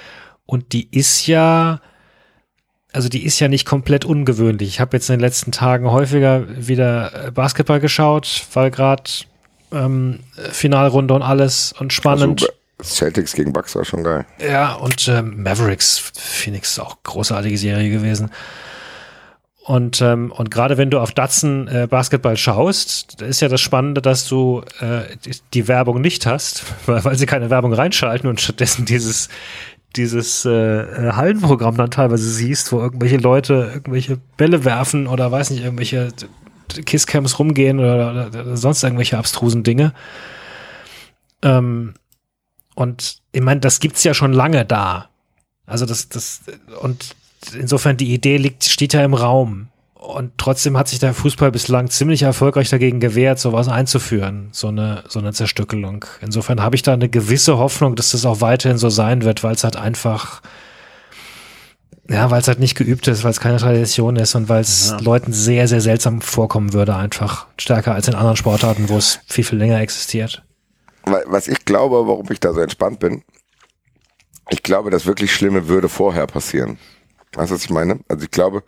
[0.45, 1.81] Und die ist ja,
[2.93, 4.69] also die ist ja nicht komplett ungewöhnlich.
[4.69, 9.03] Ich habe jetzt in den letzten Tagen häufiger wieder äh, Basketball geschaut, weil gerade
[9.71, 10.19] ähm,
[10.51, 12.43] Finalrunde und alles und spannend.
[12.43, 14.25] Also, Celtics gegen Bucks war schon geil.
[14.39, 18.29] Ja, und ähm, Mavericks, Phoenix ist auch großartige Serie gewesen.
[19.67, 24.01] Und, ähm, und gerade wenn du auf Datsen äh, Basketball schaust, ist ja das Spannende,
[24.01, 25.01] dass du äh,
[25.53, 29.27] die, Werbung nicht hast, weil, weil sie keine Werbung reinschalten und stattdessen dieses,
[29.97, 35.49] dieses äh, äh, Hallenprogramm dann teilweise siehst, wo irgendwelche Leute irgendwelche Bälle werfen oder weiß
[35.49, 36.13] nicht, irgendwelche
[36.85, 39.93] Kisscams rumgehen oder, oder, oder sonst irgendwelche abstrusen Dinge.
[41.41, 41.93] Ähm,
[42.73, 45.09] und ich meine, das gibt's ja schon lange da.
[45.65, 46.43] Also das, das,
[46.81, 47.17] und
[47.53, 49.69] insofern die Idee liegt, steht ja im Raum.
[49.93, 55.03] Und trotzdem hat sich der Fußball bislang ziemlich erfolgreich dagegen gewehrt, sowas einzuführen, so eine,
[55.09, 56.05] so eine Zerstückelung.
[56.21, 59.55] Insofern habe ich da eine gewisse Hoffnung, dass das auch weiterhin so sein wird, weil
[59.55, 60.41] es halt einfach,
[62.09, 64.91] ja, weil es halt nicht geübt ist, weil es keine Tradition ist und weil es
[64.91, 64.99] ja.
[64.99, 69.43] Leuten sehr, sehr seltsam vorkommen würde, einfach stärker als in anderen Sportarten, wo es viel,
[69.43, 70.43] viel länger existiert.
[71.03, 73.23] Was ich glaube, warum ich da so entspannt bin,
[74.49, 76.77] ich glaube, das wirklich Schlimme würde vorher passieren.
[77.37, 77.99] Weißt du, was ich meine?
[78.07, 78.63] Also ich glaube,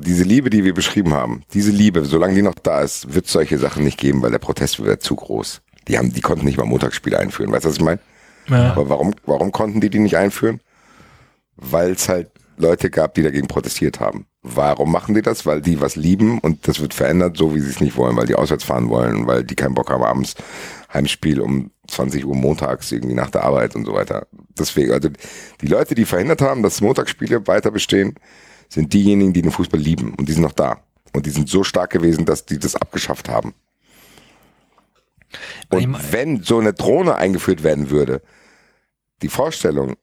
[0.00, 3.32] diese Liebe, die wir beschrieben haben, diese Liebe, solange die noch da ist, wird es
[3.32, 5.60] solche Sachen nicht geben, weil der Protest wäre zu groß.
[5.88, 7.52] Die haben, die konnten nicht mal Montagsspiele einführen.
[7.52, 8.00] Weißt du, was ich meine?
[8.48, 8.72] Ja.
[8.72, 10.60] Aber warum, warum konnten die die nicht einführen?
[11.56, 14.26] Weil es halt Leute gab, die dagegen protestiert haben.
[14.42, 15.44] Warum machen die das?
[15.44, 18.26] Weil die was lieben und das wird verändert, so wie sie es nicht wollen, weil
[18.26, 20.34] die auswärts fahren wollen, weil die keinen Bock haben abends
[20.92, 24.26] Heimspiel um 20 Uhr montags irgendwie nach der Arbeit und so weiter.
[24.58, 25.08] Deswegen, also
[25.60, 28.14] die Leute, die verhindert haben, dass Montagsspiele weiter bestehen,
[28.68, 30.82] sind diejenigen, die den Fußball lieben und die sind noch da.
[31.12, 33.54] Und die sind so stark gewesen, dass die das abgeschafft haben.
[35.70, 38.22] Und wenn so eine Drohne eingeführt werden würde,
[39.22, 39.96] die Vorstellung,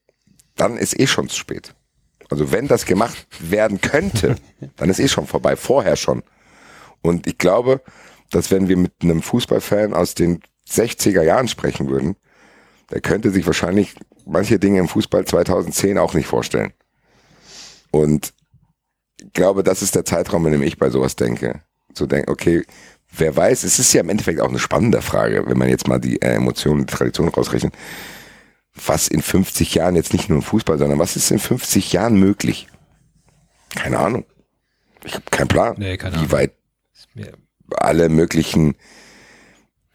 [0.56, 1.74] dann ist eh schon zu spät.
[2.30, 4.36] Also wenn das gemacht werden könnte,
[4.76, 6.24] dann ist eh schon vorbei, vorher schon.
[7.02, 7.82] Und ich glaube,
[8.32, 12.16] dass wenn wir mit einem Fußballfan aus den 60er Jahren sprechen würden,
[12.92, 16.74] der könnte sich wahrscheinlich manche Dinge im Fußball 2010 auch nicht vorstellen.
[17.92, 18.34] Und
[19.20, 21.62] ich glaube, das ist der Zeitraum, in dem ich bei sowas denke.
[21.94, 22.64] Zu denken, okay,
[23.12, 26.00] wer weiß, es ist ja im Endeffekt auch eine spannende Frage, wenn man jetzt mal
[26.00, 27.74] die äh, Emotionen, die Tradition rausrechnet.
[28.86, 32.20] Was in 50 Jahren jetzt nicht nur im Fußball, sondern was ist in 50 Jahren
[32.20, 32.68] möglich?
[33.76, 34.26] Keine Ahnung.
[35.04, 36.54] Ich habe keinen Plan, nee, keine wie weit
[37.72, 38.76] alle möglichen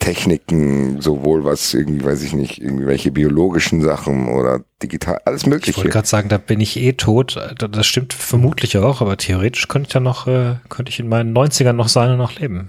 [0.04, 5.70] Techniken, sowohl was irgendwie, weiß ich nicht, irgendwelche biologischen Sachen oder digital, alles mögliche.
[5.70, 7.40] Ich wollte gerade sagen, da bin ich eh tot.
[7.56, 11.34] Das stimmt vermutlich auch, aber theoretisch könnte ich ja noch, äh, könnte ich in meinen
[11.34, 12.68] 90ern noch sein und noch leben.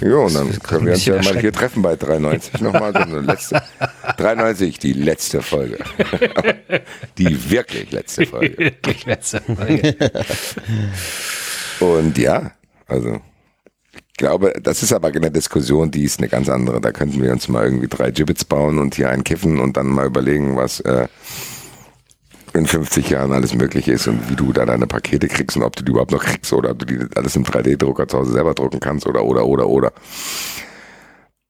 [0.00, 2.92] Jo, und dann können wir uns ja mal hier treffen bei 93 nochmal.
[3.10, 3.62] So letzte,
[4.18, 5.78] 93, die letzte Folge.
[7.18, 8.58] die wirklich letzte Folge.
[8.58, 9.96] wirklich letzte Folge.
[11.80, 12.52] und ja,
[12.86, 13.20] also
[14.16, 16.80] glaube, das ist aber eine Diskussion, die ist eine ganz andere.
[16.80, 19.86] Da könnten wir uns mal irgendwie drei Gibbets bauen und hier einen kiffen und dann
[19.86, 21.08] mal überlegen, was äh,
[22.54, 25.76] in 50 Jahren alles möglich ist und wie du da deine Pakete kriegst und ob
[25.76, 28.54] du die überhaupt noch kriegst oder ob du die alles im 3D-Drucker zu Hause selber
[28.54, 29.92] drucken kannst oder oder oder oder.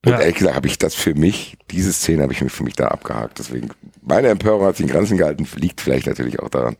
[0.04, 0.20] Und ja.
[0.20, 2.88] ehrlich gesagt habe ich das für mich, diese Szene habe ich mir für mich da
[2.88, 3.38] abgehakt.
[3.38, 3.70] Deswegen,
[4.02, 6.76] meine Empörung hat sich in Grenzen gehalten, liegt vielleicht natürlich auch daran,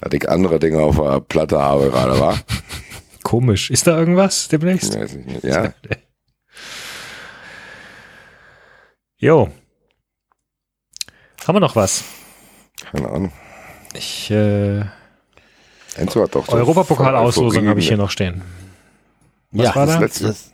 [0.00, 2.38] dass ich andere Dinge auf der Platte habe gerade, war.
[3.22, 3.70] Komisch.
[3.70, 4.98] Ist da irgendwas demnächst?
[4.98, 5.44] Weiß ich nicht.
[5.44, 5.72] Ja.
[9.16, 9.48] Jo.
[11.46, 12.02] Haben wir noch was?
[12.90, 13.32] Keine Ahnung.
[13.94, 14.80] Ich, äh,
[15.94, 18.42] Enzo hat doch Europapokal-Auslosung habe ich hier noch stehen.
[19.52, 20.00] Was ja, war das da?
[20.00, 20.26] Letzte.
[20.26, 20.50] Das,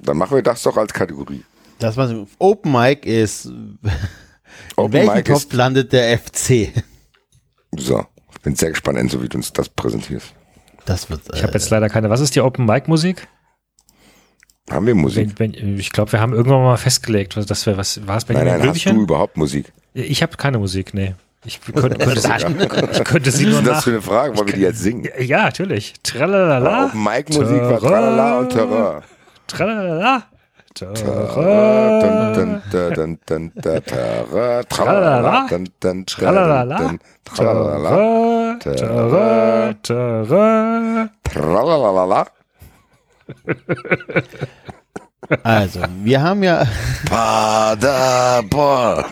[0.00, 1.44] Dann machen wir das doch als Kategorie.
[1.78, 3.46] Das war Open Mic ist.
[4.76, 6.72] Open in welchem Mic Topf landet der FC?
[7.72, 8.04] So,
[8.42, 10.34] bin sehr gespannt, Enzo, wie du uns das präsentierst.
[10.86, 11.20] Das wird.
[11.34, 12.08] Ich habe jetzt leider keine.
[12.08, 13.28] Was ist die Open Mic Musik?
[14.70, 15.32] Haben wir Musik?
[15.36, 18.34] Wenn, wenn, ich glaube, wir haben irgendwann mal festgelegt, dass wir was war es bei
[18.34, 19.72] nein, nein, Hast du überhaupt Musik?
[19.94, 21.14] Ich habe keine Musik, nee.
[21.44, 22.32] Ich könnte, könnte, sie,
[22.92, 24.36] ich könnte sie nur Was ist das für eine Frage?
[24.36, 25.08] Wollen wir die jetzt singen?
[25.20, 25.94] Ja, natürlich.
[26.02, 26.86] Tralalala.
[26.86, 29.02] Open Mic Musik war Tralala und Terror.
[29.46, 30.24] Tralala.
[45.42, 46.66] Also, wir haben ja.
[47.08, 49.04] Paderborn.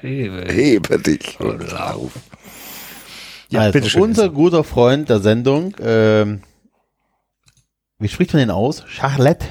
[0.00, 0.52] Hebe.
[0.52, 2.12] Hebe dich und lauf.
[3.48, 6.42] Ja, also, unser guter Freund der Sendung, ähm,
[7.98, 8.82] wie spricht man den aus?
[8.88, 9.46] Charlotte.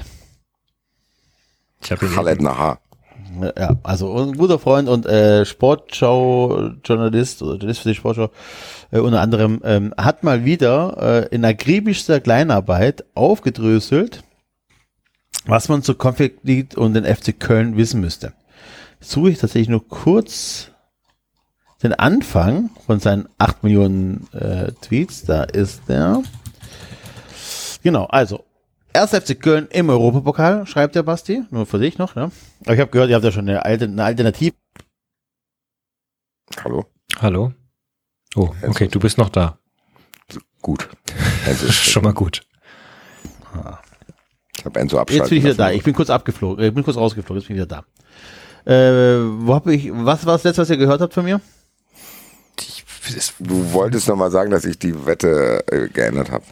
[1.86, 2.80] Ich habe Khaled Nahar.
[3.58, 8.32] Ja, also ein guter Freund und äh, Sportschau-Journalist oder Journalist für die Sportschau
[8.92, 14.24] äh, unter anderem ähm, hat mal wieder äh, in akribischster Kleinarbeit aufgedröselt,
[15.46, 15.96] was man zu
[16.42, 18.34] League und den FC Köln wissen müsste.
[19.00, 20.72] Suche ich tatsächlich nur kurz
[21.84, 25.26] den Anfang von seinen 8 Millionen äh, Tweets.
[25.26, 26.24] Da ist der.
[27.84, 28.44] Genau, also
[28.96, 29.12] 1.
[29.12, 31.44] FC Köln im Europapokal, schreibt der Basti.
[31.52, 32.32] Nur für dich noch, ne?
[32.64, 34.54] Aber ich habe gehört, ihr habt ja schon eine, Alte, eine Alternative.
[36.64, 36.86] Hallo?
[37.20, 37.54] Hallo?
[38.36, 39.58] Oh, okay, du bist noch da.
[40.62, 40.90] Gut.
[41.70, 42.42] Schon mal gut.
[44.58, 45.72] Ich habe Enzo abschalten Jetzt bin ich wieder da.
[45.72, 46.66] Ich bin kurz abgeflogen.
[46.66, 47.40] Ich bin kurz rausgeflogen.
[47.40, 47.84] Jetzt bin ich wieder
[48.66, 48.72] da.
[48.72, 51.40] Äh, wo hab ich, was war das letzte, was ihr gehört habt von mir?
[53.40, 56.46] Du wolltest noch mal sagen, dass ich die Wette äh, geändert habe.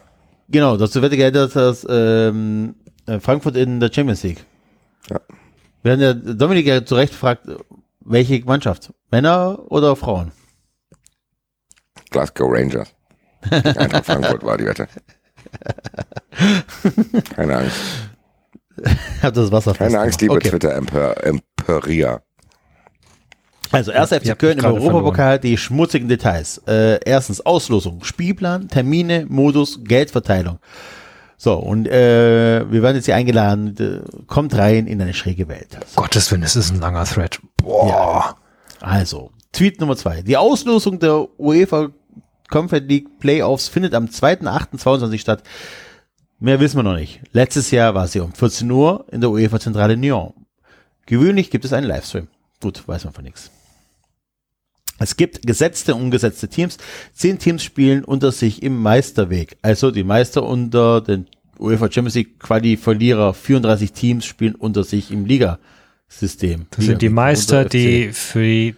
[0.53, 2.75] Genau, dazu wird geändert, dass ähm,
[3.07, 4.45] äh, Frankfurt in der Champions League.
[5.09, 5.19] Ja.
[5.81, 7.47] Wir haben ja Dominik ja zu Recht gefragt,
[8.01, 8.93] welche Mannschaft?
[9.09, 10.31] Männer oder Frauen?
[12.11, 12.93] Glasgow Rangers.
[13.49, 14.87] Eintracht Frankfurt war die Wette.
[17.35, 17.75] Keine Angst.
[18.77, 20.49] Ich hab das Wasser Keine Angst, liebe okay.
[20.49, 22.21] Twitter-Emperia.
[23.83, 26.59] Also, erster Ich FC hab Köln im Europapokal, die schmutzigen Details.
[26.67, 30.59] Äh, erstens Auslosung, Spielplan, Termine, Modus, Geldverteilung.
[31.37, 35.79] So, und äh, wir werden jetzt hier eingeladen, äh, kommt rein in eine schräge Welt.
[35.95, 37.39] Gottes Willen, es ist ein langer Thread.
[37.57, 38.35] Boah.
[38.79, 40.21] Also, Tweet Nummer zwei.
[40.21, 41.89] Die Auslosung der UEFA
[42.49, 45.43] Conference League Playoffs findet am 2.8.22 statt.
[46.39, 47.21] Mehr wissen wir noch nicht.
[47.31, 50.33] Letztes Jahr war sie um 14 Uhr in der UEFA Zentrale Nyon.
[51.07, 52.27] Gewöhnlich gibt es einen Livestream.
[52.61, 53.51] Gut, weiß man von nichts.
[54.99, 56.77] Es gibt gesetzte und ungesetzte Teams.
[57.13, 59.57] Zehn Teams spielen unter sich im Meisterweg.
[59.61, 61.27] Also die Meister unter den
[61.59, 63.33] UEFA Champions League Quali-Verlierer.
[63.33, 66.67] 34 Teams spielen unter sich im Liga-System.
[66.71, 68.75] Das sind die Meister, die für die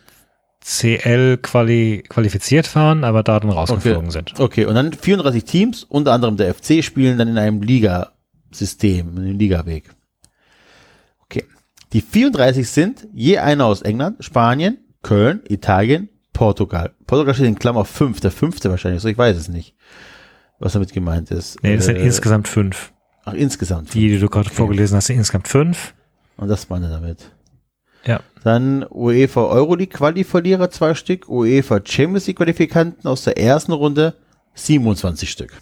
[0.66, 4.12] CL quali qualifiziert waren, aber da dann rausgeflogen okay.
[4.12, 4.40] sind.
[4.40, 9.18] Okay, und dann 34 Teams, unter anderem der FC, spielen dann in einem Liga-System, in
[9.20, 9.92] einem Liga-Weg.
[11.20, 11.44] Okay.
[11.94, 16.92] Die 34 sind je einer aus England, Spanien, Köln, Italien, Portugal.
[17.06, 19.76] Portugal steht in Klammer 5, der fünfte wahrscheinlich, so ich weiß es nicht,
[20.58, 21.62] was damit gemeint ist.
[21.62, 22.92] Nee, das sind Äh, insgesamt fünf.
[23.24, 23.94] Ach, insgesamt.
[23.94, 25.94] Die, die du gerade vorgelesen hast, sind insgesamt fünf.
[26.38, 27.30] Und das meine damit.
[28.04, 28.22] Ja.
[28.44, 34.16] Dann UEFA Euroleague Quali-Verlierer zwei Stück, UEFA Champions League Qualifikanten aus der ersten Runde
[34.56, 35.54] 27 Stück.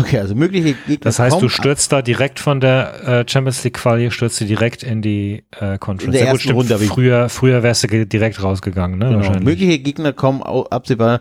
[0.00, 0.98] Okay, also mögliche Gegner.
[1.00, 4.82] Das heißt, du stürzt da direkt von der äh, Champions League Quali, stürzt du direkt
[4.82, 6.04] in die äh, Conference.
[6.04, 6.56] In der Ja, ersten stimmt.
[6.56, 9.06] Runde früher, früher wärst du direkt rausgegangen, ne?
[9.06, 9.18] Genau.
[9.18, 9.44] Wahrscheinlich.
[9.44, 11.20] Mögliche Gegner kommen absehbar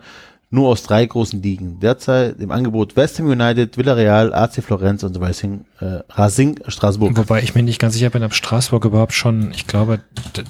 [0.49, 1.79] nur aus drei großen Ligen.
[1.79, 7.17] Derzeit im Angebot West Ham United, Villarreal, AC Florenz und Racing, äh, Racing Straßburg.
[7.17, 9.99] Wobei ich mir nicht ganz sicher bin, ob Straßburg überhaupt schon, ich glaube,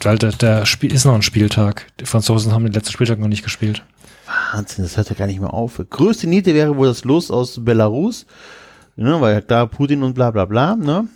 [0.03, 1.87] weil der, der Spiel ist noch ein Spieltag.
[1.99, 3.83] Die Franzosen haben den letzten Spieltag noch nicht gespielt.
[4.27, 5.81] Wahnsinn, das hört ja gar nicht mehr auf.
[5.89, 8.25] Größte Niete wäre wohl das Los aus Belarus,
[8.95, 10.75] ne, weil ja klar Putin und bla bla bla.
[10.75, 11.07] Ne?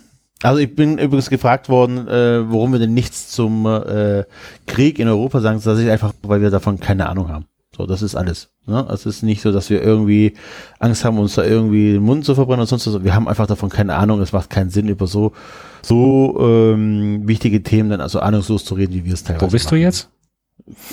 [0.42, 4.24] Also ich bin übrigens gefragt worden, äh, warum wir denn nichts zum äh,
[4.66, 5.60] Krieg in Europa sagen.
[5.62, 7.46] Das ist einfach, weil wir davon keine Ahnung haben.
[7.76, 8.50] So, das ist alles.
[8.66, 8.86] Ne?
[8.92, 10.34] Es ist nicht so, dass wir irgendwie
[10.78, 13.02] Angst haben, uns da irgendwie den Mund zu verbrennen oder sonst was.
[13.02, 14.20] Wir haben einfach davon keine Ahnung.
[14.20, 15.32] Es macht keinen Sinn, über so
[15.80, 19.70] so ähm, wichtige Themen dann also ahnungslos zu reden, wie wir es teilweise Wo bist
[19.70, 19.82] du machen.
[19.82, 20.10] jetzt?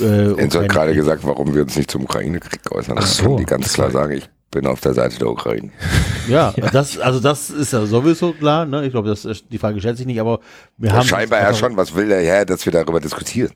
[0.01, 2.97] Äh, Enzo hat gerade gesagt, warum wir uns nicht zum Ukraine-Krieg äußern.
[2.99, 5.69] Ach so, die ganz klar sagen, ich bin auf der Seite der Ukraine.
[6.27, 8.65] Ja, Das, also das ist ja sowieso klar.
[8.65, 8.85] Ne?
[8.85, 9.11] Ich glaube,
[9.51, 10.39] die Frage stellt sich nicht, aber
[10.77, 11.75] wir Ja, haben scheinbar ja schon.
[11.75, 13.49] Was will der Herr, dass wir darüber diskutieren?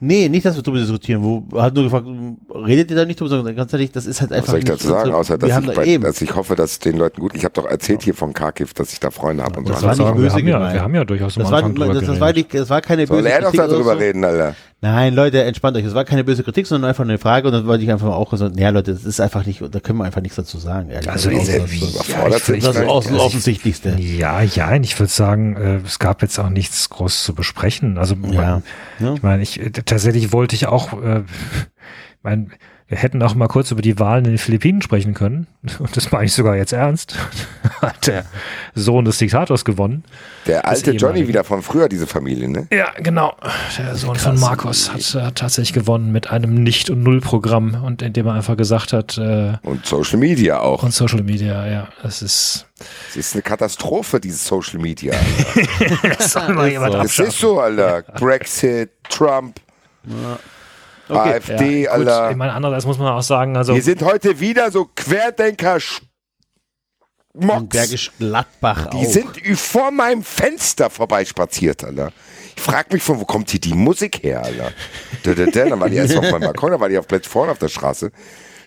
[0.00, 1.22] Nee, nicht, dass wir darüber diskutieren.
[1.22, 2.06] Wo hat nur gefragt,
[2.66, 3.28] redet ihr da nicht drüber?
[3.30, 4.50] Sondern Ganz ehrlich, das ist halt Was einfach.
[4.52, 6.02] soll ich nicht dazu sagen, außer dass ich, da bei, eben.
[6.04, 7.32] dass ich hoffe, dass es den Leuten gut.
[7.34, 9.86] Ich habe doch erzählt hier von Kharkiv, dass ich da Freunde habe und Das so.
[9.86, 12.06] war nicht sagen, wir, böse haben ja, wir haben ja durchaus am Das war, das,
[12.06, 13.98] das, war die, das war keine Soll böse er doch darüber so.
[13.98, 14.54] reden, Alter?
[14.84, 15.84] Nein, Leute, entspannt euch.
[15.84, 17.46] Das war keine böse Kritik, sondern einfach eine Frage.
[17.46, 19.80] Und dann wollte ich einfach mal auch sagen, ja, Leute, das ist einfach nicht, da
[19.80, 20.90] können wir einfach nichts dazu sagen.
[20.90, 21.48] ehrlich Also gesagt.
[21.48, 23.96] ist das, wie- das, überfordert ich- sich das ist aus, Also ich- offensichtlichste.
[23.98, 27.96] Ja, ja, ich würde sagen, äh, es gab jetzt auch nichts groß zu besprechen.
[27.96, 28.60] Also Ja.
[29.14, 32.48] ich meine, ich äh, tatsächlich wollte ich auch, äh, ich meine,
[32.86, 35.46] wir hätten auch mal kurz über die Wahlen in den Philippinen sprechen können.
[35.78, 37.16] Und das meine ich sogar jetzt ernst.
[37.80, 38.26] Hat der
[38.74, 40.04] Sohn des Diktators gewonnen.
[40.46, 40.90] Der alte.
[40.92, 42.66] Johnny wieder von früher, diese Familie, ne?
[42.70, 43.34] Ja, genau.
[43.78, 48.26] Der Sohn von Markus hat, hat tatsächlich gewonnen mit einem Nicht- und Null-Programm und indem
[48.26, 50.82] er einfach gesagt hat, äh, Und Social Media auch.
[50.82, 52.66] und Social Media, ja, das ist,
[53.10, 55.14] Es ist eine Katastrophe, dieses Social Media.
[56.18, 57.30] das soll mal jemand Es abschaffen.
[57.30, 58.02] ist so, Alter.
[58.02, 59.58] Brexit, Trump,
[61.08, 61.34] Okay.
[61.34, 62.30] AfD, Ja, gut, Alter.
[62.30, 65.78] ich meine, andererseits muss man auch sagen, also Wir sind heute wieder so Querdenker
[67.36, 67.68] Mocks.
[67.68, 69.04] Bergisch Gladbach Die auch.
[69.04, 72.12] sind ü- vor meinem Fenster vorbeispaziert, Alter.
[72.56, 74.72] Ich frag mich, von wo kommt hier die Musik her, Alter?
[75.24, 75.68] Da, da, da.
[75.68, 77.68] Dann war die erst auf meinem Balkon, dann war die auf Platz vorne auf der
[77.68, 78.12] Straße.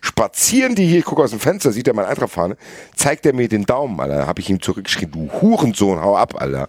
[0.01, 2.57] Spazieren die hier, ich gucke aus dem Fenster, sieht er meine Eintrachtfahne,
[2.95, 4.17] zeigt er mir den Daumen, Alter.
[4.17, 6.67] Da habe ich ihm zurückgeschrieben, du Hurensohn, hau ab, Alter.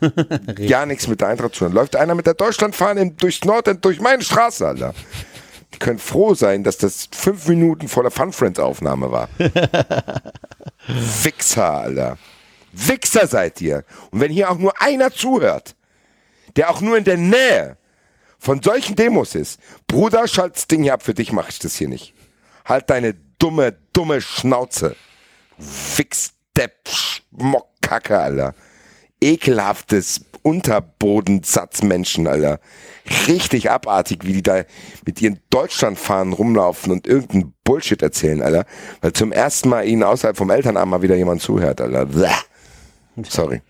[0.68, 1.72] Gar nichts mit der Eintracht zu tun.
[1.72, 4.94] Läuft einer mit der Deutschlandfahne durchs Nordend, durch meine Straße, Alter.
[5.74, 9.28] Die können froh sein, dass das fünf Minuten vor der Fun Friends Aufnahme war.
[11.22, 12.18] Wichser, Alter.
[12.72, 13.84] Wichser seid ihr.
[14.10, 15.76] Und wenn hier auch nur einer zuhört,
[16.56, 17.76] der auch nur in der Nähe
[18.38, 21.76] von solchen Demos ist, Bruder, schalt das Ding hier ab, für dich mache ich das
[21.76, 22.14] hier nicht.
[22.64, 24.96] Halt deine dumme, dumme Schnauze.
[25.58, 28.54] Wichsdepp, Schmockkacke, Alter.
[29.20, 32.60] Ekelhaftes, Unterbodensatzmenschen, Alter.
[33.28, 34.62] Richtig abartig, wie die da
[35.04, 38.64] mit ihren Deutschlandfahnen rumlaufen und irgendeinen Bullshit erzählen, Alter.
[39.00, 42.06] Weil zum ersten Mal ihnen außerhalb vom Elternarm mal wieder jemand zuhört, Alter.
[43.28, 43.62] Sorry.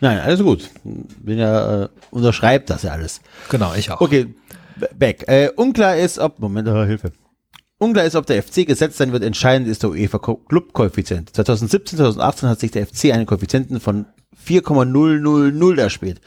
[0.00, 0.70] Nein, alles gut.
[0.84, 3.20] Bin ja, äh, unterschreibt das ja alles.
[3.50, 4.00] Genau, ich auch.
[4.00, 4.34] Okay,
[4.98, 5.28] back.
[5.28, 7.12] Äh, unklar ist, ob, Moment, äh, Hilfe.
[7.78, 9.22] Unklar ist, ob der FC gesetzt sein wird.
[9.22, 11.34] Entscheidend ist der UEFA Ko- Club-Koeffizient.
[11.34, 14.06] 2017, 2018 hat sich der FC einen Koeffizienten von
[14.44, 16.20] 4,000 erspielt.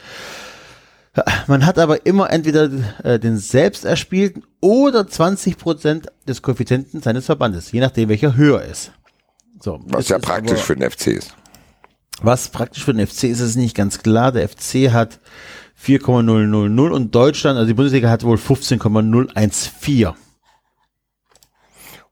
[1.46, 2.68] Man hat aber immer entweder
[3.04, 8.90] äh, den selbst erspielten oder 20% des Koeffizienten seines Verbandes, je nachdem welcher höher ist.
[9.60, 11.36] So, Was ja praktisch aber- für den FC ist.
[12.20, 14.32] was praktisch für den FC ist, ist nicht ganz klar.
[14.32, 15.20] Der FC hat
[15.76, 20.14] 4,000 und Deutschland, also die Bundesliga hat wohl 15,014.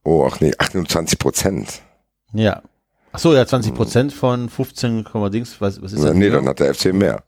[0.04, 1.82] Oh, ach nee, 28 Prozent.
[2.32, 2.62] Ja.
[3.12, 6.14] Ach so, ja, 20 Prozent von 15, Dings, was, was ist das?
[6.14, 7.22] Nee, dann hat der FC mehr.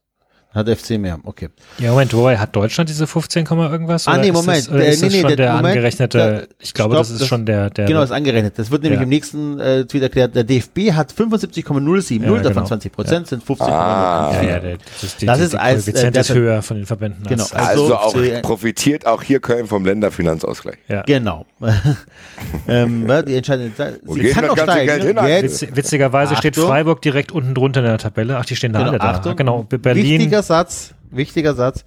[0.54, 1.48] Hat der FC mehr, okay.
[1.78, 4.06] Ja, Moment, wobei hat Deutschland diese 15, Komma irgendwas?
[4.06, 6.18] Ah, nee, ist Moment, Das, der- ist nee, das nee, schon der- der, Moment, angerechnete,
[6.18, 8.58] der- ich glaube, stopp, das ist das- schon der, der genau, ist angerechnet.
[8.58, 9.02] Das wird nämlich Ja.
[9.04, 10.34] im nächsten äh, Tweet erklärt.
[10.36, 12.66] Der DFB hat 75,070, Ja, davon genau.
[12.66, 13.74] 20 Prozent sind 15,014.
[13.74, 14.32] Ah.
[14.32, 16.62] ja, ja, der, das ist, die, Das die, ist die als, äh, Koeffizient ist höher
[16.62, 17.24] von den Verbänden.
[17.26, 17.42] Genau.
[17.42, 20.76] als- Also, Also, auch äh, profitiert auch hier Köln vom Länderfinanzausgleich.
[20.88, 21.02] ja.
[21.02, 21.46] Genau.
[22.68, 25.14] ähm, ja, die entscheidende Sie kann das ganze steigen.
[25.14, 25.42] Ne?
[25.76, 26.56] witzigerweise steht.
[26.56, 28.36] Freiburg direkt unten drunter in der Tabelle.
[28.38, 29.32] Ach, die stehen da Genau, alle da.
[29.34, 30.30] Genau, Berlin.
[30.46, 31.84] Satz, wichtiger Satz.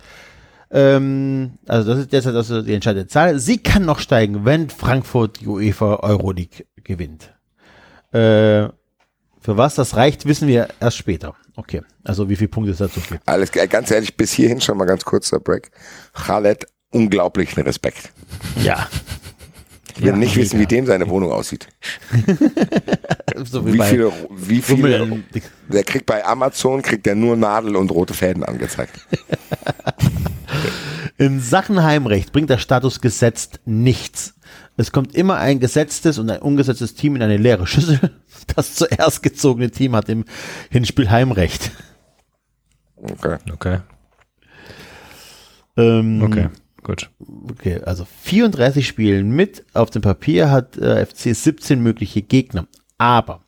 [0.69, 3.39] Ähm, also das ist derzeit also die entscheidende Zahl.
[3.39, 7.33] Sie kann noch steigen, wenn Frankfurt die UEFA Euroleague gewinnt.
[8.11, 8.69] Äh,
[9.39, 11.35] für was das reicht, wissen wir erst später.
[11.55, 13.21] Okay, also wie viele Punkte es dazu gibt.
[13.25, 15.71] Alles, äh, ganz ehrlich, bis hierhin schon mal ganz kurzer Break.
[16.13, 18.11] Khaled, unglaublichen Respekt.
[18.61, 18.87] Ja.
[19.97, 21.67] Ich will nicht wissen, wie dem seine Wohnung aussieht.
[23.43, 25.23] So Wie bei viele, wie viele,
[25.67, 28.99] der kriegt bei Amazon, kriegt der nur Nadel und rote Fäden angezeigt.
[31.19, 34.35] In Sachen Heimrecht bringt der Status gesetzt nichts.
[34.75, 37.99] Es kommt immer ein gesetztes und ein ungesetztes Team in eine leere Schüssel.
[38.55, 40.23] Das zuerst gezogene Team hat im
[40.69, 41.71] Hinspiel Heimrecht.
[42.95, 43.37] Okay.
[43.51, 43.79] Okay,
[45.75, 46.49] Ähm, okay,
[46.83, 47.09] gut.
[47.51, 49.65] Okay, also 34 Spielen mit.
[49.73, 52.67] Auf dem Papier hat äh, FC 17 mögliche Gegner.
[52.97, 53.41] Aber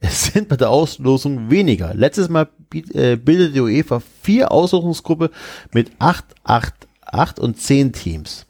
[0.00, 1.94] es sind bei der Auslosung weniger.
[1.94, 2.48] Letztes Mal
[2.92, 5.30] äh, bildete die UEFA vier Auslosungsgruppe
[5.72, 6.74] mit 8, 8,
[7.06, 8.46] 8 und 10 Teams.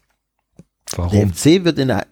[0.92, 1.32] Der Warum?
[1.32, 2.06] FC wird in einer,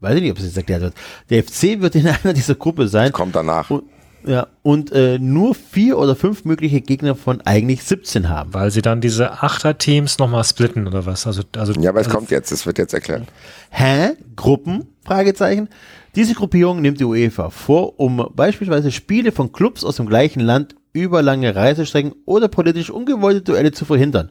[0.00, 0.94] weiß ich nicht, ob es jetzt erklärt wird.
[1.28, 3.12] Der FC wird in einer dieser Gruppe sein.
[3.12, 3.70] Kommt danach.
[3.70, 3.84] Und,
[4.24, 8.52] ja, und äh, nur vier oder fünf mögliche Gegner von eigentlich 17 haben.
[8.52, 11.26] Weil sie dann diese Achter-Teams nochmal splitten oder was?
[11.26, 13.24] Also, also, Ja, aber es also, kommt jetzt, es wird jetzt erklärt.
[13.70, 14.10] Hä?
[14.36, 14.86] Gruppen?
[15.04, 15.68] Fragezeichen.
[16.16, 20.74] Diese Gruppierung nimmt die UEFA vor, um beispielsweise Spiele von Clubs aus dem gleichen Land
[20.92, 24.30] über lange Reisestrecken oder politisch ungewollte Duelle zu verhindern.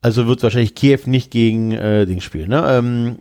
[0.00, 2.48] Also wird wahrscheinlich Kiew nicht gegen äh, Ding spielen.
[2.48, 2.64] Ne?
[2.66, 3.16] Ähm,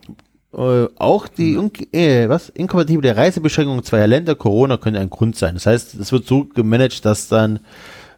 [0.58, 5.56] äh, auch die un äh, was inkompatible Reisebeschränkungen zweier Länder, Corona könnte ein Grund sein.
[5.56, 7.60] Das heißt, es wird so gemanagt, dass dann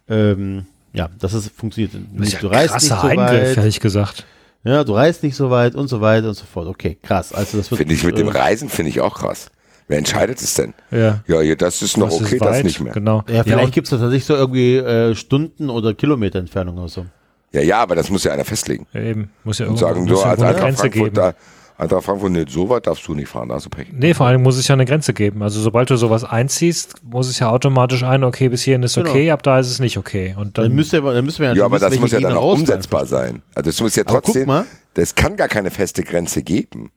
[0.08, 1.92] ähm, ja, dass es funktioniert.
[2.16, 3.56] das ist ja du reist nicht krasser so Eingriff, weit.
[3.56, 4.24] ehrlich gesagt.
[4.64, 6.66] Ja, du reist nicht so weit und so weiter und so fort.
[6.66, 7.32] Okay, krass.
[7.32, 9.50] Also das wird Finde ich mit dem äh, Reisen, finde ich auch krass.
[9.86, 10.74] Wer entscheidet es denn?
[10.90, 11.20] Ja.
[11.26, 12.92] Ja, ja das ist noch Das ist okay, das weit, nicht mehr.
[12.92, 13.24] Genau.
[13.28, 17.06] Ja, vielleicht und- gibt es tatsächlich so irgendwie äh, Stunden oder Kilometer Entfernung oder so.
[17.52, 18.86] Ja, ja, aber das muss ja einer festlegen.
[18.92, 19.30] Ja, eben.
[19.44, 21.14] Muss ja Und sagen, ja als Grenze Frankfurt, geben.
[21.14, 21.34] da,
[21.78, 23.86] Eintracht Frankfurt, nee, so weit darfst du nicht fahren, da hast du Pech.
[23.92, 25.44] Nee, vor allem muss es ja eine Grenze geben.
[25.44, 29.08] Also sobald du sowas einziehst, muss es ja automatisch ein, okay, bis hierhin ist Genau.
[29.10, 30.34] okay, ab da ist es nicht okay.
[30.36, 32.52] Und Dann, dann, müsste, dann müssen wir Ja, aber wissen, das muss ja dann auch
[32.54, 33.42] umsetzbar sein.
[33.54, 34.66] Also es muss ja trotzdem, mal.
[34.94, 36.90] das kann gar keine feste Grenze geben.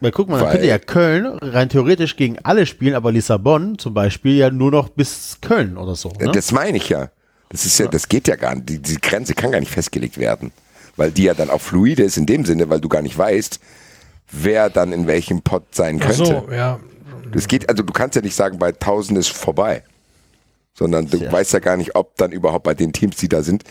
[0.00, 3.94] Weil guck mal, dann könnte ja Köln rein theoretisch gegen alle spielen, aber Lissabon zum
[3.94, 6.10] Beispiel ja nur noch bis Köln oder so.
[6.20, 6.30] Ne?
[6.32, 7.08] Das meine ich ja.
[7.48, 8.68] Das ist ja, das geht ja gar nicht.
[8.68, 10.52] Die, die Grenze kann gar nicht festgelegt werden.
[10.96, 13.58] Weil die ja dann auch fluide ist in dem Sinne, weil du gar nicht weißt,
[14.30, 16.24] wer dann in welchem Pot sein Ach könnte.
[16.24, 16.78] so, ja.
[17.32, 19.82] Das geht, also du kannst ja nicht sagen, bei 1000 ist vorbei.
[20.74, 21.32] Sondern du Tja.
[21.32, 23.64] weißt ja gar nicht, ob dann überhaupt bei den Teams, die da sind,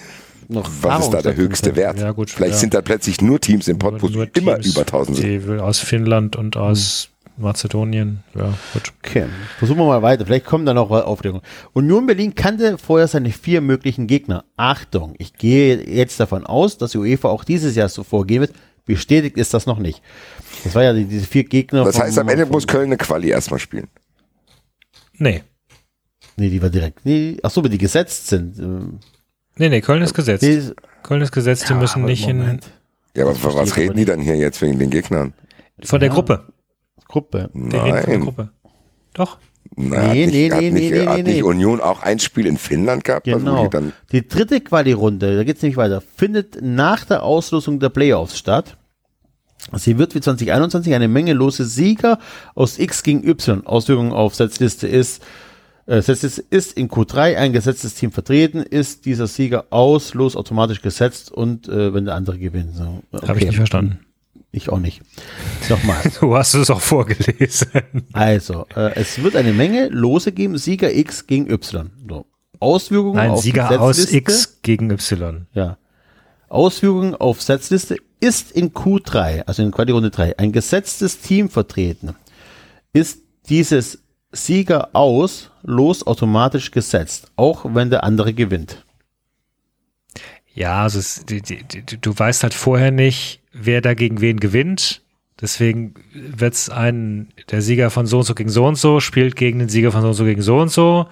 [0.50, 1.76] noch was ist da der höchste.
[1.76, 2.00] Wert.
[2.00, 2.60] Ja, gut, Vielleicht ja.
[2.60, 5.46] sind da plötzlich nur Teams im Pot, wo Nur immer Teams, über 1000 sind.
[5.46, 8.24] Die aus Finnland und aus Mazedonien.
[8.34, 8.94] Ja, gut.
[9.04, 9.26] Okay,
[9.60, 10.26] versuchen wir mal weiter.
[10.26, 11.44] Vielleicht kommen da noch Aufklärungen.
[11.74, 14.46] Union Berlin kannte vorher seine vier möglichen Gegner.
[14.56, 18.54] Achtung, ich gehe jetzt davon aus, dass die UEFA auch dieses Jahr so vorgehen wird.
[18.86, 20.02] Bestätigt ist das noch nicht.
[20.64, 21.84] Das war ja die, diese vier Gegner.
[21.86, 23.88] Das vom- heißt, am Ende vom- muss Köln eine Quali erstmal spielen.
[25.18, 25.44] Nee.
[26.36, 27.06] Nee, die war direkt.
[27.06, 28.60] Nee, ach so, wenn die gesetzt sind.
[28.60, 29.00] ähm,
[29.58, 30.44] Nee, nee, Köln ist gesetzt.
[30.44, 30.72] Die,
[31.02, 32.70] Köln ist gesetzt, die Ja, müssen nicht in, Moment.
[33.16, 35.34] Ja, aber von was reden die dann hier jetzt wegen den Gegnern?
[35.84, 36.14] von der Ja.
[36.16, 36.44] Gruppe.
[37.08, 37.50] Gruppe.
[37.54, 38.50] Die reden von der Nein, Gruppe.
[39.14, 39.38] Doch.
[39.76, 41.42] Na, hat Nee, nicht, nee, hat nee, nicht, nee, hat nee, nicht nee.
[41.42, 43.28] Union auch ein Spiel in Finnland gehabt?
[43.28, 43.70] Also Genau.
[44.12, 48.78] Die dritte Quali-Runde, da geht es nämlich weiter, findet nach der Auslosung der Playoffs statt.
[49.74, 52.20] Sie wird wie 2021 eine Menge lose Sieger
[52.56, 53.66] aus X gegen Y.
[53.66, 55.22] Auswirkungen auf Setzliste ist,
[55.86, 60.82] äh, Setzliste ist in Q3 ein gesetztes Team vertreten, ist dieser Sieger aus, los automatisch
[60.82, 62.76] gesetzt und äh, wenn der andere gewinnt.
[62.76, 63.28] So, okay.
[63.28, 64.00] Habe ich nicht verstanden.
[64.52, 65.02] Ich auch nicht.
[65.70, 66.02] Nochmal.
[66.20, 67.70] Du hast es auch vorgelesen.
[68.14, 71.92] Also, äh, es wird eine Menge Lose geben, Sieger X gegen Y.
[72.10, 72.26] So.
[72.60, 74.12] Auswirkungen Ein auf Sieger aus.
[74.12, 75.48] X gegen Y.
[75.54, 75.78] Ja.
[76.50, 82.16] Ausführungen auf Setzliste ist in Q3, also in Quali Runde 3, ein gesetztes Team vertreten.
[82.94, 84.00] Ist dieses
[84.32, 88.86] Sieger aus los automatisch gesetzt, auch wenn der andere gewinnt.
[90.54, 94.40] Ja, also es, die, die, die, du weißt halt vorher nicht, wer da gegen wen
[94.40, 95.04] gewinnt.
[95.40, 99.36] Deswegen wird es ein, der Sieger von so und so gegen so und so spielt
[99.36, 101.08] gegen den Sieger von so und so gegen so und so.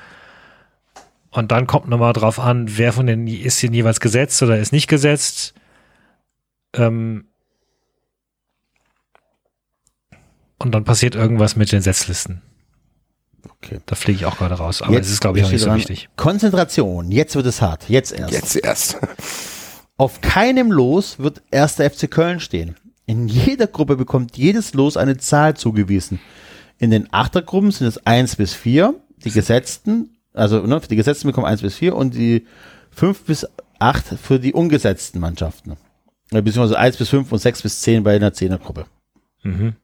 [1.29, 4.71] Und dann kommt nochmal drauf an, wer von den ist denn jeweils gesetzt oder ist
[4.71, 5.53] nicht gesetzt.
[6.75, 7.27] Ähm
[10.57, 12.41] und dann passiert irgendwas mit den Setzlisten.
[13.61, 13.79] Okay.
[13.85, 14.81] Da fliege ich auch gerade raus.
[14.81, 16.09] Aber es ist, glaube ich, auch nicht so dran, wichtig.
[16.15, 18.33] Konzentration, jetzt wird es hart, jetzt erst.
[18.33, 18.97] jetzt erst.
[19.97, 22.75] Auf keinem Los wird erster FC Köln stehen.
[23.05, 26.19] In jeder Gruppe bekommt jedes Los eine Zahl zugewiesen.
[26.77, 28.95] In den Achtergruppen sind es 1 bis 4.
[29.23, 32.45] Die Gesetzten, also ne, die Gesetzten bekommen 1 bis 4 und die
[32.91, 33.47] 5 bis
[33.79, 35.77] 8 für die ungesetzten Mannschaften.
[36.31, 38.85] Beziehungsweise 1 bis 5 und 6 bis 10 bei einer Zehnergruppe.
[39.43, 39.75] Mhm.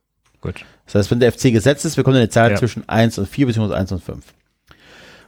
[0.42, 0.66] Gut.
[0.86, 2.58] Das heißt, wenn der FC gesetzt ist, bekommt er eine Zahl Ja.
[2.58, 4.26] zwischen 1 und 4 beziehungsweise 1 und 5.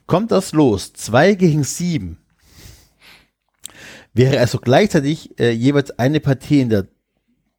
[0.08, 2.18] Kommt das los, 2 gegen 7,
[4.14, 6.88] wäre also gleichzeitig äh, jeweils eine Partie in der,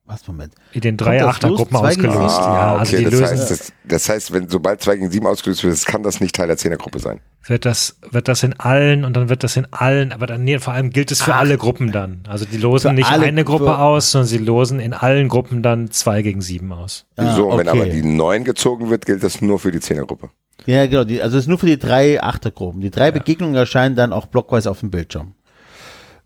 [0.07, 1.81] was, Moment, In den drei das Achtergruppen los?
[1.83, 2.37] Zwei gegen ausgelost.
[2.37, 2.47] sieben?
[2.47, 5.11] Ja, Ah, also okay, die das, lösen, heißt, das, das heißt, wenn sobald 2 gegen
[5.11, 7.21] 7 ausgelöst wird, kann das nicht Teil der Zehnergruppe sein.
[7.47, 10.59] wird das, wird das in allen und dann wird das in allen, aber dann, nee,
[10.59, 11.41] vor allem gilt es für Ach.
[11.41, 12.21] alle Gruppen dann.
[12.29, 15.29] Also die losen Für nicht alle- eine Gruppe für- aus, sondern sie losen in allen
[15.29, 17.07] Gruppen dann zwei gegen sieben aus.
[17.17, 17.81] Ah, so, und wenn okay.
[17.83, 20.29] aber die 9 gezogen wird, gilt das nur für die Zehnergruppe.
[20.67, 22.81] Ja, genau, die, also es ist nur für die drei Achtergruppen.
[22.83, 25.35] Die drei Begegnungen erscheinen dann auch blockweise auf dem Bildschirm.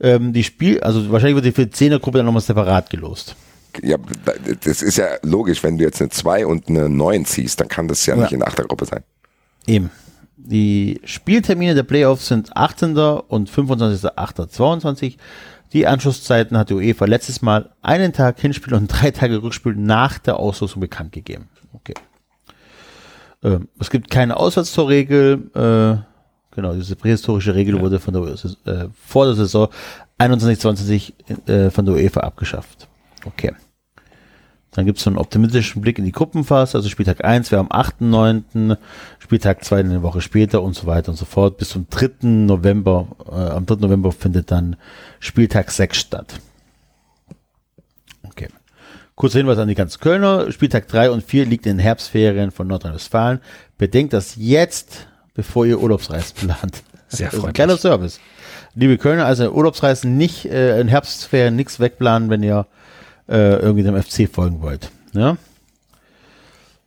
[0.00, 3.34] Ähm, die Spiel, also wahrscheinlich wird die für die Zehnergruppe dann nochmal separat gelost.
[3.82, 3.96] Ja,
[4.64, 7.88] das ist ja logisch, wenn du jetzt eine 2 und eine 9 ziehst, dann kann
[7.88, 8.22] das ja, Ja.
[8.22, 9.04] nicht in der Achtergruppe sein.
[9.66, 9.90] Eben.
[10.36, 12.96] Die Spieltermine der Playoffs sind 18.
[12.96, 15.16] und 25.08.22.
[15.72, 20.18] Die Anschlusszeiten hat die UEFA letztes Mal einen Tag Hinspiel und drei Tage Rückspiel nach
[20.18, 21.48] der Auslosung bekannt gegeben.
[21.74, 21.94] Okay.
[23.42, 25.50] Ähm, es gibt keine Auswärtstorregel.
[25.54, 29.68] Äh, genau, diese prähistorische Regel wurde von der, äh, vor der Saison
[30.18, 31.12] 21-20
[31.48, 32.87] äh, von der UEFA abgeschafft.
[33.24, 33.52] Okay.
[34.72, 37.68] Dann gibt es so einen optimistischen Blick in die Gruppenphase, also Spieltag 1 wäre am
[37.68, 38.76] 8.9.,
[39.18, 41.56] Spieltag 2 eine Woche später und so weiter und so fort.
[41.56, 42.26] Bis zum 3.
[42.28, 43.76] November, äh, am 3.
[43.76, 44.76] November findet dann
[45.20, 46.40] Spieltag 6 statt.
[48.24, 48.48] Okay.
[49.14, 50.52] Kurzer Hinweis an die ganzen Kölner.
[50.52, 53.40] Spieltag 3 und 4 liegt in den Herbstferien von Nordrhein-Westfalen.
[53.78, 56.82] Bedenkt das jetzt, bevor ihr Urlaubsreisen plant.
[57.08, 57.54] Sehr freundlich.
[57.54, 58.20] kleiner Service.
[58.74, 62.66] Liebe Kölner, also Urlaubsreisen nicht, äh, in Herbstferien nichts wegplanen, wenn ihr
[63.28, 64.90] äh, irgendwie dem FC folgen wollt.
[65.12, 65.36] Ja?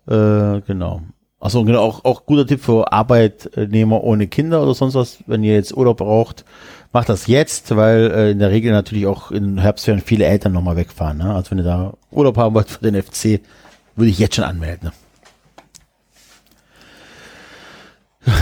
[0.08, 1.02] Äh, genau.
[1.40, 5.56] Achso, genau, auch, auch guter Tipp für Arbeitnehmer ohne Kinder oder sonst was, wenn ihr
[5.56, 6.45] jetzt Urlaub braucht,
[6.94, 10.76] macht das jetzt, weil äh, in der Regel natürlich auch in Herbstferien viele Eltern nochmal
[10.76, 11.18] wegfahren.
[11.18, 11.34] Ne?
[11.34, 13.42] Also wenn ihr da Urlaub haben wollt für den FC,
[13.95, 14.90] würde ich jetzt schon anmelden.
[14.90, 14.94] Ne?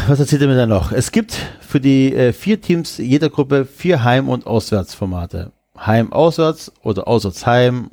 [0.08, 0.92] Was erzählt ihr mir dann noch?
[0.92, 5.53] Es gibt für die äh, vier Teams jeder Gruppe vier Heim- und Auswärtsformate.
[5.85, 7.91] Heim-Auswärts oder Auswärts-Heim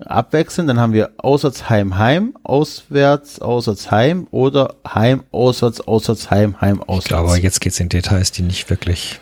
[0.00, 0.66] abwechseln.
[0.66, 7.04] Dann haben wir Auswärts-Heim-Heim, Auswärts, Auswärts-Heim oder Heim-Auswärts, Auswärts-Heim, Heim-Auswärts.
[7.04, 9.20] Ich glaube, jetzt geht es in Details, die nicht wirklich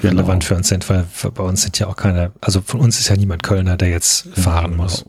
[0.00, 0.20] Genau.
[0.20, 2.98] relevant für uns sind, weil für, bei uns sind ja auch keine, also von uns
[2.98, 5.04] ist ja niemand Kölner, der jetzt fahren muss.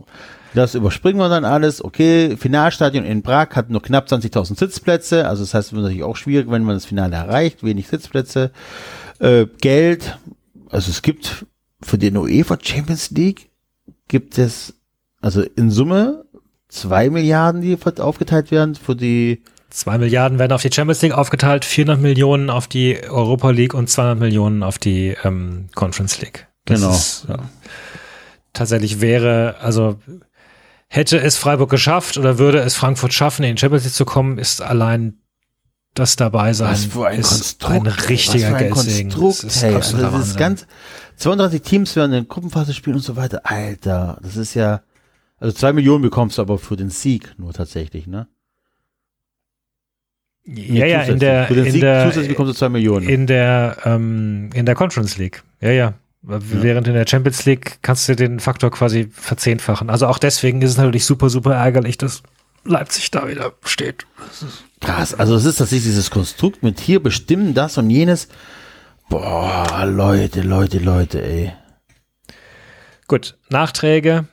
[0.53, 1.83] Das überspringen wir dann alles.
[1.83, 5.27] Okay, Finalstadion in Prag hat nur knapp 20.000 Sitzplätze.
[5.27, 7.63] Also das heißt, es wird natürlich auch schwierig, wenn man das Finale erreicht.
[7.63, 8.51] Wenig Sitzplätze.
[9.19, 10.17] Äh, Geld.
[10.69, 11.45] Also es gibt
[11.81, 13.49] für den UEFA Champions League
[14.07, 14.73] gibt es
[15.21, 16.25] also in Summe
[16.69, 21.65] zwei Milliarden, die aufgeteilt werden für die Zwei Milliarden werden auf die Champions League aufgeteilt,
[21.65, 26.47] 400 Millionen auf die Europa League und 200 Millionen auf die ähm, Conference League.
[26.65, 27.37] Das Genau, Ist, ja.
[28.53, 29.99] Tatsächlich wäre, also
[30.87, 34.37] hätte es Freiburg geschafft oder würde es Frankfurt schaffen, in die Champions League zu kommen,
[34.37, 35.19] ist allein
[35.99, 37.73] das dabei sein Was für ein ist Konstrukt.
[37.75, 38.71] ein richtiger was für ein.
[38.71, 39.75] Konstrukt, Das ist hey.
[39.75, 40.67] Also das ist ganz,
[41.17, 43.41] 32 Teams werden in Gruppenphase spielen und so weiter.
[43.43, 44.81] Alter, das ist ja,
[45.39, 48.27] also zwei Millionen bekommst du aber für den Sieg nur tatsächlich, ne?
[50.49, 53.07] Ja, ja, in der, Für den in Sieg der, zusätzlich bekommst du zwei Millionen.
[53.09, 55.43] in der, ähm, in der Conference League.
[55.59, 55.93] Ja, ja.
[56.21, 59.89] Während in der Champions League kannst du den Faktor quasi verzehnfachen.
[59.89, 62.23] Also auch deswegen ist es natürlich super, super ärgerlich, dass
[62.63, 64.05] Leipzig da wieder steht.
[64.81, 68.27] Krass, also es ist tatsächlich dieses Konstrukt mit hier bestimmen das und jenes.
[69.09, 71.51] Boah, Leute, Leute, Leute, ey.
[73.07, 74.25] Gut, Nachträge.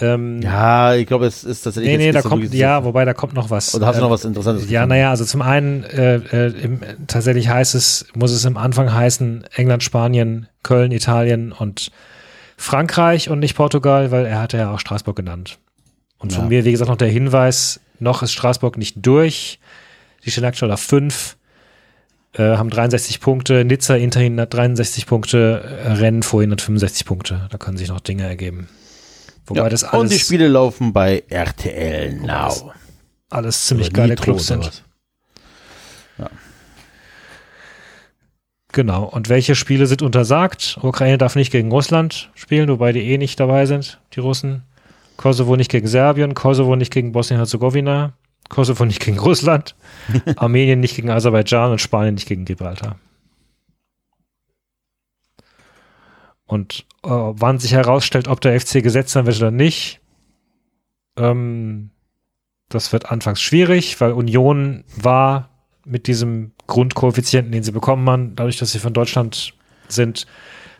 [0.00, 1.90] Ähm, Ja, ich glaube, es ist tatsächlich.
[1.98, 3.74] nee, nee, da kommt, ja, wobei da kommt noch was.
[3.74, 4.70] Oder hast du Ähm, noch was Interessantes?
[4.70, 8.92] Ja, naja, also zum einen äh, äh, im, tatsächlich heißt es, muss es im Anfang
[8.92, 11.90] heißen England, Spanien, Köln, Italien und
[12.56, 15.58] Frankreich und nicht Portugal, weil er hatte ja auch Straßburg genannt.
[16.18, 16.48] Und von Ja.
[16.48, 19.58] mir, wie gesagt, noch der Hinweis, noch ist Straßburg nicht durch.
[20.24, 20.30] Die
[20.70, 21.36] auf 5,
[22.34, 23.64] äh, haben 63 Punkte.
[23.64, 27.48] Nizza, Interhin hat 63 Punkte, Rennen vorhin hat 65 Punkte.
[27.50, 28.68] Da können sich noch Dinge ergeben.
[29.46, 32.72] Wobei Ja, das alles, und die Spiele laufen bei RTL Now.
[33.30, 34.64] alles ziemlich geile Nitro Clubs sind.
[34.66, 34.82] was.
[38.72, 39.04] Genau.
[39.04, 40.78] Und welche Spiele sind untersagt?
[40.82, 44.62] Ukraine darf nicht gegen Russland spielen, wobei die eh nicht dabei sind, die Russen.
[45.18, 48.14] Kosovo nicht gegen Serbien, Kosovo nicht gegen Bosnien-Herzegowina,
[48.48, 49.74] Kosovo nicht gegen Russland,
[50.36, 52.98] Armenien nicht gegen Aserbaidschan und Spanien nicht gegen Gibraltar.
[56.46, 60.00] Und äh, wann sich herausstellt, ob der FC gesetzt sein wird oder nicht,
[61.18, 61.90] ähm,
[62.68, 65.50] das wird anfangs schwierig, weil Union war
[65.84, 69.52] mit diesem Grundkoeffizienten, den sie bekommen haben, dadurch, dass sie von Deutschland
[69.88, 70.26] sind,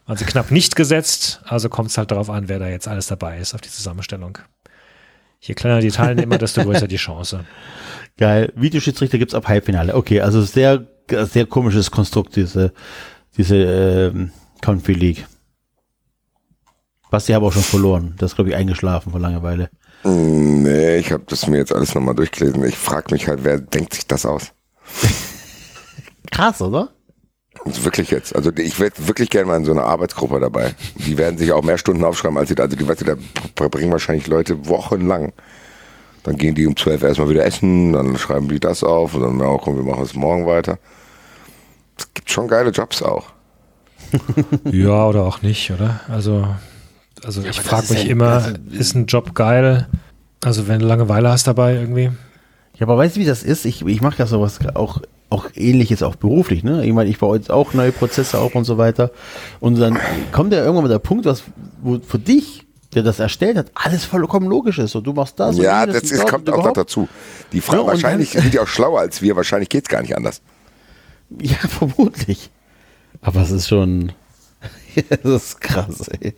[0.08, 1.40] waren sie knapp nicht gesetzt.
[1.44, 4.38] Also kommt es halt darauf an, wer da jetzt alles dabei ist auf die Zusammenstellung.
[5.40, 7.44] Je kleiner die Teilnehmer, desto größer die Chance.
[8.16, 8.52] Geil.
[8.56, 9.94] Videoschiedsrichter gibt's ab Halbfinale.
[9.94, 12.72] Okay, also sehr, sehr komisches Konstrukt, diese,
[13.36, 14.32] diese ähm,
[14.64, 15.26] Confi League.
[17.10, 18.14] Basti habe auch schon verloren.
[18.18, 19.70] Das ist, glaube ich, eingeschlafen vor Langeweile.
[20.04, 22.64] Mm, Nee, ich habe das mir jetzt alles nochmal durchgelesen.
[22.64, 24.52] Ich frage mich halt, wer denkt sich das aus?
[26.30, 26.90] Krass, oder?
[27.64, 28.34] Also wirklich jetzt.
[28.34, 30.74] Also ich wäre wirklich gerne mal in so einer Arbeitsgruppe dabei.
[30.96, 32.64] Die werden sich auch mehr Stunden aufschreiben, als sie da.
[32.64, 32.94] Also die, du,
[33.54, 35.32] da bringen wahrscheinlich Leute wochenlang.
[36.22, 39.38] Dann gehen die um 12 erstmal wieder essen, dann schreiben die das auf und dann,
[39.40, 40.78] ja, komm, wir machen es morgen weiter.
[41.96, 43.26] Es gibt schon geile Jobs auch.
[44.70, 46.00] Ja, oder auch nicht, oder?
[46.08, 46.46] Also,
[47.24, 49.86] also ich aber das frage mich ja- immer, also- ist ein Job geil?
[50.44, 52.10] Also wenn du Langeweile hast dabei irgendwie.
[52.76, 53.64] Ja, aber weißt du, wie das ist?
[53.64, 55.00] Ich, ich mache ja sowas auch,
[55.30, 56.84] auch ähnliches, auch beruflich, ne?
[56.86, 59.10] Ich meine, ich baue jetzt auch neue Prozesse auf und so weiter.
[59.60, 59.98] Und dann
[60.32, 61.42] kommt ja irgendwann mal der Punkt, was,
[61.82, 64.94] wo für dich, der das erstellt hat, alles vollkommen logisch ist.
[64.94, 65.58] Und du machst das.
[65.58, 67.08] ja, das ist, dort kommt auch noch dazu.
[67.52, 70.00] Die Frau, Ja, und wahrscheinlich dann- sind die auch schlauer als wir, wahrscheinlich geht's gar
[70.00, 70.40] nicht anders.
[71.40, 72.50] Ja, vermutlich.
[73.20, 74.12] Aber es ist schon,
[75.22, 76.32] das ist krass, ey.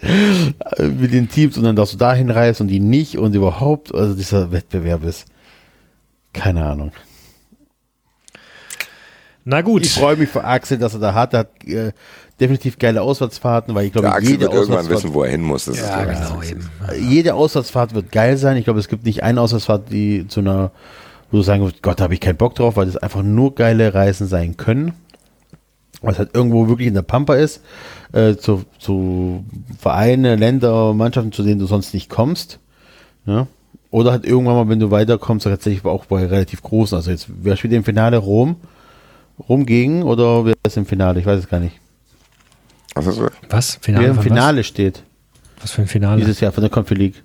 [0.79, 4.15] Mit den Teams und dann darfst du da hinreisen und die nicht und überhaupt, also
[4.15, 5.27] dieser Wettbewerb ist,
[6.33, 6.91] keine Ahnung.
[9.45, 9.85] Na gut.
[9.85, 11.35] Ich freue mich für Axel, dass er da hat.
[11.35, 11.93] Er hat äh,
[12.39, 15.67] definitiv geile Auswärtsfahrten, weil ich glaube, jede wird irgendwann Auswärtsfahrt, wissen, wo er hin muss.
[15.67, 16.71] Das ja, ist genau eben.
[16.99, 18.57] jede Auswärtsfahrt wird geil sein.
[18.57, 20.71] Ich glaube, es gibt nicht eine Auswärtsfahrt, die zu einer,
[21.31, 23.55] wo du sagen würdest, Gott, da habe ich keinen Bock drauf, weil das einfach nur
[23.55, 24.93] geile Reisen sein können.
[26.03, 27.61] Was halt irgendwo wirklich in der Pampa ist,
[28.13, 29.45] äh, zu, zu
[29.79, 32.59] Vereine, Länder, Mannschaften, zu denen du sonst nicht kommst.
[33.27, 33.47] Ja?
[33.91, 36.97] Oder halt irgendwann mal, wenn du weiterkommst, tatsächlich auch bei relativ großen.
[36.97, 38.57] Also jetzt, wer spielt im Finale Rom?
[39.49, 41.21] Rom gegen oder wer ist im Finale?
[41.21, 41.79] Ich weiß es gar nicht.
[42.95, 43.31] Was ist das?
[43.49, 43.79] Was?
[43.83, 45.03] Wer Finale im von Finale steht,
[45.57, 45.65] Was?
[45.65, 46.21] was für ein Finale?
[46.21, 47.23] dieses Jahr von der Confi League.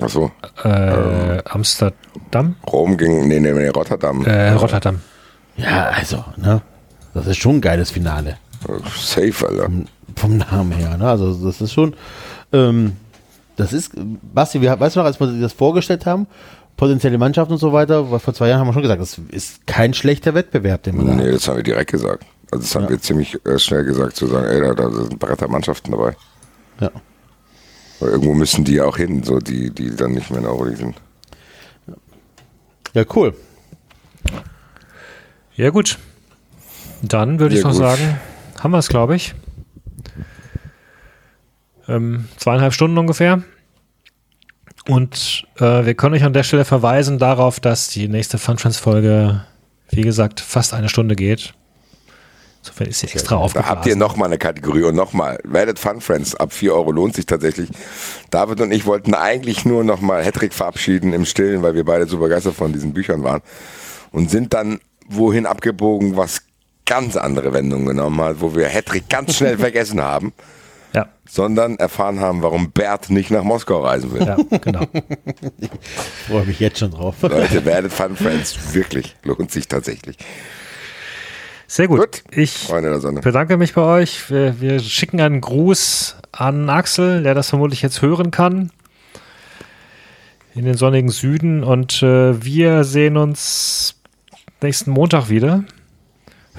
[0.00, 0.30] Ach so.
[0.64, 2.56] äh, Amsterdam?
[2.66, 4.24] Rom gegen, nee, nee, nee, Rotterdam.
[4.24, 5.00] Äh, Rotterdam.
[5.56, 6.62] Ja, also, ne?
[7.12, 8.38] Das ist schon ein geiles Finale.
[8.98, 9.70] Safe, Alter.
[10.16, 11.08] Vom Namen her, ne?
[11.08, 11.94] Also, das ist schon,
[12.52, 12.96] ähm,
[13.56, 16.26] das ist, Basti, wir, weißt du noch, als wir das vorgestellt haben,
[16.76, 19.66] potenzielle Mannschaft und so weiter, weil vor zwei Jahren haben wir schon gesagt, das ist
[19.66, 22.24] kein schlechter Wettbewerb, den man da Nee, das haben wir direkt gesagt.
[22.50, 22.90] Also das haben Ja.
[22.90, 26.16] wir ziemlich äh, schnell gesagt, zu sagen, ey, da, da sind Brettermannschaften dabei.
[26.80, 26.90] Ja.
[28.00, 30.52] Weil irgendwo müssen die ja auch hin, so die, die dann nicht mehr in der
[30.52, 30.96] Euroleague sind.
[32.92, 33.34] Ja, cool.
[35.56, 35.98] Ja, gut.
[37.02, 37.82] Dann würde ich Ja, noch gut.
[37.82, 38.18] sagen,
[38.60, 39.34] haben wir es, glaube ich.
[41.86, 43.42] Ähm, zweieinhalb Stunden ungefähr.
[44.88, 49.44] Und äh, wir können euch an der Stelle verweisen darauf, dass die nächste Funtrans-Folge,
[49.90, 51.54] wie gesagt, fast eine Stunde geht.
[52.60, 53.70] Insofern ist sie extra Da aufgeblasen.
[53.70, 57.26] habt ihr nochmal eine Kategorie und nochmal, werdet Fun Friends, ab 4 Euro lohnt sich
[57.26, 57.68] tatsächlich.
[58.30, 62.18] David und ich wollten eigentlich nur nochmal Hattrick verabschieden im Stillen, weil wir beide so
[62.18, 63.42] begeistert von diesen Büchern waren
[64.12, 66.42] und sind dann wohin abgebogen, was
[66.86, 70.32] ganz andere Wendungen genommen hat, wo wir Hattrick ganz schnell vergessen haben.
[70.94, 71.08] Ja.
[71.28, 74.24] sondern erfahren haben, warum Bert nicht nach Moskau reisen will.
[74.24, 74.86] Ja, genau.
[76.28, 77.16] Freue mich jetzt schon drauf.
[77.22, 78.74] Leute, werdet Fun Friends.
[78.74, 79.16] Wirklich.
[79.24, 80.16] Lohnt sich tatsächlich.
[81.66, 81.98] Sehr gut.
[81.98, 82.22] Gut.
[82.30, 84.30] Ich bedanke mich bei euch.
[84.30, 88.70] Wir, wir schicken einen Gruß an Axel, der das vermutlich jetzt hören kann.
[90.54, 91.64] In den sonnigen Süden.
[91.64, 93.96] Und äh, wir sehen uns
[94.62, 95.64] nächsten Montag wieder.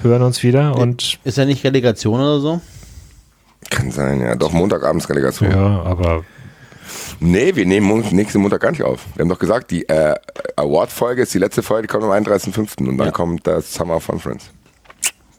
[0.02, 0.76] Hören uns wieder.
[0.76, 2.60] Und Ist ja nicht Relegation oder so?
[3.70, 4.34] Kann sein, ja.
[4.36, 5.50] Doch, Montagabends Relegation.
[5.50, 6.24] ja, aber
[7.18, 9.06] Nee, wir nehmen Mon- nächsten Montag gar nicht auf.
[9.14, 10.14] Wir haben doch gesagt, die äh,
[10.56, 12.78] Award-Folge ist die letzte Folge, die kommt am 31.05.
[12.88, 13.12] Und dann Ja.
[13.12, 14.50] kommt das Summer Fun Friends.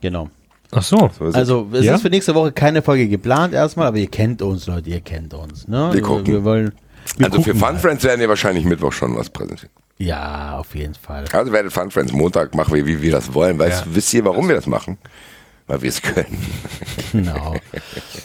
[0.02, 0.30] Genau.
[0.72, 0.98] ach so.
[1.18, 1.36] So ist es.
[1.36, 1.96] Also es Ja?
[1.96, 5.34] ist für nächste Woche keine Folge geplant erstmal, aber ihr kennt uns, Leute, ihr kennt
[5.34, 5.68] uns.
[5.68, 5.90] Ne?
[5.94, 6.26] Wir gucken.
[6.28, 6.74] Wir wollen.
[7.16, 7.80] Wir also für gucken Fun mal.
[7.80, 9.70] Friends werden wir wahrscheinlich Mittwoch schon was präsentieren.
[10.00, 11.24] Ja, auf jeden Fall.
[11.32, 13.58] Also werdet Fun Friends Montag machen wir, wie wir das wollen.
[13.58, 13.96] Weißt, Ja.
[13.96, 14.98] Wisst ihr, warum wir das machen?
[15.68, 16.38] Weil wir es können.
[17.12, 17.56] Genau.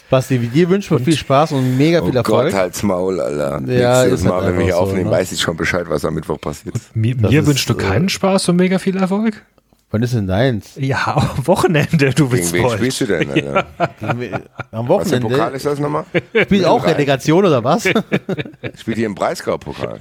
[0.08, 2.50] Basti, dir wünschen wir viel Spaß und mega Oh viel Erfolg.
[2.52, 3.60] Gott, halt's Maul, Alter.
[3.66, 5.16] Ja, Nächstes ist halt Mal, wenn wir hier einfach so, aufnehmen, ne?
[5.16, 6.74] weiß ich schon Bescheid, was am Mittwoch passiert.
[6.94, 9.42] Mir, Das mir ist, wünschst du äh, keinen Spaß und mega viel Erfolg?
[9.90, 10.70] Wann ist denn deins?
[10.76, 12.78] Ja, am Wochenende, du Gegen bist wen voll.
[12.78, 13.30] spielst du denn?
[13.30, 13.66] Alter?
[14.70, 15.56] Am Was für ein Pokal Wochenende.
[15.58, 16.04] ist das nochmal?
[16.44, 16.86] Spielt auch.
[16.86, 17.82] Relegation oder was?
[18.78, 20.00] Spielt hier im Breisgau-Pokal.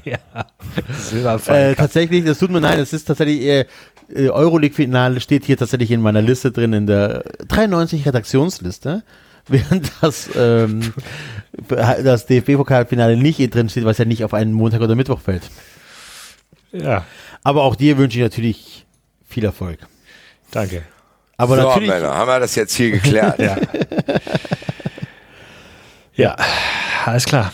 [0.98, 1.72] Silberpfeil.
[1.72, 3.66] äh, tatsächlich, das tut mir leid, es ist tatsächlich äh, äh,
[4.16, 9.04] Euroleague-Finale steht hier tatsächlich in meiner Liste drin, in der 93 Redaktionsliste.
[9.48, 10.94] Während das, ähm,
[11.68, 15.50] das DFB-Pokalfinale nicht hier drin steht, was ja nicht auf einen Montag oder Mittwoch fällt.
[16.72, 17.06] Ja,
[17.44, 18.86] Aber auch dir wünsche ich natürlich
[19.28, 19.80] viel Erfolg.
[20.52, 20.84] danke.
[21.38, 23.40] Aber so, natürlich, Männer, haben wir das jetzt hier geklärt?
[23.40, 23.58] Ja.
[26.14, 26.36] Ja,
[27.06, 27.52] alles klar.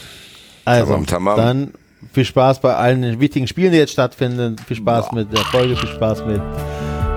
[0.66, 1.38] also, Tamam, tamam.
[1.38, 1.74] dann
[2.17, 4.55] viel Spaß bei allen wichtigen Spielen, die jetzt stattfinden.
[4.65, 6.41] Viel Spaß mit der Folge, viel Spaß mit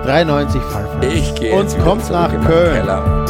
[0.05, 1.15] 93 Fun Friends.
[1.15, 2.87] Ich gehe Und kommt nach Köln.
[2.87, 3.25] Ah,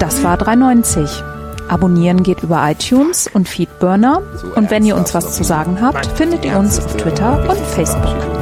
[0.00, 1.22] das war 390.
[1.68, 4.20] Abonnieren geht über iTunes und Feedburner.
[4.56, 8.41] Und wenn ihr uns was zu sagen habt, findet ihr uns auf Twitter und Facebook.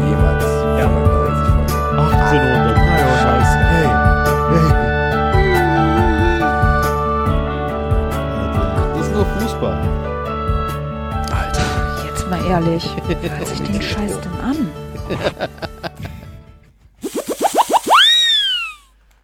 [12.51, 14.69] Ehrlich, hört sich den Scheiß denn an?